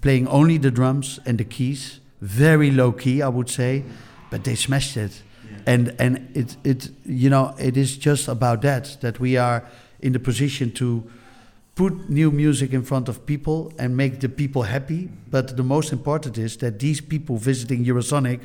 playing 0.00 0.28
only 0.28 0.58
the 0.58 0.70
drums 0.70 1.20
and 1.24 1.38
the 1.38 1.44
keys, 1.44 2.00
very 2.20 2.70
low 2.70 2.92
key, 2.92 3.22
I 3.22 3.28
would 3.28 3.48
say, 3.48 3.84
but 4.30 4.44
they 4.44 4.54
smashed 4.54 4.96
it. 4.96 5.22
And 5.66 5.94
and 5.98 6.28
it 6.34 6.56
it 6.64 6.90
you 7.06 7.30
know 7.30 7.54
it 7.58 7.76
is 7.76 7.96
just 7.96 8.28
about 8.28 8.60
that 8.62 8.98
that 9.00 9.18
we 9.18 9.38
are 9.38 9.64
in 10.00 10.12
the 10.12 10.18
position 10.18 10.70
to 10.72 11.04
put 11.74 12.08
new 12.08 12.30
music 12.30 12.72
in 12.72 12.82
front 12.82 13.08
of 13.08 13.24
people 13.26 13.72
and 13.78 13.96
make 13.96 14.20
the 14.20 14.28
people 14.28 14.62
happy. 14.62 15.08
But 15.30 15.56
the 15.56 15.62
most 15.62 15.92
important 15.92 16.38
is 16.38 16.56
that 16.58 16.78
these 16.78 17.00
people 17.00 17.36
visiting 17.36 17.84
Eurosonic 17.84 18.40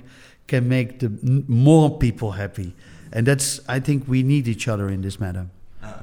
can 0.48 0.68
make 0.68 1.00
the 1.00 1.10
more 1.48 1.98
people 1.98 2.32
happy. 2.32 2.74
And 3.12 3.26
that's, 3.26 3.60
I 3.68 3.80
think 3.80 4.08
we 4.08 4.24
need 4.24 4.48
each 4.48 4.68
other 4.68 4.90
in 4.90 5.02
this 5.02 5.20
matter. 5.20 5.48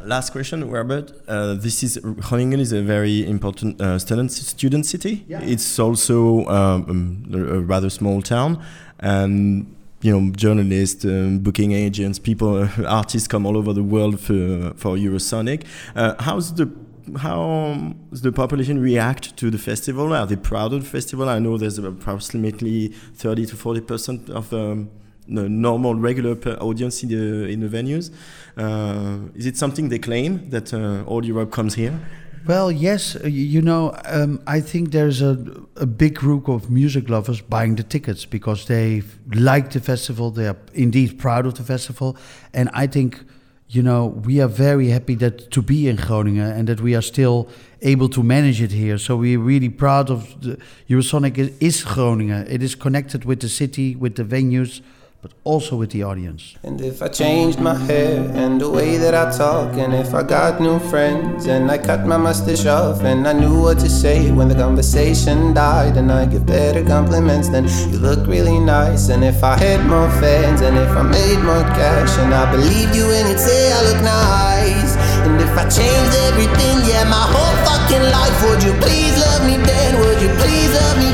Last 0.03 0.31
question, 0.31 0.71
Robert. 0.71 1.13
Uh, 1.29 1.55
this 1.55 1.83
is 1.83 1.99
Groningen 1.99 2.61
is 2.61 2.73
a 2.73 2.83
very 2.83 3.27
important 3.27 3.81
uh, 3.81 3.99
student 3.99 4.33
student 4.33 4.87
city. 4.87 5.25
Yeah. 5.29 5.41
It's 5.43 5.79
also 5.79 6.47
um, 6.47 7.27
um, 7.31 7.35
a 7.35 7.61
rather 7.61 7.91
small 7.91 8.23
town, 8.23 8.63
and 9.01 9.75
you 10.01 10.13
know 10.13 10.33
journalists, 10.33 11.05
um, 11.05 11.41
booking 11.41 11.73
agents, 11.73 12.19
people, 12.19 12.63
uh, 12.63 12.69
artists 12.87 13.29
come 13.29 13.47
all 13.47 13.57
over 13.57 13.73
the 13.73 13.83
world 13.83 14.21
for 14.21 14.73
for 14.77 14.97
Eurosonic. 14.97 15.65
Uh, 15.95 16.15
how's 16.21 16.55
the 16.55 16.71
how 17.19 17.95
does 18.11 18.23
the 18.23 18.33
population 18.33 18.81
react 18.81 19.37
to 19.37 19.51
the 19.51 19.59
festival? 19.59 20.13
Are 20.13 20.27
they 20.27 20.37
proud 20.37 20.73
of 20.73 20.85
the 20.85 20.89
festival? 20.89 21.29
I 21.29 21.39
know 21.39 21.59
there's 21.59 21.79
approximately 21.79 22.89
30 23.15 23.47
to 23.47 23.57
40 23.57 23.81
percent 23.81 24.31
of 24.31 24.53
um, 24.53 24.91
the 25.29 25.49
normal 25.49 25.95
regular 25.95 26.37
audience 26.61 27.03
in 27.03 27.09
the 27.09 27.49
in 27.49 27.61
the 27.61 27.69
venues. 27.69 28.11
Uh, 28.57 29.19
is 29.35 29.47
it 29.47 29.57
something 29.57 29.89
they 29.89 29.99
claim 29.99 30.51
that 30.51 30.73
uh, 30.73 31.03
all 31.07 31.25
Europe 31.25 31.51
comes 31.51 31.75
here? 31.75 31.99
Well, 32.47 32.71
yes, 32.71 33.17
uh, 33.17 33.27
you 33.27 33.61
know, 33.61 33.93
um, 34.05 34.41
I 34.47 34.61
think 34.61 34.93
there's 34.93 35.21
a, 35.21 35.37
a 35.75 35.87
big 35.87 36.15
group 36.15 36.47
of 36.47 36.71
music 36.71 37.09
lovers 37.09 37.41
buying 37.41 37.75
the 37.75 37.83
tickets 37.83 38.25
because 38.25 38.67
they 38.67 39.03
like 39.35 39.71
the 39.73 39.81
festival. 39.81 40.31
They 40.31 40.47
are 40.47 40.57
indeed 40.73 41.19
proud 41.19 41.47
of 41.47 41.55
the 41.55 41.65
festival, 41.65 42.17
and 42.55 42.71
I 42.73 42.87
think, 42.87 43.25
you 43.69 43.83
know, 43.83 44.07
we 44.25 44.41
are 44.41 44.47
very 44.47 44.91
happy 44.91 45.17
that 45.17 45.51
to 45.51 45.61
be 45.61 45.89
in 45.89 45.97
Groningen 45.97 46.53
and 46.53 46.69
that 46.69 46.81
we 46.81 46.95
are 46.95 47.03
still 47.03 47.49
able 47.83 48.09
to 48.11 48.23
manage 48.23 48.63
it 48.63 48.71
here. 48.71 48.97
So 48.97 49.17
we're 49.17 49.41
really 49.41 49.69
proud 49.69 50.09
of 50.09 50.41
the 50.41 50.57
Eurosonic 50.89 51.39
is, 51.39 51.51
is 51.59 51.83
Groningen. 51.83 52.47
It 52.49 52.63
is 52.63 52.77
connected 52.77 53.25
with 53.25 53.41
the 53.41 53.49
city, 53.49 53.97
with 53.97 54.15
the 54.15 54.25
venues, 54.25 54.83
but 55.23 55.33
also 55.45 55.77
with 55.77 55.91
the 55.91 56.03
audience. 56.03 56.55
And 56.63 56.81
if 56.81 57.03
I 57.03 57.09
changed 57.09 57.59
my 57.59 57.75
hair 57.75 58.21
and 58.35 58.61
the 58.61 58.71
way 58.71 58.97
that 58.97 59.15
I 59.15 59.37
talk, 59.37 59.75
and 59.75 59.95
if 59.95 60.15
I 60.15 60.23
got 60.23 60.61
new 60.61 60.79
friends 60.91 61.47
and 61.47 61.71
I 61.71 61.79
cut 61.79 62.07
my 62.07 62.17
mustache 62.17 62.67
off, 62.67 63.03
and 63.03 63.27
I 63.27 63.33
knew 63.33 63.61
what 63.61 63.79
to 63.81 63.89
say 63.89 64.31
when 64.31 64.49
the 64.49 64.55
conversation 64.55 65.55
died, 65.55 65.97
and 65.97 66.13
I 66.13 66.27
give 66.27 66.47
better 66.47 66.85
compliments, 66.85 67.49
then 67.49 67.65
you 67.91 67.99
look 67.99 68.27
really 68.27 68.59
nice. 68.59 69.09
And 69.09 69.25
if 69.25 69.43
I 69.43 69.57
had 69.57 69.85
more 69.87 70.11
fans, 70.21 70.61
and 70.61 70.77
if 70.77 70.91
I 70.91 71.03
made 71.03 71.41
more 71.43 71.67
cash, 71.75 72.19
and 72.19 72.33
I 72.33 72.51
believed 72.51 72.95
you 72.95 73.07
when 73.07 73.27
you'd 73.29 73.41
say 73.41 73.73
I 73.73 73.83
look 73.89 74.03
nice, 74.03 74.93
and 75.27 75.41
if 75.41 75.53
I 75.57 75.65
changed 75.69 76.15
everything, 76.31 76.77
yeah, 76.87 77.05
my 77.05 77.27
whole 77.35 77.57
fucking 77.67 78.07
life, 78.15 78.37
would 78.47 78.63
you 78.63 78.75
please 78.85 79.17
love 79.19 79.43
me 79.47 79.57
then? 79.57 79.99
Would 80.01 80.21
you 80.23 80.31
please 80.39 80.71
love 80.75 80.99
me 80.99 81.06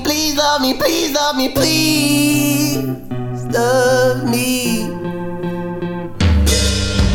please 0.00 0.36
love 0.36 0.60
me, 0.60 0.74
please 0.74 1.12
love 1.12 1.36
me, 1.36 1.48
please 1.52 3.44
love 3.52 4.24
me. 4.28 4.82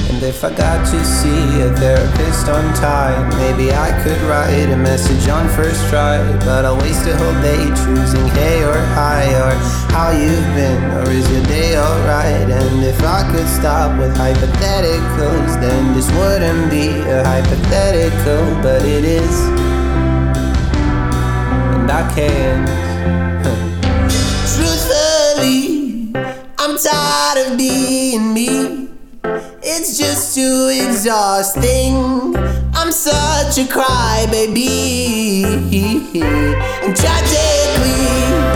And 0.09 0.23
if 0.23 0.43
I 0.43 0.55
got 0.55 0.85
to 0.85 1.03
see 1.03 1.61
a 1.61 1.69
therapist 1.75 2.47
on 2.47 2.73
time, 2.75 3.29
maybe 3.37 3.71
I 3.71 3.91
could 4.03 4.21
write 4.29 4.69
a 4.69 4.77
message 4.77 5.27
on 5.29 5.49
first 5.49 5.89
try. 5.89 6.21
But 6.45 6.65
I'll 6.65 6.77
waste 6.77 7.07
a 7.07 7.15
whole 7.17 7.41
day 7.41 7.63
choosing 7.83 8.27
hey 8.37 8.63
or 8.63 8.77
hi 8.93 9.25
or 9.41 9.53
how 9.91 10.11
you've 10.11 10.53
been 10.55 10.83
or 10.97 11.09
is 11.09 11.29
your 11.31 11.43
day 11.45 11.77
alright? 11.77 12.49
And 12.49 12.83
if 12.83 13.01
I 13.03 13.29
could 13.31 13.47
stop 13.47 13.97
with 13.99 14.15
hypotheticals, 14.15 15.59
then 15.59 15.93
this 15.93 16.09
wouldn't 16.11 16.69
be 16.71 16.89
a 17.09 17.23
hypothetical, 17.23 18.61
but 18.61 18.85
it 18.85 19.03
is. 19.03 19.60
I 21.93 22.09
can't. 22.15 22.67
Truthfully, 24.55 26.13
I'm 26.57 26.77
tired 26.77 27.51
of 27.51 27.57
being 27.57 28.33
me. 28.33 28.87
It's 29.61 29.97
just 29.97 30.33
too 30.33 30.69
exhausting. 30.71 32.35
I'm 32.73 32.93
such 32.93 33.57
a 33.57 33.65
crybaby. 33.65 35.43
And 36.83 36.95
tragically, 36.95 38.50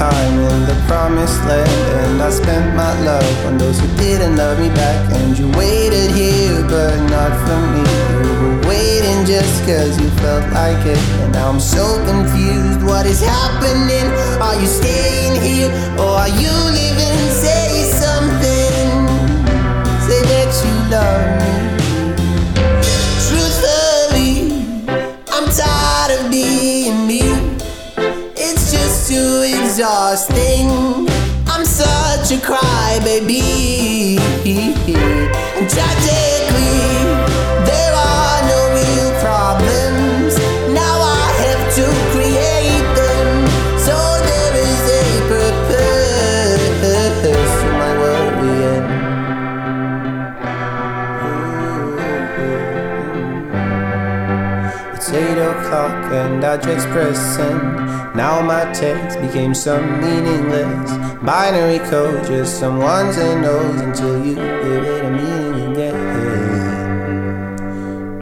time 0.00 0.32
in 0.32 0.60
the 0.64 0.78
promised 0.88 1.38
land. 1.44 1.68
And 2.00 2.22
I 2.22 2.30
spent 2.30 2.74
my 2.74 2.92
love 3.04 3.36
on 3.46 3.58
those 3.58 3.78
who 3.78 3.88
didn't 3.98 4.34
love 4.36 4.58
me 4.58 4.70
back. 4.70 4.98
And 5.12 5.38
you 5.38 5.46
waited 5.60 6.10
here 6.16 6.62
but 6.72 6.96
not 7.12 7.32
for 7.44 7.60
me. 7.74 7.84
You 8.24 8.32
were 8.40 8.58
waiting 8.72 9.20
just 9.26 9.60
cause 9.68 10.00
you 10.00 10.08
felt 10.24 10.46
like 10.56 10.82
it. 10.86 11.02
And 11.20 11.32
now 11.34 11.50
I'm 11.52 11.60
so 11.60 11.84
confused. 12.08 12.80
What 12.82 13.04
is 13.04 13.20
happening? 13.20 14.06
Are 14.40 14.56
you 14.62 14.68
staying 14.80 15.36
here? 15.44 15.70
Or 16.00 16.12
are 16.24 16.32
you 16.42 16.52
leaving? 16.78 17.20
Say 17.44 17.68
something. 18.04 18.88
Say 20.08 20.20
that 20.32 20.50
you 20.64 20.74
love 20.96 21.28
me 21.44 21.69
exhausting. 29.80 31.08
I'm 31.48 31.64
such 31.64 32.32
a 32.32 32.38
crybaby. 32.44 34.18
Tragically, 35.72 37.06
there 37.64 37.94
are 37.94 38.42
no 38.52 38.60
real 38.76 39.10
problems. 39.24 40.36
Now 40.68 41.00
I 41.00 41.32
have 41.44 41.62
to 41.76 41.84
create 42.12 42.88
them. 43.00 43.28
So 43.86 43.96
there 44.28 44.54
is 44.68 44.82
a 45.00 45.08
purpose 45.32 46.30
to 47.62 47.68
my 47.80 47.92
worrying. 48.02 48.86
It's 54.94 55.08
eight 55.10 55.38
o'clock 55.38 56.12
and 56.12 56.44
I 56.44 56.58
just 56.58 56.86
press 56.88 57.18
send. 57.36 57.69
Now 58.14 58.40
my 58.42 58.72
text 58.72 59.20
became 59.20 59.54
some 59.54 60.00
meaningless 60.00 60.90
binary 61.24 61.78
code, 61.88 62.26
just 62.26 62.58
some 62.58 62.78
ones 62.78 63.16
and 63.16 63.44
O's 63.44 63.80
until 63.80 64.24
you 64.26 64.34
give 64.34 64.84
it 64.84 65.04
a 65.04 65.10
meaning 65.10 65.72
again. 65.72 66.00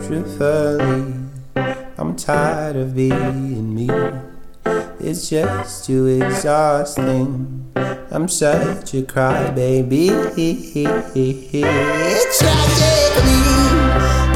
Truthfully, 0.07 1.15
I'm 1.97 2.15
tired 2.17 2.77
of 2.77 2.95
being 2.95 3.75
me. 3.75 3.89
It's 5.01 5.31
just 5.31 5.87
too 5.87 6.07
exhausting. 6.07 7.73
I'm 8.11 8.29
such 8.29 8.95
a 8.95 9.03
crybaby. 9.03 10.11
It's 11.15 12.39
tragically, 12.39 13.43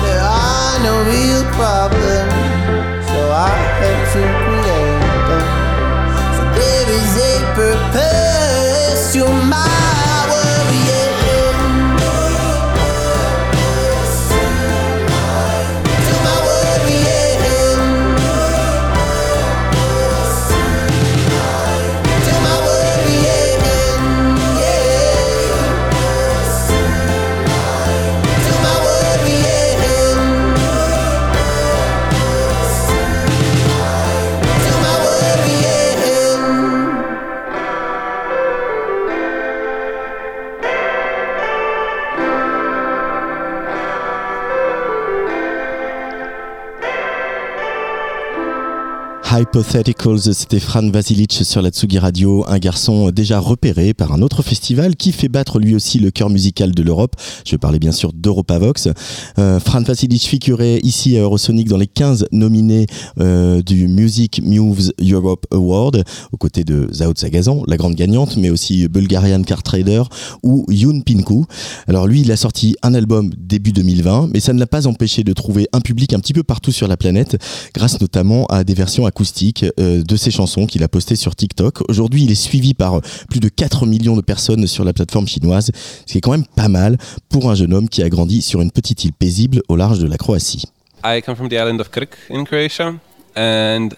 there 0.02 0.22
are 0.22 0.78
no 0.82 1.04
real 1.04 1.44
problems, 1.52 2.32
so 3.06 3.32
I 3.32 3.48
have 3.80 4.12
to 4.14 4.61
you 9.14 9.51
Hypotheticals, 49.42 50.34
c'était 50.34 50.60
Fran 50.60 50.88
Vasilic 50.88 51.32
sur 51.32 51.62
la 51.62 51.70
Tsugi 51.70 51.98
Radio, 51.98 52.44
un 52.46 52.58
garçon 52.60 53.10
déjà 53.10 53.40
repéré 53.40 53.92
par 53.92 54.12
un 54.12 54.22
autre 54.22 54.40
festival 54.40 54.94
qui 54.94 55.10
fait 55.10 55.28
battre 55.28 55.58
lui 55.58 55.74
aussi 55.74 55.98
le 55.98 56.12
cœur 56.12 56.30
musical 56.30 56.70
de 56.70 56.80
l'Europe. 56.80 57.16
Je 57.44 57.56
parlais 57.56 57.80
bien 57.80 57.90
sûr 57.90 58.12
d'Europavox. 58.12 58.88
Euh, 59.40 59.58
Fran 59.58 59.82
Vasilic 59.82 60.22
figurait 60.22 60.78
ici 60.84 61.16
à 61.16 61.22
Eurosonic 61.22 61.66
dans 61.66 61.76
les 61.76 61.88
15 61.88 62.26
nominés 62.30 62.86
euh, 63.18 63.62
du 63.62 63.88
Music 63.88 64.40
Moves 64.44 64.92
Europe 65.00 65.44
Award, 65.50 66.04
aux 66.30 66.36
côtés 66.36 66.62
de 66.62 66.86
Zao 66.92 67.12
Sagazan, 67.16 67.64
la 67.66 67.76
grande 67.76 67.96
gagnante, 67.96 68.36
mais 68.36 68.48
aussi 68.48 68.86
Bulgarian 68.86 69.42
Car 69.42 69.64
Trader 69.64 70.04
ou 70.44 70.66
Yoon 70.68 71.00
Pinku. 71.00 71.46
Alors 71.88 72.06
lui, 72.06 72.20
il 72.20 72.30
a 72.30 72.36
sorti 72.36 72.76
un 72.82 72.94
album 72.94 73.32
début 73.36 73.72
2020, 73.72 74.28
mais 74.32 74.38
ça 74.38 74.52
ne 74.52 74.60
l'a 74.60 74.68
pas 74.68 74.86
empêché 74.86 75.24
de 75.24 75.32
trouver 75.32 75.66
un 75.72 75.80
public 75.80 76.12
un 76.12 76.20
petit 76.20 76.32
peu 76.32 76.44
partout 76.44 76.70
sur 76.70 76.86
la 76.86 76.96
planète, 76.96 77.42
grâce 77.74 78.00
notamment 78.00 78.46
à 78.46 78.62
des 78.62 78.74
versions 78.74 79.04
acoustiques 79.04 79.31
euh, 79.78 80.02
de 80.02 80.16
ses 80.16 80.30
chansons 80.30 80.66
qu'il 80.66 80.82
a 80.82 80.88
postées 80.88 81.16
sur 81.16 81.34
TikTok. 81.34 81.88
Aujourd'hui, 81.88 82.24
il 82.24 82.30
est 82.30 82.34
suivi 82.34 82.74
par 82.74 83.00
plus 83.28 83.40
de 83.40 83.48
4 83.48 83.86
millions 83.86 84.16
de 84.16 84.20
personnes 84.20 84.66
sur 84.66 84.84
la 84.84 84.92
plateforme 84.92 85.26
chinoise, 85.26 85.70
ce 86.06 86.12
qui 86.12 86.18
est 86.18 86.20
quand 86.20 86.32
même 86.32 86.46
pas 86.46 86.68
mal 86.68 86.98
pour 87.28 87.50
un 87.50 87.54
jeune 87.54 87.74
homme 87.74 87.88
qui 87.88 88.02
a 88.02 88.08
grandi 88.08 88.42
sur 88.42 88.60
une 88.60 88.70
petite 88.70 89.04
île 89.04 89.12
paisible 89.12 89.62
au 89.68 89.76
large 89.76 89.98
de 89.98 90.06
la 90.06 90.16
Croatie. 90.16 90.64
I 91.04 91.20
come 91.20 91.34
from 91.34 91.48
the 91.48 91.54
island 91.54 91.80
of 91.80 91.90
Krk 91.90 92.16
in 92.30 92.44
Croatia, 92.44 92.94
and 93.36 93.90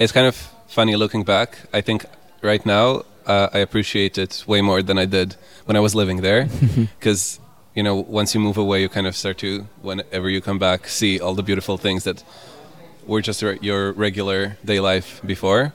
it's 0.00 0.12
kind 0.12 0.26
of 0.26 0.36
funny 0.68 0.96
looking 0.96 1.24
back. 1.24 1.50
I 1.72 1.82
think 1.82 2.04
right 2.42 2.64
now 2.66 3.04
uh, 3.26 3.48
I 3.52 3.58
appreciate 3.58 4.18
it 4.18 4.44
way 4.46 4.60
more 4.60 4.82
than 4.82 4.98
I 4.98 5.06
did 5.06 5.36
when 5.66 5.76
I 5.76 5.80
was 5.80 5.94
living 5.94 6.22
there, 6.22 6.48
because 6.98 7.38
you 7.74 7.82
know 7.82 7.94
once 7.94 8.34
you 8.34 8.40
move 8.40 8.58
away, 8.58 8.80
you 8.80 8.88
kind 8.88 9.06
of 9.06 9.14
start 9.14 9.38
to 9.38 9.66
whenever 9.82 10.28
you 10.28 10.40
come 10.40 10.58
back 10.58 10.88
see 10.88 11.20
all 11.20 11.34
the 11.34 11.44
beautiful 11.44 11.78
things 11.78 12.02
that 12.04 12.24
were 13.06 13.20
just 13.20 13.42
your 13.42 13.92
regular 13.92 14.56
day 14.64 14.80
life 14.80 15.20
before. 15.24 15.72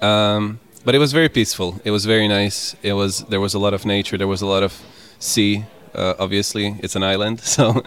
Um, 0.00 0.60
but 0.84 0.94
it 0.94 0.98
was 0.98 1.12
very 1.12 1.28
peaceful. 1.28 1.80
It 1.84 1.90
was 1.90 2.04
very 2.04 2.28
nice. 2.28 2.76
It 2.82 2.92
was 2.92 3.24
there 3.24 3.40
was 3.40 3.54
a 3.54 3.58
lot 3.58 3.74
of 3.74 3.84
nature. 3.84 4.16
There 4.16 4.28
was 4.28 4.42
a 4.42 4.46
lot 4.46 4.62
of 4.62 4.72
sea. 5.18 5.64
Uh, 5.94 6.14
obviously, 6.18 6.76
it's 6.80 6.94
an 6.94 7.02
island, 7.02 7.40
so 7.56 7.82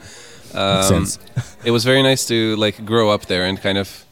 um, 0.53 1.05
it 1.63 1.71
was 1.71 1.85
very 1.85 2.01
nice 2.01 2.25
to 2.27 2.55
like 2.55 2.83
grow 2.85 3.09
up 3.09 3.27
there 3.27 3.45
and 3.45 3.61
kind 3.61 3.77
of 3.77 4.05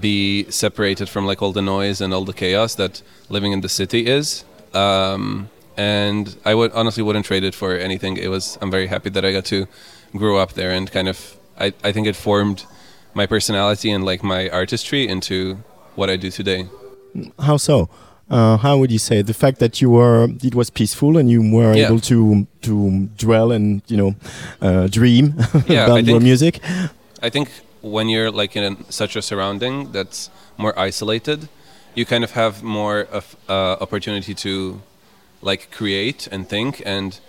be 0.00 0.50
separated 0.50 1.08
from 1.08 1.26
like 1.26 1.40
all 1.42 1.52
the 1.52 1.62
noise 1.62 2.00
and 2.00 2.12
all 2.12 2.24
the 2.24 2.32
chaos 2.32 2.74
that 2.74 3.02
living 3.28 3.52
in 3.52 3.60
the 3.60 3.68
city 3.68 4.06
is. 4.06 4.44
Um, 4.74 5.48
and 5.76 6.36
I 6.44 6.54
would 6.54 6.72
honestly 6.72 7.02
wouldn't 7.02 7.26
trade 7.26 7.44
it 7.44 7.54
for 7.54 7.76
anything. 7.76 8.16
It 8.16 8.28
was 8.28 8.58
I'm 8.60 8.70
very 8.70 8.86
happy 8.86 9.10
that 9.10 9.24
I 9.24 9.32
got 9.32 9.44
to 9.46 9.66
grow 10.14 10.38
up 10.38 10.52
there 10.52 10.70
and 10.70 10.90
kind 10.90 11.08
of 11.08 11.36
I, 11.58 11.72
I 11.82 11.92
think 11.92 12.06
it 12.06 12.16
formed 12.16 12.66
my 13.16 13.26
personality 13.26 13.90
and 13.90 14.04
like 14.04 14.22
my 14.22 14.48
artistry 14.50 15.08
into 15.08 15.56
what 15.98 16.08
I 16.10 16.16
do 16.16 16.30
today. 16.30 16.68
How 17.48 17.56
so? 17.56 17.88
Uh, 18.28 18.56
how 18.58 18.76
would 18.78 18.90
you 18.90 18.98
say 18.98 19.22
the 19.22 19.32
fact 19.32 19.58
that 19.60 19.80
you 19.80 19.88
were 19.98 20.28
it 20.42 20.54
was 20.54 20.68
peaceful 20.70 21.16
and 21.16 21.30
you 21.30 21.40
were 21.56 21.72
Yeah. 21.74 21.86
able 21.86 22.00
to 22.10 22.46
to 22.66 22.72
dwell 23.24 23.52
and 23.56 23.82
you 23.88 23.96
know 23.96 24.10
uh, 24.66 24.86
dream 24.98 25.24
Yeah, 25.68 25.86
about 25.86 25.98
I 26.04 26.10
your 26.10 26.20
music? 26.20 26.54
I 27.26 27.30
think 27.30 27.48
when 27.82 28.06
you're 28.12 28.32
like 28.42 28.56
in 28.58 28.76
such 28.90 29.16
a 29.16 29.22
surrounding 29.22 29.92
that's 29.92 30.28
more 30.56 30.74
isolated, 30.88 31.48
you 31.94 32.04
kind 32.04 32.24
of 32.24 32.32
have 32.32 32.54
more 32.62 33.06
of 33.18 33.24
uh, 33.48 33.76
opportunity 33.84 34.34
to 34.34 34.80
like 35.42 35.62
create 35.78 36.28
and 36.32 36.48
think 36.48 36.82
and 36.84 37.20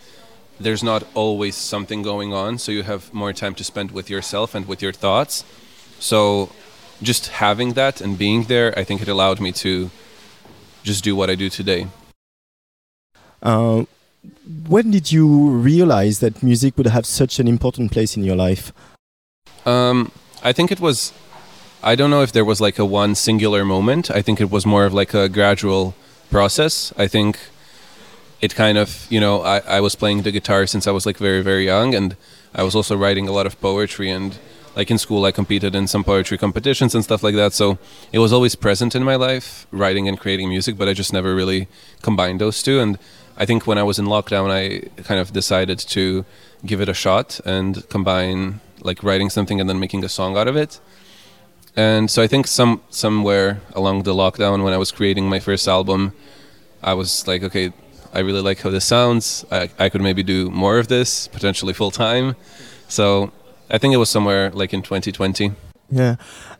there's 0.64 0.84
not 0.84 1.04
always 1.14 1.56
something 1.56 2.04
going 2.04 2.34
on 2.34 2.58
so 2.58 2.72
you 2.72 2.84
have 2.84 3.14
more 3.14 3.34
time 3.34 3.54
to 3.54 3.64
spend 3.64 3.92
with 3.92 4.10
yourself 4.10 4.56
and 4.56 4.66
with 4.68 4.82
your 4.82 4.94
thoughts 4.94 5.44
so 6.00 6.50
just 7.02 7.28
having 7.28 7.74
that 7.74 8.02
and 8.02 8.18
being 8.18 8.44
there 8.46 8.78
i 8.78 8.84
think 8.84 9.02
it 9.02 9.08
allowed 9.08 9.40
me 9.40 9.52
to 9.52 9.90
just 10.84 11.04
do 11.04 11.16
what 11.16 11.30
i 11.30 11.36
do 11.36 11.50
today 11.50 11.88
Uh, 13.44 13.86
when 14.68 14.92
did 14.92 15.12
you 15.12 15.28
realize 15.50 16.20
that 16.20 16.42
music 16.42 16.76
would 16.78 16.88
have 16.88 17.06
such 17.06 17.40
an 17.40 17.48
important 17.48 17.92
place 17.92 18.18
in 18.18 18.24
your 18.24 18.36
life? 18.36 18.72
Um, 19.66 20.12
I 20.44 20.52
think 20.54 20.72
it 20.72 20.80
was. 20.80 21.14
I 21.84 21.96
don't 21.96 22.10
know 22.10 22.24
if 22.24 22.32
there 22.32 22.44
was 22.46 22.60
like 22.60 22.80
a 22.80 22.86
one 22.86 23.16
singular 23.16 23.64
moment. 23.64 24.10
I 24.10 24.22
think 24.24 24.42
it 24.42 24.50
was 24.50 24.66
more 24.66 24.86
of 24.86 24.94
like 24.94 25.14
a 25.14 25.30
gradual 25.30 25.94
process. 26.32 26.92
I 26.98 27.08
think 27.08 27.38
it 28.42 28.56
kind 28.56 28.78
of, 28.78 29.06
you 29.10 29.20
know, 29.20 29.42
I, 29.44 29.78
I 29.78 29.80
was 29.82 29.96
playing 29.96 30.24
the 30.24 30.32
guitar 30.32 30.66
since 30.68 30.88
I 30.88 30.92
was 30.92 31.06
like 31.06 31.18
very, 31.18 31.42
very 31.44 31.66
young, 31.66 31.96
and 31.96 32.16
I 32.56 32.64
was 32.64 32.76
also 32.76 32.96
writing 32.98 33.28
a 33.28 33.32
lot 33.32 33.46
of 33.46 33.60
poetry. 33.62 34.10
And 34.10 34.38
like 34.78 34.92
in 34.92 35.00
school, 35.00 35.26
I 35.26 35.32
competed 35.32 35.74
in 35.74 35.88
some 35.88 36.04
poetry 36.04 36.38
competitions 36.38 36.94
and 36.94 37.04
stuff 37.04 37.24
like 37.24 37.34
that. 37.34 37.52
So 37.52 37.80
it 38.12 38.20
was 38.20 38.32
always 38.32 38.54
present 38.54 38.96
in 38.96 39.04
my 39.04 39.16
life, 39.16 39.66
writing 39.72 40.08
and 40.08 40.20
creating 40.20 40.50
music, 40.50 40.78
but 40.78 40.88
I 40.88 40.94
just 40.94 41.12
never 41.12 41.34
really 41.34 41.68
combined 42.04 42.40
those 42.40 42.62
two. 42.62 42.80
And 42.80 43.00
I 43.38 43.46
think 43.46 43.66
when 43.66 43.80
I 43.80 43.84
was 43.84 43.98
in 43.98 44.06
lockdown, 44.06 44.52
I 44.52 45.02
kind 45.02 45.20
of 45.20 45.34
decided 45.34 45.80
to 45.80 46.26
give 46.64 46.80
it 46.80 46.90
a 46.90 46.94
shot 46.94 47.40
and 47.44 47.90
combine 47.90 48.60
like 48.82 49.02
writing 49.02 49.32
something 49.32 49.60
and 49.60 49.68
then 49.68 49.80
making 49.80 50.04
a 50.04 50.10
song 50.10 50.38
out 50.38 50.48
of 50.48 50.56
it. 50.56 50.80
And 51.76 52.12
so 52.12 52.22
I 52.22 52.28
think 52.28 52.46
some 52.46 52.82
somewhere 52.92 53.62
along 53.74 54.04
the 54.04 54.14
lockdown 54.14 54.64
when 54.64 54.74
I 54.74 54.78
was 54.78 54.92
creating 54.92 55.28
my 55.28 55.40
first 55.40 55.68
album, 55.68 56.14
I 56.84 56.94
was 56.94 57.28
like, 57.28 57.42
okay, 57.42 57.74
I 58.14 58.20
really 58.20 58.42
like 58.42 58.62
how 58.62 58.70
this 58.70 58.86
sounds. 58.86 59.44
I, 59.52 59.70
I 59.80 59.90
could 59.90 60.02
maybe 60.02 60.22
do 60.22 60.52
more 60.52 60.78
of 60.78 60.88
this, 60.88 61.28
potentially 61.28 61.74
full 61.74 61.92
time. 61.92 62.36
So 62.88 63.32
I 63.70 63.78
think 63.78 63.94
it 63.94 63.98
was 63.98 64.10
somewhere 64.10 64.52
like 64.52 64.74
in 64.74 64.82
2020. 64.82 65.52
Yeah. 65.92 66.16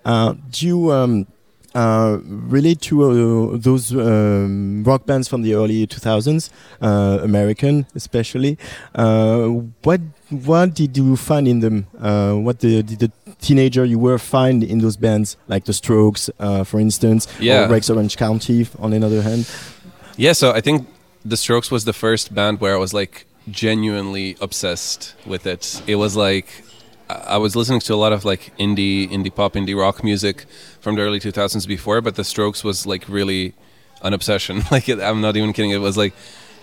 Uh, 0.06 0.36
do 0.52 0.68
you 0.68 0.92
um, 0.92 1.28
uh, 1.76 2.18
relate 2.24 2.82
to 2.82 3.04
uh, 3.04 3.58
those 3.58 3.94
um, 3.94 4.84
rock 4.84 5.06
bands 5.06 5.28
from 5.28 5.42
the 5.42 5.54
early 5.54 5.86
2000s, 5.88 6.50
uh, 6.82 7.20
American 7.22 7.86
especially? 7.96 8.58
Uh, 8.96 9.48
what 9.84 10.02
what 10.30 10.74
did 10.74 10.98
you 10.98 11.16
find 11.16 11.48
in 11.48 11.60
them? 11.62 11.88
Uh, 12.00 12.34
what 12.34 12.60
the, 12.60 12.84
did 12.84 13.00
the 13.00 13.12
teenager 13.40 13.86
you 13.86 14.00
were 14.00 14.18
find 14.18 14.64
in 14.64 14.80
those 14.80 14.98
bands, 14.98 15.38
like 15.48 15.64
the 15.66 15.74
Strokes, 15.74 16.30
uh, 16.40 16.64
for 16.66 16.80
instance, 16.80 17.28
Yeah. 17.40 17.66
or 17.66 17.70
Rex 17.70 17.90
Orange 17.90 18.18
County, 18.18 18.68
on 18.80 18.92
the 18.92 19.06
other 19.06 19.22
hand? 19.22 19.50
Yeah, 20.18 20.34
so 20.34 20.52
I 20.52 20.62
think 20.62 20.88
The 21.24 21.38
Strokes 21.38 21.70
was 21.72 21.86
the 21.86 21.94
first 21.94 22.34
band 22.34 22.60
where 22.60 22.74
I 22.74 22.78
was 22.78 22.94
like 22.94 23.26
genuinely 23.50 24.36
obsessed 24.42 25.16
with 25.26 25.46
it. 25.46 25.82
It 25.88 25.96
was 25.96 26.16
like 26.16 26.48
I 27.10 27.38
was 27.38 27.56
listening 27.56 27.80
to 27.82 27.94
a 27.94 27.96
lot 27.96 28.12
of 28.12 28.26
like 28.26 28.56
indie, 28.58 29.10
indie 29.10 29.34
pop, 29.34 29.54
indie 29.54 29.78
rock 29.78 30.04
music 30.04 30.46
from 30.82 30.96
the 30.96 31.02
early 31.02 31.20
2000s 31.20 31.68
before, 31.68 32.02
but 32.02 32.16
The 32.16 32.24
Strokes 32.24 32.64
was 32.64 32.86
like 32.86 33.08
really 33.08 33.54
an 34.02 34.14
obsession. 34.14 34.64
like 34.72 34.90
it, 34.90 35.00
I'm 35.00 35.22
not 35.22 35.38
even 35.38 35.54
kidding. 35.54 35.72
It 35.72 35.82
was 35.82 35.98
like 35.98 36.14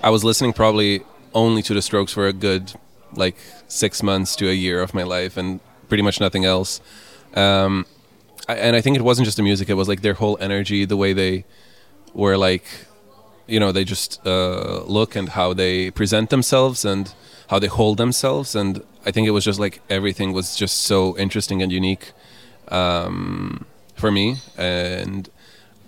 I 0.03 0.11
was 0.11 0.23
listening 0.23 0.53
probably 0.53 1.03
only 1.33 1.63
to 1.63 1.75
The 1.75 1.83
Strokes 1.83 2.13
for 2.13 2.27
a 2.27 2.33
good 2.33 2.73
like 3.15 3.37
six 3.69 4.03
months 4.03 4.37
to 4.37 4.49
a 4.49 4.53
year 4.53 4.83
of 4.83 4.93
my 4.93 5.03
life, 5.03 5.37
and 5.37 5.61
pretty 5.89 6.03
much 6.03 6.21
nothing 6.21 6.45
else. 6.45 6.81
Um, 7.35 7.87
I, 8.49 8.57
and 8.57 8.77
I 8.77 8.81
think 8.81 8.97
it 8.97 9.03
wasn't 9.03 9.25
just 9.25 9.37
the 9.37 9.43
music; 9.43 9.71
it 9.71 9.75
was 9.75 9.89
like 9.89 10.03
their 10.03 10.15
whole 10.15 10.37
energy, 10.41 10.85
the 10.85 10.97
way 10.97 11.13
they 11.13 11.45
were 12.13 12.37
like 12.37 12.65
you 13.47 13.61
know 13.61 13.73
they 13.73 13.85
just 13.85 14.25
uh, 14.27 14.83
look 14.85 15.17
and 15.17 15.31
how 15.31 15.53
they 15.53 15.91
present 15.91 16.31
themselves 16.31 16.85
and 16.85 17.15
how 17.49 17.59
they 17.59 17.67
hold 17.67 17.97
themselves 17.99 18.55
and 18.55 18.83
i 19.07 19.11
think 19.11 19.27
it 19.27 19.33
was 19.33 19.45
just 19.45 19.59
like 19.59 19.81
everything 19.91 20.33
was 20.33 20.57
just 20.57 20.83
so 20.83 21.17
interesting 21.19 21.63
and 21.63 21.73
unique 21.73 22.13
um, 22.69 23.67
for 23.95 24.11
me 24.11 24.37
and 24.57 25.29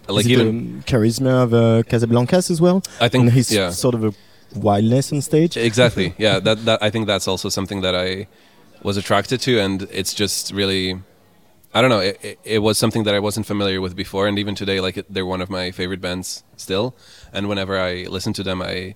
like 0.09 0.27
even 0.27 0.79
the 0.79 0.85
charisma 0.85 1.43
of 1.43 1.55
uh, 1.55 1.83
Casablancas 1.83 2.51
as 2.51 2.61
well? 2.61 2.83
I 3.01 3.09
think- 3.09 3.23
and 3.23 3.33
his 3.33 3.51
yeah. 3.51 3.71
sort 3.71 3.95
of 3.95 4.05
a 4.05 4.13
wildness 4.55 5.13
on 5.13 5.21
stage. 5.21 5.57
exactly 5.57 6.15
yeah 6.19 6.39
that, 6.39 6.65
that 6.65 6.83
i 6.83 6.89
think 6.89 7.07
that's 7.07 7.29
also 7.29 7.49
something 7.49 7.81
that 7.83 7.95
i 7.95 8.27
was 8.83 8.97
attracted 8.97 9.41
to 9.41 9.59
and 9.59 9.83
it's 9.91 10.15
just 10.15 10.53
really 10.53 10.99
i 11.75 11.81
don't 11.83 11.91
know 11.91 11.99
it, 11.99 12.19
it, 12.23 12.39
it 12.45 12.59
was 12.61 12.79
something 12.79 13.03
that 13.03 13.15
i 13.15 13.19
wasn't 13.19 13.45
familiar 13.45 13.81
with 13.81 13.95
before 13.97 14.27
and 14.29 14.39
even 14.39 14.55
today 14.55 14.81
like 14.81 14.97
it, 14.97 15.13
they're 15.13 15.27
one 15.27 15.43
of 15.43 15.51
my 15.51 15.71
favorite 15.71 16.01
bands 16.01 16.45
still 16.57 16.95
and 17.33 17.49
whenever 17.49 17.79
i 17.79 18.05
listen 18.05 18.33
to 18.33 18.43
them 18.43 18.63
i 18.63 18.95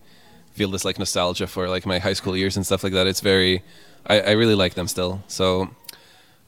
feel 0.53 0.71
this 0.71 0.85
like 0.85 0.99
nostalgia 0.99 1.47
for 1.47 1.69
like 1.69 1.87
my 1.87 1.99
high 1.99 2.13
school 2.13 2.37
years 2.37 2.57
and 2.57 2.67
stuff 2.67 2.83
like 2.85 2.93
that. 2.93 3.07
It's 3.07 3.21
very 3.21 3.63
i, 4.07 4.21
I 4.21 4.31
really 4.33 4.55
like 4.55 4.75
them 4.75 4.89
still. 4.89 5.23
So 5.29 5.71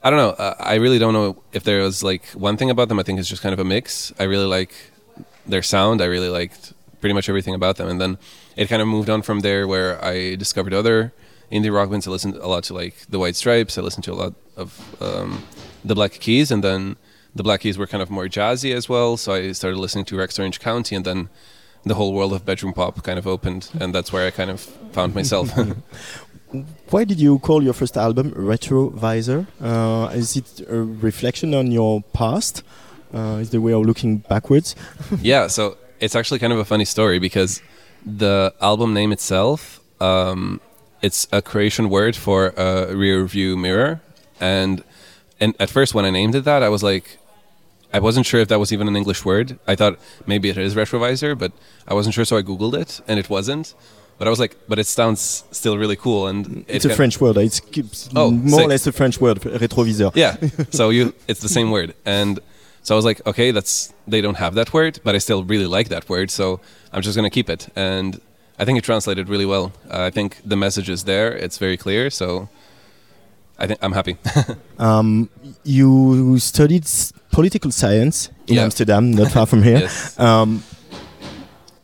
i 0.03 0.09
don't 0.09 0.19
know. 0.19 0.31
Uh, 0.31 0.55
i 0.59 0.75
really 0.75 0.99
don't 0.99 1.13
know 1.13 1.41
if 1.53 1.63
there 1.63 1.81
was 1.81 2.03
like 2.03 2.25
one 2.31 2.57
thing 2.57 2.69
about 2.69 2.89
them. 2.89 2.99
I 2.99 3.03
think 3.03 3.19
it's 3.19 3.29
just 3.29 3.41
kind 3.41 3.53
of 3.53 3.59
a 3.59 3.65
mix. 3.65 4.11
I 4.19 4.23
really 4.23 4.45
like 4.45 4.73
their 5.45 5.61
sound. 5.61 6.01
I 6.01 6.05
really 6.05 6.29
liked 6.29 6.73
pretty 7.01 7.13
much 7.13 7.27
everything 7.27 7.53
about 7.53 7.75
them. 7.75 7.89
And 7.89 7.99
then 7.99 8.17
it 8.55 8.67
kind 8.69 8.81
of 8.81 8.87
moved 8.87 9.09
on 9.09 9.21
from 9.21 9.41
there 9.41 9.67
where 9.67 10.03
i 10.03 10.35
discovered 10.35 10.73
other 10.73 11.11
indie 11.51 11.73
rock 11.73 11.89
bands. 11.89 12.07
I 12.07 12.11
listened 12.11 12.35
a 12.35 12.47
lot 12.47 12.63
to 12.65 12.73
like 12.73 12.95
the 13.09 13.19
white 13.19 13.35
stripes. 13.35 13.77
I 13.77 13.81
listened 13.81 14.05
to 14.05 14.13
a 14.13 14.19
lot 14.23 14.33
of 14.55 14.95
um, 15.01 15.43
the 15.83 15.95
black 15.95 16.13
keys. 16.13 16.49
And 16.49 16.63
then 16.63 16.95
the 17.35 17.43
black 17.43 17.61
keys 17.61 17.77
were 17.77 17.87
kind 17.87 18.01
of 18.01 18.09
more 18.09 18.27
jazzy 18.27 18.73
as 18.73 18.87
well. 18.87 19.17
So 19.17 19.33
i 19.33 19.51
started 19.51 19.77
listening 19.77 20.05
to 20.05 20.17
rex 20.17 20.39
orange 20.39 20.59
county. 20.59 20.95
And 20.95 21.05
then 21.05 21.29
the 21.85 21.95
whole 21.95 22.13
world 22.13 22.33
of 22.33 22.45
bedroom 22.45 22.73
pop 22.73 23.03
kind 23.03 23.19
of 23.19 23.27
opened 23.27 23.69
and 23.79 23.93
that's 23.93 24.11
where 24.13 24.25
i 24.27 24.31
kind 24.31 24.49
of 24.49 24.59
found 24.91 25.13
myself 25.13 25.51
Why 26.91 27.03
did 27.03 27.19
you 27.19 27.39
call 27.39 27.63
your 27.63 27.73
first 27.73 27.97
album 27.97 28.31
Retrovisor? 28.31 29.47
Uh, 29.59 30.11
is 30.13 30.37
it 30.37 30.61
a 30.69 30.83
reflection 30.83 31.53
on 31.55 31.71
your 31.71 32.03
past, 32.13 32.63
Uh, 33.13 33.37
is 33.41 33.49
the 33.51 33.59
way 33.61 33.73
of 33.73 33.85
looking 33.85 34.23
backwards. 34.27 34.75
yeah, 35.21 35.45
so 35.47 35.77
it's 35.99 36.15
actually 36.15 36.39
kind 36.39 36.51
of 36.51 36.57
a 36.59 36.65
funny 36.65 36.85
story 36.85 37.19
because 37.19 37.61
the 38.03 38.51
album 38.59 38.91
name 38.93 39.11
itself, 39.11 39.79
um, 40.01 40.59
it's 41.01 41.27
a 41.31 41.39
Croatian 41.39 41.89
word 41.89 42.15
for 42.15 42.53
a 42.57 42.95
rear 42.95 43.23
view 43.25 43.55
mirror, 43.55 44.01
and 44.39 44.83
and 45.39 45.53
at 45.59 45.69
first 45.69 45.93
when 45.93 46.05
I 46.05 46.09
named 46.09 46.33
it 46.33 46.43
that, 46.45 46.63
I 46.63 46.69
was 46.69 46.81
like, 46.81 47.19
I 47.93 47.99
wasn't 47.99 48.25
sure 48.25 48.39
if 48.41 48.47
that 48.47 48.59
was 48.59 48.71
even 48.73 48.87
an 48.87 48.95
English 48.95 49.23
word. 49.23 49.59
I 49.67 49.75
thought 49.75 49.99
maybe 50.25 50.49
it 50.49 50.57
is 50.57 50.73
retrovisor, 50.75 51.37
but 51.37 51.51
I 51.87 51.93
wasn't 51.93 52.15
sure, 52.15 52.25
so 52.25 52.37
I 52.37 52.41
googled 52.41 52.73
it, 52.73 53.01
and 53.07 53.19
it 53.19 53.29
wasn't. 53.29 53.75
But 54.17 54.27
I 54.27 54.29
was 54.29 54.39
like, 54.39 54.55
but 54.67 54.77
it 54.79 54.87
sounds 54.87 55.43
still 55.51 55.77
really 55.77 55.95
cool, 55.95 56.27
and 56.27 56.65
It's 56.67 56.85
a 56.85 56.95
French 56.95 57.19
word. 57.21 57.37
It's 57.37 57.61
Oh, 58.15 58.31
more 58.31 58.61
or 58.61 58.67
less 58.67 58.87
a 58.87 58.91
French 58.91 59.19
word, 59.21 59.37
rétroviseur. 59.41 60.11
Yeah. 60.15 60.35
So 60.71 60.89
you, 60.89 61.13
it's 61.27 61.41
the 61.41 61.49
same 61.49 61.71
word, 61.71 61.93
and 62.05 62.39
so 62.83 62.95
I 62.95 62.97
was 62.97 63.05
like, 63.05 63.25
okay, 63.27 63.51
that's 63.51 63.93
they 64.07 64.21
don't 64.21 64.37
have 64.37 64.55
that 64.55 64.73
word, 64.73 64.99
but 65.03 65.15
I 65.15 65.19
still 65.19 65.43
really 65.43 65.67
like 65.67 65.89
that 65.89 66.09
word, 66.09 66.29
so 66.31 66.59
I'm 66.91 67.01
just 67.01 67.15
gonna 67.15 67.29
keep 67.29 67.49
it, 67.49 67.69
and 67.75 68.19
I 68.59 68.65
think 68.65 68.77
it 68.77 68.83
translated 68.83 69.29
really 69.29 69.45
well. 69.45 69.71
Uh, 69.89 70.03
I 70.03 70.11
think 70.11 70.37
the 70.45 70.55
message 70.57 70.89
is 70.89 71.03
there; 71.05 71.31
it's 71.45 71.57
very 71.57 71.77
clear, 71.77 72.09
so 72.09 72.49
I 73.57 73.67
think 73.67 73.79
I'm 73.83 73.93
happy. 73.93 74.17
Um, 74.79 75.29
you 75.63 76.37
studied 76.39 76.85
political 77.33 77.71
science 77.71 78.29
in 78.47 78.55
Yeah. 78.55 78.63
Amsterdam, 78.65 79.11
not 79.11 79.31
far 79.31 79.45
from 79.45 79.63
here. 79.69 79.79
Yes. 79.79 80.17
Um, 80.19 80.63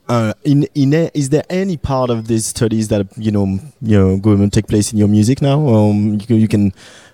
uh, 0.07 0.33
in, 0.43 0.65
in 0.73 0.93
a, 0.93 1.09
is 1.13 1.29
there 1.29 1.43
any 1.49 1.77
part 1.77 2.09
of 2.09 2.27
these 2.27 2.45
studies 2.47 2.87
that 2.87 3.05
you 3.17 3.31
know 3.31 3.45
you 3.81 3.97
know 3.99 4.17
going 4.17 4.39
to 4.39 4.49
take 4.49 4.67
place 4.67 4.91
in 4.93 4.97
your 4.99 5.07
music 5.07 5.41
now? 5.41 5.67
Um, 5.67 6.19
you, 6.27 6.35
you 6.35 6.47
can 6.47 6.73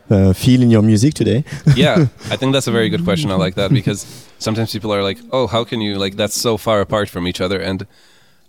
uh, 0.10 0.32
feel 0.34 0.62
in 0.62 0.70
your 0.72 0.82
music 0.84 1.14
today. 1.14 1.44
yeah, 1.76 2.08
I 2.32 2.38
think 2.38 2.54
that's 2.54 2.68
a 2.68 2.72
very 2.72 2.90
good 2.90 3.04
question. 3.04 3.32
I 3.32 3.36
like 3.36 3.56
that 3.56 3.72
because 3.72 4.06
sometimes 4.40 4.72
people 4.72 4.94
are 4.94 5.04
like, 5.04 5.18
"Oh, 5.32 5.48
how 5.48 5.66
can 5.66 5.82
you 5.82 5.98
like 5.98 6.16
that's 6.16 6.40
so 6.42 6.58
far 6.58 6.80
apart 6.82 7.10
from 7.10 7.28
each 7.28 7.42
other?" 7.42 7.60
And 7.60 7.86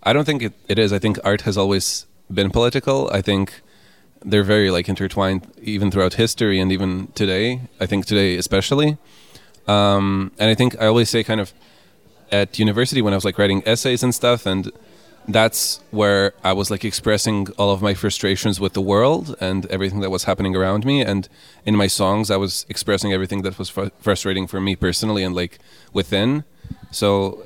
I 0.05 0.13
don't 0.13 0.25
think 0.25 0.43
it, 0.43 0.53
it 0.69 0.79
is. 0.79 0.93
I 0.93 0.99
think 1.01 1.19
art 1.25 1.41
has 1.43 1.57
always 1.59 2.07
been 2.33 2.51
political. 2.51 3.11
I 3.13 3.23
think 3.23 3.61
they're 4.25 4.45
very 4.47 4.71
like 4.71 4.89
intertwined 4.89 5.43
even 5.63 5.91
throughout 5.91 6.15
history 6.15 6.61
and 6.61 6.71
even 6.71 7.09
today. 7.15 7.63
I 7.81 7.87
think 7.87 8.07
today 8.07 8.37
especially. 8.39 8.97
Um, 9.67 10.33
and 10.39 10.51
I 10.51 10.55
think 10.55 10.81
I 10.81 10.87
always 10.87 11.11
say 11.11 11.25
kind 11.25 11.41
of 11.41 11.53
at 12.31 12.59
university 12.59 13.03
when 13.03 13.13
I 13.13 13.17
was 13.17 13.25
like 13.25 13.39
writing 13.39 13.63
essays 13.67 14.03
and 14.03 14.15
stuff 14.15 14.47
and 14.47 14.73
that's 15.29 15.81
where 15.91 16.35
I 16.45 16.53
was 16.53 16.71
like 16.71 16.85
expressing 16.85 17.49
all 17.59 17.71
of 17.71 17.83
my 17.83 17.95
frustrations 17.95 18.61
with 18.61 18.75
the 18.75 18.81
world 18.81 19.35
and 19.41 19.67
everything 19.67 20.01
that 20.01 20.11
was 20.11 20.25
happening 20.25 20.55
around 20.55 20.85
me. 20.85 21.01
And 21.03 21.29
in 21.65 21.75
my 21.77 21.89
songs, 21.89 22.31
I 22.31 22.37
was 22.37 22.65
expressing 22.69 23.13
everything 23.13 23.43
that 23.43 23.59
was 23.59 23.69
fr- 23.69 23.89
frustrating 23.99 24.47
for 24.47 24.61
me 24.61 24.77
personally 24.77 25.25
and 25.25 25.35
like 25.35 25.59
within. 25.93 26.45
So 26.91 27.45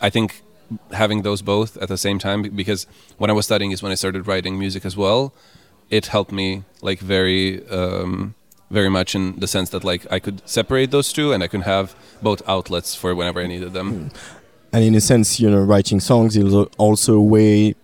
I 0.00 0.10
think 0.10 0.42
having 0.92 1.22
those 1.22 1.42
both 1.42 1.76
at 1.76 1.88
the 1.88 1.98
same 1.98 2.18
time, 2.18 2.42
because 2.42 2.86
when 3.18 3.30
I 3.30 3.34
was 3.34 3.44
studying 3.44 3.70
is 3.70 3.82
when 3.82 3.92
I 3.92 3.96
started 3.96 4.26
writing 4.26 4.58
music 4.58 4.84
as 4.84 4.96
well. 4.96 5.32
It 5.90 6.06
helped 6.06 6.32
me 6.32 6.64
like 6.80 7.00
very, 7.00 7.68
um, 7.68 8.34
very 8.72 8.88
much 8.88 9.14
in 9.14 9.38
the 9.38 9.46
sense 9.46 9.70
that 9.70 9.84
like 9.84 10.10
I 10.10 10.18
could 10.18 10.40
separate 10.48 10.90
those 10.90 11.12
two 11.12 11.32
and 11.32 11.42
I 11.42 11.48
could 11.48 11.62
have 11.62 11.94
both 12.22 12.40
outlets 12.48 12.94
for 12.94 13.14
whenever 13.14 13.40
I 13.40 13.46
needed 13.46 13.72
them. 13.72 14.10
and 14.72 14.84
in 14.84 14.94
a 14.94 15.00
sense, 15.00 15.38
you 15.38 15.50
know, 15.50 15.62
writing 15.62 16.00
songs 16.00 16.36
is 16.36 16.54
also 16.78 17.14
a 17.14 17.22
way 17.22 17.74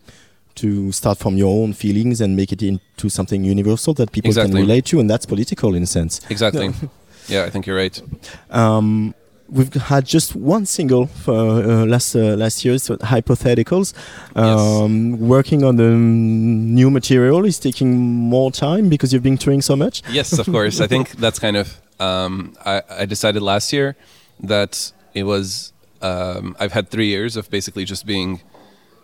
to 0.56 0.90
start 0.90 1.18
from 1.18 1.36
your 1.36 1.62
own 1.62 1.72
feelings 1.72 2.20
and 2.20 2.34
make 2.34 2.50
it 2.52 2.62
into 2.62 3.08
something 3.08 3.44
universal 3.44 3.94
that 3.94 4.10
people 4.10 4.28
Exactly. 4.30 4.52
can 4.52 4.60
relate 4.60 4.84
to, 4.86 4.98
and 4.98 5.08
that's 5.08 5.24
political 5.26 5.74
in 5.76 5.82
a 5.84 5.86
sense. 5.86 6.20
Exactly. 6.30 6.70
yeah, 7.28 7.44
I 7.44 7.50
think 7.50 7.66
you're 7.66 7.76
right. 7.76 8.02
Um, 8.50 9.14
we've 9.48 9.72
had 9.74 10.04
just 10.04 10.34
one 10.36 10.66
single 10.66 11.06
for 11.06 11.34
uh, 11.34 11.86
last 11.86 12.14
uh, 12.14 12.36
last 12.36 12.64
year, 12.64 12.78
so 12.78 12.96
hypotheticals. 12.96 13.94
Um, 14.36 15.18
Working 15.18 15.64
on 15.64 15.76
the 15.76 15.90
new 15.90 16.90
material 16.90 17.44
is 17.44 17.58
taking 17.58 17.96
more 17.96 18.50
time 18.50 18.88
because 18.88 19.12
you've 19.12 19.22
been 19.22 19.38
touring 19.38 19.62
so 19.62 19.76
much. 19.76 20.02
Yes, 20.10 20.38
of 20.38 20.46
course. 20.46 20.80
I 20.80 20.86
think 20.86 21.10
that's 21.18 21.38
kind 21.38 21.56
of. 21.56 21.80
Um, 22.00 22.54
I, 22.64 22.82
I 22.90 23.06
decided 23.06 23.42
last 23.42 23.72
year 23.72 23.96
that 24.40 24.92
it 25.14 25.24
was. 25.24 25.72
Um, 26.00 26.54
I've 26.60 26.72
had 26.72 26.90
three 26.90 27.08
years 27.08 27.36
of 27.36 27.50
basically 27.50 27.84
just 27.84 28.06
being 28.06 28.40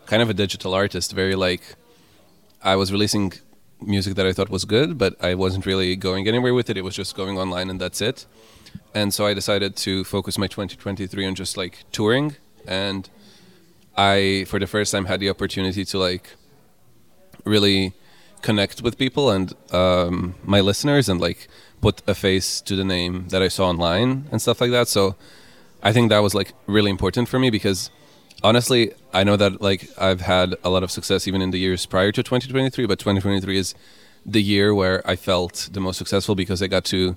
kind 0.06 0.22
of 0.22 0.30
a 0.30 0.34
digital 0.34 0.74
artist. 0.74 1.12
Very 1.12 1.34
like, 1.34 1.74
I 2.62 2.76
was 2.76 2.92
releasing 2.92 3.32
music 3.80 4.14
that 4.14 4.26
I 4.26 4.32
thought 4.32 4.48
was 4.48 4.64
good, 4.64 4.96
but 4.96 5.16
I 5.22 5.34
wasn't 5.34 5.66
really 5.66 5.96
going 5.96 6.28
anywhere 6.28 6.54
with 6.54 6.70
it. 6.70 6.76
It 6.76 6.82
was 6.82 6.94
just 6.94 7.16
going 7.16 7.36
online 7.36 7.68
and 7.68 7.80
that's 7.80 8.00
it. 8.00 8.26
And 8.94 9.12
so 9.12 9.26
I 9.26 9.34
decided 9.34 9.76
to 9.76 10.04
focus 10.04 10.38
my 10.38 10.46
2023 10.46 11.26
on 11.26 11.34
just 11.34 11.56
like 11.56 11.84
touring. 11.90 12.36
And 12.66 13.10
I, 13.96 14.44
for 14.46 14.58
the 14.58 14.66
first 14.66 14.92
time, 14.92 15.06
had 15.06 15.20
the 15.20 15.28
opportunity 15.28 15.84
to 15.84 15.98
like 15.98 16.30
really 17.44 17.92
connect 18.40 18.82
with 18.82 18.98
people 18.98 19.30
and 19.30 19.52
um, 19.72 20.34
my 20.44 20.60
listeners 20.60 21.08
and 21.08 21.20
like 21.20 21.48
put 21.80 22.02
a 22.06 22.14
face 22.14 22.60
to 22.60 22.76
the 22.76 22.84
name 22.84 23.28
that 23.28 23.42
I 23.42 23.48
saw 23.48 23.68
online 23.68 24.28
and 24.30 24.40
stuff 24.40 24.60
like 24.60 24.70
that. 24.70 24.86
So 24.88 25.16
I 25.82 25.92
think 25.92 26.10
that 26.10 26.20
was 26.20 26.34
like 26.34 26.52
really 26.66 26.90
important 26.90 27.28
for 27.28 27.38
me 27.38 27.50
because 27.50 27.90
honestly, 28.42 28.92
I 29.12 29.24
know 29.24 29.36
that 29.36 29.60
like 29.60 29.88
I've 29.98 30.20
had 30.20 30.54
a 30.62 30.70
lot 30.70 30.82
of 30.82 30.90
success 30.90 31.26
even 31.26 31.42
in 31.42 31.50
the 31.50 31.58
years 31.58 31.84
prior 31.86 32.12
to 32.12 32.22
2023, 32.22 32.86
but 32.86 32.98
2023 32.98 33.58
is 33.58 33.74
the 34.24 34.42
year 34.42 34.74
where 34.74 35.06
I 35.08 35.16
felt 35.16 35.68
the 35.72 35.80
most 35.80 35.98
successful 35.98 36.34
because 36.34 36.62
I 36.62 36.68
got 36.68 36.84
to 36.86 37.16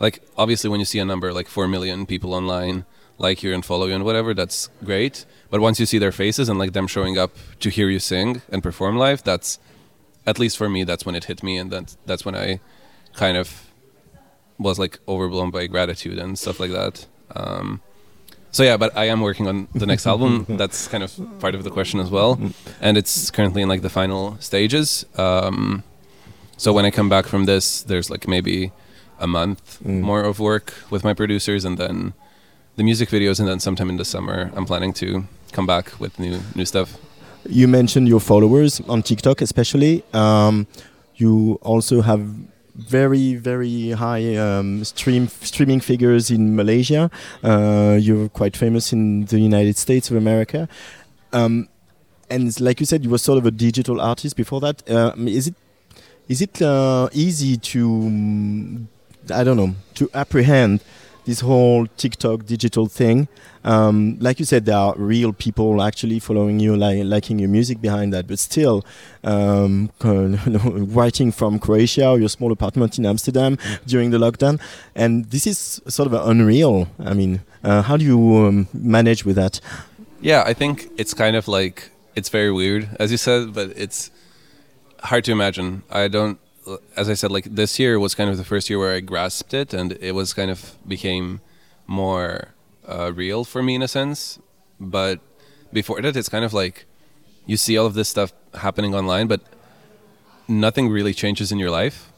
like 0.00 0.22
obviously 0.36 0.70
when 0.70 0.80
you 0.80 0.86
see 0.86 0.98
a 0.98 1.04
number 1.04 1.32
like 1.32 1.48
4 1.48 1.68
million 1.68 2.06
people 2.06 2.34
online 2.34 2.84
like 3.18 3.42
you 3.42 3.54
and 3.54 3.64
follow 3.64 3.86
you 3.86 3.94
and 3.94 4.04
whatever 4.04 4.34
that's 4.34 4.68
great. 4.84 5.24
But 5.50 5.60
once 5.60 5.80
you 5.80 5.86
see 5.86 5.98
their 5.98 6.12
faces 6.12 6.48
and 6.48 6.58
like 6.58 6.72
them 6.72 6.86
showing 6.86 7.16
up 7.16 7.32
to 7.60 7.70
hear 7.70 7.88
you 7.88 7.98
sing 7.98 8.42
and 8.50 8.62
perform 8.62 8.96
live 8.96 9.22
that's 9.22 9.58
at 10.26 10.38
least 10.38 10.58
for 10.58 10.68
me 10.68 10.84
that's 10.84 11.06
when 11.06 11.14
it 11.14 11.24
hit 11.24 11.42
me 11.42 11.56
and 11.56 11.70
that's 11.70 11.96
that's 12.04 12.24
when 12.24 12.34
i 12.34 12.60
kind 13.14 13.36
of 13.36 13.70
was 14.58 14.78
like 14.78 14.98
overblown 15.06 15.50
by 15.50 15.66
gratitude 15.66 16.18
and 16.18 16.38
stuff 16.38 16.60
like 16.60 16.72
that. 16.72 17.06
Um, 17.34 17.80
so 18.50 18.62
yeah 18.62 18.78
but 18.78 18.96
i 18.96 19.04
am 19.04 19.20
working 19.20 19.46
on 19.46 19.68
the 19.74 19.86
next 19.86 20.06
album. 20.06 20.46
That's 20.62 20.88
kind 20.88 21.04
of 21.04 21.12
part 21.40 21.54
of 21.54 21.62
the 21.64 21.70
question 21.70 22.00
as 22.00 22.10
well. 22.10 22.40
And 22.80 22.96
it's 22.96 23.30
currently 23.30 23.62
in 23.62 23.68
like 23.68 23.82
the 23.82 23.90
final 23.90 24.38
stages. 24.40 25.04
Um, 25.16 25.82
so 26.56 26.72
when 26.72 26.86
i 26.86 26.90
come 26.90 27.08
back 27.08 27.26
from 27.26 27.44
this 27.44 27.82
there's 27.82 28.08
like 28.08 28.26
maybe 28.26 28.72
a 29.18 29.26
month 29.26 29.80
more 29.84 30.22
of 30.22 30.38
work 30.38 30.74
with 30.90 31.02
my 31.04 31.14
producers 31.14 31.64
and 31.64 31.78
then 31.78 32.12
the 32.76 32.82
music 32.82 33.08
videos 33.08 33.38
and 33.40 33.48
then 33.48 33.58
sometime 33.60 33.88
in 33.88 33.96
the 33.96 34.04
summer 34.04 34.50
i'm 34.54 34.66
planning 34.66 34.92
to 34.92 35.24
come 35.52 35.66
back 35.66 35.98
with 35.98 36.18
new 36.18 36.40
new 36.54 36.64
stuff 36.64 36.96
You 37.48 37.68
mentioned 37.68 38.08
your 38.08 38.20
followers 38.20 38.80
on 38.88 39.02
TikTok, 39.02 39.40
especially. 39.40 40.02
Um, 40.12 40.66
you 41.14 41.58
also 41.62 42.02
have 42.02 42.20
very, 42.74 43.36
very 43.36 43.90
high 43.90 44.34
um, 44.36 44.82
stream 44.84 45.28
streaming 45.28 45.80
figures 45.80 46.30
in 46.30 46.56
Malaysia. 46.56 47.10
Uh, 47.42 47.96
you're 48.00 48.28
quite 48.28 48.56
famous 48.56 48.92
in 48.92 49.26
the 49.26 49.38
United 49.38 49.76
States 49.76 50.10
of 50.10 50.16
America. 50.16 50.68
Um, 51.32 51.68
and 52.28 52.50
like 52.60 52.80
you 52.80 52.86
said, 52.86 53.04
you 53.04 53.10
were 53.10 53.18
sort 53.18 53.38
of 53.38 53.46
a 53.46 53.50
digital 53.52 54.00
artist 54.00 54.36
before 54.36 54.60
that. 54.60 54.82
Um, 54.90 55.28
is 55.28 55.46
it 55.46 55.54
is 56.28 56.42
it 56.42 56.60
uh, 56.60 57.08
easy 57.12 57.56
to 57.56 57.86
mm, 57.86 58.86
I 59.30 59.44
don't 59.44 59.56
know 59.56 59.74
to 59.94 60.10
apprehend 60.14 60.80
this 61.24 61.40
whole 61.40 61.86
TikTok 61.96 62.46
digital 62.46 62.86
thing? 62.86 63.26
Um, 63.64 64.16
like 64.20 64.38
you 64.38 64.44
said, 64.44 64.64
there 64.64 64.76
are 64.76 64.94
real 64.96 65.32
people 65.32 65.82
actually 65.82 66.20
following 66.20 66.60
you, 66.60 66.76
li- 66.76 67.02
liking 67.02 67.40
your 67.40 67.48
music 67.48 67.80
behind 67.80 68.12
that. 68.12 68.28
But 68.28 68.38
still, 68.38 68.84
um, 69.24 69.90
writing 70.04 71.32
from 71.32 71.58
Croatia 71.58 72.10
or 72.10 72.18
your 72.20 72.28
small 72.28 72.52
apartment 72.52 72.96
in 72.96 73.06
Amsterdam 73.06 73.58
during 73.84 74.10
the 74.10 74.18
lockdown, 74.18 74.60
and 74.94 75.24
this 75.26 75.48
is 75.48 75.82
sort 75.88 76.06
of 76.06 76.28
unreal. 76.28 76.86
I 77.00 77.12
mean, 77.14 77.40
uh, 77.64 77.82
how 77.82 77.96
do 77.96 78.04
you 78.04 78.46
um, 78.46 78.68
manage 78.72 79.24
with 79.24 79.34
that? 79.34 79.60
yeah 80.20 80.42
i 80.46 80.52
think 80.52 80.88
it's 80.96 81.14
kind 81.14 81.36
of 81.36 81.48
like 81.48 81.90
it's 82.14 82.28
very 82.28 82.52
weird 82.52 82.88
as 82.98 83.10
you 83.10 83.16
said 83.16 83.52
but 83.52 83.70
it's 83.76 84.10
hard 85.02 85.24
to 85.24 85.32
imagine 85.32 85.82
i 85.90 86.08
don't 86.08 86.38
as 86.96 87.08
i 87.08 87.14
said 87.14 87.30
like 87.30 87.44
this 87.44 87.78
year 87.78 87.98
was 87.98 88.14
kind 88.14 88.28
of 88.28 88.36
the 88.36 88.44
first 88.44 88.68
year 88.68 88.78
where 88.78 88.94
i 88.94 89.00
grasped 89.00 89.54
it 89.54 89.72
and 89.72 89.92
it 90.00 90.12
was 90.12 90.34
kind 90.34 90.50
of 90.50 90.76
became 90.86 91.40
more 91.86 92.54
uh, 92.86 93.12
real 93.14 93.44
for 93.44 93.62
me 93.62 93.74
in 93.74 93.82
a 93.82 93.88
sense. 93.88 94.38
But 94.78 95.20
before 95.72 96.00
that 96.02 96.16
it's 96.16 96.28
kind 96.28 96.44
of 96.44 96.52
like 96.52 96.86
you 97.44 97.56
see 97.56 97.76
all 97.76 97.86
of 97.86 97.94
this 97.94 98.08
stuff 98.08 98.32
happening 98.54 98.94
online 98.94 99.26
but 99.26 99.40
nothing 100.48 100.88
really 100.88 101.14
changes 101.14 101.52
in 101.52 101.58
your 101.58 101.70
life. 101.70 102.12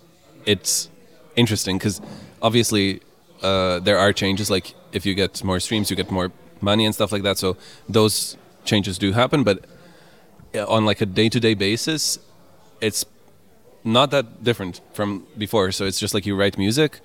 It's 0.45 0.91
interesting 1.37 1.79
because 1.79 2.01
obviously 2.43 3.01
uh, 3.43 3.79
there 3.81 3.99
are 3.99 4.13
changes 4.13 4.51
like 4.51 4.75
if 4.93 5.07
you 5.07 5.15
get 5.15 5.43
more 5.45 5.61
streams 5.61 5.91
you 5.91 5.97
get 5.97 6.11
more 6.11 6.33
money 6.61 6.85
and 6.85 6.95
stuff 6.95 7.13
like 7.13 7.23
that. 7.23 7.39
So 7.39 7.57
those 7.89 8.37
changes 8.65 8.99
do 8.99 9.13
happen 9.13 9.45
but 9.45 9.65
uh, 10.55 10.67
on 10.67 10.85
like 10.85 11.01
a 11.01 11.07
day-to-day 11.07 11.55
basis 11.55 12.19
it's 12.81 13.05
not 13.85 14.11
that 14.11 14.45
different 14.45 14.81
from 14.93 15.27
before 15.37 15.73
so 15.73 15.85
it's 15.85 15.99
just 15.99 16.15
like 16.15 16.27
you 16.27 16.35
write 16.37 16.59
music 16.59 17.01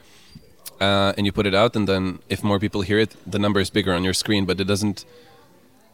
uh, 0.80 1.14
and 1.18 1.26
you 1.26 1.32
put 1.32 1.45
it 1.45 1.56
out, 1.56 1.76
and 1.76 1.88
then 1.88 2.20
if 2.30 2.44
more 2.44 2.60
people 2.60 2.82
hear 2.82 3.00
it, 3.00 3.16
the 3.26 3.40
number 3.40 3.60
is 3.60 3.70
bigger 3.70 3.94
on 3.94 4.04
your 4.04 4.14
screen, 4.14 4.45
but 4.45 4.60
it 4.60 4.66
doesn't 4.66 5.06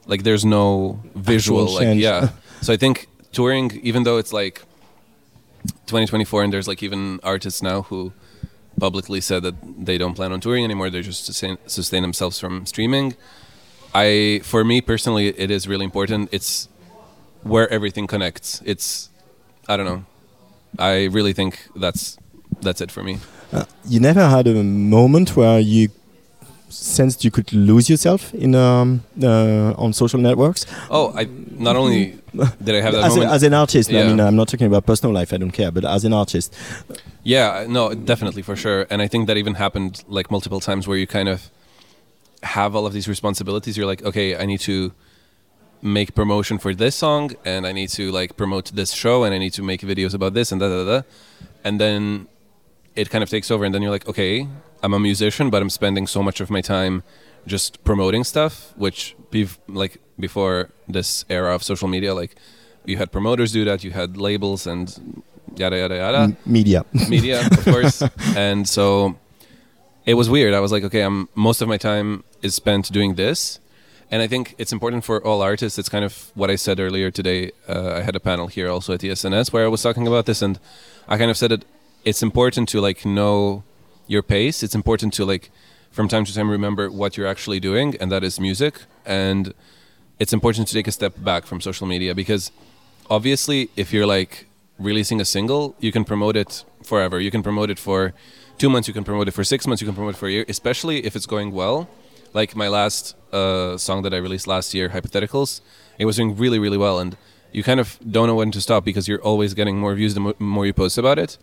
like 0.08 0.24
there's 0.24 0.46
no 0.46 1.00
visual 1.16 1.64
Actual 1.64 1.76
like 1.76 1.84
change. 1.84 2.02
yeah. 2.02 2.30
so 2.62 2.74
I 2.74 2.78
think 2.78 3.08
touring, 3.32 3.80
even 3.84 4.04
though 4.04 4.18
it's 4.18 4.34
like 4.34 4.64
2024, 5.86 6.44
and 6.44 6.54
there's 6.54 6.68
like 6.68 6.82
even 6.82 7.20
artists 7.24 7.62
now 7.62 7.84
who 7.84 8.12
publicly 8.80 9.22
said 9.22 9.44
that 9.44 9.56
they 9.86 9.98
don't 9.98 10.16
plan 10.16 10.32
on 10.32 10.40
touring 10.40 10.64
anymore. 10.64 10.90
They 10.90 11.02
just 11.02 11.26
sustain, 11.26 11.58
sustain 11.68 12.02
themselves 12.02 12.40
from 12.40 12.66
streaming. 12.66 13.16
I, 13.94 14.42
for 14.44 14.64
me 14.64 14.82
personally, 14.82 15.28
it 15.28 15.52
is 15.52 15.68
really 15.68 15.86
important. 15.86 16.30
It's 16.32 16.70
where 17.44 17.68
everything 17.72 18.08
connects. 18.08 18.62
It's, 18.66 19.10
I 19.68 19.78
don't 19.78 19.86
know. 19.86 20.06
I 20.78 21.06
really 21.06 21.34
think 21.34 21.68
that's 21.76 22.18
that's 22.62 22.82
it 22.82 22.92
for 22.92 23.04
me. 23.04 23.20
Uh, 23.52 23.66
you 23.88 24.00
never 24.00 24.28
had 24.28 24.48
a 24.48 24.64
moment 24.64 25.36
where 25.36 25.60
you 25.60 25.90
sensed 26.70 27.24
you 27.24 27.32
could 27.32 27.52
lose 27.52 27.90
yourself 27.90 28.34
in 28.34 28.54
um, 28.56 29.04
uh, 29.24 29.74
on 29.74 29.92
social 29.94 30.20
networks. 30.20 30.66
Oh, 30.90 31.12
I 31.16 31.28
not 31.52 31.76
only 31.76 32.20
did 32.64 32.76
I 32.76 32.82
have 32.82 32.94
that 32.94 33.04
as, 33.06 33.16
moment 33.16 33.32
a, 33.32 33.34
as 33.34 33.44
an 33.44 33.54
artist. 33.54 33.90
I 33.90 34.04
mean, 34.04 34.20
I'm 34.20 34.36
not 34.36 34.48
talking 34.48 34.68
about 34.68 34.86
personal 34.86 35.14
life. 35.14 35.34
I 35.34 35.38
don't 35.38 35.52
care. 35.52 35.72
But 35.72 35.86
as 35.86 36.06
an 36.06 36.14
artist, 36.14 36.56
Yeah, 37.24 37.66
no, 37.68 37.94
definitely 37.94 38.44
for 38.44 38.56
sure. 38.56 38.86
And 38.90 39.02
I 39.02 39.08
think 39.08 39.28
that 39.28 39.38
even 39.38 39.56
happened 39.56 40.04
like 40.08 40.32
multiple 40.32 40.60
times 40.60 40.88
where 40.88 40.98
you 40.98 41.08
kind 41.08 41.28
of 41.28 41.50
have 42.44 42.76
all 42.76 42.86
of 42.86 42.94
these 42.94 43.08
responsibilities. 43.08 43.76
You're 43.78 43.88
like, 43.88 44.04
okay, 44.04 44.38
I 44.38 44.46
need 44.46 44.60
to 44.62 44.94
make 45.82 46.14
promotion 46.14 46.58
for 46.58 46.74
this 46.76 46.96
song 46.96 47.32
and 47.46 47.66
I 47.66 47.72
need 47.72 47.90
to 47.90 48.12
like 48.12 48.36
promote 48.36 48.72
this 48.74 48.92
show 48.92 49.24
and 49.24 49.34
I 49.34 49.38
need 49.38 49.54
to 49.54 49.64
make 49.64 49.82
videos 49.82 50.14
about 50.14 50.34
this 50.34 50.52
and 50.52 50.60
da 50.60 50.68
da 50.68 50.84
da. 50.86 51.02
And 51.64 51.80
then 51.80 52.28
it 52.96 53.10
kind 53.10 53.24
of 53.24 53.30
takes 53.30 53.50
over 53.52 53.64
and 53.66 53.74
then 53.74 53.82
you're 53.82 53.92
like, 53.92 54.08
okay, 54.08 54.48
I'm 54.84 54.94
a 54.94 55.00
musician, 55.00 55.50
but 55.50 55.62
I'm 55.62 55.70
spending 55.70 56.08
so 56.08 56.22
much 56.22 56.42
of 56.42 56.50
my 56.50 56.62
time 56.62 57.04
just 57.48 57.84
promoting 57.84 58.24
stuff, 58.24 58.74
which 58.76 59.16
bev- 59.32 59.60
like 59.68 60.00
before 60.20 60.70
this 60.88 61.24
era 61.30 61.56
of 61.56 61.64
social 61.64 61.88
media, 61.88 62.14
like 62.14 62.36
you 62.86 62.98
had 62.98 63.12
promoters 63.12 63.52
do 63.52 63.64
that, 63.66 63.84
you 63.84 63.92
had 63.92 64.18
labels 64.18 64.68
and 64.68 65.24
yada 65.56 65.78
yada 65.78 65.96
yada 65.96 66.18
M- 66.20 66.38
media. 66.46 66.86
media 67.10 67.42
of 67.46 67.64
course 67.72 68.04
and 68.36 68.68
so 68.70 69.16
it 70.06 70.14
was 70.14 70.30
weird 70.30 70.54
i 70.54 70.60
was 70.60 70.72
like 70.72 70.84
okay 70.84 71.02
i'm 71.02 71.28
most 71.34 71.60
of 71.64 71.68
my 71.68 71.76
time 71.76 72.24
is 72.44 72.54
spent 72.54 72.92
doing 72.92 73.16
this 73.16 73.60
and 74.12 74.22
i 74.22 74.28
think 74.28 74.56
it's 74.58 74.74
important 74.74 75.04
for 75.04 75.24
all 75.26 75.42
artists. 75.42 75.78
It's 75.80 75.90
kind 75.90 76.06
of 76.06 76.32
what 76.36 76.50
i 76.50 76.56
said 76.56 76.80
earlier 76.80 77.12
today 77.12 77.52
uh, 77.68 77.94
i 78.00 78.02
had 78.02 78.16
a 78.16 78.20
panel 78.20 78.48
here 78.48 78.70
also 78.70 78.94
at 78.94 79.00
the 79.00 79.10
sns 79.10 79.54
where 79.54 79.66
i 79.66 79.68
was 79.68 79.82
talking 79.82 80.08
about 80.08 80.26
this 80.26 80.42
and 80.42 80.60
i 81.08 81.18
kind 81.18 81.32
of 81.32 81.38
said 81.38 81.52
that 81.52 81.64
it's 82.06 82.24
important 82.24 82.70
to 82.70 82.82
like 82.82 83.06
know 83.06 83.64
your 84.10 84.24
pace. 84.24 84.64
It's 84.64 84.76
important 84.76 85.14
to 85.14 85.26
like 85.26 85.52
from 85.92 86.08
time 86.08 86.26
to 86.26 86.34
time 86.34 86.50
remember 86.50 86.90
what 86.92 87.16
you're 87.16 87.28
actually 87.28 87.60
doing 87.60 87.96
and 88.00 88.12
that 88.12 88.24
is 88.24 88.40
music. 88.40 88.82
And 89.06 89.54
it's 90.20 90.34
important 90.34 90.68
to 90.68 90.74
take 90.74 90.88
a 90.88 90.92
step 90.92 91.14
back 91.18 91.46
from 91.46 91.62
social 91.62 91.88
media 91.88 92.14
because 92.14 92.52
obviously 93.10 93.70
if 93.76 93.94
you're 93.94 94.08
like 94.08 94.48
releasing 94.78 95.22
a 95.22 95.26
single 95.26 95.76
you 95.80 95.92
can 95.92 96.04
promote 96.04 96.36
it 96.36 96.66
forever. 96.84 97.20
You 97.20 97.32
can 97.32 97.44
promote 97.44 97.70
it 97.70 97.80
for 97.80 98.14
two 98.58 98.70
months 98.70 98.88
you 98.88 98.94
can 98.94 99.04
promote 99.04 99.28
it 99.28 99.32
for 99.32 99.44
six 99.44 99.66
months 99.68 99.82
you 99.82 99.88
can 99.88 99.96
promote 99.96 100.16
it 100.16 100.18
for 100.18 100.28
a 100.28 100.32
year 100.32 100.46
especially 100.50 101.06
if 101.06 101.16
it's 101.16 101.26
going 101.26 101.50
well 101.54 101.88
like 102.34 102.56
my 102.56 102.68
last 102.68 103.16
uh, 103.34 103.78
song 103.78 104.02
that 104.04 104.14
i 104.14 104.18
released 104.18 104.48
last 104.48 104.74
year 104.74 104.90
hypotheticals 104.90 105.62
it 105.98 106.06
was 106.06 106.16
doing 106.18 106.36
really 106.36 106.60
really 106.60 106.78
well 106.78 107.00
and 107.00 107.18
you 107.52 107.64
kind 107.64 107.80
of 107.80 108.00
don't 108.10 108.28
know 108.28 108.36
when 108.36 108.52
to 108.52 108.62
stop 108.62 108.86
because 108.86 109.08
you're 109.08 109.22
always 109.22 109.54
getting 109.54 109.78
more 109.78 109.94
views 109.96 110.14
the 110.14 110.36
more 110.40 110.66
you 110.66 110.74
post 110.74 110.98
about 110.98 111.18
it 111.20 111.38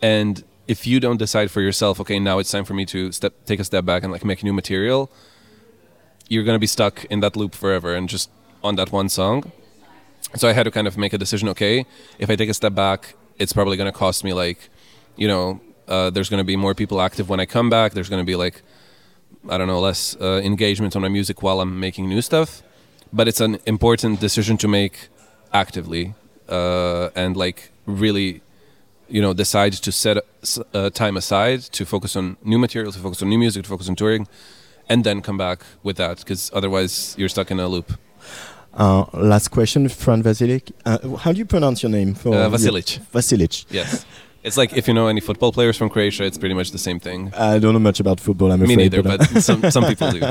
and 0.00 0.44
if 0.68 0.86
you 0.86 1.00
don't 1.00 1.16
decide 1.18 1.50
for 1.50 1.60
yourself 1.60 2.00
okay 2.00 2.18
now 2.18 2.38
it's 2.38 2.50
time 2.50 2.64
for 2.64 2.74
me 2.74 2.84
to 2.84 3.12
step 3.12 3.32
take 3.46 3.60
a 3.60 3.64
step 3.64 3.84
back 3.84 4.02
and 4.02 4.12
like 4.12 4.24
make 4.24 4.42
new 4.42 4.52
material 4.52 5.10
you're 6.28 6.44
going 6.44 6.54
to 6.54 6.60
be 6.60 6.66
stuck 6.66 7.04
in 7.06 7.20
that 7.20 7.36
loop 7.36 7.54
forever 7.54 7.94
and 7.94 8.08
just 8.08 8.30
on 8.62 8.76
that 8.76 8.92
one 8.92 9.08
song 9.08 9.52
so 10.36 10.48
I 10.48 10.52
had 10.52 10.64
to 10.64 10.70
kind 10.70 10.86
of 10.86 10.96
make 10.96 11.12
a 11.12 11.18
decision. 11.18 11.48
Okay, 11.48 11.86
if 12.18 12.30
I 12.30 12.36
take 12.36 12.48
a 12.48 12.54
step 12.54 12.74
back, 12.74 13.14
it's 13.38 13.52
probably 13.52 13.76
going 13.76 13.90
to 13.90 13.98
cost 13.98 14.24
me 14.24 14.32
like, 14.32 14.68
you 15.16 15.26
know, 15.26 15.60
uh, 15.88 16.10
there's 16.10 16.28
going 16.28 16.38
to 16.38 16.44
be 16.44 16.56
more 16.56 16.74
people 16.74 17.00
active 17.00 17.28
when 17.28 17.40
I 17.40 17.46
come 17.46 17.68
back. 17.68 17.92
There's 17.92 18.08
going 18.08 18.22
to 18.22 18.26
be 18.26 18.36
like, 18.36 18.62
I 19.48 19.56
don't 19.58 19.66
know, 19.68 19.80
less 19.80 20.16
uh, 20.20 20.40
engagement 20.44 20.94
on 20.96 21.02
my 21.02 21.08
music 21.08 21.42
while 21.42 21.60
I'm 21.60 21.78
making 21.80 22.08
new 22.08 22.22
stuff. 22.22 22.62
But 23.12 23.26
it's 23.28 23.40
an 23.40 23.58
important 23.66 24.20
decision 24.20 24.56
to 24.58 24.68
make 24.68 25.08
actively 25.52 26.14
uh, 26.48 27.10
and 27.14 27.36
like 27.36 27.70
really, 27.86 28.40
you 29.08 29.20
know, 29.20 29.32
decide 29.32 29.72
to 29.72 29.92
set 29.92 30.18
uh, 30.74 30.90
time 30.90 31.16
aside 31.16 31.60
to 31.72 31.84
focus 31.84 32.16
on 32.16 32.36
new 32.44 32.58
material, 32.58 32.92
to 32.92 32.98
focus 32.98 33.22
on 33.22 33.28
new 33.28 33.38
music, 33.38 33.64
to 33.64 33.68
focus 33.68 33.88
on 33.88 33.96
touring, 33.96 34.28
and 34.88 35.04
then 35.04 35.22
come 35.22 35.36
back 35.38 35.64
with 35.82 35.96
that 35.96 36.18
because 36.18 36.50
otherwise 36.54 37.14
you're 37.18 37.28
stuck 37.28 37.50
in 37.50 37.58
a 37.60 37.66
loop. 37.68 37.92
Uh, 38.72 39.04
last 39.14 39.48
question, 39.48 39.88
Fran 39.88 40.22
Vasilik. 40.22 40.70
Uh, 40.86 41.16
how 41.16 41.32
do 41.32 41.38
you 41.38 41.44
pronounce 41.46 41.82
your 41.82 41.90
name? 41.90 42.14
For 42.14 42.32
Uh, 42.32 42.48
Vasilic. 42.48 43.00
Vasilic. 43.12 43.64
Yes. 43.70 44.04
It's 44.42 44.56
like 44.56 44.72
if 44.76 44.88
you 44.88 44.94
know 44.94 45.06
any 45.08 45.20
football 45.20 45.52
players 45.52 45.76
from 45.76 45.90
Croatia, 45.90 46.24
it's 46.24 46.38
pretty 46.38 46.54
much 46.54 46.70
the 46.70 46.78
same 46.78 46.98
thing. 46.98 47.32
I 47.36 47.58
don't 47.58 47.74
know 47.74 47.78
much 47.78 48.00
about 48.00 48.20
football. 48.20 48.50
I'm 48.52 48.60
Me 48.60 48.72
afraid. 48.72 48.92
neither, 48.92 49.02
but 49.02 49.22
some- 49.42 49.70
some 49.76 49.84
people 49.84 50.10
do. 50.12 50.22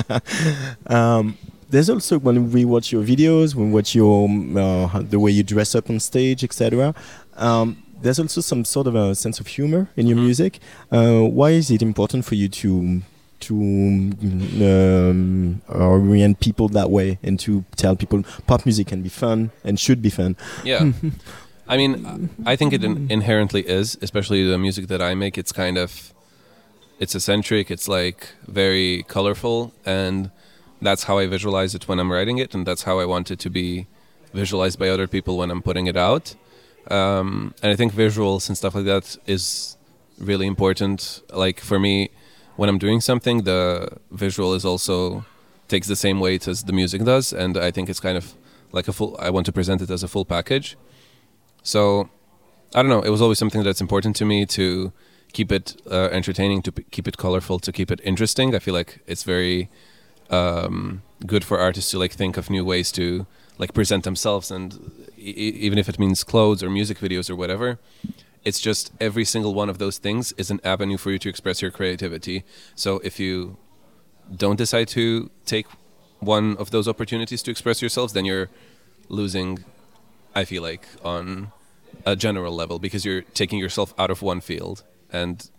Um, 0.95 1.38
there's 1.69 1.90
also 1.91 2.18
when 2.18 2.52
we 2.52 2.65
watch 2.65 2.91
your 2.91 3.03
videos, 3.03 3.53
when 3.53 3.68
we 3.68 3.73
watch 3.76 3.94
your 3.94 4.26
um, 4.27 4.57
uh, 4.57 5.02
the 5.02 5.19
way 5.19 5.30
you 5.30 5.44
dress 5.44 5.76
up 5.76 5.90
on 5.91 5.99
stage, 5.99 6.44
etc. 6.44 6.95
Um, 7.38 7.84
there's 8.02 8.18
also 8.19 8.41
some 8.41 8.65
sort 8.65 8.88
of 8.88 8.95
a 8.95 9.14
sense 9.14 9.40
of 9.40 9.45
humor 9.48 9.90
in 9.95 10.07
your 10.07 10.15
Mm-hmm. 10.18 10.26
music. 10.26 10.60
Uh, 10.91 11.22
why 11.22 11.52
is 11.52 11.69
it 11.69 11.81
important 11.84 12.26
for 12.26 12.34
you 12.36 12.49
to 12.49 13.02
to 13.41 13.53
um, 14.61 15.61
orient 15.69 16.40
people 16.40 16.68
that 16.69 16.90
way 16.90 17.19
and 17.23 17.40
to 17.40 17.64
tell 17.76 17.95
people 17.95 18.23
pop 18.48 18.65
music 18.65 18.88
can 18.88 19.02
be 19.02 19.10
fun 19.10 19.52
and 19.64 19.80
should 19.80 20.02
be 20.02 20.10
fun? 20.10 20.36
Yeah. 20.64 20.91
I 21.70 21.78
mean, 21.78 22.30
I 22.46 22.56
think 22.56 22.74
it 22.74 22.84
in- 22.84 23.10
inherently 23.12 23.62
is, 23.62 23.98
especially 24.02 24.44
the 24.44 24.58
music 24.58 24.88
that 24.88 25.02
I 25.02 25.14
make. 25.14 25.38
It's 25.38 25.52
kind 25.52 25.78
of, 25.78 26.14
it's 27.00 27.14
eccentric. 27.14 27.70
It's 27.70 27.88
like 27.88 28.30
very 28.48 29.04
colorful, 29.08 29.72
and 29.86 30.32
that's 30.82 31.04
how 31.04 31.20
I 31.20 31.28
visualize 31.28 31.76
it 31.76 31.88
when 31.88 32.00
I'm 32.00 32.12
writing 32.12 32.40
it, 32.40 32.56
and 32.56 32.66
that's 32.66 32.84
how 32.84 33.00
I 33.00 33.06
want 33.06 33.30
it 33.30 33.38
to 33.40 33.50
be 33.52 33.86
visualized 34.34 34.80
by 34.80 34.90
other 34.90 35.08
people 35.08 35.38
when 35.38 35.52
I'm 35.52 35.62
putting 35.62 35.86
it 35.86 35.96
out. 35.96 36.36
Um, 36.90 37.54
and 37.62 37.72
I 37.72 37.76
think 37.76 37.94
visuals 37.94 38.50
and 38.50 38.58
stuff 38.58 38.74
like 38.74 38.86
that 38.86 39.18
is 39.28 39.78
really 40.18 40.48
important. 40.48 41.22
Like 41.32 41.60
for 41.60 41.80
me, 41.80 42.10
when 42.56 42.68
I'm 42.68 42.80
doing 42.80 43.00
something, 43.00 43.44
the 43.44 43.90
visual 44.12 44.56
is 44.56 44.66
also 44.66 45.24
takes 45.68 45.88
the 45.88 45.96
same 45.96 46.20
weight 46.20 46.48
as 46.48 46.64
the 46.64 46.74
music 46.74 47.04
does, 47.04 47.32
and 47.32 47.58
I 47.58 47.70
think 47.70 47.90
it's 47.90 48.00
kind 48.00 48.18
of 48.18 48.34
like 48.72 48.88
a 48.88 48.94
full. 48.94 49.16
I 49.20 49.30
want 49.30 49.46
to 49.46 49.52
present 49.52 49.82
it 49.82 49.90
as 49.91 50.02
a 50.02 50.08
full 50.08 50.26
package. 50.26 50.76
So, 51.64 52.10
I 52.76 52.81
don't 52.81 52.90
know. 52.90 53.02
It 53.02 53.10
was 53.10 53.22
always 53.22 53.40
something 53.40 53.64
that's 53.64 53.81
important 53.81 54.15
to 54.18 54.26
me 54.26 54.45
to 54.48 54.91
keep 55.34 55.52
it 55.52 55.81
uh, 55.90 56.10
entertaining, 56.11 56.61
to 56.64 56.72
p- 56.72 56.86
keep 56.91 57.07
it 57.07 57.18
colorful, 57.18 57.60
to 57.60 57.72
keep 57.72 57.91
it 57.91 58.02
interesting. 58.03 58.56
I 58.56 58.60
feel 58.60 58.73
like 58.73 59.02
it's 59.07 59.23
very 59.23 59.69
um, 60.30 61.02
good 61.26 61.44
for 61.44 61.60
artists 61.60 61.91
to 61.91 61.99
like 61.99 62.14
think 62.14 62.38
of 62.38 62.49
new 62.49 62.64
ways 62.65 62.91
to 62.94 63.27
like 63.57 63.73
present 63.73 64.03
themselves, 64.03 64.52
and 64.52 64.91
e- 65.18 65.53
even 65.68 65.77
if 65.77 65.90
it 65.90 65.99
means 65.99 66.23
clothes 66.23 66.64
or 66.64 66.69
music 66.69 66.99
videos 66.99 67.30
or 67.30 67.36
whatever. 67.36 67.80
It's 68.45 68.61
just 68.61 68.94
every 69.02 69.26
single 69.26 69.53
one 69.53 69.69
of 69.69 69.80
those 69.80 69.98
things 69.98 70.31
is 70.34 70.49
an 70.49 70.61
avenue 70.64 70.98
for 70.98 71.11
you 71.11 71.19
to 71.19 71.30
express 71.30 71.61
your 71.61 71.72
creativity. 71.72 72.44
So 72.73 72.99
if 73.03 73.19
you 73.19 73.57
don't 74.34 74.56
decide 74.56 74.88
to 74.90 75.30
take 75.45 75.68
one 76.19 76.56
of 76.57 76.72
those 76.72 76.88
opportunities 76.88 77.44
to 77.44 77.52
express 77.52 77.81
yourselves, 77.81 78.14
then 78.14 78.26
you're 78.26 78.49
losing, 79.10 79.65
I 80.35 80.45
feel 80.45 80.61
like, 80.64 80.88
on 81.03 81.51
a 82.06 82.15
general 82.15 82.53
level 82.56 82.80
because 82.80 83.03
you're 83.06 83.22
taking 83.34 83.60
yourself 83.60 83.93
out 83.97 84.11
of 84.11 84.22
one 84.22 84.41
field. 84.41 84.84
And 85.11 85.49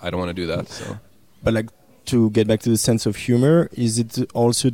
I 0.00 0.10
don't 0.10 0.18
want 0.18 0.30
to 0.30 0.34
do 0.34 0.46
that. 0.46 0.68
So 0.68 0.98
But 1.42 1.54
like 1.54 1.70
to 2.06 2.30
get 2.30 2.46
back 2.46 2.60
to 2.60 2.70
the 2.70 2.76
sense 2.78 3.06
of 3.06 3.16
humor, 3.16 3.68
is 3.72 3.98
it 3.98 4.18
also 4.34 4.70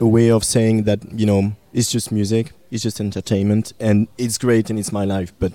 a 0.00 0.06
way 0.06 0.30
of 0.30 0.44
saying 0.44 0.84
that 0.84 1.00
you 1.12 1.26
know 1.26 1.52
it's 1.72 1.90
just 1.90 2.10
music, 2.10 2.52
it's 2.70 2.82
just 2.82 3.00
entertainment, 3.00 3.72
and 3.78 4.08
it's 4.18 4.38
great 4.38 4.70
and 4.70 4.78
it's 4.78 4.92
my 4.92 5.04
life, 5.04 5.32
but 5.38 5.52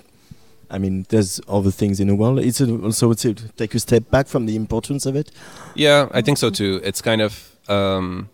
I 0.70 0.78
mean, 0.78 1.06
there's 1.10 1.40
other 1.46 1.70
things 1.70 2.00
in 2.00 2.08
the 2.08 2.14
world. 2.14 2.40
It's 2.40 2.60
a- 2.60 2.82
also 2.82 3.12
to 3.14 3.34
take 3.34 3.74
a 3.74 3.78
step 3.78 4.10
back 4.10 4.26
from 4.26 4.46
the 4.46 4.56
importance 4.56 5.06
of 5.06 5.14
it. 5.14 5.30
Yeah, 5.74 6.08
I 6.12 6.22
think 6.22 6.38
so 6.38 6.50
too. 6.50 6.80
It's 6.82 7.00
kind 7.02 7.20
of 7.22 7.52
um, 7.68 8.28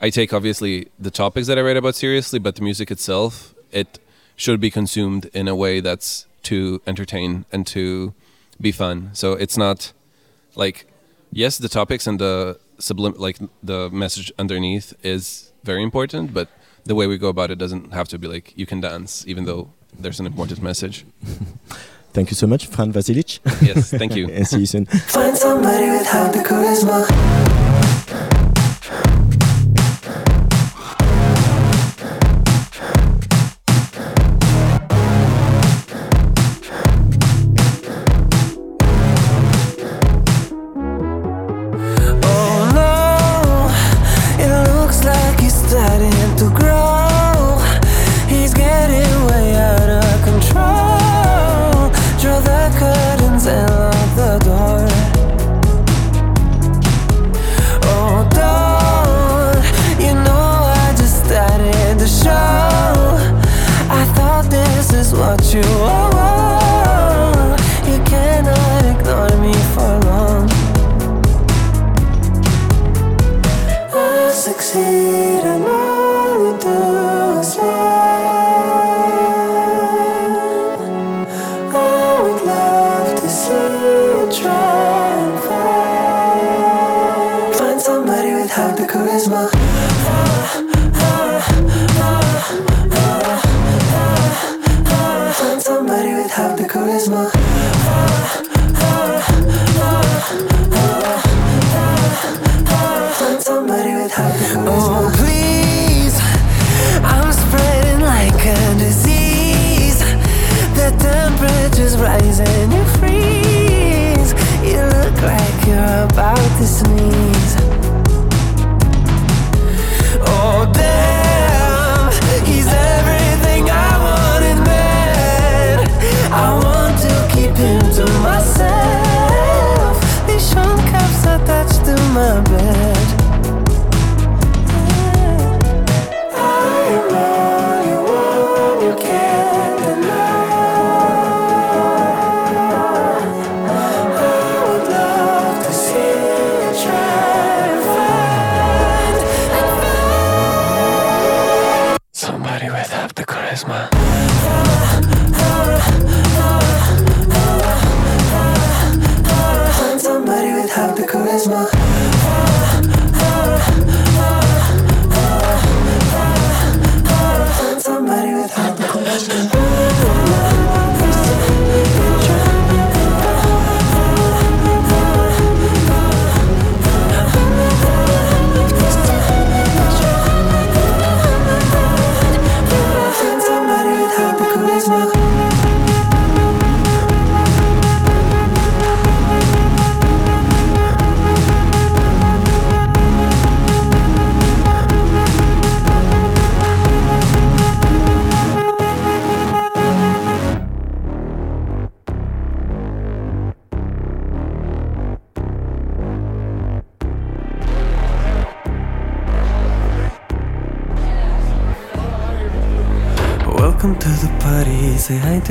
I 0.00 0.10
take 0.10 0.32
obviously 0.32 0.88
the 0.98 1.10
topics 1.10 1.46
that 1.48 1.58
I 1.58 1.62
write 1.62 1.76
about 1.76 1.94
seriously, 1.94 2.38
but 2.38 2.56
the 2.56 2.62
music 2.62 2.90
itself 2.90 3.54
it 3.70 3.98
should 4.42 4.60
be 4.60 4.70
consumed 4.70 5.30
in 5.32 5.46
a 5.46 5.54
way 5.54 5.80
that's 5.80 6.26
to 6.42 6.82
entertain 6.84 7.44
and 7.52 7.64
to 7.64 8.12
be 8.60 8.72
fun. 8.72 9.10
So 9.12 9.34
it's 9.34 9.56
not 9.56 9.92
like 10.56 10.86
yes, 11.30 11.58
the 11.58 11.68
topics 11.68 12.06
and 12.08 12.18
the 12.18 12.58
sublim 12.78 13.16
like 13.18 13.38
the 13.62 13.88
message 13.90 14.32
underneath 14.38 14.94
is 15.04 15.52
very 15.62 15.82
important, 15.82 16.34
but 16.34 16.48
the 16.84 16.96
way 16.96 17.06
we 17.06 17.18
go 17.18 17.28
about 17.28 17.50
it 17.52 17.58
doesn't 17.58 17.92
have 17.92 18.08
to 18.08 18.18
be 18.18 18.26
like 18.26 18.52
you 18.56 18.66
can 18.66 18.80
dance, 18.80 19.24
even 19.28 19.44
though 19.44 19.70
there's 20.02 20.18
an 20.18 20.26
important 20.26 20.60
message. 20.60 21.04
Thank 22.12 22.30
you 22.30 22.36
so 22.36 22.46
much, 22.46 22.66
Fran 22.66 22.92
Vasilic. 22.92 23.38
Yes, 23.62 23.90
thank 23.90 24.14
you. 24.14 24.28
and 24.36 24.46
see 24.46 24.60
you 24.60 24.66
soon. 24.66 24.84
Find 24.84 25.34
somebody 25.34 25.88
without 25.88 26.30
the 26.34 26.40
charisma. 26.40 27.61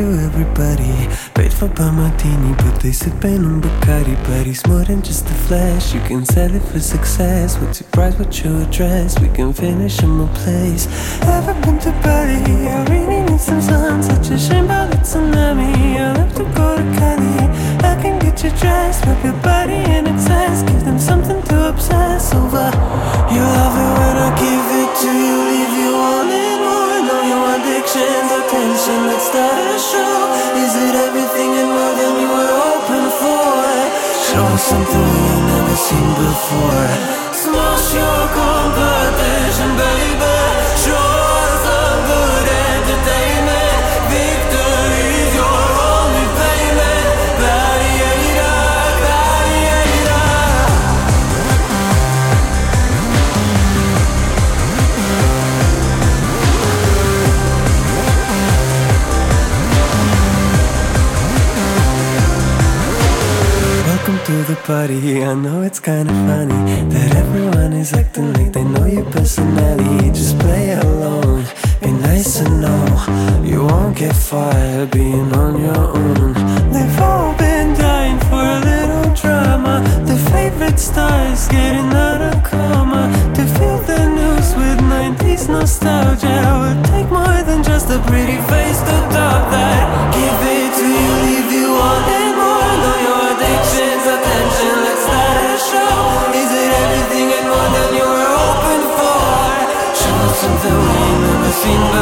To 0.02 0.08
everybody. 0.28 0.94
Paid 1.36 1.54
for 1.54 1.68
by 1.68 1.92
martini, 1.92 2.54
but 2.62 2.76
they 2.82 2.92
sipping 2.92 3.46
on 3.46 3.62
Bacardi. 3.62 4.16
But 4.28 4.48
it's 4.48 4.66
more 4.66 4.84
than 4.84 5.02
just 5.02 5.30
a 5.30 5.38
flash. 5.46 5.94
You 5.94 6.02
can 6.10 6.26
sell 6.26 6.52
it 6.54 6.64
for 6.70 6.80
success. 6.80 7.58
What's 7.60 7.82
your 7.82 7.90
price? 7.96 8.16
What's 8.18 8.44
your 8.44 8.62
address? 8.66 9.20
We 9.20 9.30
can 9.30 9.54
finish 9.54 10.02
in 10.02 10.10
my 10.20 10.28
place. 10.42 10.84
Ever 11.38 11.54
been 11.62 11.78
to 11.86 11.92
Bali? 12.04 12.40
I 12.76 12.80
really 12.92 13.22
need 13.28 13.40
some 13.40 13.62
sun. 13.62 14.02
Such 14.02 14.30
a 14.32 14.38
shame 14.40 14.66
about 14.66 14.90
the 14.92 14.98
tsunami. 14.98 15.72
I 16.00 16.14
love 16.18 16.34
to 16.40 16.46
go 16.60 16.68
to 16.80 16.86
Cali. 16.98 17.34
I 17.92 17.94
can 18.02 18.16
get 18.24 18.44
you 18.44 18.52
dressed, 18.62 19.06
rub 19.06 19.24
your 19.24 19.38
body 19.50 19.80
in 19.96 20.08
excess. 20.08 20.64
Give 20.64 20.84
them 20.84 21.00
something 21.00 21.42
to 21.50 21.70
obsess 21.70 22.34
over. 22.34 22.70
You 23.34 23.44
love 23.58 23.76
it 23.86 23.92
when 24.00 24.16
I 24.28 24.30
give 24.44 24.68
it 24.82 24.92
to 25.02 25.10
you, 25.26 25.36
leave 25.52 25.74
you 25.82 25.92
wanting 26.04 26.60
more. 26.66 26.98
Know 27.08 27.22
your 27.32 27.46
addictions, 27.56 28.32
attention. 28.40 28.61
Let's 28.92 29.28
start 29.28 29.56
a 29.56 29.80
show. 29.80 30.16
Is 30.60 30.76
it 30.76 30.96
everything 31.08 31.52
and 31.62 31.70
more 31.72 31.94
than 31.96 32.14
you 32.20 32.28
were 32.28 32.54
hoping 32.60 33.10
for? 33.24 33.64
Show 34.28 34.44
us 34.52 34.64
something 34.68 35.00
we 35.00 35.20
ain't 35.32 35.48
never 35.48 35.76
seen 35.88 36.10
before. 36.20 36.88
Smash 37.32 37.94
your 37.96 38.20
competition, 38.36 39.31
to 64.32 64.44
the 64.44 64.60
party. 64.64 65.24
I 65.24 65.34
know 65.34 65.62
it's 65.62 65.80
kinda 65.80 66.14
funny 66.28 66.62
that 66.94 67.10
everyone 67.24 67.74
is 67.74 67.92
acting 68.02 68.32
like 68.38 68.52
they 68.54 68.64
know 68.64 68.86
your 68.86 69.08
personality. 69.18 70.10
Just 70.20 70.40
play 70.40 70.68
along, 70.86 71.44
be 71.82 71.92
nice 72.10 72.40
and 72.44 72.54
know 72.64 72.86
you 73.52 73.60
won't 73.70 73.96
get 74.04 74.16
fired 74.30 74.90
being 74.92 75.30
on 75.44 75.54
your 75.66 75.84
own. 75.98 76.34
They've 76.74 77.00
all 77.10 77.34
been 77.46 77.70
dying 77.88 78.20
for 78.30 78.44
a 78.58 78.60
little 78.72 79.08
drama. 79.22 79.76
Their 80.08 80.24
favorite 80.36 80.80
stars 80.80 81.42
getting 81.56 81.90
out 82.10 82.22
of 82.30 82.38
coma. 82.52 83.04
To 83.36 83.44
feel 83.56 83.80
the 83.92 84.02
news 84.20 84.50
with 84.60 84.80
90s 84.96 85.44
nostalgia 85.56 86.40
would 86.62 86.82
take 86.94 87.10
more 87.20 87.40
than 87.50 87.62
just 87.72 87.88
a 87.98 88.00
pretty 88.10 88.40
face 88.52 88.80
to 88.88 88.98
top 89.16 89.42
that. 89.56 89.84
Give 90.18 90.40
it 90.58 90.70
to 90.80 90.88
you, 91.04 91.12
leave 91.28 91.50
you 91.58 91.68
wanting 91.82 92.21
your 101.66 102.02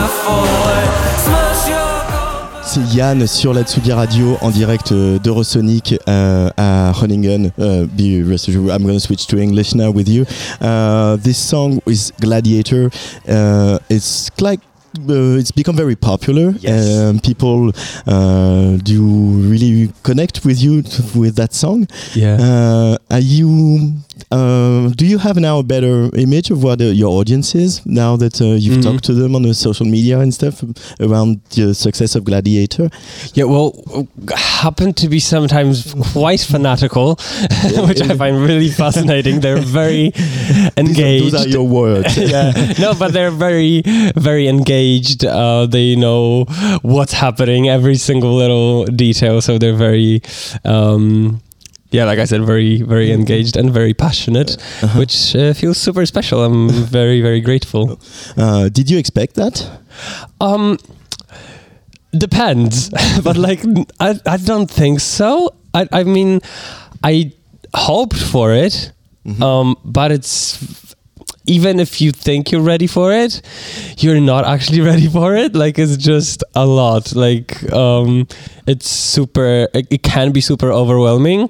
Yann 2.93 3.27
sur 3.27 3.53
la 3.53 3.63
Tsugi 3.63 3.91
Radio 3.91 4.37
en 4.41 4.51
direct 4.51 4.91
euh, 4.91 5.19
d'Eurosonic 5.19 5.95
euh, 6.07 6.49
à 6.55 6.91
Groningen. 6.93 7.51
Uh, 7.57 7.85
be 7.85 8.23
rest 8.25 8.47
assured, 8.47 8.69
I'm 8.69 8.83
going 8.83 8.93
to 8.93 8.99
switch 8.99 9.27
to 9.27 9.37
English 9.37 9.75
now 9.75 9.91
with 9.91 10.07
you. 10.07 10.25
Uh, 10.61 11.17
this 11.17 11.37
song 11.37 11.79
is 11.87 12.11
Gladiator. 12.19 12.89
Uh, 13.27 13.79
it's 13.89 14.29
like 14.39 14.59
uh, 15.07 15.37
it's 15.37 15.51
become 15.51 15.75
very 15.75 15.95
popular. 15.95 16.53
Um, 16.67 17.19
people 17.19 17.71
uh, 18.07 18.77
do 18.77 19.03
really 19.03 19.91
connect 20.03 20.45
with 20.45 20.61
you 20.61 20.83
with 21.15 21.35
that 21.35 21.53
song. 21.53 21.87
Yeah. 22.13 22.37
Uh, 22.39 22.97
are 23.11 23.19
you? 23.19 23.93
Uh, 24.31 24.89
do 24.95 25.05
you 25.05 25.17
have 25.17 25.37
now 25.37 25.59
a 25.59 25.63
better 25.63 26.09
image 26.15 26.51
of 26.51 26.63
what 26.63 26.81
uh, 26.81 26.85
your 26.85 27.09
audience 27.19 27.55
is 27.55 27.81
now 27.85 28.15
that 28.17 28.41
uh, 28.41 28.45
you've 28.45 28.77
Mhm. 28.79 28.83
talked 28.83 29.03
to 29.05 29.13
them 29.13 29.35
on 29.35 29.41
the 29.43 29.53
social 29.53 29.85
media 29.85 30.19
and 30.19 30.33
stuff 30.33 30.63
around 30.99 31.39
the 31.55 31.73
success 31.73 32.15
of 32.15 32.23
Gladiator? 32.23 32.89
Yeah, 33.33 33.45
well, 33.45 33.73
happen 34.35 34.93
to 34.93 35.09
be 35.09 35.19
sometimes 35.19 35.93
quite 36.13 36.41
fanatical, 36.41 37.15
which 37.87 38.01
I 38.01 38.15
find 38.15 38.37
really 38.41 38.69
fascinating. 38.69 39.39
They're 39.41 39.57
very 39.61 40.11
engaged. 40.77 41.33
Those 41.33 41.45
are 41.45 41.49
your 41.49 41.67
words. 41.67 42.17
yeah, 42.35 42.51
no, 42.79 42.93
but 42.93 43.13
they're 43.13 43.31
very, 43.31 43.81
very 44.15 44.47
engaged. 44.47 45.25
Uh, 45.25 45.65
they 45.65 45.95
know 45.95 46.45
what's 46.81 47.13
happening, 47.13 47.67
every 47.69 47.95
single 47.95 48.35
little 48.35 48.85
detail. 48.85 49.41
So 49.41 49.57
they're 49.57 49.73
very, 49.75 50.21
um, 50.65 51.41
yeah, 51.91 52.05
like 52.05 52.19
I 52.19 52.25
said, 52.25 52.43
very, 52.45 52.81
very 52.81 53.11
engaged 53.11 53.57
and 53.57 53.71
very 53.71 53.93
passionate, 53.93 54.61
which 54.95 55.35
uh, 55.35 55.53
feels 55.53 55.77
super 55.77 56.05
special. 56.05 56.43
I'm 56.43 56.69
very, 56.69 57.21
very 57.21 57.41
grateful. 57.41 57.99
Uh, 58.37 58.69
did 58.69 58.89
you 58.89 58.97
expect 58.97 59.35
that? 59.35 59.67
Um, 60.39 60.77
depends, 62.11 62.89
but 63.23 63.37
like 63.37 63.61
I, 63.99 64.19
I 64.25 64.37
don't 64.37 64.69
think 64.69 64.99
so. 64.99 65.55
I, 65.73 65.87
I 65.91 66.03
mean, 66.03 66.41
I 67.03 67.31
hoped 67.73 68.17
for 68.17 68.53
it, 68.53 68.91
um, 69.41 69.75
but 69.83 70.11
it's 70.11 70.88
even 71.49 71.79
if 71.79 71.99
you 71.99 72.11
think 72.11 72.51
you're 72.51 72.61
ready 72.61 72.87
for 72.87 73.11
it, 73.11 73.41
you're 73.97 74.21
not 74.21 74.45
actually 74.45 74.81
ready 74.91 75.07
for 75.07 75.35
it. 75.35 75.55
Like 75.55 75.79
it's 75.79 75.97
just 75.97 76.43
a 76.55 76.65
lot. 76.65 77.15
Like 77.15 77.71
um, 77.73 78.27
it's 78.67 78.87
super. 78.87 79.67
It, 79.73 79.87
it 79.89 80.03
can 80.03 80.31
be 80.31 80.41
super 80.41 80.71
overwhelming. 80.71 81.49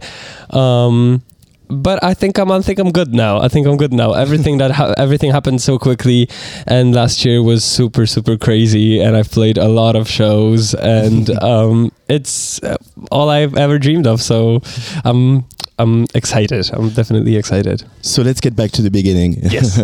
Um, 0.52 1.22
but 1.70 2.04
I 2.04 2.16
think 2.16 2.40
I'm 2.40 2.52
I 2.52 2.62
think 2.62 2.80
I'm 2.80 2.92
good 2.92 3.14
now. 3.14 3.40
I 3.40 3.48
think 3.48 3.68
I'm 3.68 3.78
good 3.78 3.94
now. 3.94 4.14
Everything 4.14 4.58
that 4.58 4.72
ha- 4.72 4.96
everything 4.98 5.32
happened 5.32 5.62
so 5.62 5.78
quickly, 5.78 6.28
and 6.66 6.96
last 6.96 7.24
year 7.24 7.44
was 7.44 7.64
super 7.64 8.08
super 8.08 8.38
crazy. 8.38 9.00
And 9.00 9.16
I've 9.16 9.30
played 9.30 9.58
a 9.58 9.68
lot 9.68 9.96
of 9.96 10.10
shows, 10.10 10.74
and 10.74 11.30
um, 11.44 11.92
it's 12.08 12.64
uh, 12.64 12.78
all 13.12 13.30
I've 13.30 13.56
ever 13.56 13.78
dreamed 13.78 14.08
of. 14.08 14.22
So 14.22 14.62
I'm 15.04 15.46
I'm 15.80 16.06
excited. 16.14 16.70
I'm 16.74 16.90
definitely 16.90 17.38
excited. 17.38 17.84
So 18.02 18.22
let's 18.22 18.42
get 18.42 18.54
back 18.54 18.72
to 18.72 18.82
the 18.82 18.92
beginning. 18.92 19.38
Yes. 19.44 19.80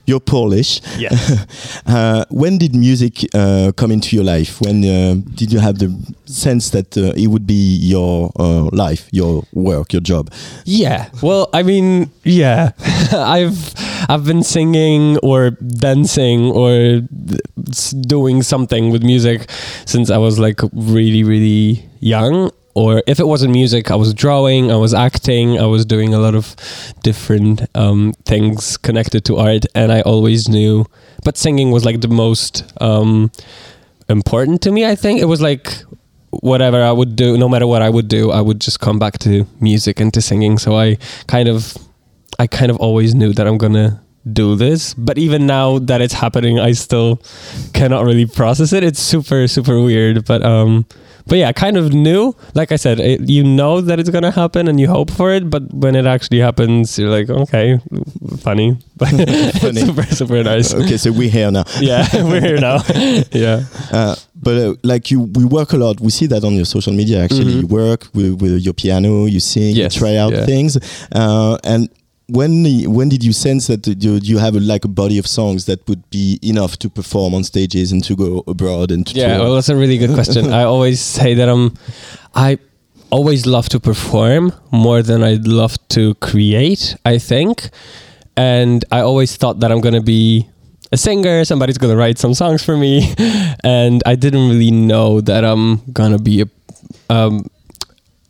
You're 0.06 0.18
Polish. 0.20 0.80
Yes. 0.96 1.82
uh, 1.86 2.24
when 2.30 2.56
did 2.56 2.74
music 2.74 3.26
uh, 3.34 3.72
come 3.76 3.92
into 3.92 4.16
your 4.16 4.24
life? 4.24 4.62
When 4.62 4.82
uh, 4.82 5.16
did 5.34 5.52
you 5.52 5.58
have 5.58 5.78
the 5.78 5.94
sense 6.24 6.70
that 6.70 6.96
uh, 6.96 7.12
it 7.14 7.26
would 7.26 7.46
be 7.46 7.76
your 7.76 8.32
uh, 8.40 8.70
life, 8.72 9.08
your 9.12 9.44
work, 9.52 9.92
your 9.92 10.00
job? 10.00 10.32
Yeah. 10.64 11.10
Well, 11.22 11.50
I 11.52 11.62
mean, 11.62 12.10
yeah. 12.24 12.72
I've 13.12 13.74
I've 14.08 14.24
been 14.24 14.42
singing 14.42 15.18
or 15.18 15.50
dancing 15.50 16.50
or 16.50 17.02
doing 18.06 18.42
something 18.42 18.90
with 18.90 19.02
music 19.02 19.50
since 19.84 20.10
I 20.10 20.16
was 20.16 20.38
like 20.38 20.60
really 20.72 21.24
really 21.24 21.84
young. 22.00 22.50
Or 22.76 23.02
if 23.06 23.18
it 23.18 23.26
wasn't 23.26 23.52
music, 23.52 23.90
I 23.90 23.94
was 23.94 24.12
drawing, 24.12 24.70
I 24.70 24.76
was 24.76 24.92
acting, 24.92 25.58
I 25.58 25.64
was 25.64 25.86
doing 25.86 26.12
a 26.12 26.18
lot 26.18 26.34
of 26.34 26.54
different 27.02 27.62
um, 27.74 28.12
things 28.26 28.76
connected 28.76 29.24
to 29.24 29.38
art, 29.38 29.64
and 29.74 29.90
I 29.90 30.02
always 30.02 30.46
knew. 30.46 30.84
But 31.24 31.38
singing 31.38 31.70
was 31.70 31.86
like 31.86 32.02
the 32.02 32.08
most 32.08 32.70
um, 32.82 33.32
important 34.10 34.60
to 34.62 34.70
me. 34.70 34.84
I 34.84 34.94
think 34.94 35.22
it 35.22 35.24
was 35.24 35.40
like 35.40 35.72
whatever 36.28 36.82
I 36.82 36.92
would 36.92 37.16
do, 37.16 37.38
no 37.38 37.48
matter 37.48 37.66
what 37.66 37.80
I 37.80 37.88
would 37.88 38.08
do, 38.08 38.30
I 38.30 38.42
would 38.42 38.60
just 38.60 38.78
come 38.78 38.98
back 38.98 39.18
to 39.20 39.46
music 39.58 39.98
and 39.98 40.12
to 40.12 40.20
singing. 40.20 40.58
So 40.58 40.76
I 40.76 40.98
kind 41.28 41.48
of, 41.48 41.78
I 42.38 42.46
kind 42.46 42.70
of 42.70 42.76
always 42.76 43.14
knew 43.14 43.32
that 43.32 43.46
I'm 43.46 43.56
gonna 43.56 44.02
do 44.30 44.54
this. 44.54 44.92
But 44.92 45.16
even 45.16 45.46
now 45.46 45.78
that 45.78 46.02
it's 46.02 46.12
happening, 46.12 46.60
I 46.60 46.72
still 46.72 47.22
cannot 47.72 48.04
really 48.04 48.26
process 48.26 48.74
it. 48.74 48.84
It's 48.84 49.00
super, 49.00 49.48
super 49.48 49.80
weird. 49.80 50.26
But 50.26 50.42
um, 50.42 50.84
but 51.26 51.38
yeah, 51.38 51.52
kind 51.52 51.76
of 51.76 51.92
new. 51.92 52.34
Like 52.54 52.72
I 52.72 52.76
said, 52.76 53.00
it, 53.00 53.28
you 53.28 53.42
know 53.44 53.80
that 53.80 53.98
it's 53.98 54.10
gonna 54.10 54.30
happen 54.30 54.68
and 54.68 54.78
you 54.80 54.88
hope 54.88 55.10
for 55.10 55.32
it. 55.32 55.50
But 55.50 55.72
when 55.74 55.94
it 55.96 56.06
actually 56.06 56.38
happens, 56.40 56.98
you're 56.98 57.10
like, 57.10 57.28
okay, 57.28 57.78
funny, 58.38 58.76
but 58.96 59.08
Funny. 59.60 59.80
super, 59.80 60.02
super 60.14 60.42
nice. 60.42 60.74
Okay, 60.74 60.96
so 60.96 61.12
we're 61.12 61.30
here 61.30 61.50
now. 61.50 61.64
Yeah, 61.80 62.06
we're 62.24 62.40
here 62.40 62.58
now. 62.58 62.78
yeah. 63.32 63.64
Uh, 63.92 64.14
but 64.34 64.56
uh, 64.56 64.74
like 64.82 65.10
you, 65.10 65.22
we 65.22 65.44
work 65.44 65.72
a 65.72 65.76
lot. 65.76 66.00
We 66.00 66.10
see 66.10 66.26
that 66.26 66.44
on 66.44 66.54
your 66.54 66.64
social 66.64 66.92
media. 66.92 67.24
Actually, 67.24 67.52
Mhm. 67.54 67.60
you 67.62 67.66
work 67.66 68.06
with, 68.14 68.40
with 68.40 68.60
your 68.62 68.74
piano, 68.74 69.24
you 69.26 69.40
sing, 69.40 69.74
Yes, 69.74 69.94
you 69.94 70.00
try 70.00 70.16
out 70.16 70.32
yeah. 70.32 70.44
things. 70.46 70.78
Uh, 71.12 71.58
and 71.64 71.88
when 72.28 72.64
when 72.92 73.08
did 73.08 73.22
you 73.22 73.32
sense 73.32 73.68
that 73.68 73.86
you, 73.86 74.14
you 74.22 74.38
have 74.38 74.56
a, 74.56 74.60
like 74.60 74.84
a 74.84 74.88
body 74.88 75.18
of 75.18 75.26
songs 75.26 75.66
that 75.66 75.86
would 75.88 76.08
be 76.10 76.38
enough 76.42 76.76
to 76.78 76.90
perform 76.90 77.34
on 77.34 77.44
stages 77.44 77.92
and 77.92 78.02
to 78.04 78.16
go 78.16 78.42
abroad 78.48 78.90
and 78.90 79.06
to 79.06 79.14
Yeah, 79.14 79.36
tour? 79.36 79.44
well, 79.44 79.54
that's 79.54 79.68
a 79.68 79.76
really 79.76 79.96
good 79.98 80.12
question. 80.12 80.52
I 80.60 80.64
always 80.64 81.00
say 81.00 81.34
that 81.34 81.48
I'm, 81.48 81.74
I 82.34 82.58
always 83.10 83.46
love 83.46 83.68
to 83.68 83.78
perform 83.80 84.52
more 84.72 85.02
than 85.02 85.22
I'd 85.22 85.46
love 85.46 85.76
to 85.90 86.14
create. 86.14 86.96
I 87.04 87.18
think, 87.18 87.70
and 88.36 88.84
I 88.90 89.00
always 89.00 89.36
thought 89.36 89.60
that 89.60 89.70
I'm 89.70 89.80
gonna 89.80 90.02
be 90.02 90.48
a 90.90 90.96
singer. 90.96 91.44
Somebody's 91.44 91.78
gonna 91.78 91.96
write 91.96 92.18
some 92.18 92.34
songs 92.34 92.64
for 92.64 92.76
me, 92.76 93.14
and 93.62 94.02
I 94.04 94.16
didn't 94.16 94.48
really 94.50 94.72
know 94.72 95.20
that 95.20 95.44
I'm 95.44 95.76
gonna 95.92 96.18
be 96.18 96.42
a. 96.42 96.46
Um, 97.08 97.46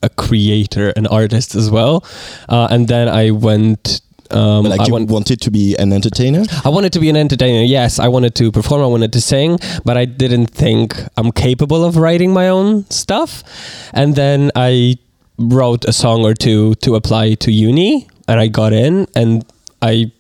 a 0.07 0.11
creator, 0.11 0.87
an 1.01 1.07
artist 1.07 1.55
as 1.55 1.70
well, 1.70 2.05
uh, 2.49 2.69
and 2.70 2.89
then 2.89 3.09
I 3.09 3.31
went. 3.31 4.01
Um, 4.28 4.65
like 4.65 4.81
I 4.81 4.87
you 4.87 4.93
went, 4.93 5.09
wanted 5.09 5.41
to 5.43 5.51
be 5.53 5.77
an 5.78 5.93
entertainer. 5.93 6.43
I 6.65 6.70
wanted 6.77 6.93
to 6.95 6.99
be 6.99 7.09
an 7.09 7.16
entertainer. 7.16 7.62
Yes, 7.62 8.01
I 8.01 8.09
wanted 8.09 8.35
to 8.41 8.51
perform. 8.51 8.83
I 8.83 8.87
wanted 8.87 9.12
to 9.12 9.20
sing, 9.20 9.51
but 9.85 9.97
I 9.97 10.05
didn't 10.05 10.49
think 10.62 10.97
I'm 11.16 11.31
capable 11.31 11.85
of 11.85 11.97
writing 11.97 12.33
my 12.33 12.49
own 12.49 12.91
stuff. 12.91 13.45
And 13.93 14.16
then 14.16 14.51
I 14.57 14.97
wrote 15.39 15.85
a 15.85 15.93
song 15.93 16.24
or 16.24 16.35
two 16.35 16.74
to 16.87 16.97
apply 16.97 17.35
to 17.45 17.53
uni, 17.53 18.09
and 18.27 18.41
I 18.41 18.49
got 18.49 18.73
in, 18.73 19.07
and 19.15 19.45
I 19.81 20.11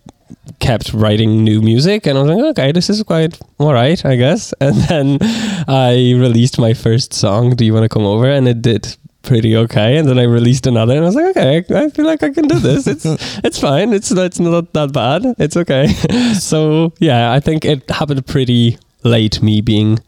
kept 0.60 0.92
writing 0.92 1.44
new 1.44 1.60
music 1.60 2.06
and 2.06 2.18
I 2.18 2.22
was 2.22 2.30
like, 2.30 2.44
okay, 2.50 2.72
this 2.72 2.90
is 2.90 3.02
quite 3.02 3.38
all 3.58 3.72
right, 3.72 4.04
I 4.04 4.16
guess. 4.16 4.52
And 4.60 4.76
then 4.88 5.18
I 5.68 6.14
released 6.16 6.58
my 6.58 6.74
first 6.74 7.12
song, 7.12 7.54
Do 7.56 7.64
You 7.64 7.74
Want 7.74 7.84
to 7.84 7.88
Come 7.88 8.04
Over? 8.04 8.30
And 8.30 8.48
it 8.48 8.62
did 8.62 8.96
pretty 9.26 9.56
okay. 9.56 9.98
And 9.98 10.08
then 10.08 10.18
I 10.18 10.22
released 10.22 10.66
another 10.66 10.94
and 10.94 11.04
I 11.04 11.06
was 11.06 11.14
like, 11.14 11.36
okay, 11.36 11.64
I 11.74 11.90
feel 11.90 12.06
like 12.06 12.22
I 12.22 12.30
can 12.30 12.46
do 12.48 12.58
this. 12.58 12.86
It's 12.86 13.04
it's 13.44 13.58
fine. 13.60 13.92
It's 13.92 14.10
it's 14.10 14.40
not 14.40 14.72
that 14.72 14.92
bad. 14.92 15.22
It's 15.38 15.56
okay. 15.56 15.88
so 16.38 16.92
yeah, 16.98 17.32
I 17.32 17.40
think 17.40 17.64
it 17.64 17.90
happened 17.90 18.26
pretty 18.26 18.78
late 19.02 19.42
me 19.42 19.60
being 19.60 19.98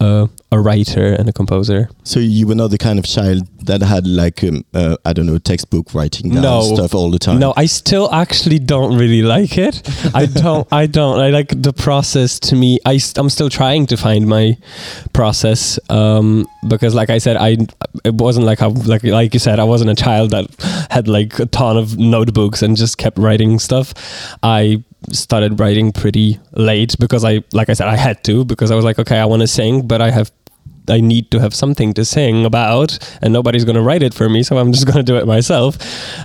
a, 0.00 0.28
a 0.52 0.60
writer 0.60 1.12
and 1.14 1.28
a 1.28 1.32
composer. 1.32 1.88
So 2.04 2.20
you 2.20 2.46
were 2.46 2.54
not 2.54 2.68
the 2.70 2.78
kind 2.78 2.98
of 2.98 3.04
child 3.04 3.46
that 3.66 3.82
had 3.82 4.06
like 4.06 4.42
um, 4.44 4.64
uh, 4.72 4.96
I 5.04 5.12
don't 5.12 5.26
know 5.26 5.38
textbook 5.38 5.92
writing 5.94 6.30
down 6.30 6.42
No. 6.42 6.62
stuff 6.62 6.94
all 6.94 7.10
the 7.10 7.18
time. 7.18 7.38
No, 7.38 7.52
I 7.56 7.66
still 7.66 8.10
actually 8.12 8.58
don't 8.58 8.96
really 8.96 9.22
like 9.22 9.58
it. 9.58 9.82
I 10.14 10.26
don't. 10.44 10.66
I 10.72 10.86
don't. 10.86 11.18
I 11.20 11.30
like 11.30 11.48
the 11.62 11.72
process. 11.72 12.38
To 12.40 12.54
me, 12.56 12.78
I 12.86 12.98
am 13.16 13.28
still 13.28 13.50
trying 13.50 13.86
to 13.88 13.96
find 13.96 14.26
my 14.26 14.56
process 15.12 15.78
um, 15.90 16.46
because, 16.68 16.94
like 16.94 17.10
I 17.10 17.18
said, 17.18 17.36
I 17.36 17.56
it 18.04 18.14
wasn't 18.14 18.46
like 18.46 18.62
I 18.62 18.66
like 18.66 19.02
like 19.04 19.34
you 19.34 19.40
said, 19.40 19.58
I 19.58 19.64
wasn't 19.64 19.90
a 19.90 19.94
child 19.94 20.30
that 20.30 20.46
had 20.90 21.08
like 21.08 21.38
a 21.38 21.46
ton 21.46 21.76
of 21.76 21.98
notebooks 21.98 22.62
and 22.62 22.76
just 22.76 22.98
kept 22.98 23.18
writing 23.18 23.58
stuff. 23.58 23.92
I 24.42 24.82
started 25.12 25.60
writing 25.60 25.92
pretty 25.92 26.38
late 26.52 26.96
because 26.98 27.24
I, 27.24 27.42
like 27.52 27.68
I 27.68 27.72
said, 27.72 27.88
I 27.88 27.96
had 27.96 28.22
to 28.24 28.44
because 28.44 28.70
I 28.70 28.74
was 28.74 28.84
like, 28.84 28.98
okay, 28.98 29.18
I 29.18 29.24
want 29.24 29.40
to 29.42 29.46
sing, 29.46 29.86
but 29.86 30.00
I 30.00 30.10
have 30.10 30.30
I 30.90 31.00
need 31.00 31.30
to 31.30 31.40
have 31.40 31.54
something 31.54 31.92
to 31.94 32.04
sing 32.04 32.44
about, 32.44 32.98
and 33.22 33.32
nobody's 33.32 33.64
going 33.64 33.76
to 33.76 33.82
write 33.82 34.02
it 34.02 34.14
for 34.14 34.28
me, 34.28 34.42
so 34.42 34.58
I'm 34.58 34.72
just 34.76 34.86
going 34.86 34.96
to 34.98 35.02
do 35.02 35.16
it 35.16 35.26
myself. 35.26 35.76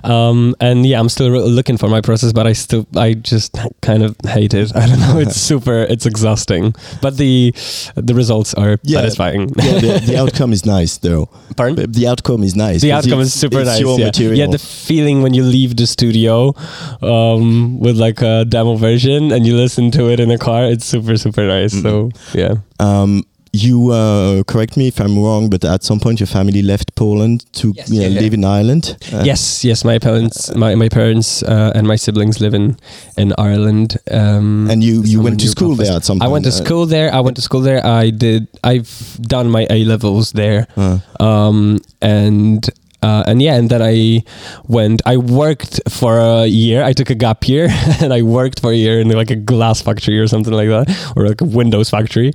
Um, 0.05 0.55
and 0.59 0.85
yeah, 0.85 0.99
I'm 0.99 1.09
still 1.09 1.29
re- 1.31 1.39
looking 1.39 1.77
for 1.77 1.89
my 1.89 2.01
process, 2.01 2.33
but 2.33 2.47
I 2.47 2.53
still, 2.53 2.85
I 2.95 3.13
just 3.13 3.55
kind 3.81 4.03
of 4.03 4.15
hate 4.25 4.53
it. 4.53 4.75
I 4.75 4.87
don't 4.87 4.99
know. 4.99 5.19
It's 5.19 5.35
super, 5.49 5.83
it's 5.89 6.05
exhausting, 6.05 6.73
but 7.01 7.17
the 7.17 7.53
the 7.95 8.13
results 8.13 8.53
are 8.55 8.77
Yeah. 8.83 8.99
satisfying. 8.99 9.49
yeah, 9.57 9.79
the, 9.79 10.03
the 10.05 10.17
outcome 10.17 10.53
is 10.53 10.65
nice 10.65 10.97
though. 10.97 11.29
Pardon? 11.57 11.91
The 11.91 12.07
outcome 12.07 12.43
is 12.43 12.55
nice. 12.55 12.81
The 12.81 12.91
outcome 12.91 13.19
is 13.19 13.33
super 13.33 13.63
nice. 13.63 13.79
Yeah. 13.81 14.05
material. 14.05 14.37
yeah, 14.37 14.47
the 14.47 14.57
feeling 14.59 15.21
when 15.21 15.33
you 15.33 15.43
leave 15.43 15.75
the 15.75 15.85
studio 15.87 16.53
um, 17.01 17.79
with 17.79 17.97
like 17.97 18.21
a 18.21 18.45
demo 18.45 18.75
version 18.75 19.31
and 19.31 19.45
you 19.45 19.55
listen 19.55 19.91
to 19.91 20.09
it 20.09 20.19
in 20.19 20.31
a 20.31 20.37
car, 20.37 20.65
it's 20.65 20.85
super 20.85 21.17
super 21.17 21.45
nice. 21.47 21.73
So 21.81 22.11
yeah. 22.33 22.55
Um, 22.79 23.23
you 23.53 23.91
uh, 23.91 24.43
correct 24.43 24.75
me 24.77 24.87
if 24.87 24.99
I'm 24.99 25.17
wrong, 25.17 25.49
but 25.49 25.63
at 25.63 25.83
some 25.83 25.99
point 25.99 26.19
your 26.19 26.27
family 26.27 26.63
left 26.63 26.95
Poland 26.95 27.45
to 27.53 27.67
you 27.67 27.73
know, 27.73 27.83
yeah, 27.87 28.07
yeah. 28.07 28.19
live 28.19 28.33
in 28.33 28.43
Ireland. 28.43 28.97
Uh, 29.13 29.21
yes, 29.23 29.63
yes. 29.63 29.85
My 29.85 29.99
parents, 29.99 30.53
my, 30.55 30.73
my 30.73 30.89
parents 30.89 31.43
uh, 31.43 31.71
and 31.75 31.87
my 31.87 31.95
siblings 31.95 32.41
live 32.41 32.55
in 32.55 32.77
in 33.15 33.31
Ireland. 33.37 33.97
Um, 34.09 34.69
and 34.71 34.83
you 34.83 35.03
you 35.03 35.21
went 35.21 35.39
to 35.41 35.47
school 35.47 35.75
there 35.75 35.95
at 35.95 36.03
some 36.03 36.19
I 36.21 36.27
went 36.27 36.45
to 36.45 36.49
uh, 36.49 36.63
school 36.65 36.87
there. 36.87 37.13
I 37.13 37.19
went 37.19 37.35
to 37.37 37.43
school 37.43 37.61
there. 37.61 37.85
I 37.85 38.09
did. 38.09 38.47
I've 38.63 39.17
done 39.21 39.51
my 39.51 39.67
A 39.69 39.85
levels 39.85 40.31
there. 40.31 40.67
Uh. 40.75 40.99
Um, 41.19 41.79
and. 42.01 42.67
Uh, 43.03 43.23
and 43.27 43.41
yeah, 43.41 43.55
and 43.55 43.69
then 43.69 43.81
I 43.81 44.23
went. 44.67 45.01
I 45.05 45.17
worked 45.17 45.81
for 45.89 46.17
a 46.17 46.45
year. 46.47 46.83
I 46.83 46.93
took 46.93 47.09
a 47.09 47.15
gap 47.15 47.47
year, 47.47 47.67
and 48.01 48.13
I 48.13 48.21
worked 48.21 48.61
for 48.61 48.71
a 48.71 48.75
year 48.75 48.99
in 48.99 49.09
like 49.09 49.29
a 49.29 49.35
glass 49.35 49.81
factory 49.81 50.19
or 50.19 50.27
something 50.27 50.53
like 50.53 50.69
that, 50.69 50.87
or 51.15 51.27
like 51.27 51.41
a 51.41 51.45
Windows 51.45 51.89
factory. 51.89 52.31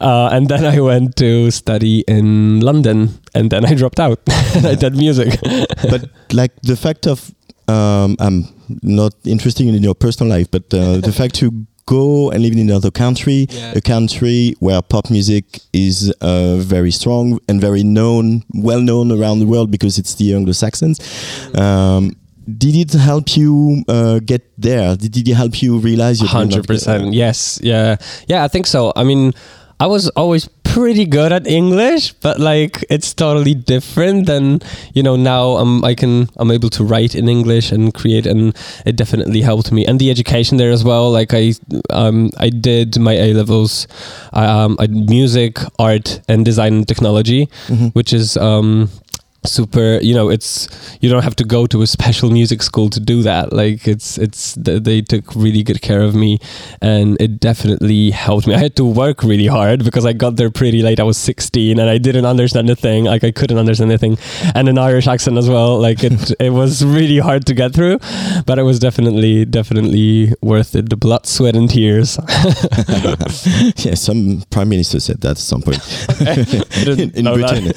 Uh, 0.00 0.28
and 0.32 0.48
then 0.48 0.64
I 0.66 0.80
went 0.80 1.16
to 1.16 1.50
study 1.50 2.04
in 2.06 2.60
London, 2.60 3.18
and 3.34 3.50
then 3.50 3.64
I 3.64 3.74
dropped 3.74 3.98
out. 3.98 4.20
and 4.54 4.66
I 4.66 4.74
did 4.74 4.96
music. 4.96 5.40
but 5.90 6.10
like 6.32 6.52
the 6.62 6.76
fact 6.76 7.06
of 7.06 7.34
um, 7.68 8.16
I'm 8.18 8.48
not 8.82 9.14
interested 9.24 9.66
in 9.66 9.82
your 9.82 9.94
personal 9.94 10.30
life, 10.30 10.50
but 10.50 10.72
uh, 10.74 10.98
the 10.98 11.12
fact 11.12 11.34
to 11.36 11.66
go 11.86 12.30
and 12.30 12.42
live 12.42 12.52
in 12.52 12.58
another 12.58 12.90
country, 12.90 13.46
Yeah. 13.50 13.72
a 13.76 13.80
country 13.80 14.54
where 14.60 14.80
pop 14.82 15.10
music 15.10 15.44
is 15.72 16.12
uh, 16.20 16.56
very 16.58 16.90
strong 16.90 17.38
and 17.48 17.60
very 17.60 17.82
known, 17.82 18.44
well 18.54 18.80
known 18.80 19.10
around 19.12 19.40
the 19.40 19.46
world 19.46 19.70
because 19.70 19.98
it's 19.98 20.14
the 20.14 20.34
Anglo-Saxons. 20.34 21.00
Um, 21.58 22.16
did 22.58 22.74
it 22.74 22.92
help 22.98 23.36
you 23.36 23.84
uh, 23.88 24.18
get 24.20 24.42
there? 24.58 24.96
Did 24.96 25.16
it 25.16 25.34
help 25.34 25.62
you 25.62 25.78
realize 25.78 26.18
doing 26.18 26.30
Hundred 26.30 26.66
percent. 26.66 27.12
Yes. 27.14 27.60
Yeah. 27.62 27.96
Yeah. 28.26 28.42
I 28.44 28.48
think 28.48 28.66
so. 28.66 28.92
I 28.96 29.04
mean, 29.04 29.32
I 29.78 29.86
was 29.86 30.08
always 30.10 30.48
pretty 30.72 31.04
good 31.04 31.32
at 31.32 31.46
English, 31.46 32.12
but 32.24 32.40
like 32.40 32.82
it's 32.88 33.12
totally 33.12 33.54
different 33.54 34.26
than 34.26 34.60
you 34.94 35.02
know 35.02 35.16
now. 35.16 35.56
I'm 35.60 35.84
I 35.84 35.94
can 35.94 36.28
I'm 36.36 36.50
able 36.50 36.70
to 36.70 36.84
write 36.84 37.14
in 37.14 37.28
English 37.28 37.70
and 37.72 37.92
create, 37.92 38.26
and 38.26 38.56
it 38.86 38.96
definitely 38.96 39.42
helped 39.42 39.70
me. 39.70 39.84
And 39.86 40.00
the 40.00 40.10
education 40.10 40.56
there 40.56 40.72
as 40.72 40.82
well. 40.82 41.10
Like 41.10 41.34
I 41.34 41.52
um 41.90 42.30
I 42.38 42.48
did 42.48 42.98
my 42.98 43.12
A 43.12 43.34
levels, 43.34 43.86
um 44.32 44.76
I 44.80 44.86
did 44.86 45.10
music, 45.10 45.58
art, 45.78 46.20
and 46.28 46.44
design 46.44 46.74
and 46.74 46.88
technology, 46.88 47.48
which 47.92 48.12
is 48.12 48.36
um 48.38 48.88
super 49.44 49.98
you 50.02 50.14
know 50.14 50.28
it's 50.28 50.68
you 51.00 51.10
don't 51.10 51.22
have 51.22 51.34
to 51.34 51.44
go 51.44 51.66
to 51.66 51.82
a 51.82 51.86
special 51.86 52.30
music 52.30 52.62
school 52.62 52.88
to 52.90 53.00
do 53.00 53.22
that. 53.22 53.52
Like 53.52 53.88
it's 53.88 54.18
it's 54.18 54.54
they 54.54 55.00
took 55.02 55.34
really 55.34 55.62
good 55.62 55.82
care 55.82 56.02
of 56.02 56.14
me 56.14 56.38
and 56.80 57.20
it 57.20 57.40
definitely 57.40 58.10
helped 58.10 58.46
me. 58.46 58.54
I 58.54 58.58
had 58.58 58.76
to 58.76 58.84
work 58.84 59.22
really 59.22 59.46
hard 59.46 59.84
because 59.84 60.06
i 60.06 60.12
got 60.12 60.36
there 60.36 60.50
pretty 60.50 60.82
late. 60.82 61.00
I 61.00 61.02
was 61.02 61.18
16 61.18 61.78
and 61.78 61.90
i 61.90 61.98
didn't 61.98 62.26
understand 62.26 62.70
a 62.70 62.76
thing. 62.76 63.04
Like 63.04 63.24
i 63.24 63.30
couldn't 63.30 63.58
understand 63.58 63.90
anything 63.90 64.16
and 64.54 64.68
an 64.68 64.78
irish 64.78 65.06
accent 65.06 65.36
as 65.38 65.48
well. 65.48 65.78
Like 65.78 66.04
it 66.04 66.32
it 66.40 66.50
was 66.50 66.84
really 66.84 67.18
hard 67.18 67.46
to 67.46 67.54
get 67.54 67.72
through 67.74 67.98
but 68.46 68.58
it 68.58 68.62
was 68.62 68.78
definitely 68.78 69.44
definitely 69.44 70.32
worth 70.40 70.74
it. 70.74 70.88
The 70.88 70.96
blood 70.96 71.26
sweat 71.26 71.56
and 71.56 71.68
tears. 71.68 72.18
Yeah, 73.82 73.94
some 73.94 74.42
prime 74.50 74.68
minister 74.68 75.00
said 75.00 75.20
that 75.22 75.32
at 75.32 75.38
some 75.38 75.62
point. 75.62 75.80
In, 76.86 77.10
in 77.14 77.24
Britain. 77.24 77.72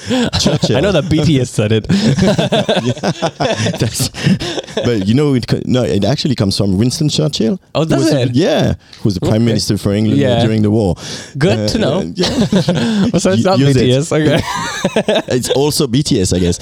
I 0.75 0.81
know 0.81 0.91
that 0.91 1.05
BTS 1.09 1.55
said 1.56 1.72
it. 1.72 1.86
But 4.86 5.07
you 5.07 5.14
know, 5.14 5.34
it 5.36 5.45
no, 5.65 5.84
it 5.84 6.03
actually 6.03 6.36
comes 6.36 6.57
from 6.57 6.77
Winston 6.77 7.07
Churchill. 7.10 7.60
Oh, 7.73 7.86
does 7.86 8.11
the- 8.11 8.22
it? 8.23 8.36
yeah, 8.36 8.73
who 8.99 9.03
was 9.07 9.14
the 9.15 9.22
prime 9.22 9.36
Okay. 9.36 9.45
minister 9.45 9.77
for 9.77 9.94
England 9.94 10.19
Yeah. 10.19 10.44
during 10.44 10.61
the 10.64 10.69
war. 10.69 10.95
Good 11.38 11.60
Uh, 11.60 11.68
to 11.69 11.77
know. 11.80 11.99
uh, 11.99 12.03
yeah. 12.14 12.26
so 13.18 13.32
it's 13.32 13.44
not 13.45 13.57
use 13.60 13.76
it. 13.77 14.11
Okay. 14.11 14.40
it's 15.30 15.49
also 15.52 15.88
BTS, 15.88 16.34
I 16.36 16.40
guess. 16.40 16.60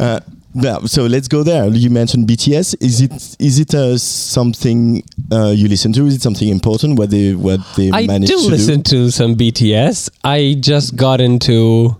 uh, 0.00 0.20
yeah, 0.54 0.78
so 0.86 1.06
let's 1.06 1.28
go 1.28 1.42
there. 1.42 1.66
You 1.68 1.90
mentioned 1.90 2.26
BTS. 2.28 2.76
Is 2.80 3.00
it 3.02 3.36
is 3.40 3.58
it 3.58 3.74
uh, 3.74 3.98
something 3.98 5.02
uh, 5.32 5.52
you 5.54 5.68
listen 5.68 5.92
to? 5.94 6.06
Is 6.06 6.14
it 6.14 6.22
something 6.22 6.48
important? 6.48 6.98
What 6.98 7.10
they 7.10 7.34
what 7.34 7.60
they 7.76 7.90
I 7.92 8.06
managed 8.06 8.32
do 8.32 8.38
to 8.42 8.48
listen 8.48 8.80
do? 8.80 9.06
to 9.06 9.10
some 9.10 9.34
BTS. 9.34 10.08
I 10.24 10.56
just 10.60 10.94
got 10.96 11.20
into, 11.20 11.94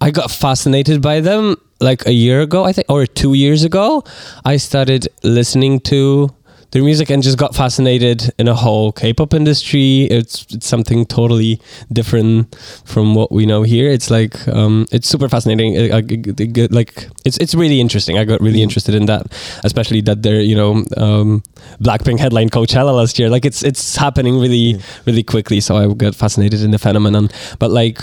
I 0.00 0.10
got 0.10 0.30
fascinated 0.30 1.02
by 1.02 1.20
them 1.20 1.56
like 1.80 2.06
a 2.06 2.12
year 2.12 2.40
ago, 2.40 2.64
I 2.64 2.72
think, 2.72 2.86
or 2.90 3.06
two 3.06 3.34
years 3.34 3.64
ago. 3.64 4.04
I 4.44 4.56
started 4.56 5.08
listening 5.22 5.80
to 5.80 6.30
their 6.70 6.82
music 6.82 7.08
and 7.08 7.22
just 7.22 7.38
got 7.38 7.54
fascinated 7.54 8.30
in 8.38 8.46
a 8.46 8.54
whole 8.54 8.92
K-pop 8.92 9.32
industry. 9.32 10.02
It's 10.04 10.46
it's 10.50 10.66
something 10.66 11.06
totally 11.06 11.60
different 11.90 12.54
from 12.84 13.14
what 13.14 13.32
we 13.32 13.46
know 13.46 13.62
here. 13.62 13.90
It's 13.90 14.10
like 14.10 14.46
um, 14.48 14.86
it's 14.92 15.08
super 15.08 15.28
fascinating. 15.30 15.78
I- 15.78 15.96
I- 15.96 15.96
I 15.98 16.00
get, 16.02 16.70
like 16.70 17.08
it's 17.24 17.38
it's 17.38 17.54
really 17.54 17.80
interesting. 17.80 18.18
I 18.18 18.24
got 18.24 18.40
really 18.42 18.60
interested 18.62 18.94
in 18.94 19.06
that, 19.06 19.22
especially 19.64 20.02
that 20.02 20.22
they're 20.22 20.42
you 20.42 20.54
know 20.54 20.84
um, 20.98 21.42
Blackpink 21.80 22.18
headline 22.20 22.50
Coachella 22.50 22.94
last 22.94 23.18
year. 23.18 23.30
Like 23.30 23.46
it's 23.46 23.62
it's 23.62 23.96
happening 23.96 24.38
really 24.38 24.78
really 25.06 25.22
quickly. 25.22 25.60
So 25.60 25.76
I 25.76 25.94
got 25.94 26.14
fascinated 26.14 26.60
in 26.62 26.70
the 26.70 26.78
phenomenon. 26.78 27.30
But 27.58 27.70
like 27.70 27.98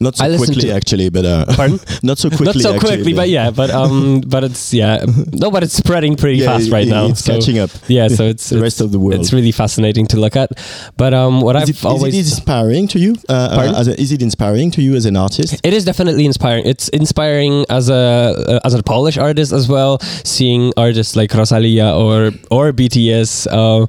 Not 0.00 0.16
so 0.16 0.24
I 0.24 0.36
quickly, 0.36 0.70
actually, 0.70 1.08
but 1.10 1.24
uh, 1.24 1.46
Pardon? 1.56 1.80
not 2.02 2.18
so 2.18 2.28
quickly. 2.28 2.46
Not 2.46 2.54
so 2.56 2.74
actually, 2.74 2.88
quickly, 2.96 3.12
but 3.14 3.28
yeah, 3.28 3.50
but 3.50 3.70
um, 3.70 4.20
but 4.26 4.44
it's 4.44 4.72
yeah, 4.72 5.04
no, 5.32 5.50
but 5.50 5.62
it's 5.64 5.74
spreading 5.74 6.14
pretty 6.16 6.38
Yeah, 6.38 6.46
fast 6.46 6.68
it- 6.68 6.72
right 6.72 6.86
it- 6.86 6.90
now. 6.90 7.06
it's 7.06 7.24
so- 7.24 7.32
catching 7.34 7.58
up. 7.58 7.70
Yeah, 7.88 8.08
so 8.08 8.24
it's 8.32 8.50
The 8.50 8.60
rest 8.60 8.80
of 8.80 8.92
the 8.92 8.98
world. 9.00 9.20
It's 9.20 9.32
really 9.32 9.50
fascinating 9.52 10.06
to 10.08 10.16
look 10.18 10.36
at. 10.36 10.50
But 10.96 11.12
um, 11.14 11.40
what 11.40 11.56
Is 11.56 11.62
I've 11.62 11.68
it, 11.70 11.76
is 11.78 11.84
always 11.84 12.14
it 12.14 12.18
inspiring 12.20 12.86
to 12.88 12.98
you? 13.00 13.16
Uh, 13.28 13.32
uh, 13.32 13.74
as 13.80 13.88
a, 13.88 14.00
is 14.00 14.12
it 14.12 14.22
inspiring 14.22 14.70
to 14.72 14.82
you 14.82 14.94
as 14.94 15.06
an 15.06 15.16
artist? 15.16 15.60
It 15.64 15.72
is 15.72 15.84
definitely 15.84 16.24
inspiring. 16.24 16.64
It's 16.66 16.88
inspiring 16.90 17.64
as 17.68 17.88
a 17.88 17.94
uh, 17.94 18.60
as 18.64 18.74
a 18.74 18.82
Polish 18.82 19.18
artist 19.18 19.52
as 19.52 19.68
well. 19.68 19.98
Seeing 20.24 20.72
artists 20.76 21.16
like 21.16 21.32
Rosalia 21.34 21.88
or 21.94 22.30
or 22.50 22.72
BTS, 22.72 23.46
uh, 23.50 23.86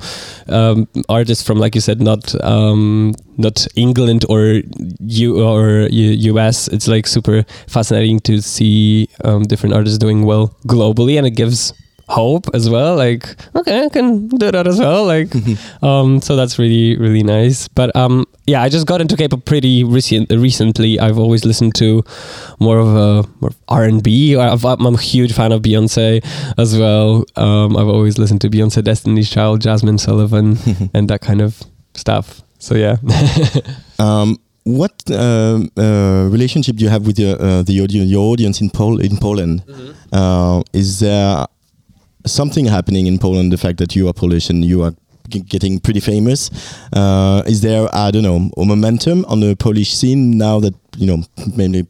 um, 0.52 0.88
artists 1.10 1.44
from 1.46 1.60
like 1.60 1.76
you 1.76 1.82
said, 1.82 2.02
not 2.02 2.34
um, 2.44 3.14
not 3.38 3.68
England 3.76 4.26
or 4.30 4.62
U 5.00 5.42
or 5.42 5.88
US. 5.92 6.68
It's 6.70 6.88
like 6.88 7.08
super 7.08 7.44
fascinating 7.68 8.20
to 8.22 8.42
see 8.42 9.10
um, 9.24 9.44
different 9.44 9.76
artists 9.76 9.98
doing 9.98 10.24
well 10.24 10.56
globally, 10.68 11.18
and 11.18 11.28
it 11.28 11.32
gives 11.32 11.74
hope 12.08 12.48
as 12.54 12.70
well. 12.70 12.96
Like 12.96 13.36
okay 13.56 13.86
i 13.86 13.90
can 13.90 14.28
do 14.28 14.52
that 14.52 14.68
as 14.68 14.80
well 14.80 15.06
like 15.06 15.34
um 15.84 16.22
so 16.22 16.36
that's 16.36 16.60
really 16.60 16.98
really 16.98 17.24
nice. 17.24 17.68
But 17.68 17.96
um 17.96 18.26
yeah 18.48 18.62
i 18.62 18.70
just 18.70 18.86
got 18.86 19.02
into 19.02 19.18
k-pop 19.18 19.46
pretty 19.46 19.84
recent 19.84 20.30
recently. 20.32 21.00
I've 21.00 21.18
always 21.18 21.46
listened 21.46 21.76
to 21.76 22.04
more 22.60 22.80
of 22.80 22.88
a 22.88 23.28
more 23.42 23.52
r&b 23.68 24.36
I've, 24.38 24.66
i'm 24.66 24.86
a 24.86 24.98
huge 24.98 25.34
fan 25.34 25.52
of 25.52 25.62
beyonce 25.62 26.24
as 26.58 26.78
well. 26.78 27.26
Um 27.36 27.76
i've 27.78 27.88
always 27.88 28.18
listened 28.18 28.42
to 28.42 28.50
beyonce 28.50 28.84
destiny's 28.84 29.30
child 29.30 29.62
jasmine 29.62 29.98
sullivan 29.98 30.58
and 30.94 31.10
that 31.10 31.22
kind 31.22 31.42
of 31.42 31.64
stuff 31.96 32.45
so 32.66 32.74
yeah 32.76 32.96
Um, 34.00 34.38
what 34.66 34.94
um, 35.12 35.70
uh, 35.78 36.28
relationship 36.32 36.76
do 36.78 36.84
you 36.84 36.90
have 36.90 37.06
with 37.06 37.20
your, 37.20 37.40
uh, 37.40 37.62
the 37.62 37.80
audience, 37.82 38.10
your 38.10 38.26
audience 38.34 38.60
in, 38.62 38.70
Pol- 38.70 39.00
in 39.00 39.16
Poland? 39.18 39.64
Uh, 40.12 40.64
is 40.74 41.00
there 41.00 41.46
something 42.26 42.66
happening 42.66 43.06
in 43.08 43.20
Poland? 43.20 43.54
The 43.54 43.58
fact 43.58 43.78
that 43.78 43.96
you 43.96 44.08
are 44.10 44.14
Polish 44.14 44.50
and 44.50 44.66
you 44.66 44.84
are 44.84 44.94
getting 45.30 45.80
pretty 45.80 46.00
famous. 46.00 46.50
Uh, 46.92 47.44
is 47.46 47.62
there, 47.62 47.88
I 47.94 48.12
don't 48.12 48.24
know, 48.24 48.50
a 48.58 48.66
momentum 48.66 49.24
on 49.26 49.40
the 49.40 49.56
Polish 49.56 49.94
scene 49.94 50.38
now 50.38 50.60
that 50.60 50.74
you 50.98 51.08
know 51.08 51.24
maybe 51.56 51.86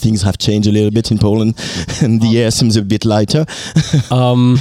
things 0.00 0.22
have 0.22 0.38
changed 0.38 0.68
a 0.68 0.72
little 0.72 0.90
bit 0.90 1.10
in 1.10 1.18
Poland 1.18 1.54
and 2.02 2.20
the 2.22 2.38
air 2.40 2.50
seems 2.50 2.76
a 2.76 2.82
bit 2.82 3.04
lighter? 3.04 3.44
um 4.10 4.56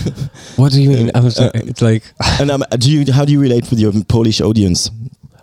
what 0.58 0.72
do 0.72 0.82
you 0.82 0.90
mean 0.90 1.12
i'm 1.16 1.30
sorry 1.30 1.52
it's 1.54 1.82
like 1.82 2.04
and 2.40 2.52
um, 2.52 2.64
do 2.78 2.91
you 2.91 3.12
how 3.14 3.24
do 3.26 3.32
you 3.32 3.40
relate 3.40 3.70
with 3.70 3.80
your 3.80 3.94
Polish 4.08 4.41
audience? 4.41 4.91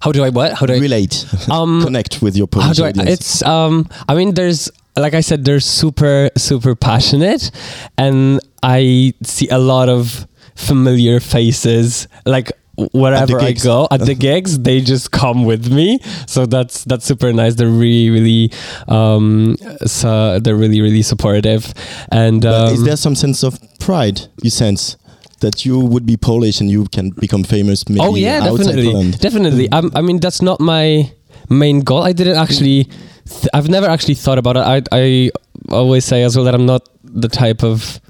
How 0.07 0.13
do 0.13 0.23
I 0.23 0.29
what? 0.29 0.53
How 0.53 0.67
do 0.67 0.75
I 0.75 0.79
relate? 0.79 1.27
Um, 1.51 1.83
connect 1.83 2.23
with 2.23 2.37
your 2.37 2.47
Polish 2.47 2.67
how 2.67 2.73
do 2.73 2.85
I, 2.85 2.89
audience? 2.89 3.11
it's 3.11 3.43
um 3.43 3.89
i 4.09 4.15
mean 4.15 4.35
there's 4.35 4.69
like 4.97 5.15
i 5.15 5.21
said 5.21 5.45
they're 5.45 5.61
super 5.61 6.29
super 6.37 6.75
passionate 6.75 7.51
and 7.97 8.41
i 8.63 9.13
see 9.23 9.49
a 9.49 9.59
lot 9.59 9.89
of 9.89 10.27
familiar 10.57 11.21
faces 11.21 12.09
like 12.25 12.51
wherever 12.93 13.39
i 13.41 13.53
go 13.53 13.87
at 13.93 14.01
the 14.01 14.15
gigs 14.15 14.59
they 14.69 14.81
just 14.81 15.13
come 15.13 15.45
with 15.45 15.73
me 15.73 16.01
so 16.27 16.47
that's 16.47 16.85
that's 16.85 17.05
super 17.05 17.33
nice 17.33 17.55
they're 17.55 17.69
really 17.69 18.11
really 18.11 18.53
um 18.89 19.57
so 19.87 20.41
they're 20.41 20.57
really 20.57 20.81
really 20.81 21.03
supportive 21.03 21.73
and 22.11 22.45
um, 22.45 22.73
is 22.75 22.83
there 22.83 22.97
some 22.97 23.15
sense 23.15 23.45
of 23.45 23.59
pride 23.79 24.23
you 24.43 24.51
sense 24.51 24.97
that 25.41 25.65
you 25.67 25.79
would 25.79 26.07
be 26.07 26.17
Polish 26.17 26.61
and 26.61 26.71
you 26.71 26.87
can 26.87 27.11
become 27.11 27.45
famous 27.45 27.89
maybe 27.89 28.01
oh 28.03 28.15
yeah 28.15 28.41
definitely 28.41 29.11
definitely 29.13 29.69
I'm, 29.73 29.91
i 29.95 30.01
mean 30.01 30.19
that's 30.19 30.41
not 30.43 30.61
my 30.61 31.13
main 31.49 31.81
goal 31.81 32.03
i 32.03 32.13
didn't 32.13 32.37
actually 32.37 32.85
th- 32.85 33.49
i've 33.55 33.69
never 33.69 33.87
actually 33.87 34.15
thought 34.15 34.39
about 34.39 34.57
it 34.57 34.61
I, 34.61 34.83
I 34.93 35.31
always 35.71 36.05
say 36.05 36.23
as 36.23 36.37
well 36.37 36.45
that 36.47 36.55
i'm 36.55 36.67
not 36.67 36.89
the 37.05 37.29
type 37.29 37.63
of 37.63 38.01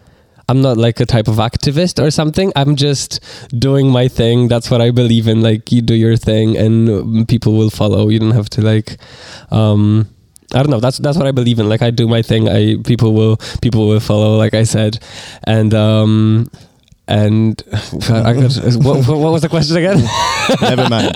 I'm 0.48 0.62
not 0.62 0.76
like 0.76 1.00
a 1.00 1.06
type 1.06 1.26
of 1.26 1.36
activist 1.36 2.00
or 2.00 2.10
something. 2.10 2.52
I'm 2.54 2.76
just 2.76 3.20
doing 3.58 3.90
my 3.90 4.06
thing. 4.06 4.46
That's 4.46 4.70
what 4.70 4.80
I 4.80 4.92
believe 4.92 5.26
in. 5.26 5.42
Like 5.42 5.72
you 5.72 5.82
do 5.82 5.94
your 5.94 6.16
thing, 6.16 6.56
and 6.56 7.26
people 7.26 7.54
will 7.54 7.70
follow. 7.70 8.08
You 8.08 8.20
don't 8.20 8.30
have 8.30 8.48
to 8.50 8.62
like. 8.62 8.96
Um, 9.50 10.08
I 10.54 10.58
don't 10.62 10.70
know. 10.70 10.78
That's 10.78 10.98
that's 10.98 11.18
what 11.18 11.26
I 11.26 11.32
believe 11.32 11.58
in. 11.58 11.68
Like 11.68 11.82
I 11.82 11.90
do 11.90 12.06
my 12.06 12.22
thing. 12.22 12.48
I 12.48 12.76
people 12.84 13.12
will 13.12 13.38
people 13.60 13.88
will 13.88 13.98
follow. 13.98 14.36
Like 14.36 14.54
I 14.54 14.62
said, 14.62 15.00
and 15.44 15.74
um, 15.74 16.48
and 17.08 17.62
I 18.10 18.32
got, 18.32 18.52
what, 18.82 19.06
what 19.06 19.32
was 19.32 19.42
the 19.42 19.48
question 19.48 19.76
again? 19.76 19.98
Never 20.60 20.88
mind. 20.88 21.12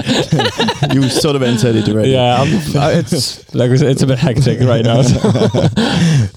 you 0.94 1.08
sort 1.08 1.34
of 1.36 1.42
answered 1.42 1.74
it 1.76 1.88
already. 1.88 2.10
Yeah, 2.10 2.40
I'm, 2.40 2.76
uh, 2.76 2.90
it's 2.94 3.52
like 3.54 3.70
I 3.72 3.76
said, 3.76 3.90
it's 3.90 4.02
a 4.02 4.06
bit 4.06 4.18
hectic 4.18 4.60
right 4.60 4.84
now. 4.84 5.02
so. 5.02 5.18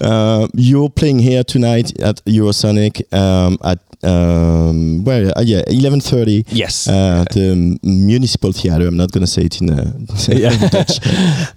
uh, 0.00 0.48
you're 0.54 0.90
playing 0.90 1.20
here 1.20 1.44
tonight 1.44 1.98
at 2.00 2.16
Eurosonic 2.24 3.02
um, 3.14 3.56
at 3.62 3.78
um, 4.02 5.04
well, 5.04 5.32
uh, 5.36 5.42
yeah, 5.42 5.62
eleven 5.68 6.00
thirty. 6.00 6.44
Yes. 6.48 6.88
Uh, 6.88 7.24
at 7.26 7.32
the 7.32 7.78
Municipal 7.82 8.52
Theatre. 8.52 8.86
I'm 8.86 8.96
not 8.96 9.12
going 9.12 9.24
to 9.24 9.30
say 9.30 9.42
it 9.42 9.60
in, 9.60 9.70
uh, 9.70 9.92
Yeah. 10.28 10.68
Dutch. 10.68 10.98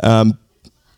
Um, 0.01 0.37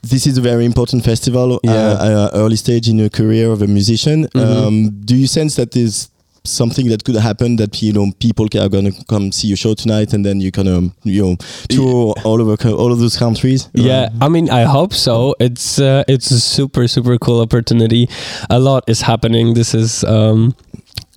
this 0.02 0.28
is 0.28 0.38
a 0.38 0.42
very 0.42 0.66
important 0.66 1.04
festival, 1.04 1.60
Yeah. 1.64 1.72
uh, 1.74 1.76
uh, 1.76 2.30
early 2.34 2.56
stage 2.56 2.88
in 2.88 2.98
your 2.98 3.10
career 3.10 3.52
of 3.52 3.62
a 3.62 3.68
musician. 3.68 4.28
Mhm. 4.28 4.42
Um, 4.68 4.90
do 5.06 5.16
you 5.16 5.28
sense 5.28 5.56
that 5.56 5.76
is 5.76 6.10
something 6.50 6.88
that 6.90 7.04
could 7.04 7.16
happen 7.16 7.56
that 7.58 7.82
you 7.82 7.94
know 7.94 8.12
people 8.20 8.48
are 8.60 8.70
gonna 8.70 8.92
come 9.08 9.32
see 9.32 9.48
your 9.48 9.58
show 9.58 9.74
tonight 9.74 10.14
and 10.14 10.26
then 10.26 10.40
you 10.40 10.52
can 10.52 10.68
um, 10.68 10.94
you 11.04 11.22
know 11.22 11.36
tour 11.70 12.14
all 12.24 12.42
over 12.42 12.56
all 12.70 12.92
of 12.92 13.00
those 13.00 13.18
countries? 13.18 13.70
Yeah, 13.74 14.10
I 14.22 14.30
mean, 14.30 14.50
I 14.50 14.64
hope 14.64 14.94
so. 14.94 15.36
It's 15.40 15.80
uh, 15.80 16.04
it's 16.08 16.32
a 16.32 16.40
super 16.40 16.88
super 16.88 17.18
cool 17.18 17.42
opportunity. 17.42 18.10
A 18.50 18.60
lot 18.60 18.84
is 18.88 19.02
happening. 19.02 19.54
This 19.54 19.74
is. 19.74 20.04
Um, 20.04 20.56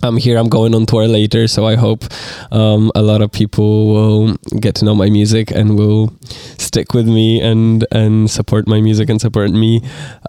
I'm 0.02 0.16
here. 0.16 0.36
I'm 0.38 0.48
going 0.48 0.74
on 0.74 0.86
tour 0.86 1.06
later, 1.06 1.46
so 1.48 1.66
I 1.66 1.76
hope 1.76 2.04
um, 2.50 2.90
a 2.94 3.02
lot 3.02 3.22
of 3.22 3.30
people 3.30 3.86
will 3.88 4.36
get 4.60 4.74
to 4.76 4.84
know 4.84 4.94
my 4.94 5.08
music 5.10 5.50
and 5.50 5.78
will 5.78 6.12
stick 6.58 6.92
with 6.94 7.06
me 7.06 7.40
and 7.40 7.86
and 7.92 8.30
support 8.30 8.66
my 8.66 8.80
music 8.80 9.08
and 9.10 9.20
support 9.20 9.50
me. 9.50 9.80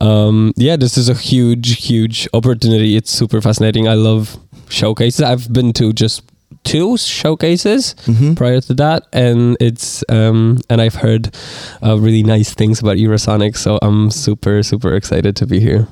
Um, 0.01 0.53
yeah, 0.55 0.75
this 0.77 0.97
is 0.97 1.09
a 1.09 1.13
huge 1.15 1.85
huge 1.87 2.27
opportunity. 2.33 2.95
It's 2.95 3.11
super 3.11 3.41
fascinating. 3.41 3.87
I 3.87 3.95
love 3.95 4.37
showcases. 4.69 5.21
I've 5.21 5.51
been 5.51 5.73
to 5.73 5.91
just 5.93 6.21
two 6.63 6.95
showcases 6.97 7.95
Mhm. 8.05 8.35
prior 8.37 8.61
to 8.61 8.73
that, 8.75 9.03
and 9.11 9.57
it's 9.59 10.03
um, 10.09 10.59
and 10.69 10.81
I've 10.81 10.95
heard 10.95 11.35
uh, 11.81 11.97
really 11.97 12.23
nice 12.23 12.53
things 12.53 12.79
about 12.79 12.97
Eurosonic. 12.97 13.57
So 13.57 13.79
I'm 13.81 14.11
super 14.11 14.61
super 14.63 14.93
excited 14.95 15.35
to 15.37 15.45
be 15.47 15.59
here. 15.59 15.87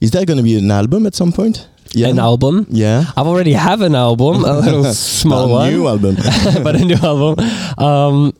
Is 0.00 0.10
there 0.10 0.26
going 0.26 0.36
to 0.36 0.42
be 0.44 0.58
an 0.58 0.70
album 0.70 1.06
at 1.06 1.14
some 1.14 1.32
point? 1.32 1.66
Yeah. 1.96 2.08
An 2.12 2.18
album? 2.20 2.66
Yeah. 2.68 3.04
I've 3.16 3.26
already 3.26 3.54
have 3.56 3.80
an 3.80 3.94
album, 3.96 4.44
a 4.44 4.60
little 4.60 4.84
small 4.92 5.48
one. 5.48 5.72
New 5.72 5.86
album. 5.88 6.16
but 6.62 6.76
a 6.76 6.84
new 6.84 7.00
album. 7.00 7.34
Um, 7.80 8.34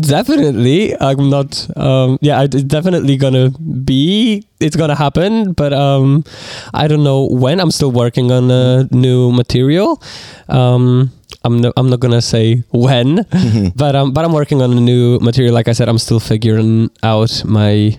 definitely, 0.00 0.94
I'm 1.00 1.28
not. 1.30 1.52
Um, 1.76 2.18
yeah, 2.20 2.40
I- 2.40 2.44
it's 2.44 2.62
definitely 2.64 3.16
gonna 3.16 3.50
be. 3.84 4.46
It's 4.60 4.76
gonna 4.76 4.94
happen, 4.94 5.52
but 5.52 5.72
um, 5.72 6.24
I 6.72 6.88
don't 6.88 7.04
know 7.04 7.26
when. 7.28 7.60
I'm 7.60 7.70
still 7.70 7.90
working 7.92 8.30
on 8.32 8.50
a 8.50 8.88
new 8.90 9.32
material. 9.32 10.00
Um, 10.48 11.10
I'm 11.44 11.60
no, 11.60 11.72
I'm 11.76 11.90
not 11.90 12.00
gonna 12.00 12.22
say 12.22 12.62
when, 12.70 13.26
but 13.76 13.96
um, 13.96 14.12
but 14.12 14.24
I'm 14.24 14.32
working 14.32 14.62
on 14.62 14.72
a 14.72 14.80
new 14.80 15.18
material. 15.20 15.52
Like 15.54 15.68
I 15.68 15.72
said, 15.72 15.88
I'm 15.88 15.98
still 15.98 16.20
figuring 16.20 16.90
out 17.02 17.44
my 17.44 17.98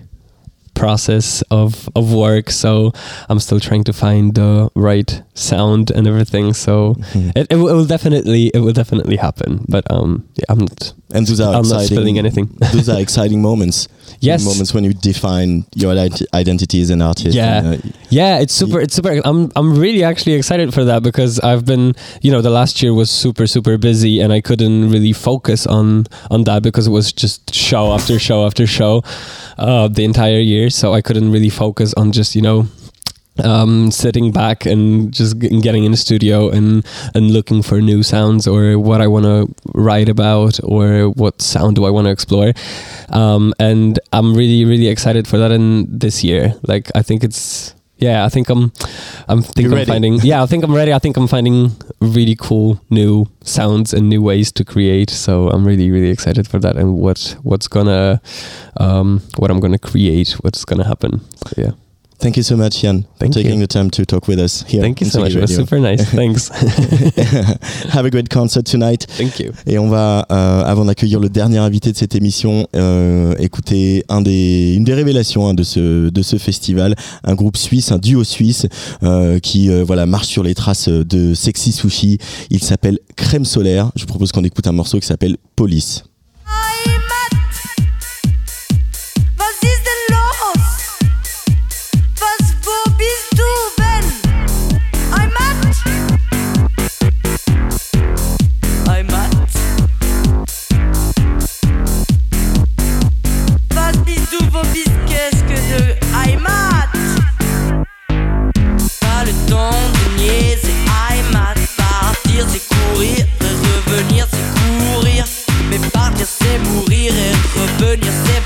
process 0.84 1.42
of 1.50 1.88
of 1.98 2.04
work 2.12 2.46
so 2.50 2.92
i'm 3.28 3.40
still 3.46 3.60
trying 3.68 3.84
to 3.90 3.92
find 4.04 4.34
the 4.34 4.50
right 4.88 5.10
sound 5.34 5.84
and 5.96 6.06
everything 6.12 6.46
so 6.52 6.74
it, 7.38 7.46
it, 7.52 7.56
will, 7.56 7.68
it 7.72 7.76
will 7.78 7.90
definitely 7.96 8.42
it 8.56 8.60
will 8.64 8.72
definitely 8.82 9.16
happen 9.28 9.64
but 9.74 9.84
um 9.96 10.10
yeah, 10.34 10.44
i'm 10.52 10.58
not 10.58 10.92
and 11.14 11.26
those 11.26 11.40
are 11.40 11.54
i'm 11.54 11.68
not 11.74 11.82
spilling 11.90 12.18
anything 12.18 12.46
those 12.72 12.88
are 12.92 13.00
exciting 13.06 13.40
moments. 13.40 13.88
Yes. 14.20 14.44
moments 14.44 14.72
when 14.72 14.84
you 14.84 14.94
define 14.94 15.66
your 15.74 15.92
ident- 15.94 16.26
identity 16.32 16.80
as 16.80 16.90
an 16.90 17.02
artist. 17.02 17.34
yeah 17.36 17.58
and, 17.58 17.84
uh, 17.84 17.88
yeah 18.10 18.38
it's 18.38 18.54
super 18.54 18.80
it's 18.80 18.94
super 18.94 19.20
i'm 19.24 19.50
i'm 19.56 19.76
really 19.78 20.02
actually 20.02 20.32
excited 20.34 20.72
for 20.72 20.84
that 20.84 21.02
because 21.02 21.40
i've 21.40 21.64
been 21.66 21.94
you 22.22 22.30
know 22.32 22.40
the 22.40 22.50
last 22.50 22.82
year 22.82 22.94
was 22.94 23.10
super 23.10 23.46
super 23.46 23.76
busy 23.76 24.20
and 24.20 24.32
i 24.32 24.40
couldn't 24.40 24.90
really 24.90 25.12
focus 25.12 25.66
on 25.66 26.06
on 26.30 26.44
that 26.44 26.62
because 26.62 26.86
it 26.86 26.90
was 26.90 27.12
just 27.12 27.54
show 27.54 27.92
after 27.92 28.18
show 28.18 28.46
after 28.46 28.66
show 28.66 29.02
uh 29.58 29.88
the 29.88 30.04
entire 30.04 30.38
year 30.40 30.70
so 30.70 30.94
i 30.94 31.00
couldn't 31.02 31.30
really 31.30 31.50
focus 31.50 31.92
on 31.94 32.12
just 32.12 32.34
you 32.34 32.42
know 32.42 32.66
um, 33.42 33.90
sitting 33.90 34.30
back 34.30 34.66
and 34.66 35.12
just 35.12 35.38
getting 35.38 35.84
in 35.84 35.90
the 35.90 35.96
studio 35.96 36.50
and 36.50 36.86
and 37.14 37.32
looking 37.32 37.62
for 37.62 37.80
new 37.80 38.02
sounds 38.02 38.46
or 38.46 38.78
what 38.78 39.00
I 39.00 39.06
want 39.06 39.24
to 39.24 39.52
write 39.74 40.08
about 40.08 40.60
or 40.62 41.10
what 41.10 41.42
sound 41.42 41.76
do 41.76 41.84
I 41.84 41.90
want 41.90 42.06
to 42.06 42.10
explore. 42.10 42.52
Um, 43.10 43.54
and 43.58 43.98
I'm 44.12 44.34
really 44.34 44.64
really 44.64 44.88
excited 44.88 45.26
for 45.26 45.38
that 45.38 45.50
in 45.50 45.86
this 45.98 46.22
year. 46.22 46.54
Like 46.62 46.90
I 46.94 47.02
think 47.02 47.24
it's 47.24 47.74
yeah, 47.98 48.24
I 48.24 48.28
think 48.28 48.50
I'm 48.50 48.72
I'm 49.28 49.42
think 49.42 49.64
You're 49.64 49.72
I'm 49.72 49.78
ready. 49.78 49.90
finding 49.90 50.14
yeah, 50.22 50.42
I 50.42 50.46
think 50.46 50.64
I'm 50.64 50.74
ready. 50.74 50.92
I 50.92 50.98
think 50.98 51.16
I'm 51.16 51.28
finding 51.28 51.70
really 52.00 52.36
cool 52.36 52.80
new 52.90 53.26
sounds 53.42 53.94
and 53.94 54.08
new 54.08 54.22
ways 54.22 54.52
to 54.52 54.64
create. 54.64 55.10
So 55.10 55.48
I'm 55.48 55.66
really 55.66 55.90
really 55.90 56.10
excited 56.10 56.46
for 56.46 56.58
that 56.60 56.76
and 56.76 56.98
what 56.98 57.36
what's 57.42 57.68
gonna 57.68 58.20
um, 58.76 59.22
what 59.38 59.50
I'm 59.50 59.60
gonna 59.60 59.78
create, 59.78 60.32
what's 60.42 60.64
gonna 60.64 60.86
happen. 60.86 61.20
So, 61.46 61.54
yeah. 61.56 61.70
Thank 62.18 62.36
you 62.36 62.42
so 62.42 62.56
much, 62.56 62.80
Jan, 62.80 63.04
Thank 63.18 63.34
for 63.34 63.40
taking 63.42 63.60
you. 63.60 63.66
the 63.66 63.72
time 63.72 63.90
to 63.90 64.04
talk 64.06 64.28
with 64.28 64.38
us 64.38 64.64
here. 64.66 64.80
Thank 64.80 65.00
you 65.00 65.08
so 65.08 65.20
much. 65.20 65.34
It 65.34 65.40
was 65.40 65.54
super 65.54 65.78
nice. 65.78 66.02
Thanks. 66.04 66.48
Have 67.92 68.06
a 68.06 68.10
great 68.10 68.28
concert 68.30 68.64
tonight. 68.64 69.06
Thank 69.18 69.40
you. 69.40 69.52
Et 69.66 69.78
on 69.78 69.88
va, 69.88 70.26
euh, 70.30 70.62
avant 70.64 70.84
d'accueillir 70.86 71.20
le 71.20 71.28
dernier 71.28 71.58
invité 71.58 71.92
de 71.92 71.96
cette 71.96 72.14
émission, 72.14 72.66
euh, 72.76 73.34
écouter 73.38 74.04
un 74.08 74.22
des, 74.22 74.74
une 74.74 74.84
des 74.84 74.94
révélations 74.94 75.48
hein, 75.48 75.54
de, 75.54 75.62
ce, 75.64 76.08
de 76.08 76.22
ce 76.22 76.36
festival, 76.36 76.94
un 77.24 77.34
groupe 77.34 77.56
suisse, 77.56 77.92
un 77.92 77.98
duo 77.98 78.24
suisse 78.24 78.66
euh, 79.02 79.38
qui 79.38 79.68
voilà 79.82 80.06
marche 80.06 80.28
sur 80.28 80.42
les 80.42 80.54
traces 80.54 80.88
de 80.88 81.34
Sexy 81.34 81.72
Sushi. 81.72 82.18
Il 82.50 82.62
s'appelle 82.62 82.98
Crème 83.16 83.44
Solaire. 83.44 83.90
Je 83.96 84.02
vous 84.02 84.08
propose 84.08 84.32
qu'on 84.32 84.44
écoute 84.44 84.66
un 84.66 84.72
morceau 84.72 84.98
qui 84.98 85.06
s'appelle 85.06 85.36
Police. 85.56 86.04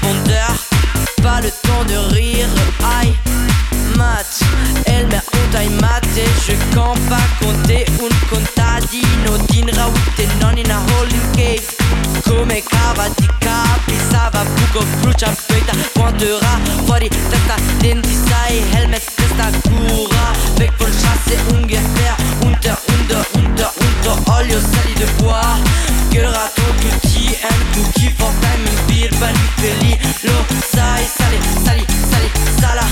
Vendeur 0.03 0.55
Pas 1.23 1.41
le 1.41 1.51
temps 1.51 1.85
de 1.89 2.15
rire, 2.15 2.49
aïe 3.01 3.15
Mat, 3.97 4.27
el 4.87 5.07
me 5.07 5.16
un 5.16 5.61
Heimat 5.61 6.01
Et 6.16 6.29
je 6.47 6.53
campe 6.75 6.99
pas 7.09 7.16
compter. 7.41 7.85
Un 8.01 8.15
contadino 8.29 9.39
Din 9.49 9.66
raute 9.75 10.27
non 10.41 10.57
in 10.57 10.70
a 10.70 10.79
holding 10.93 11.31
cave. 11.35 11.66
Come 12.25 12.62
cava 12.62 13.09
di 13.16 13.27
capi 13.39 13.95
Sava 14.11 14.45
buco 14.45 14.85
brucia 15.01 15.35
peita 15.47 15.73
Quanterà 15.95 16.59
fuori 16.85 17.09
testa 17.09 17.57
Denti 17.79 18.15
sai 18.29 18.62
helmet 18.73 19.03
testa 19.15 19.51
cura 19.62 20.29
ungefähr 21.53 22.16
Unter, 22.43 22.77
unter, 22.89 23.25
unter, 23.35 23.70
unter 23.77 24.33
Olio 24.35 24.61
sali 24.61 24.95
de 24.95 25.07
bois. 25.23 25.59
Gueulera 26.11 26.51
ton 26.55 26.69
Un 27.77 27.77
Lo 30.22 30.44
sai 30.72 31.05
sali, 31.05 31.39
sali, 31.64 31.85
sali, 32.10 32.30
sala. 32.60 32.85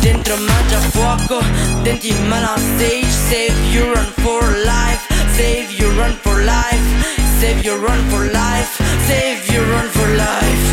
Dentro 0.00 0.36
mangia 0.36 0.80
fuoco 0.92 1.42
Denti 1.82 2.12
mala 2.28 2.56
stage. 2.56 3.10
Save 3.28 3.58
you 3.72 3.92
run 3.92 4.06
for 4.22 4.42
life 4.64 5.02
Save 5.36 5.70
you 5.78 5.90
run 5.98 6.14
for 6.22 6.42
life. 6.42 6.86
Save 7.40 7.64
you 7.64 7.76
run 7.76 8.00
for 8.10 8.24
life 8.32 8.80
Save 9.06 9.52
you 9.52 9.62
run 9.62 9.88
for 9.88 10.08
life 10.16 10.69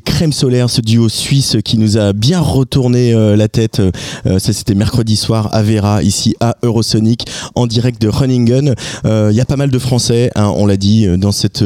c'était 0.00 0.12
Crème 0.12 0.32
Solaire, 0.32 0.70
ce 0.70 0.80
duo 0.80 1.08
suisse 1.08 1.56
qui 1.64 1.76
nous 1.78 1.98
a 1.98 2.12
bien 2.12 2.40
retourné 2.40 3.12
euh, 3.12 3.36
la 3.36 3.48
tête. 3.48 3.80
Euh, 3.80 4.38
ça 4.38 4.52
c'était 4.52 4.74
mercredi 4.74 5.16
soir 5.16 5.48
à 5.52 5.62
Vera, 5.62 6.02
ici 6.02 6.36
à 6.40 6.56
Eurosonic, 6.62 7.26
en 7.54 7.66
direct 7.66 8.00
de 8.00 8.08
Runningen. 8.08 8.74
Euh, 9.04 9.28
Il 9.30 9.36
y 9.36 9.40
a 9.40 9.44
pas 9.44 9.56
mal 9.56 9.70
de 9.70 9.78
Français, 9.78 10.30
hein, 10.36 10.52
on 10.56 10.66
l'a 10.66 10.76
dit, 10.76 11.06
dans 11.18 11.32
cette 11.32 11.62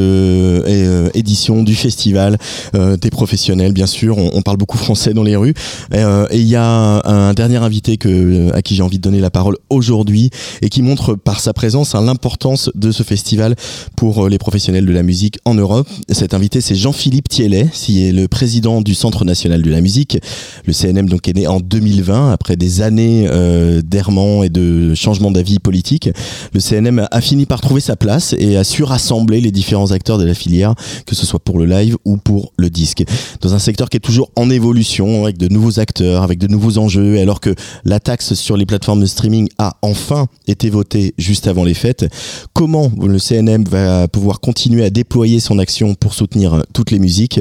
édition 1.14 1.62
du 1.62 1.74
festival, 1.74 2.38
des 2.74 3.10
professionnels 3.10 3.72
bien 3.72 3.86
sûr. 3.86 4.16
On, 4.18 4.42
parle 4.42 4.56
beaucoup 4.58 4.76
français 4.76 5.14
dans 5.14 5.22
les 5.22 5.36
rues. 5.36 5.54
Et 5.92 6.02
il 6.32 6.46
y 6.46 6.56
a 6.56 6.66
un, 6.66 7.32
dernier 7.34 7.56
invité 7.56 7.96
que, 7.96 8.52
à 8.52 8.62
qui 8.62 8.74
j'ai 8.74 8.82
envie 8.82 8.98
de 8.98 9.02
donner 9.02 9.20
la 9.20 9.30
parole 9.30 9.56
aujourd'hui 9.70 10.30
et 10.60 10.68
qui 10.68 10.82
montre 10.82 11.14
par 11.14 11.40
sa 11.40 11.52
présence 11.52 11.94
hein, 11.94 12.02
l'importance 12.02 12.70
de 12.74 12.92
ce 12.92 13.02
festival 13.02 13.56
pour 13.96 14.28
les 14.28 14.38
professionnels 14.38 14.86
de 14.86 14.92
la 14.92 15.02
musique 15.02 15.38
en 15.44 15.54
Europe. 15.54 15.88
Cet 16.10 16.34
invité, 16.34 16.60
c'est 16.60 16.74
Jean-Philippe 16.74 17.28
Thielet, 17.28 17.68
qui 17.72 18.06
est 18.06 18.12
le 18.12 18.23
président 18.26 18.80
du 18.80 18.94
Centre 18.94 19.24
national 19.24 19.62
de 19.62 19.70
la 19.70 19.80
musique. 19.80 20.18
Le 20.66 20.72
CNM 20.72 21.08
donc 21.08 21.28
est 21.28 21.34
né 21.34 21.46
en 21.46 21.60
2020 21.60 22.32
après 22.32 22.56
des 22.56 22.82
années 22.82 23.26
euh, 23.30 23.82
d'errements 23.82 24.44
et 24.44 24.48
de 24.48 24.94
changements 24.94 25.30
d'avis 25.30 25.58
politique. 25.58 26.08
Le 26.52 26.60
CNM 26.60 27.06
a 27.10 27.20
fini 27.20 27.46
par 27.46 27.60
trouver 27.60 27.80
sa 27.80 27.96
place 27.96 28.34
et 28.38 28.56
a 28.56 28.64
su 28.64 28.82
rassembler 28.82 29.40
les 29.40 29.50
différents 29.50 29.90
acteurs 29.90 30.18
de 30.18 30.24
la 30.24 30.34
filière, 30.34 30.74
que 31.06 31.14
ce 31.14 31.26
soit 31.26 31.40
pour 31.40 31.58
le 31.58 31.66
live 31.66 31.96
ou 32.04 32.16
pour 32.16 32.52
le 32.56 32.70
disque. 32.70 33.04
Dans 33.40 33.54
un 33.54 33.58
secteur 33.58 33.88
qui 33.88 33.96
est 33.96 34.00
toujours 34.00 34.30
en 34.36 34.50
évolution, 34.50 35.24
avec 35.24 35.38
de 35.38 35.48
nouveaux 35.48 35.80
acteurs, 35.80 36.22
avec 36.22 36.38
de 36.38 36.46
nouveaux 36.46 36.78
enjeux, 36.78 37.18
alors 37.18 37.40
que 37.40 37.54
la 37.84 38.00
taxe 38.00 38.34
sur 38.34 38.56
les 38.56 38.66
plateformes 38.66 39.00
de 39.00 39.06
streaming 39.06 39.48
a 39.58 39.76
enfin 39.82 40.26
été 40.46 40.70
votée 40.70 41.14
juste 41.18 41.46
avant 41.46 41.64
les 41.64 41.74
fêtes, 41.74 42.06
comment 42.52 42.90
le 43.00 43.18
CNM 43.18 43.64
va 43.64 44.08
pouvoir 44.08 44.40
continuer 44.40 44.84
à 44.84 44.90
déployer 44.90 45.40
son 45.40 45.58
action 45.58 45.94
pour 45.94 46.14
soutenir 46.14 46.62
toutes 46.72 46.90
les 46.90 46.98
musiques? 46.98 47.40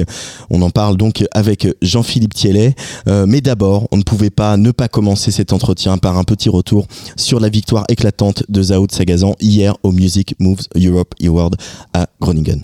On 0.50 0.62
en 0.62 0.70
parle 0.74 0.96
donc 0.96 1.24
avec 1.32 1.66
Jean-Philippe 1.80 2.34
Thielet. 2.34 2.74
Euh, 3.08 3.24
mais 3.26 3.40
d'abord, 3.40 3.88
on 3.92 3.96
ne 3.96 4.02
pouvait 4.02 4.30
pas 4.30 4.56
ne 4.56 4.72
pas 4.72 4.88
commencer 4.88 5.30
cet 5.30 5.52
entretien 5.52 5.96
par 5.96 6.18
un 6.18 6.24
petit 6.24 6.48
retour 6.48 6.86
sur 7.16 7.40
la 7.40 7.48
victoire 7.48 7.84
éclatante 7.88 8.42
de 8.48 8.62
Zao 8.62 8.86
de 8.86 8.92
Sagazan 8.92 9.34
hier 9.40 9.76
au 9.82 9.92
Music 9.92 10.34
Moves 10.40 10.66
Europe 10.76 11.14
Award 11.24 11.56
à 11.94 12.08
Groningen. 12.20 12.62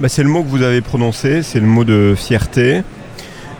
Bah, 0.00 0.08
c'est 0.08 0.22
le 0.22 0.28
mot 0.28 0.42
que 0.42 0.48
vous 0.48 0.62
avez 0.62 0.80
prononcé, 0.80 1.42
c'est 1.42 1.60
le 1.60 1.66
mot 1.66 1.84
de 1.84 2.14
fierté, 2.16 2.82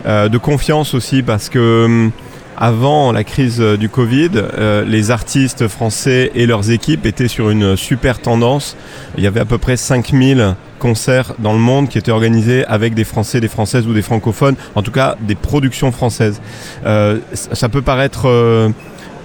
euh, 0.05 0.29
de 0.29 0.37
confiance 0.37 0.93
aussi, 0.93 1.23
parce 1.23 1.49
que 1.49 1.85
hum, 1.85 2.11
avant 2.57 3.11
la 3.11 3.23
crise 3.23 3.61
euh, 3.61 3.77
du 3.77 3.87
Covid, 3.87 4.31
euh, 4.35 4.83
les 4.83 5.11
artistes 5.11 5.67
français 5.67 6.31
et 6.33 6.47
leurs 6.47 6.71
équipes 6.71 7.05
étaient 7.05 7.27
sur 7.27 7.51
une 7.51 7.77
super 7.77 8.19
tendance. 8.19 8.75
Il 9.17 9.23
y 9.23 9.27
avait 9.27 9.39
à 9.39 9.45
peu 9.45 9.59
près 9.59 9.77
5000 9.77 10.55
concerts 10.79 11.33
dans 11.39 11.53
le 11.53 11.59
monde 11.59 11.87
qui 11.87 11.97
étaient 11.97 12.11
organisés 12.11 12.65
avec 12.65 12.95
des 12.95 13.03
Français, 13.03 13.39
des 13.39 13.47
Françaises 13.47 13.87
ou 13.87 13.93
des 13.93 14.01
francophones, 14.01 14.55
en 14.75 14.81
tout 14.81 14.91
cas 14.91 15.15
des 15.21 15.35
productions 15.35 15.91
françaises. 15.91 16.41
Euh, 16.85 17.19
ça 17.33 17.69
peut 17.69 17.81
paraître... 17.81 18.27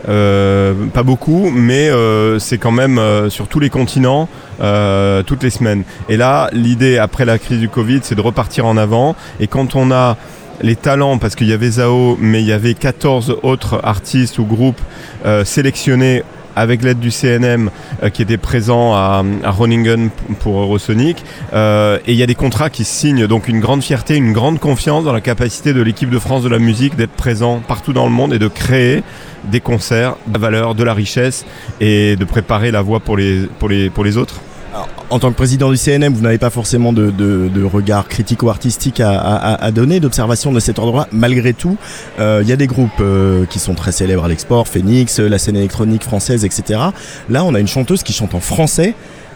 pas 0.07 1.03
beaucoup, 1.05 1.51
mais 1.51 1.89
c'est 2.39 2.59
quand 2.59 2.73
même 2.73 3.01
sur 3.29 3.47
tous 3.47 3.61
les 3.61 3.71
continents, 3.71 4.29
toutes 5.27 5.43
les 5.43 5.51
semaines. 5.51 5.85
Et 6.09 6.17
là, 6.17 6.49
l'idée 6.53 6.99
après 6.99 7.25
la 7.25 7.39
crise 7.39 7.61
du 7.61 7.69
Covid, 7.69 8.01
c'est 8.03 8.17
de 8.17 8.21
repartir 8.21 8.67
en 8.67 8.77
avant. 8.77 9.15
Et 9.39 9.47
quand 9.47 9.77
on 9.77 9.93
a 9.93 10.17
les 10.61 10.77
talents, 10.77 11.19
parce 11.19 11.35
qu'il 11.35 11.49
y 11.49 11.53
avait 11.53 11.71
Zao, 11.71 12.17
mais 12.21 12.41
il 12.43 12.47
y 12.47 12.53
avait 12.53 12.75
14 12.75 13.39
autres 13.43 13.81
artistes 13.83 14.39
ou 14.39 14.45
groupes 14.45 14.81
euh, 15.25 15.45
sélectionnés 15.45 16.23
avec 16.55 16.83
l'aide 16.83 16.99
du 16.99 17.11
CNM 17.11 17.71
euh, 18.03 18.11
qui 18.11 18.23
était 18.23 18.37
présent 18.37 18.93
à, 18.95 19.25
à 19.43 19.51
Groningen 19.53 20.11
pour 20.41 20.61
Eurosonic. 20.61 21.25
Euh, 21.53 21.99
et 22.07 22.13
il 22.13 22.19
y 22.19 22.23
a 22.23 22.27
des 22.27 22.35
contrats 22.35 22.71
qui 22.71 22.85
signent, 22.85 23.27
donc 23.27 23.49
une 23.49 23.61
grande 23.61 23.83
fierté, 23.83 24.17
une 24.17 24.33
grande 24.33 24.59
confiance 24.59 25.05
dans 25.05 25.13
la 25.13 25.21
capacité 25.21 25.73
de 25.73 25.83
l'équipe 25.83 26.11
de 26.11 26.19
France 26.19 26.43
de 26.43 26.49
la 26.49 26.59
musique 26.59 26.97
d'être 26.97 27.13
présent 27.13 27.61
partout 27.67 27.93
dans 27.93 28.05
le 28.05 28.13
monde 28.13 28.35
et 28.35 28.39
de 28.39 28.49
créer 28.49 29.03
des 29.45 29.61
concerts, 29.61 30.17
de 30.27 30.35
la 30.35 30.39
valeur, 30.39 30.75
de 30.75 30.85
la 30.85 30.95
richesse 30.95 31.45
et 31.81 32.17
de 32.17 32.25
préparer 32.25 32.71
la 32.71 32.83
voie 32.83 33.01
pour 33.01 33.17
les 33.17 34.17
autres. 34.17 34.41
En 35.13 35.19
tant 35.19 35.31
que 35.31 35.37
président 35.37 35.71
du 35.71 35.77
CNM, 35.77 36.15
vous 36.15 36.23
n'avez 36.23 36.39
pas 36.39 36.49
forcément 36.49 36.91
de, 36.95 37.11
de- 37.11 37.51
de 37.55 37.65
regard 37.65 38.09
critique 38.09 38.43
ou 38.43 38.49
artistique 38.49 38.99
à, 38.99 39.11
à- 39.21 39.63
à 39.63 39.71
donner, 39.71 40.01
d'observation 40.01 40.53
de 40.53 40.59
cet 40.59 40.79
ordre-là. 40.79 41.07
Malgré 41.13 41.53
tout, 41.53 41.77
euh, 42.19 42.41
il 42.43 42.49
y 42.49 42.53
a 42.53 42.57
des 42.57 42.67
groupes 42.67 42.89
euh, 43.01 43.45
qui 43.45 43.59
sont 43.59 43.75
très 43.75 43.93
célèbres 43.93 44.25
à 44.25 44.29
l'export, 44.29 44.67
Phoenix, 44.67 45.21
euh, 45.21 45.29
la 45.29 45.37
scène 45.37 45.57
électronique 45.57 46.03
française, 46.03 46.47
etc. 46.47 46.81
Là, 47.29 47.45
on 47.45 47.55
a 47.55 47.61
une 47.61 47.69
chanteuse 47.69 48.03
qui 48.03 48.15
chante 48.15 48.35
en 48.35 48.41
français 48.41 48.95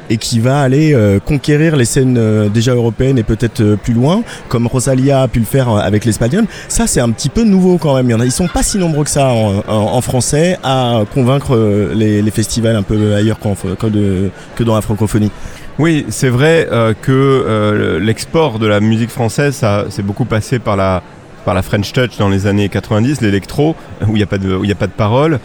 et 0.09 0.17
qui 0.17 0.41
va 0.41 0.61
aller 0.63 0.95
euh, 0.95 1.19
conquérir 1.19 1.77
les 1.77 1.85
scènes 1.85 2.17
euh, 2.17 2.49
déjà 2.49 2.73
européennes 2.75 3.19
et 3.19 3.23
peut-être 3.25 3.61
euh, 3.61 3.77
plus 3.77 3.93
loin, 3.93 4.23
comme 4.49 4.67
Rosalia 4.69 5.21
a 5.23 5.29
pu 5.29 5.41
le 5.41 5.45
faire 5.45 5.69
avec 5.69 6.07
l'espagnol. 6.07 6.47
Ça, 6.69 6.87
c'est 6.87 7.01
un 7.01 7.11
petit 7.11 7.29
peu 7.29 7.43
nouveau 7.45 7.77
quand 7.77 7.95
même. 7.97 8.07
Il 8.09 8.13
y 8.13 8.15
en 8.15 8.21
a, 8.21 8.25
ils 8.25 8.33
sont 8.33 8.49
pas 8.49 8.63
si 8.63 8.79
nombreux 8.79 9.05
que 9.05 9.11
ça 9.11 9.29
en, 9.29 9.63
en- 9.69 10.01
français 10.01 10.59
à 10.65 11.03
convaincre 11.13 11.91
les, 11.95 12.23
les 12.23 12.31
festivals 12.31 12.77
un 12.77 12.83
peu 12.83 13.15
ailleurs 13.15 13.39
que, 13.41 14.31
que 14.57 14.65
dans 14.65 14.75
la 14.77 14.81
francophonie. 14.81 15.31
Oui, 15.79 16.07
c'est 16.09 16.31
vrai 16.31 16.69
euh, 16.73 16.95
que 16.95 17.13
euh, 17.13 18.01
l'export 18.01 18.59
de 18.59 18.67
la 18.67 18.81
musique 18.81 19.11
française, 19.11 19.55
ça 19.55 19.85
c'est 19.91 20.03
beaucoup 20.03 20.25
passé 20.25 20.59
par 20.59 20.75
la 20.75 21.03
par 21.47 21.55
la 21.55 21.63
French 21.63 21.93
Touch 21.93 22.19
dans 22.19 22.29
les 22.29 22.49
années 22.49 22.69
90, 22.69 23.21
l'électro, 23.21 23.77
où 24.03 24.11
il 24.11 24.15
n'y 24.15 24.23
a 24.23 24.27
pas 24.27 24.37
de 24.37 24.71
a 24.71 24.75
pas 24.75 24.89
de 24.89 24.93
parole. 24.93 25.39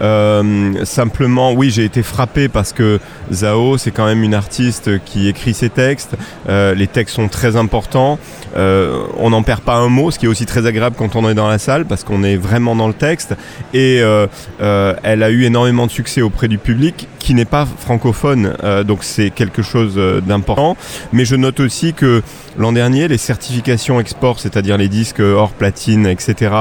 Euh, 0.00 0.84
simplement, 0.84 1.52
oui, 1.52 1.70
j'ai 1.70 1.84
été 1.84 2.04
frappé 2.04 2.48
parce 2.48 2.72
que 2.72 3.00
Zao, 3.32 3.76
c'est 3.76 3.90
quand 3.90 4.06
même 4.06 4.22
une 4.22 4.34
artiste 4.34 5.02
qui 5.04 5.26
écrit 5.26 5.54
ses 5.54 5.68
textes. 5.68 6.14
Euh, 6.48 6.76
les 6.76 6.86
textes 6.86 7.16
sont 7.16 7.26
très 7.26 7.56
importants. 7.56 8.20
Euh, 8.56 9.02
on 9.16 9.30
n'en 9.30 9.42
perd 9.42 9.62
pas 9.62 9.74
un 9.74 9.88
mot, 9.88 10.12
ce 10.12 10.20
qui 10.20 10.26
est 10.26 10.28
aussi 10.28 10.46
très 10.46 10.64
agréable 10.64 10.94
quand 10.96 11.16
on 11.16 11.28
est 11.28 11.34
dans 11.34 11.48
la 11.48 11.58
salle 11.58 11.86
parce 11.86 12.04
qu'on 12.04 12.22
est 12.22 12.36
vraiment 12.36 12.76
dans 12.76 12.86
le 12.86 12.94
texte. 12.94 13.34
Et 13.74 13.96
elle 13.98 15.22
a 15.24 15.30
eu 15.30 15.42
énormément 15.42 15.86
de 15.86 15.90
succès 15.90 16.22
auprès 16.22 16.46
du 16.46 16.58
public 16.58 17.08
qui 17.18 17.34
n'est 17.34 17.44
pas 17.44 17.66
francophone, 17.66 18.54
donc 18.86 19.02
c'est 19.02 19.30
quelque 19.30 19.62
chose 19.62 20.00
d'important. 20.24 20.76
Mais 21.12 21.24
je 21.24 21.34
note 21.34 21.58
aussi 21.58 21.94
que 21.94 22.22
l'an 22.58 22.72
dernier, 22.72 23.08
les 23.08 23.18
certifications 23.18 24.00
export, 24.00 24.40
c'est-à-dire 24.40 24.76
les 24.76 24.88
disques 24.88 25.20
hors 25.20 25.52
platine, 25.52 26.06
etc., 26.06 26.52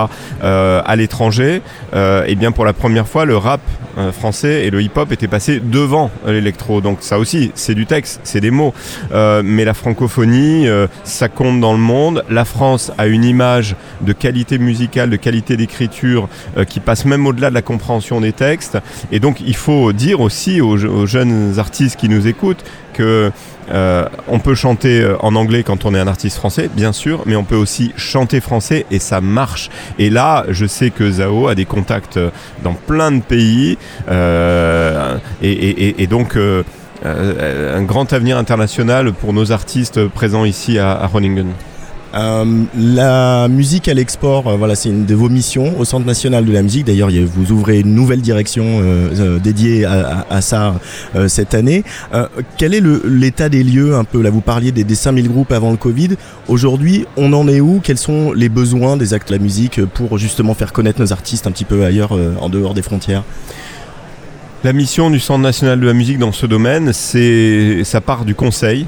euh, 0.43 0.81
à 0.85 0.95
l'étranger, 0.95 1.61
euh, 1.93 2.23
et 2.27 2.35
bien 2.35 2.51
pour 2.51 2.65
la 2.65 2.73
première 2.73 3.07
fois, 3.07 3.25
le 3.25 3.35
rap 3.35 3.61
euh, 3.97 4.11
français 4.11 4.65
et 4.65 4.69
le 4.69 4.81
hip-hop 4.81 5.11
étaient 5.11 5.27
passés 5.27 5.59
devant 5.59 6.11
l'électro. 6.25 6.81
Donc 6.81 6.99
ça 7.01 7.17
aussi, 7.17 7.51
c'est 7.55 7.73
du 7.73 7.85
texte, 7.85 8.19
c'est 8.23 8.41
des 8.41 8.51
mots. 8.51 8.73
Mais 9.11 9.65
la 9.65 9.73
francophonie, 9.73 10.67
ça 11.03 11.29
compte 11.29 11.59
dans 11.59 11.73
le 11.73 11.79
monde. 11.79 12.23
La 12.29 12.45
France 12.45 12.91
a 12.97 13.07
une 13.07 13.23
image 13.23 13.75
de 14.01 14.13
qualité 14.13 14.57
musicale, 14.57 15.09
de 15.09 15.15
qualité 15.15 15.57
d'écriture 15.57 16.29
qui 16.67 16.79
passe 16.79 17.05
même 17.05 17.25
au-delà 17.25 17.49
de 17.49 17.55
la 17.55 17.61
compréhension 17.61 18.21
des 18.21 18.33
textes. 18.33 18.77
Et 19.11 19.19
donc 19.19 19.41
il 19.45 19.55
faut 19.55 19.93
dire 19.93 20.21
aussi 20.21 20.61
aux 20.61 21.05
jeunes 21.05 21.57
artistes 21.57 21.95
qui 21.95 22.09
nous 22.09 22.27
écoutent 22.27 22.63
euh, 22.99 24.05
on 24.27 24.39
peut 24.39 24.55
chanter 24.55 25.01
euh, 25.01 25.17
en 25.19 25.35
anglais 25.35 25.63
quand 25.63 25.85
on 25.85 25.93
est 25.93 25.99
un 25.99 26.07
artiste 26.07 26.37
français, 26.37 26.69
bien 26.73 26.93
sûr, 26.93 27.23
mais 27.25 27.35
on 27.35 27.43
peut 27.43 27.55
aussi 27.55 27.91
chanter 27.97 28.39
français 28.39 28.85
et 28.91 28.99
ça 28.99 29.19
marche. 29.21 29.69
Et 29.99 30.09
là, 30.09 30.45
je 30.49 30.65
sais 30.65 30.89
que 30.89 31.09
Zao 31.11 31.47
a 31.47 31.55
des 31.55 31.65
contacts 31.65 32.17
euh, 32.17 32.29
dans 32.63 32.73
plein 32.73 33.11
de 33.11 33.21
pays 33.21 33.77
et, 35.41 36.07
donc 36.09 36.37
un 37.03 37.81
grand 37.83 38.13
avenir 38.13 38.37
international 38.37 39.13
pour 39.13 39.33
nos 39.33 39.51
artistes 39.51 40.07
présents 40.07 40.45
ici 40.45 40.79
à, 40.79 40.91
à. 40.93 41.09
Euh, 42.15 42.63
la 42.77 43.47
musique 43.47 43.87
à 43.87 43.93
l'export, 43.93 44.47
euh, 44.47 44.55
voilà, 44.55 44.75
c'est 44.75 44.89
une 44.89 45.05
de 45.05 45.15
vos 45.15 45.29
missions 45.29 45.77
au 45.79 45.85
Centre 45.85 46.05
national 46.05 46.45
de 46.45 46.51
la 46.53 46.61
musique. 46.61 46.85
D'ailleurs, 46.85 47.09
vous 47.11 47.51
ouvrez 47.51 47.79
une 47.79 47.93
nouvelle 47.93 48.21
direction 48.21 48.63
euh, 48.65 49.39
dédiée 49.39 49.85
à, 49.85 50.41
ça 50.41 50.75
cette 51.27 51.53
année. 51.53 51.83
Quel 52.57 52.73
est 52.73 52.81
l'état 53.05 53.49
des 53.49 53.63
lieux 53.63 53.95
un 53.95 54.03
peu? 54.03 54.21
Là, 54.21 54.29
vous 54.29 54.41
parliez 54.41 54.71
des, 54.71 54.83
des 54.83 54.95
5000 54.95 55.27
groupes 55.27 55.51
avant 55.51 55.71
le 55.71 55.77
Covid. 55.77 56.09
Aujourd'hui, 56.47 57.05
on 57.17 57.33
en 57.33 57.47
est 57.47 57.59
où? 57.59 57.81
Quels 57.83 57.97
sont 57.97 58.31
les 58.33 58.49
besoins 58.49 58.97
des 58.97 59.13
actes 59.13 59.29
de 59.29 59.33
la 59.33 59.41
musique 59.41 59.83
pour 59.85 60.17
justement 60.17 60.53
faire 60.53 60.73
connaître 60.73 61.01
nos 61.01 61.11
artistes 61.11 61.47
un 61.47 61.51
petit 61.51 61.65
peu 61.65 61.83
ailleurs, 61.83 62.17
en 62.39 62.49
dehors 62.49 62.73
des 62.73 62.81
frontières? 62.81 63.23
La 64.63 64.73
mission 64.73 65.09
du 65.09 65.19
Centre 65.19 65.41
national 65.41 65.79
de 65.79 65.85
la 65.85 65.93
musique 65.93 66.19
dans 66.19 66.31
ce 66.31 66.45
domaine, 66.45 66.93
c'est 66.93 67.83
ça 67.83 68.01
part 68.01 68.25
du 68.25 68.35
conseil. 68.35 68.85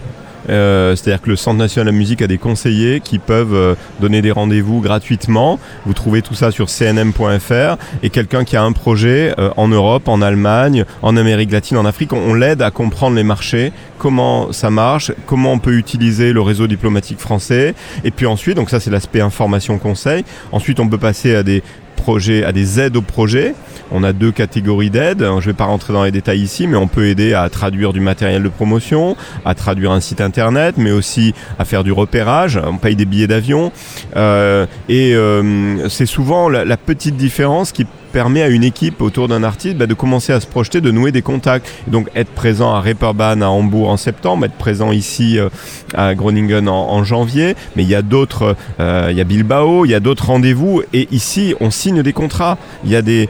Euh, 0.49 0.95
C'est-à-dire 0.95 1.22
que 1.22 1.30
le 1.30 1.36
Centre 1.36 1.57
national 1.57 1.88
de 1.88 1.91
la 1.91 1.98
musique 1.98 2.22
a 2.22 2.28
des 2.28 2.38
conseillers 2.38 2.99
qui 3.02 3.20
peuvent 3.20 3.53
euh, 3.53 3.76
donner 3.99 4.22
des 4.22 4.32
rendez-vous 4.32 4.82
gratuitement. 4.82 5.60
Vous 5.86 5.94
trouvez 5.94 6.22
tout 6.22 6.34
ça 6.34 6.52
sur 6.52 6.70
cnm.fr. 6.70 7.78
Et 8.03 8.10
quelqu'un 8.10 8.44
qui 8.44 8.56
a 8.56 8.64
un 8.64 8.72
projet 8.72 9.34
euh, 9.38 9.49
en 9.57 9.68
Europe, 9.68 10.07
en 10.07 10.22
Allemagne, 10.22 10.86
en 11.02 11.18
Amérique 11.18 11.52
latine, 11.52 11.78
en 11.78 11.86
Afrique, 11.86 12.14
on, 12.14 12.34
l'aide 12.34 12.61
à 12.61 12.72
comprendre 12.72 13.16
les 13.16 13.24
marchés, 13.24 13.74
comment 13.98 14.52
ça 14.53 14.70
marche, 14.70 15.11
comment 15.26 15.52
on 15.53 15.60
peut 15.60 15.74
utiliser 15.74 16.32
le 16.32 16.41
réseau 16.41 16.68
diplomatique 16.68 17.20
français. 17.20 17.74
Et 18.03 18.11
puis 18.11 18.26
ensuite, 18.26 18.56
donc 18.56 18.70
ça 18.70 18.80
c'est 18.80 18.91
l'aspect 18.91 19.22
information-conseil. 19.22 20.24
Ensuite, 20.52 20.80
on 20.80 20.88
peut 20.88 20.98
passer 20.98 21.36
à 21.36 21.44
des 21.44 21.64
projets, 21.95 22.44
à 22.44 22.52
des 22.52 22.80
aides 22.80 22.95
au 22.95 23.02
projet. 23.02 23.53
On 23.91 24.03
a 24.03 24.14
deux 24.14 24.32
catégories 24.32 24.90
d'aides. 24.90 25.20
Je 25.20 25.26
ne 25.26 25.40
vais 25.40 25.53
pas 25.53 25.66
rentrer 25.66 25.94
dans 25.94 26.03
les 26.03 26.11
détails 26.11 26.41
ici, 26.41 26.68
mais 26.68 26.78
on 26.78 26.88
peut 26.88 27.07
aider 27.07 27.34
à 27.34 27.49
traduire 27.49 27.94
du 27.94 27.99
matériel 27.99 28.44
de 28.44 28.49
promotion, 28.49 29.16
à 29.45 29.56
traduire 29.56 29.91
un 29.91 29.99
site 29.99 30.22
internet, 30.22 30.76
mais 30.78 30.91
aussi 30.91 31.34
à 31.57 31.66
faire 31.66 31.84
du 31.84 31.91
repérage. 31.91 32.60
On 32.64 32.78
paye 32.78 32.95
des 32.95 33.06
billets 33.06 33.28
d'avion. 33.28 33.72
Euh, 34.16 34.66
et 34.88 35.16
euh, 35.16 35.88
c'est 35.90 36.06
souvent 36.06 36.49
la, 36.49 36.66
la 36.66 36.78
petite 36.78 37.18
différence 37.18 37.72
qui 37.72 37.86
permet 38.10 38.41
à 38.41 38.48
une 38.48 38.64
équipe 38.64 39.02
autour 39.02 39.27
d'un 39.27 39.44
artiste 39.44 39.77
bah, 39.77 39.86
de 39.86 39.94
commencer 39.94 40.34
à 40.34 40.40
se 40.40 40.48
projeter, 40.48 40.81
de 40.81 40.91
nouer 40.91 41.11
des 41.11 41.22
contacts. 41.22 41.69
Donc 41.88 42.10
être 42.15 42.31
présent 42.31 42.73
à 42.73 42.81
Reeperbahn 42.81 43.41
à 43.44 43.49
Hambourg 43.49 43.90
en 43.90 43.98
septembre, 43.98 44.45
être 44.45 44.53
présent 44.53 44.91
ici 44.91 45.40
euh, 45.40 45.49
à 45.94 46.15
Groningen 46.15 46.68
en, 46.68 47.03
janvier. 47.03 47.56
Mais 47.76 47.84
il 47.84 47.90
y 47.90 47.95
a 47.95 48.02
d'autres, 48.02 48.56
euh, 48.80 49.07
il 49.11 49.18
y 49.18 49.22
a 49.22 49.23
Bilbao, 49.23 49.86
il 49.86 49.91
y 49.91 49.95
a 49.95 49.99
d'autres 49.99 50.27
rendez-vous. 50.27 50.81
Et 50.94 51.07
ici, 51.11 51.56
on 51.60 51.72
signe 51.72 52.03
des 52.03 52.14
contrats. 52.14 52.57
Il 52.84 52.91
y 52.91 52.95
a 52.95 53.02
des, 53.02 53.30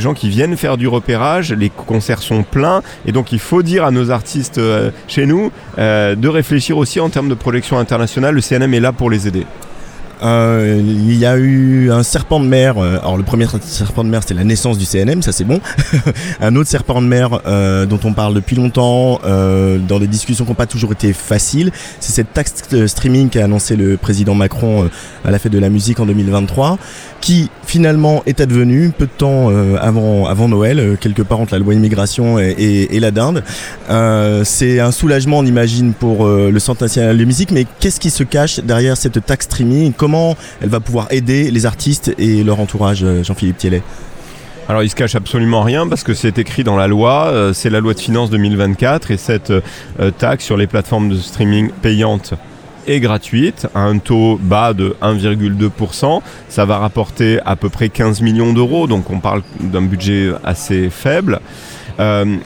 gens 0.00 0.14
qui 0.14 0.28
viennent 0.28 0.56
faire 0.56 0.76
du 0.76 0.88
repérage, 0.88 1.52
les 1.52 1.68
concerts 1.68 2.22
sont 2.22 2.42
pleins. 2.42 2.82
Et 3.06 3.12
donc 3.12 3.32
il 3.32 3.38
faut 3.38 3.62
dire 3.62 3.84
à 3.84 3.90
nos 3.90 4.10
artistes 4.10 4.58
euh, 4.58 4.90
chez 5.08 5.26
nous 5.26 5.52
de 5.76 6.28
réfléchir 6.28 6.78
aussi 6.78 7.00
en 7.00 7.08
termes 7.08 7.28
de 7.28 7.34
projection 7.34 7.78
internationale. 7.78 8.34
Le 8.34 8.40
CNM 8.40 8.72
est 8.74 8.80
là 8.80 8.92
pour 8.92 9.10
les 9.10 9.26
aider. 9.28 9.46
Euh, 10.22 10.80
il 10.82 11.16
y 11.16 11.24
a 11.24 11.36
eu 11.36 11.90
un 11.90 12.02
serpent 12.02 12.40
de 12.40 12.46
mer. 12.46 12.78
euh, 12.78 12.98
alors 12.98 13.16
le 13.16 13.22
premier 13.22 13.46
serpent 13.62 14.04
de 14.04 14.08
mer, 14.08 14.22
c'était 14.22 14.34
la 14.34 14.44
naissance 14.44 14.78
du 14.78 14.84
CNM, 14.84 15.22
ça 15.22 15.32
c'est 15.32 15.44
bon. 15.44 15.60
un 16.40 16.56
autre 16.56 16.68
serpent 16.68 17.00
de 17.00 17.06
mer 17.06 17.40
euh, 17.46 17.86
dont 17.86 18.00
on 18.04 18.12
parle 18.12 18.34
depuis 18.34 18.56
longtemps, 18.56 19.20
dans 19.22 19.98
des 19.98 20.06
discussions 20.06 20.44
qui 20.44 20.50
n'ont 20.50 20.54
pas 20.56 20.66
toujours 20.66 20.92
été 20.92 21.12
faciles, 21.12 21.70
c'est 22.00 22.12
cette 22.12 22.32
taxe 22.32 22.54
streaming 22.86 23.28
qu'a 23.28 23.44
annoncé 23.44 23.76
le 23.76 23.96
président 23.96 24.34
Macron 24.34 24.88
à 25.24 25.30
la 25.30 25.38
fête 25.38 25.52
de 25.52 25.58
la 25.58 25.68
musique 25.68 26.00
en 26.00 26.06
2023, 26.06 26.78
qui 27.20 27.50
finalement 27.64 28.22
est 28.26 28.40
advenue 28.40 28.92
peu 28.96 29.06
de 29.06 29.10
temps 29.10 29.50
avant, 29.80 30.26
avant 30.26 30.48
Noël, 30.48 30.96
quelque 31.00 31.22
part 31.22 31.40
entre 31.40 31.54
la 31.54 31.58
loi 31.58 31.74
immigration 31.74 32.38
et, 32.38 33.00
la 33.00 33.10
dinde. 33.10 33.42
C'est 34.44 34.80
un 34.80 34.92
soulagement, 34.92 35.38
on 35.38 35.46
imagine, 35.46 35.92
pour 35.92 36.26
le 36.26 36.58
Centre 36.58 36.82
national 36.82 37.16
de 37.16 37.24
musique, 37.24 37.50
mais 37.50 37.66
qu'est-ce 37.80 38.00
qui 38.00 38.10
se 38.10 38.22
cache 38.22 38.60
derrière 38.60 38.96
cette 38.96 39.24
taxe 39.24 39.46
streaming? 39.46 39.92
Elle 40.60 40.68
va 40.68 40.80
pouvoir 40.80 41.06
aider 41.10 41.50
les 41.50 41.66
artistes 41.66 42.14
et 42.18 42.42
leur 42.42 42.60
entourage, 42.60 43.02
euh, 43.02 43.22
Jean-Philippe 43.22 43.58
Thiellet 43.58 43.82
Alors 44.68 44.82
il 44.82 44.90
se 44.90 44.94
cache 44.94 45.14
absolument 45.14 45.62
rien 45.62 45.86
parce 45.88 46.02
que 46.02 46.14
c'est 46.14 46.38
écrit 46.38 46.64
dans 46.64 46.76
la 46.76 46.88
loi, 46.88 47.26
euh, 47.26 47.52
c'est 47.52 47.70
la 47.70 47.80
loi 47.80 47.94
de 47.94 48.00
finances 48.00 48.30
2024 48.30 49.10
et 49.10 49.16
cette 49.16 49.50
euh, 49.50 50.10
taxe 50.18 50.44
sur 50.44 50.56
les 50.56 50.66
plateformes 50.66 51.10
de 51.10 51.16
streaming 51.16 51.70
payantes 51.82 52.34
est 52.86 53.00
gratuite 53.00 53.66
à 53.74 53.80
un 53.80 53.98
taux 53.98 54.38
bas 54.42 54.72
de 54.72 54.96
1,2%. 55.02 56.22
Ça 56.48 56.64
va 56.64 56.78
rapporter 56.78 57.38
à 57.44 57.54
peu 57.54 57.68
près 57.68 57.88
15 57.88 58.22
millions 58.22 58.52
d'euros, 58.52 58.86
donc 58.86 59.10
on 59.10 59.20
parle 59.20 59.42
d'un 59.60 59.82
budget 59.82 60.32
assez 60.42 60.88
faible. 60.90 61.40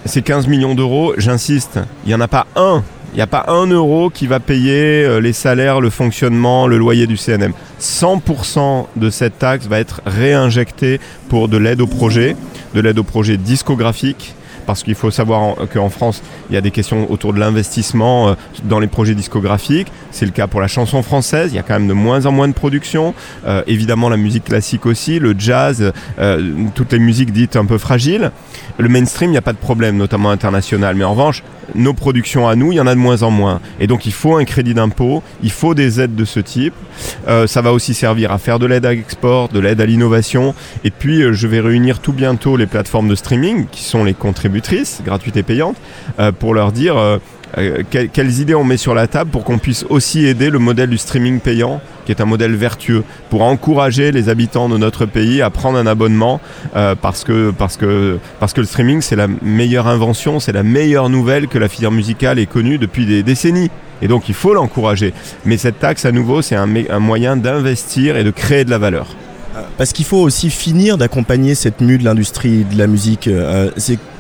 Ces 0.05 0.23
15 0.23 0.49
millions 0.49 0.75
d'euros, 0.75 1.15
j'insiste, 1.17 1.79
il 2.05 2.09
n'y 2.09 2.15
en 2.17 2.21
a 2.21 2.27
pas 2.27 2.49
un, 2.57 2.83
il 3.15 3.19
n'y 3.19 3.23
a 3.23 3.27
pas 3.29 3.45
un 3.49 3.67
euro 3.67 4.11
qui 4.11 4.27
va 4.27 4.41
payer 4.41 5.05
euh, 5.05 5.21
les 5.21 5.33
salaires, 5.33 5.81
le 5.81 5.89
fonctionnement, 5.91 6.67
le 6.67 6.77
loyer 6.79 7.07
du 7.07 7.17
CNM. 7.17 7.53
100% 7.81 8.87
de 8.97 9.11
cette 9.11 9.39
taxe 9.39 9.67
va 9.67 9.79
être 9.79 10.01
réinjecté 10.05 11.01
pour 11.29 11.49
de 11.49 11.57
l'aide 11.57 11.81
au 11.81 11.87
projet, 11.87 12.37
de 12.75 12.81
l'aide 12.81 12.99
au 12.99 13.05
projet 13.05 13.37
discographique. 13.37 14.35
Parce 14.67 14.83
qu'il 14.83 14.95
faut 14.95 15.11
savoir 15.11 15.43
en- 15.43 15.57
qu'en 15.73 15.91
France, 15.91 16.23
il 16.49 16.55
y 16.55 16.57
a 16.57 16.63
des 16.63 16.71
questions 16.71 17.11
autour 17.13 17.35
de 17.35 17.39
l'investissement 17.39 18.29
euh, 18.31 18.35
dans 18.65 18.79
les 18.81 18.87
projets 18.87 19.15
discographiques. 19.15 19.89
C'est 20.11 20.25
le 20.25 20.31
cas 20.33 20.47
pour 20.47 20.63
la 20.63 20.69
chanson 20.69 21.03
française. 21.03 21.51
Il 21.53 21.57
y 21.57 21.59
a 21.59 21.63
quand 21.63 21.75
même 21.75 21.87
de 21.87 21.93
moins 21.93 22.25
en 22.25 22.33
moins 22.33 22.49
de 22.49 22.55
production. 22.55 23.13
Euh, 23.47 23.63
évidemment, 23.67 24.09
la 24.09 24.17
musique 24.17 24.45
classique 24.45 24.87
aussi, 24.87 25.19
le 25.19 25.35
jazz, 25.39 25.93
euh, 26.19 26.53
toutes 26.75 26.93
les 26.95 26.99
musiques 26.99 27.31
dites 27.31 27.57
un 27.57 27.67
peu 27.67 27.77
fragiles. 27.77 28.31
Le 28.79 28.89
mainstream, 28.89 29.29
il 29.29 29.33
n'y 29.33 29.39
a 29.39 29.43
pas 29.43 29.53
de 29.53 29.59
problème, 29.59 29.99
notamment 29.99 30.31
international. 30.31 30.97
Mais 30.97 31.05
en 31.05 31.11
revanche, 31.13 31.43
nos 31.75 31.95
productions 31.95 32.49
à 32.49 32.57
nous, 32.57 32.73
il 32.73 32.77
y 32.77 32.81
en 32.81 32.87
a 32.87 32.95
de 32.95 33.01
moins 33.01 33.23
en 33.23 33.31
moins. 33.31 33.61
Et 33.81 33.87
donc, 33.87 34.07
il 34.07 34.13
faut 34.13 34.37
un 34.37 34.45
crédit 34.45 34.75
d'impôt, 34.75 35.23
il 35.43 35.51
faut 35.51 35.75
des 35.75 36.01
aides 36.01 36.15
de 36.15 36.25
ce 36.25 36.41
type. 36.41 36.75
Euh, 37.29 37.47
ça 37.47 37.63
va 37.63 37.73
aussi 37.73 37.95
servir 37.95 38.33
à 38.33 38.39
faire 38.39 38.59
de 38.59 38.67
l'aide 38.67 38.87
à 38.87 38.93
l'export, 38.93 39.49
de 39.49 39.59
l'aide 39.59 39.81
à 39.81 39.87
l'innovation. 39.87 40.55
Et 40.85 40.91
puis, 40.91 41.23
euh, 41.23 41.33
je 41.33 41.47
vais 41.47 41.61
réunir 41.61 41.99
tout 41.99 42.13
bientôt 42.13 42.57
les 42.57 42.67
plateformes 42.67 43.09
de 43.09 43.15
streaming, 43.15 43.67
qui 43.71 43.83
sont 43.83 44.05
les 44.05 44.15
contributrices, 44.15 45.03
gratuites 45.05 45.37
et 45.37 45.43
payantes, 45.43 45.77
euh, 46.19 46.33
pour 46.33 46.55
leur 46.55 46.73
dire 46.73 46.97
euh, 47.59 47.83
que- 47.91 48.07
quelles 48.07 48.41
idées 48.41 48.55
on 48.55 48.65
met 48.65 48.77
sur 48.77 48.95
la 48.95 49.07
table 49.07 49.31
pour 49.31 49.45
qu'on 49.45 49.59
puisse 49.59 49.85
aussi 49.89 50.27
aider 50.27 50.51
le 50.51 50.59
modèle 50.59 50.91
du 50.91 50.99
streaming 50.99 51.41
payant, 51.41 51.81
qui 52.05 52.13
est 52.13 52.21
un 52.21 52.25
modèle 52.25 52.55
vertueux, 52.55 53.05
pour 53.31 53.43
encourager 53.43 54.13
les 54.13 54.29
habitants 54.29 54.69
de 54.69 54.77
notre 54.79 55.07
pays 55.07 55.43
à 55.43 55.51
prendre 55.51 55.79
un 55.79 55.87
abonnement, 55.87 56.41
euh, 56.77 56.95
parce, 57.01 57.25
que, 57.25 57.51
parce, 57.57 57.77
que, 57.77 58.19
le 58.57 58.65
streaming, 58.67 59.01
c'est 59.01 59.17
la 59.17 59.29
meilleure 59.43 59.87
invention, 59.89 60.41
c'est 60.41 60.53
la 60.53 60.63
meilleure 60.63 61.09
nouvelle 61.09 61.49
que 61.49 61.59
la 61.59 61.69
filière 61.69 61.91
musicale 61.93 62.39
ait 62.39 62.47
connue 62.47 62.79
depuis 62.79 63.07
des 63.07 63.23
décennies. 63.23 63.71
Et 64.03 64.09
donc 64.09 64.29
il 64.29 64.35
faut 64.35 64.53
l'encourager. 64.53 65.15
Mais 65.47 65.57
cette 65.57 65.79
taxe, 65.79 66.05
à 66.05 66.13
nouveau, 66.13 66.43
c'est 66.43 66.57
un 66.57 66.99
moyen 66.99 67.37
d'investir 67.37 68.17
et 68.17 68.25
de 68.25 68.31
créer 68.31 68.65
de 68.65 68.71
la 68.71 68.79
valeur. 68.79 69.07
Parce 69.79 69.93
qu'il 69.93 70.05
faut 70.05 70.19
aussi 70.21 70.51
finir 70.51 70.99
d'accompagner 70.99 71.55
cette 71.55 71.81
mue 71.81 71.99
de 71.99 72.05
l'industrie 72.05 72.65
de 72.65 72.77
la 72.79 72.87
musique. 72.87 73.29
Euh, 73.29 73.71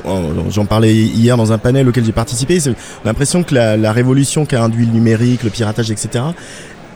oh, 0.05 0.21
J'en 0.51 0.65
parlais 0.67 0.95
hier 0.95 1.37
dans 1.37 1.53
un 1.53 1.59
panel 1.59 1.89
auquel 1.89 2.05
j'ai 2.05 2.13
participé. 2.13 2.59
l'impression 3.05 3.43
que 3.43 3.55
la, 3.55 3.77
la 3.77 3.93
révolution 3.93 4.47
qu'a 4.47 4.63
induit 4.63 4.87
le 4.87 4.93
numérique, 4.93 5.43
le 5.43 5.51
piratage, 5.51 5.91
etc., 5.91 6.25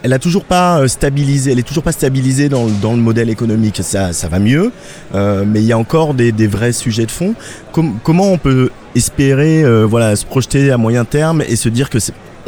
elle 0.05 0.12
a 0.12 0.20
toujours 0.20 0.44
pas 0.44 0.78
euh, 0.81 0.86
stabilisé, 0.86 1.51
elle 1.51 1.59
est 1.59 1.66
toujours 1.66 1.82
pas 1.82 1.90
stabilisée 1.90 2.48
dans, 2.48 2.66
le- 2.66 2.73
modèle 3.02 3.31
économique. 3.31 3.81
Ça, 3.82 4.12
ça 4.12 4.28
va 4.28 4.39
mieux, 4.39 4.70
euh, 5.16 5.44
mais 5.44 5.60
il 5.60 5.66
y 5.66 5.73
a 5.73 5.78
encore 5.78 6.15
des, 6.15 6.31
vrais 6.47 6.73
sujets 6.73 7.06
de 7.06 7.10
fond. 7.10 7.35
Com- 7.73 7.94
comment 8.05 8.31
on 8.31 8.39
peut 8.39 8.70
espérer, 8.94 9.62
se 10.16 10.24
projeter 10.24 10.70
à 10.70 10.77
moyen 10.77 11.05
terme 11.05 11.43
et 11.48 11.56
se 11.56 11.69
dire 11.69 11.90
que 11.90 11.98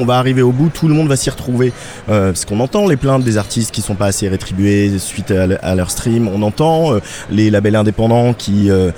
on 0.01 0.05
va 0.05 0.19
arriver 0.19 0.43
au 0.43 0.51
bout, 0.53 0.69
tout 0.71 0.89
le 0.89 0.95
monde 0.95 1.09
va 1.09 1.17
s'y 1.17 1.31
retrouver. 1.31 1.73
Euh, 2.09 2.33
parce 2.33 2.45
qu'on 2.45 2.59
entend 2.61 2.89
les 2.89 2.97
plaintes 2.97 3.23
des 3.23 3.37
artistes 3.37 3.71
qui 3.73 3.83
sont 3.83 3.95
pas 3.95 4.07
assez 4.07 4.29
rétribués 4.29 4.99
suite 4.99 5.31
à, 5.31 5.47
le- 5.47 5.65
à 5.65 5.75
leur 5.75 5.91
stream. 5.91 6.29
On 6.29 6.43
entend 6.43 6.95
euh, 6.95 7.01
les 7.31 7.51
labels 7.51 7.77
indépendants 7.77 8.33
qui 8.33 8.71
euh, 8.71 8.91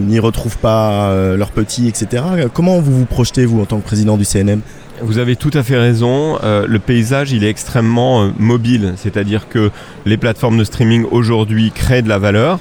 n'y 0.00 0.18
retrouvent 0.18 0.58
pas 0.58 1.14
leurs 1.36 1.50
petits, 1.50 1.88
etc. 1.88 2.22
Comment 2.52 2.78
vous 2.80 2.96
vous 2.98 3.06
projetez, 3.06 3.46
vous, 3.46 3.60
en 3.60 3.64
tant 3.64 3.78
que 3.78 3.84
président 3.84 4.16
du 4.16 4.24
CNM 4.24 4.60
Vous 5.02 5.18
avez 5.18 5.36
tout 5.36 5.50
à 5.54 5.62
fait 5.62 5.78
raison. 5.78 6.38
Le 6.42 6.78
paysage, 6.78 7.32
il 7.32 7.44
est 7.44 7.48
extrêmement 7.50 8.30
mobile. 8.38 8.94
C'est-à-dire 8.96 9.48
que 9.48 9.70
les 10.06 10.16
plateformes 10.16 10.58
de 10.58 10.64
streaming 10.64 11.04
aujourd'hui 11.10 11.70
créent 11.74 12.02
de 12.02 12.08
la 12.08 12.18
valeur. 12.18 12.60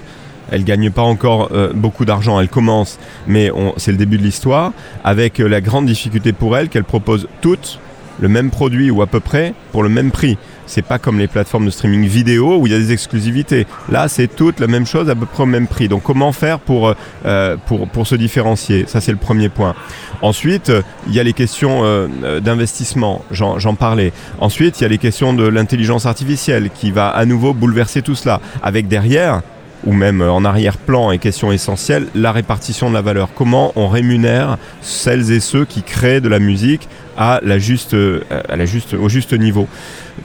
Elles 0.52 0.64
gagnent 0.64 0.92
pas 0.92 1.02
encore 1.02 1.50
euh, 1.52 1.72
beaucoup 1.74 2.06
d'argent, 2.06 2.40
elles 2.40 2.50
commencent, 2.50 3.00
mais 3.28 3.52
c'est 3.78 3.92
le 3.92 3.98
début 3.98 4.18
de 4.18 4.24
l'histoire, 4.24 4.72
avec 5.04 5.40
euh, 5.40 5.48
la 5.48 5.62
grande 5.62 5.86
difficulté 5.86 6.34
pour 6.34 6.58
elles 6.58 6.70
qu'elles 6.70 6.84
proposent 6.84 7.28
toutes 7.42 7.80
le 8.20 8.28
même 8.28 8.52
produit 8.52 8.92
ou 8.92 9.02
à 9.02 9.08
peu 9.08 9.20
près 9.20 9.56
pour 9.72 9.82
le 9.82 9.90
même 9.90 10.12
prix. 10.12 10.38
C'est 10.68 10.84
pas 10.84 11.00
comme 11.00 11.18
les 11.18 11.28
plateformes 11.28 11.66
de 11.66 11.72
streaming 11.72 12.06
vidéo 12.06 12.58
où 12.58 12.68
il 12.68 12.72
y 12.72 12.76
a 12.76 12.80
des 12.80 12.92
exclusivités. 12.92 13.66
Là, 13.90 14.08
c'est 14.08 14.28
toutes 14.28 14.60
la 14.60 14.68
même 14.68 14.86
chose 14.86 15.10
à 15.10 15.16
peu 15.16 15.26
près 15.26 15.44
au 15.44 15.48
même 15.48 15.68
prix. 15.68 15.88
Donc, 15.88 16.04
comment 16.04 16.32
faire 16.32 16.60
pour, 16.60 16.94
euh, 17.26 17.58
pour, 17.66 17.88
pour 17.88 18.08
se 18.08 18.16
différencier? 18.16 18.86
Ça, 18.88 19.02
c'est 19.02 19.12
le 19.12 19.18
premier 19.18 19.50
point. 19.50 19.74
Ensuite, 20.22 20.72
il 21.08 21.14
y 21.14 21.20
a 21.20 21.24
les 21.24 21.34
questions 21.34 22.08
d'investissement, 22.40 23.26
j'en 23.32 23.76
parlais. 23.76 24.14
Ensuite, 24.40 24.80
il 24.80 24.84
y 24.84 24.86
a 24.86 24.90
les 24.90 25.00
questions 25.00 25.34
de 25.34 25.46
l'intelligence 25.46 26.06
artificielle 26.06 26.70
qui 26.74 26.92
va 26.92 27.10
à 27.10 27.26
nouveau 27.26 27.54
bouleverser 27.54 28.04
tout 28.04 28.16
cela, 28.16 28.40
avec 28.62 28.88
derrière 28.88 29.42
ou 29.86 29.94
même 29.94 30.22
euh, 30.22 30.32
en 30.32 30.46
arrière-plan 30.46 31.12
est 31.12 31.18
question 31.18 31.52
essentielle, 31.52 32.08
la 32.16 32.32
répartition 32.32 32.90
de 32.90 32.94
la 32.94 33.02
valeur. 33.02 33.30
Comment 33.34 33.72
on 33.76 33.88
rémunère 33.88 34.58
celles 34.82 35.32
et 35.32 35.40
ceux 35.40 35.66
qui 35.66 35.84
créent 35.84 36.22
de 36.22 36.30
la 36.30 36.40
musique 36.40 36.88
à 37.18 37.40
la 37.44 37.60
juste, 37.60 37.94
euh, 37.94 38.22
à 38.50 38.56
la 38.56 38.66
juste, 38.66 38.94
au 38.94 39.10
juste 39.10 39.34
niveau. 39.34 39.68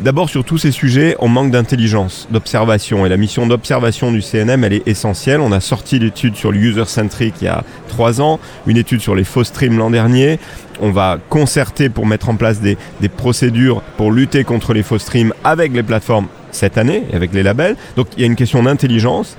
D'abord, 0.00 0.28
sur 0.28 0.44
tous 0.44 0.58
ces 0.58 0.70
sujets, 0.70 1.16
on 1.18 1.28
manque 1.28 1.50
d'intelligence, 1.50 2.28
d'observation. 2.30 3.06
Et 3.06 3.08
la 3.08 3.16
mission 3.16 3.46
d'observation 3.46 4.12
du 4.12 4.22
CNM, 4.22 4.64
elle 4.64 4.74
est 4.74 4.88
essentielle. 4.88 5.40
On 5.40 5.52
a 5.52 5.60
sorti 5.60 5.98
l'étude 5.98 6.36
sur 6.36 6.52
le 6.52 6.58
user-centric 6.58 7.34
il 7.40 7.44
y 7.44 7.48
a 7.48 7.64
trois 7.88 8.20
ans, 8.20 8.38
une 8.66 8.76
étude 8.76 9.00
sur 9.00 9.14
les 9.14 9.24
faux 9.24 9.44
streams 9.44 9.78
l'an 9.78 9.90
dernier. 9.90 10.38
On 10.80 10.90
va 10.90 11.18
concerter 11.28 11.88
pour 11.88 12.06
mettre 12.06 12.28
en 12.28 12.36
place 12.36 12.60
des, 12.60 12.76
des 13.00 13.08
procédures 13.08 13.82
pour 13.96 14.12
lutter 14.12 14.44
contre 14.44 14.74
les 14.74 14.82
faux 14.82 14.98
streams 14.98 15.32
avec 15.42 15.72
les 15.72 15.82
plateformes 15.82 16.28
cette 16.50 16.78
année, 16.78 17.04
avec 17.12 17.32
les 17.32 17.42
labels. 17.42 17.76
Donc 17.96 18.08
il 18.16 18.20
y 18.20 18.24
a 18.24 18.26
une 18.26 18.36
question 18.36 18.62
d'intelligence. 18.62 19.36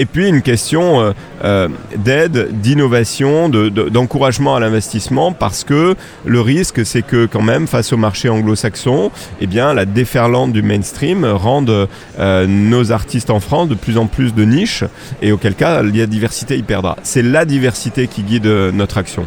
Et 0.00 0.06
puis 0.06 0.28
une 0.28 0.42
question 0.42 1.00
euh, 1.00 1.12
euh, 1.44 1.68
d'aide, 1.96 2.60
d'innovation, 2.60 3.48
de- 3.48 3.68
de- 3.68 3.88
d'encouragement 3.88 4.54
à 4.54 4.60
l'investissement, 4.60 5.32
parce 5.32 5.64
que 5.64 5.96
le 6.24 6.40
risque, 6.40 6.86
c'est 6.86 7.02
que 7.02 7.26
quand 7.26 7.42
même, 7.42 7.66
face 7.66 7.92
au 7.92 7.96
marché 7.96 8.28
anglo-saxon, 8.28 9.10
eh 9.40 9.46
bien, 9.46 9.74
la 9.74 9.84
déferlante 9.84 10.52
du 10.52 10.62
mainstream 10.62 11.24
rende 11.24 11.88
euh, 12.18 12.46
nos 12.46 12.92
artistes 12.92 13.30
en 13.30 13.40
France 13.40 13.68
de 13.68 13.74
plus 13.74 13.98
en 13.98 14.06
plus 14.06 14.32
de 14.34 14.44
niches, 14.44 14.84
et 15.20 15.32
auquel 15.32 15.54
cas, 15.54 15.82
la 15.82 16.06
diversité 16.06 16.56
y 16.56 16.62
perdra. 16.62 16.96
C'est 17.02 17.22
la 17.22 17.44
diversité 17.44 18.06
qui 18.06 18.22
guide 18.22 18.46
notre 18.46 18.98
action. 18.98 19.26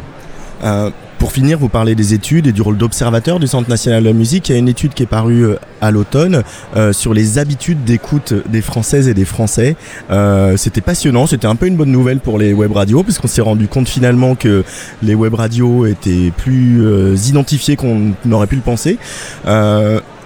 Pour 1.22 1.30
finir, 1.30 1.56
vous 1.56 1.68
parlez 1.68 1.94
des 1.94 2.14
études 2.14 2.48
et 2.48 2.52
du 2.52 2.62
rôle 2.62 2.76
d'observateur 2.76 3.38
du 3.38 3.46
Centre 3.46 3.70
national 3.70 4.02
de 4.02 4.08
la 4.08 4.12
musique. 4.12 4.48
Il 4.48 4.52
y 4.52 4.54
a 4.56 4.58
une 4.58 4.68
étude 4.68 4.92
qui 4.92 5.04
est 5.04 5.06
parue 5.06 5.44
euh, 5.44 5.56
à 5.80 5.92
l'automne 5.92 6.42
euh, 6.74 6.92
sur 6.92 7.14
les 7.14 7.38
habitudes 7.38 7.84
d'écoute 7.84 8.34
des 8.48 8.60
Françaises 8.60 9.06
et 9.06 9.14
des 9.14 9.24
Français. 9.24 9.76
Euh, 10.10 10.56
c'était 10.56 10.80
passionnant, 10.80 11.28
c'était 11.28 11.46
un 11.46 11.54
peu 11.54 11.68
une 11.68 11.76
bonne 11.76 11.92
nouvelle 11.92 12.18
pour 12.18 12.38
les 12.38 12.52
web 12.52 12.72
radios, 12.72 13.04
puisqu'on 13.04 13.28
s'est 13.28 13.40
rendu 13.40 13.68
compte 13.68 13.88
finalement 13.88 14.34
que 14.34 14.64
les 15.00 15.14
web 15.14 15.34
radios 15.34 15.86
étaient 15.86 16.32
plus 16.36 16.84
identifiées 17.28 17.76
qu'on 17.76 18.14
n'aurait 18.24 18.48
pu 18.48 18.56
le 18.56 18.62
penser. 18.62 18.98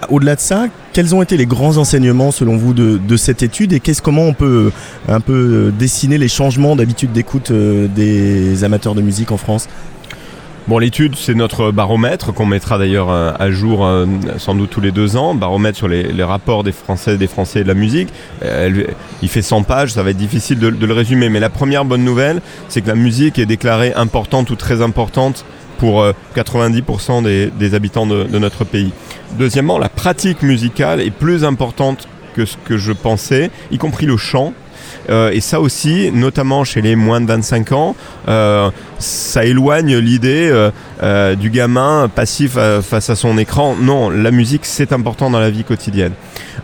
Au-delà 0.08 0.36
de 0.36 0.40
ça, 0.40 0.66
quels 0.92 1.14
ont 1.14 1.22
été 1.22 1.36
les 1.36 1.46
grands 1.46 1.78
enseignements 1.78 2.30
selon 2.30 2.56
vous 2.56 2.72
de, 2.72 3.16
cette 3.16 3.42
étude 3.42 3.72
et 3.72 3.80
qu'est-ce 3.80 4.00
comment 4.00 4.22
on 4.22 4.34
peut 4.34 4.70
un 5.08 5.20
peu 5.20 5.72
dessiner 5.78 6.16
les 6.16 6.28
changements 6.28 6.76
d'habitude 6.76 7.12
d'écoute 7.12 7.52
des 7.52 8.64
amateurs 8.64 8.94
de 8.94 9.02
musique 9.02 9.32
en 9.32 9.36
France? 9.36 9.68
Bon, 10.68 10.78
l'étude, 10.78 11.14
c'est 11.14 11.34
notre 11.34 11.70
baromètre 11.70 12.34
qu'on 12.34 12.44
mettra 12.44 12.76
d'ailleurs 12.76 13.08
euh, 13.08 13.30
à 13.38 13.52
jour 13.52 13.86
euh, 13.86 14.04
sans 14.38 14.56
doute 14.56 14.68
tous 14.68 14.80
les 14.80 14.90
deux 14.90 15.16
ans. 15.16 15.32
Baromètre 15.36 15.78
sur 15.78 15.86
les, 15.86 16.24
rapports 16.24 16.64
des 16.64 16.72
Français, 16.72 17.16
des 17.16 17.28
Français 17.28 17.60
et 17.60 17.62
de 17.62 17.68
la 17.68 17.74
musique. 17.74 18.08
Euh, 18.42 18.82
il 19.22 19.28
fait 19.28 19.42
100 19.42 19.62
pages, 19.62 19.92
ça 19.92 20.02
va 20.02 20.10
être 20.10 20.16
difficile 20.16 20.58
de, 20.58 20.66
le 20.66 20.92
résumer. 20.92 21.28
Mais 21.28 21.38
la 21.38 21.50
première 21.50 21.84
bonne 21.84 22.02
nouvelle, 22.02 22.42
c'est 22.68 22.82
que 22.82 22.88
la 22.88 22.96
musique 22.96 23.38
est 23.38 23.46
déclarée 23.46 23.92
importante 23.94 24.50
ou 24.50 24.56
très 24.56 24.82
importante 24.82 25.44
pour 25.78 26.02
euh, 26.02 26.12
90% 26.34 27.22
des, 27.22 27.74
habitants 27.74 28.06
de 28.06 28.38
notre 28.38 28.64
pays. 28.64 28.92
Deuxièmement, 29.38 29.78
la 29.78 29.88
pratique 29.88 30.42
musicale 30.42 31.00
est 31.00 31.12
plus 31.12 31.44
importante 31.44 32.08
que 32.34 32.44
ce 32.44 32.56
que 32.64 32.76
je 32.76 32.92
pensais, 32.92 33.52
y 33.70 33.78
compris 33.78 34.06
le 34.06 34.16
chant. 34.16 34.52
Euh, 35.10 35.30
et 35.30 35.40
ça 35.40 35.60
aussi, 35.60 36.10
notamment 36.12 36.64
chez 36.64 36.82
les 36.82 36.96
moins 36.96 37.20
de 37.20 37.26
25 37.26 37.72
ans, 37.72 37.96
euh, 38.28 38.70
ça 38.98 39.44
éloigne 39.44 39.96
l'idée 39.96 40.50
euh, 41.02 41.34
du 41.34 41.50
gamin 41.50 42.08
passif 42.14 42.58
face 42.82 43.10
à 43.10 43.16
son 43.16 43.38
écran. 43.38 43.76
Non, 43.80 44.10
la 44.10 44.30
musique, 44.30 44.64
c'est 44.64 44.92
important 44.92 45.30
dans 45.30 45.40
la 45.40 45.50
vie 45.50 45.64
quotidienne. 45.64 46.12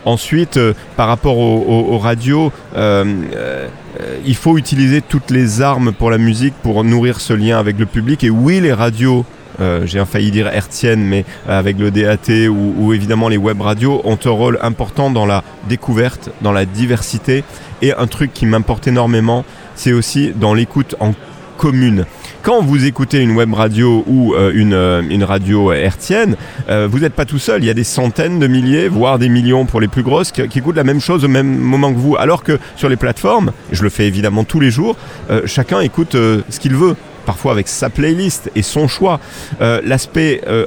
Ensuite, 0.05 0.59
par 0.97 1.07
rapport 1.07 1.37
aux, 1.37 1.97
radios, 1.97 2.51
il 2.75 4.35
faut 4.35 4.57
utiliser 4.57 5.01
toutes 5.01 5.31
les 5.31 5.61
armes 5.61 5.93
pour 5.93 6.09
la 6.09 6.17
musique 6.17 6.53
pour 6.61 6.83
nourrir 6.83 7.21
ce 7.21 7.33
lien 7.33 7.59
avec 7.59 7.79
le 7.79 7.85
public. 7.85 8.23
Et 8.23 8.29
oui, 8.29 8.59
les 8.59 8.73
radios 8.73 9.25
j'ai 9.59 10.03
failli 10.05 10.31
dire 10.31 10.47
hertzienne, 10.47 11.03
mais 11.03 11.25
euh, 11.49 11.57
avec 11.57 11.77
le 11.77 11.91
DAT 11.91 12.47
ou, 12.49 12.93
évidemment 12.93 13.29
les 13.29 13.37
web 13.37 13.61
radios 13.61 14.01
ont 14.03 14.17
un 14.23 14.29
rôle 14.29 14.59
important 14.61 15.09
dans 15.09 15.25
la 15.25 15.43
découverte, 15.67 16.29
dans 16.41 16.51
la 16.51 16.65
diversité. 16.65 17.43
Et 17.81 17.93
un 17.93 18.07
truc 18.07 18.33
qui 18.33 18.45
m'importe 18.45 18.87
énormément, 18.87 19.43
c'est 19.75 19.93
aussi 19.93 20.31
dans 20.35 20.53
l'écoute 20.53 20.95
en 20.99 21.13
commune. 21.57 22.05
Quand 22.41 22.61
vous 22.61 22.85
écoutez 22.85 23.19
une 23.19 23.31
web 23.31 23.53
radio 23.53 24.03
ou 24.07 24.33
euh, 24.33 24.51
une, 24.53 24.73
euh, 24.73 25.01
une 25.09 25.23
radio 25.23 25.71
hertzienne, 25.71 26.35
euh, 26.69 26.87
vous 26.89 26.99
n'êtes 26.99 27.13
pas 27.13 27.25
tout 27.25 27.39
seul. 27.39 27.63
Il 27.63 27.67
y 27.67 27.69
a 27.69 27.73
des 27.73 27.83
centaines 27.83 28.39
de 28.39 28.47
milliers, 28.47 28.87
voire 28.89 29.17
des 29.17 29.29
millions 29.29 29.65
pour 29.65 29.79
les 29.79 29.87
plus 29.87 30.03
grosses, 30.03 30.31
qui, 30.31 30.45
qui 30.49 30.59
écoutent 30.59 30.75
la 30.75 30.83
même 30.83 30.99
chose 30.99 31.23
au 31.23 31.29
même 31.29 31.57
moment 31.57 31.93
que 31.93 31.99
vous. 31.99 32.17
Alors 32.17 32.43
que 32.43 32.59
sur 32.75 32.89
les 32.89 32.97
plateformes, 32.97 33.51
je 33.71 33.83
le 33.83 33.89
fais 33.89 34.07
évidemment 34.07 34.43
tous 34.43 34.59
les 34.59 34.71
jours, 34.71 34.97
euh, 35.29 35.43
chacun 35.45 35.79
écoute 35.79 36.15
euh, 36.15 36.41
ce 36.49 36.59
qu'il 36.59 36.75
veut 36.75 36.95
parfois 37.25 37.51
avec 37.51 37.67
sa 37.67 37.89
playlist 37.89 38.51
et 38.55 38.61
son 38.61 38.87
choix. 38.87 39.19
Euh, 39.61 39.81
L'aspect 39.83 40.41
euh, 40.47 40.65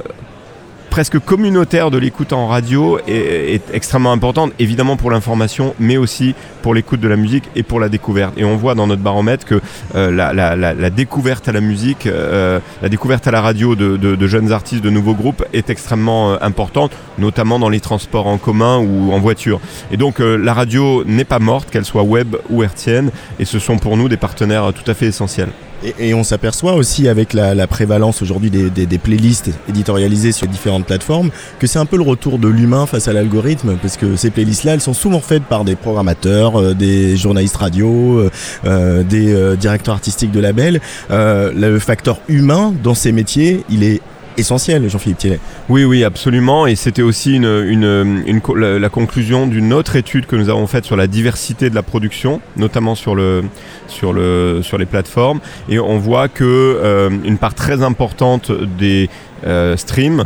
presque 0.89 1.19
communautaire 1.19 1.91
de 1.91 1.97
l'écoute 1.97 2.33
en 2.33 2.47
radio 2.47 2.97
est, 3.07 3.61
extrêmement 3.73 4.11
importante, 4.11 4.53
évidemment 4.57 4.95
pour 4.95 5.11
l'information, 5.11 5.75
mais 5.79 5.97
aussi 5.97 6.33
pour 6.61 6.73
l'écoute 6.73 6.99
de 6.99 7.07
la 7.07 7.17
musique 7.17 7.43
et 7.55 7.63
pour 7.63 7.79
la 7.79 7.89
découverte. 7.89 8.33
Et 8.37 8.45
on 8.45 8.55
voit 8.55 8.73
dans 8.73 8.87
notre 8.87 9.01
baromètre 9.01 9.45
que 9.45 9.61
euh, 9.95 10.11
la, 10.11 10.89
découverte 10.89 11.47
à 11.49 11.51
la 11.51 11.61
musique, 11.61 12.05
la 12.05 12.89
découverte 12.89 13.27
à 13.27 13.31
la 13.31 13.41
radio 13.41 13.75
de, 13.75 14.27
jeunes 14.27 14.51
artistes, 14.51 14.83
de 14.83 14.89
nouveaux 14.89 15.13
groupes 15.13 15.45
est 15.53 15.69
extrêmement 15.69 16.41
importante, 16.41 16.91
notamment 17.19 17.59
dans 17.59 17.69
les 17.69 17.81
transports 17.81 18.27
en 18.27 18.37
commun 18.37 18.77
ou 18.77 19.11
en 19.11 19.19
voiture. 19.19 19.59
Et 19.91 19.97
donc 19.97 20.19
la 20.19 20.53
radio 20.53 21.03
n'est 21.05 21.25
pas 21.25 21.39
morte, 21.39 21.69
qu'elle 21.69 21.85
soit 21.85 22.03
web 22.03 22.35
ou 22.49 22.63
hertzienne, 22.63 23.11
et 23.39 23.45
ce 23.45 23.59
sont 23.59 23.77
pour 23.77 23.97
nous 23.97 24.09
des 24.09 24.17
partenaires 24.17 24.71
tout 24.73 24.89
à 24.89 24.93
fait 24.93 25.07
essentiels. 25.07 25.49
Et, 25.83 26.13
on 26.13 26.23
s'aperçoit 26.23 26.73
aussi 26.73 27.07
avec 27.07 27.33
la, 27.33 27.67
prévalence 27.67 28.21
aujourd'hui 28.21 28.49
des, 28.49 28.97
playlists 28.97 29.51
éditorialisées 29.69 30.31
sur 30.31 30.47
différentes 30.47 30.85
plateformes 30.85 31.29
que 31.59 31.67
c'est 31.67 31.77
un 31.77 31.85
peu 31.85 31.97
le 31.97 32.03
retour 32.03 32.39
de 32.39 32.47
l'humain 32.47 32.85
face 32.87 33.07
à 33.07 33.13
l'algorithme 33.13 33.77
parce 33.81 33.95
que 33.95 34.15
ces 34.15 34.31
playlists-là 34.31 34.73
elles 34.73 34.81
sont 34.81 34.93
souvent 34.93 35.19
faites 35.19 35.43
par 35.43 35.63
des 35.65 35.75
programmateurs, 35.75 36.59
euh, 36.59 36.73
des 36.73 37.15
journalistes 37.15 37.57
radio, 37.57 38.19
euh, 38.19 38.29
euh, 38.65 39.03
des 39.03 39.55
directeurs 39.57 39.93
artistiques 39.93 40.31
de 40.31 40.39
labels. 40.39 40.81
Le 41.09 41.79
facteur 41.79 42.19
humain 42.27 42.73
dans 42.83 42.95
ces 42.95 43.11
métiers 43.11 43.63
il 43.69 43.83
est 43.83 44.01
essentiel 44.37 44.89
Jean-Philippe 44.89 45.17
Thielet. 45.17 45.39
Oui, 45.69 45.83
oui, 45.83 46.03
absolument. 46.03 46.67
Et 46.67 46.75
c'était 46.75 47.01
aussi 47.01 47.39
la, 47.39 48.89
conclusion 48.89 49.47
d'une 49.47 49.73
autre 49.73 49.95
étude 49.95 50.25
que 50.25 50.35
nous 50.35 50.49
avons 50.49 50.67
faite 50.67 50.85
sur 50.85 50.95
la 50.95 51.07
diversité 51.07 51.69
de 51.69 51.75
la 51.75 51.83
production, 51.83 52.41
notamment 52.55 52.95
sur 52.95 53.15
les 53.15 54.85
plateformes. 54.89 55.39
Et 55.69 55.79
on 55.79 55.97
voit 55.97 56.27
que 56.27 56.43
euh, 56.43 57.09
une 57.23 57.37
part 57.37 57.53
très 57.53 57.83
importante 57.83 58.51
des 58.77 59.09
euh, 59.45 59.75
streams 59.77 60.25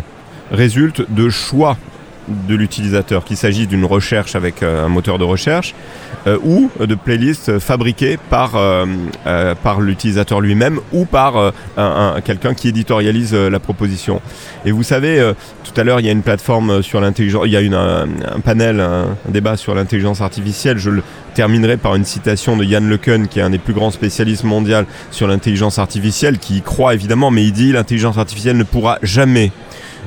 résulte 0.51 1.09
de 1.09 1.29
choix 1.29 1.77
de 2.27 2.55
l'utilisateur, 2.55 3.23
qu'il 3.25 3.37
s'agisse 3.37 3.67
d'une 3.67 3.85
recherche 3.85 4.35
avec 4.35 4.63
euh, 4.63 4.85
un 4.85 4.89
moteur 4.89 5.17
de 5.17 5.23
recherche 5.23 5.73
euh, 6.27 6.37
ou 6.43 6.69
de 6.79 6.95
playlists 6.95 7.59
fabriquées 7.59 8.17
par, 8.29 8.51
euh, 8.55 8.85
par 9.63 9.81
l'utilisateur 9.81 10.39
lui-même 10.41 10.79
ou 10.93 11.05
par 11.05 11.35
un- 11.37 11.51
un- 11.77 12.21
quelqu'un 12.21 12.53
qui 12.53 12.67
éditorialise 12.67 13.33
la 13.33 13.59
proposition. 13.59 14.21
Et 14.65 14.71
vous 14.71 14.83
savez, 14.83 15.31
tout 15.63 15.79
à 15.79 15.83
l'heure, 15.83 15.99
il 15.99 16.05
y 16.05 16.09
a 16.09 16.11
une 16.11 16.21
plateforme 16.21 16.83
sur 16.83 17.01
l'intelligence, 17.01 17.43
il 17.45 17.51
y 17.51 17.57
a 17.57 17.79
un, 17.79 18.39
panel, 18.43 18.79
un, 18.79 19.05
débat 19.29 19.57
sur 19.57 19.73
l'intelligence 19.73 20.21
artificielle. 20.21 20.77
Je 20.77 20.89
le 20.89 21.03
terminerai 21.33 21.77
par 21.77 21.95
une 21.95 22.05
citation 22.05 22.57
de 22.57 22.63
Yann 22.63 22.87
LeCun, 22.89 23.25
qui 23.25 23.39
est 23.39 23.43
un 23.43 23.49
des 23.49 23.57
plus 23.57 23.73
grands 23.73 23.91
spécialistes 23.91 24.43
mondiaux 24.43 24.83
sur 25.11 25.27
l'intelligence 25.27 25.79
artificielle, 25.79 26.37
qui 26.37 26.57
y 26.57 26.61
croit 26.61 26.93
évidemment, 26.93 27.31
mais 27.31 27.43
il 27.43 27.51
dit 27.51 27.71
l'intelligence 27.71 28.17
artificielle 28.17 28.57
ne 28.57 28.63
pourra 28.63 28.99
jamais 29.01 29.51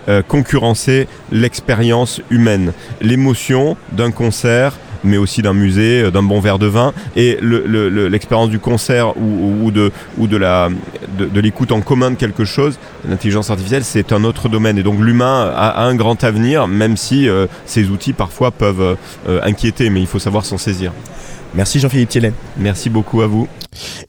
euh, 0.08 0.22
concurrencer 0.26 1.08
l'expérience 1.32 2.20
humaine, 2.30 2.72
l'émotion 3.00 3.76
d'un 3.92 4.10
concert 4.10 4.74
mais 5.06 5.18
aussi 5.18 5.42
d'un 5.42 5.52
musée, 5.52 6.00
euh, 6.04 6.10
d'un 6.10 6.22
bon 6.22 6.40
verre 6.40 6.58
de 6.58 6.66
vin, 6.66 6.94
et 7.14 7.36
le- 7.42 7.64
le- 7.66 7.90
le- 7.90 8.08
l'expérience 8.08 8.48
du 8.48 8.58
concert 8.58 9.14
ou, 9.18 9.70
de, 9.70 9.92
l'écoute 11.40 11.72
en 11.72 11.82
commun 11.82 12.12
de 12.12 12.16
quelque 12.16 12.46
chose, 12.46 12.78
l'intelligence 13.06 13.50
artificielle, 13.50 13.84
c'est 13.84 14.12
un 14.12 14.24
autre 14.24 14.48
domaine. 14.48 14.78
Et 14.78 14.82
donc 14.82 14.98
l'humain 15.00 15.52
a, 15.54 15.84
un 15.84 15.94
grand 15.94 16.24
avenir, 16.24 16.66
même 16.68 16.96
si 16.96 17.28
euh, 17.28 17.46
ces 17.66 17.90
outils 17.90 18.14
parfois 18.14 18.50
peuvent 18.50 18.96
inquiéter, 19.42 19.90
mais 19.90 20.00
il 20.00 20.06
faut 20.06 20.18
savoir 20.18 20.46
s'en 20.46 20.56
saisir. 20.56 20.92
Merci 21.56 21.78
Jean-Philippe 21.78 22.08
Thielet. 22.08 22.32
Merci 22.58 22.90
beaucoup 22.90 23.20
à 23.20 23.28
vous. 23.28 23.46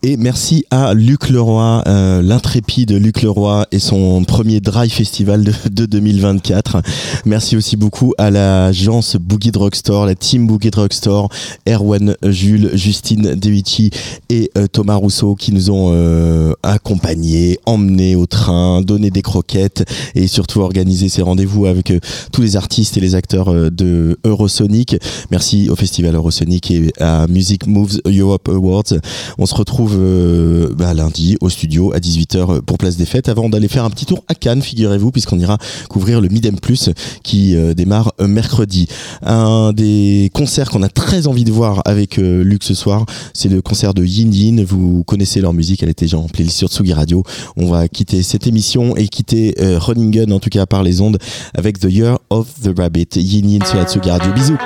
Et 0.03 0.17
merci 0.17 0.65
à 0.69 0.93
Luc 0.93 1.30
Leroy, 1.30 1.84
euh, 1.88 2.22
l'intrépide 2.22 2.91
Luc 2.91 3.22
Leroy 3.22 3.65
et 3.72 3.80
son 3.80 4.23
premier 4.23 4.59
Drive 4.59 4.91
Festival 4.91 5.43
de, 5.43 5.53
de 5.72 5.85
2024. 5.85 6.81
Merci 7.26 7.57
aussi 7.57 7.76
beaucoup 7.76 8.13
à 8.17 8.30
l'agence 8.30 9.15
Boogie 9.15 9.51
Drugstore, 9.51 10.05
la 10.05 10.15
team 10.15 10.47
Boogie 10.47 10.69
Drugstore, 10.69 11.30
Erwan 11.67 12.15
Jules, 12.23 12.72
Justine 12.73 13.35
Devici 13.35 13.89
et 14.30 14.51
euh, 14.57 14.67
Thomas 14.67 14.95
Rousseau 14.95 15.35
qui 15.35 15.51
nous 15.51 15.72
ont 15.72 15.89
euh, 15.91 16.53
accompagnés, 16.63 17.59
emmenés 17.65 18.15
au 18.15 18.26
train, 18.26 18.81
donné 18.81 19.09
des 19.09 19.22
croquettes 19.22 19.85
et 20.13 20.27
surtout 20.27 20.61
organisé 20.61 21.09
ces 21.09 21.22
rendez-vous 21.22 21.65
avec 21.65 21.93
tous 22.31 22.41
les 22.41 22.55
artistes 22.55 22.97
et 22.97 22.99
les 22.99 23.15
acteurs 23.15 23.72
de 23.72 24.19
Eurosonic. 24.23 24.97
Merci 25.31 25.69
au 25.69 25.76
festival 25.76 26.15
Eurosonic 26.15 26.72
et 26.72 26.91
à 26.99 27.27
Music 27.35 27.67
Moves 27.67 27.99
Europe 28.05 28.47
Awards. 28.47 28.93
On 29.37 29.45
se 29.45 29.53
retrouve 29.53 29.97
euh, 29.99 30.73
bah, 30.73 30.93
lundi 30.93 31.35
au 31.41 31.49
studio 31.49 31.91
à 31.91 31.99
18h 31.99 32.61
pour 32.61 32.77
Place 32.77 32.95
des 32.95 33.05
Fêtes 33.05 33.27
avant 33.27 33.49
d'aller 33.49 33.67
faire 33.67 33.83
un 33.83 33.89
petit 33.89 34.05
tour 34.05 34.23
à 34.29 34.35
Cannes, 34.35 34.61
figurez-vous, 34.61 35.11
puisqu'on 35.11 35.37
ira 35.37 35.57
couvrir 35.89 36.21
le 36.21 36.29
Midem 36.29 36.57
Plus 36.57 36.89
qui 37.23 37.57
euh, 37.57 37.73
démarre 37.73 38.13
euh, 38.21 38.27
mercredi. 38.27 38.87
Un 39.21 39.73
des 39.73 40.31
concerts 40.33 40.69
qu'on 40.69 40.81
a 40.81 40.87
très 40.87 41.27
envie 41.27 41.43
de 41.43 41.51
voir 41.51 41.81
avec 41.83 42.15
Luc 42.15 42.63
ce 42.63 42.73
soir, 42.73 43.05
c'est 43.33 43.49
le 43.49 43.61
concert 43.61 43.93
de 43.93 44.05
Yin 44.05 44.33
Yin. 44.33 44.63
Vous 44.63 45.03
connaissez 45.03 45.41
leur 45.41 45.51
musique, 45.51 45.83
elle 45.83 45.89
était 45.89 46.05
déjà 46.05 46.17
en 46.17 46.29
playlist 46.29 46.57
sur 46.57 46.69
Tsugi 46.69 46.93
Radio. 46.93 47.23
On 47.57 47.69
va 47.69 47.89
quitter 47.89 48.23
cette 48.23 48.47
émission 48.47 48.95
et 48.95 49.09
quitter 49.09 49.55
Running 49.59 50.11
Gun, 50.11 50.31
en 50.31 50.39
tout 50.39 50.49
cas 50.49 50.65
par 50.65 50.83
les 50.83 51.01
ondes, 51.01 51.17
avec 51.53 51.79
The 51.79 51.91
Year 51.91 52.17
of 52.29 52.47
the 52.63 52.71
Rabbit. 52.77 53.09
Yin 53.15 53.49
Yin 53.49 53.65
sur 53.65 53.75
la 53.75 53.83
Tsugi 53.83 54.09
Radio. 54.09 54.31
Bisous 54.31 54.57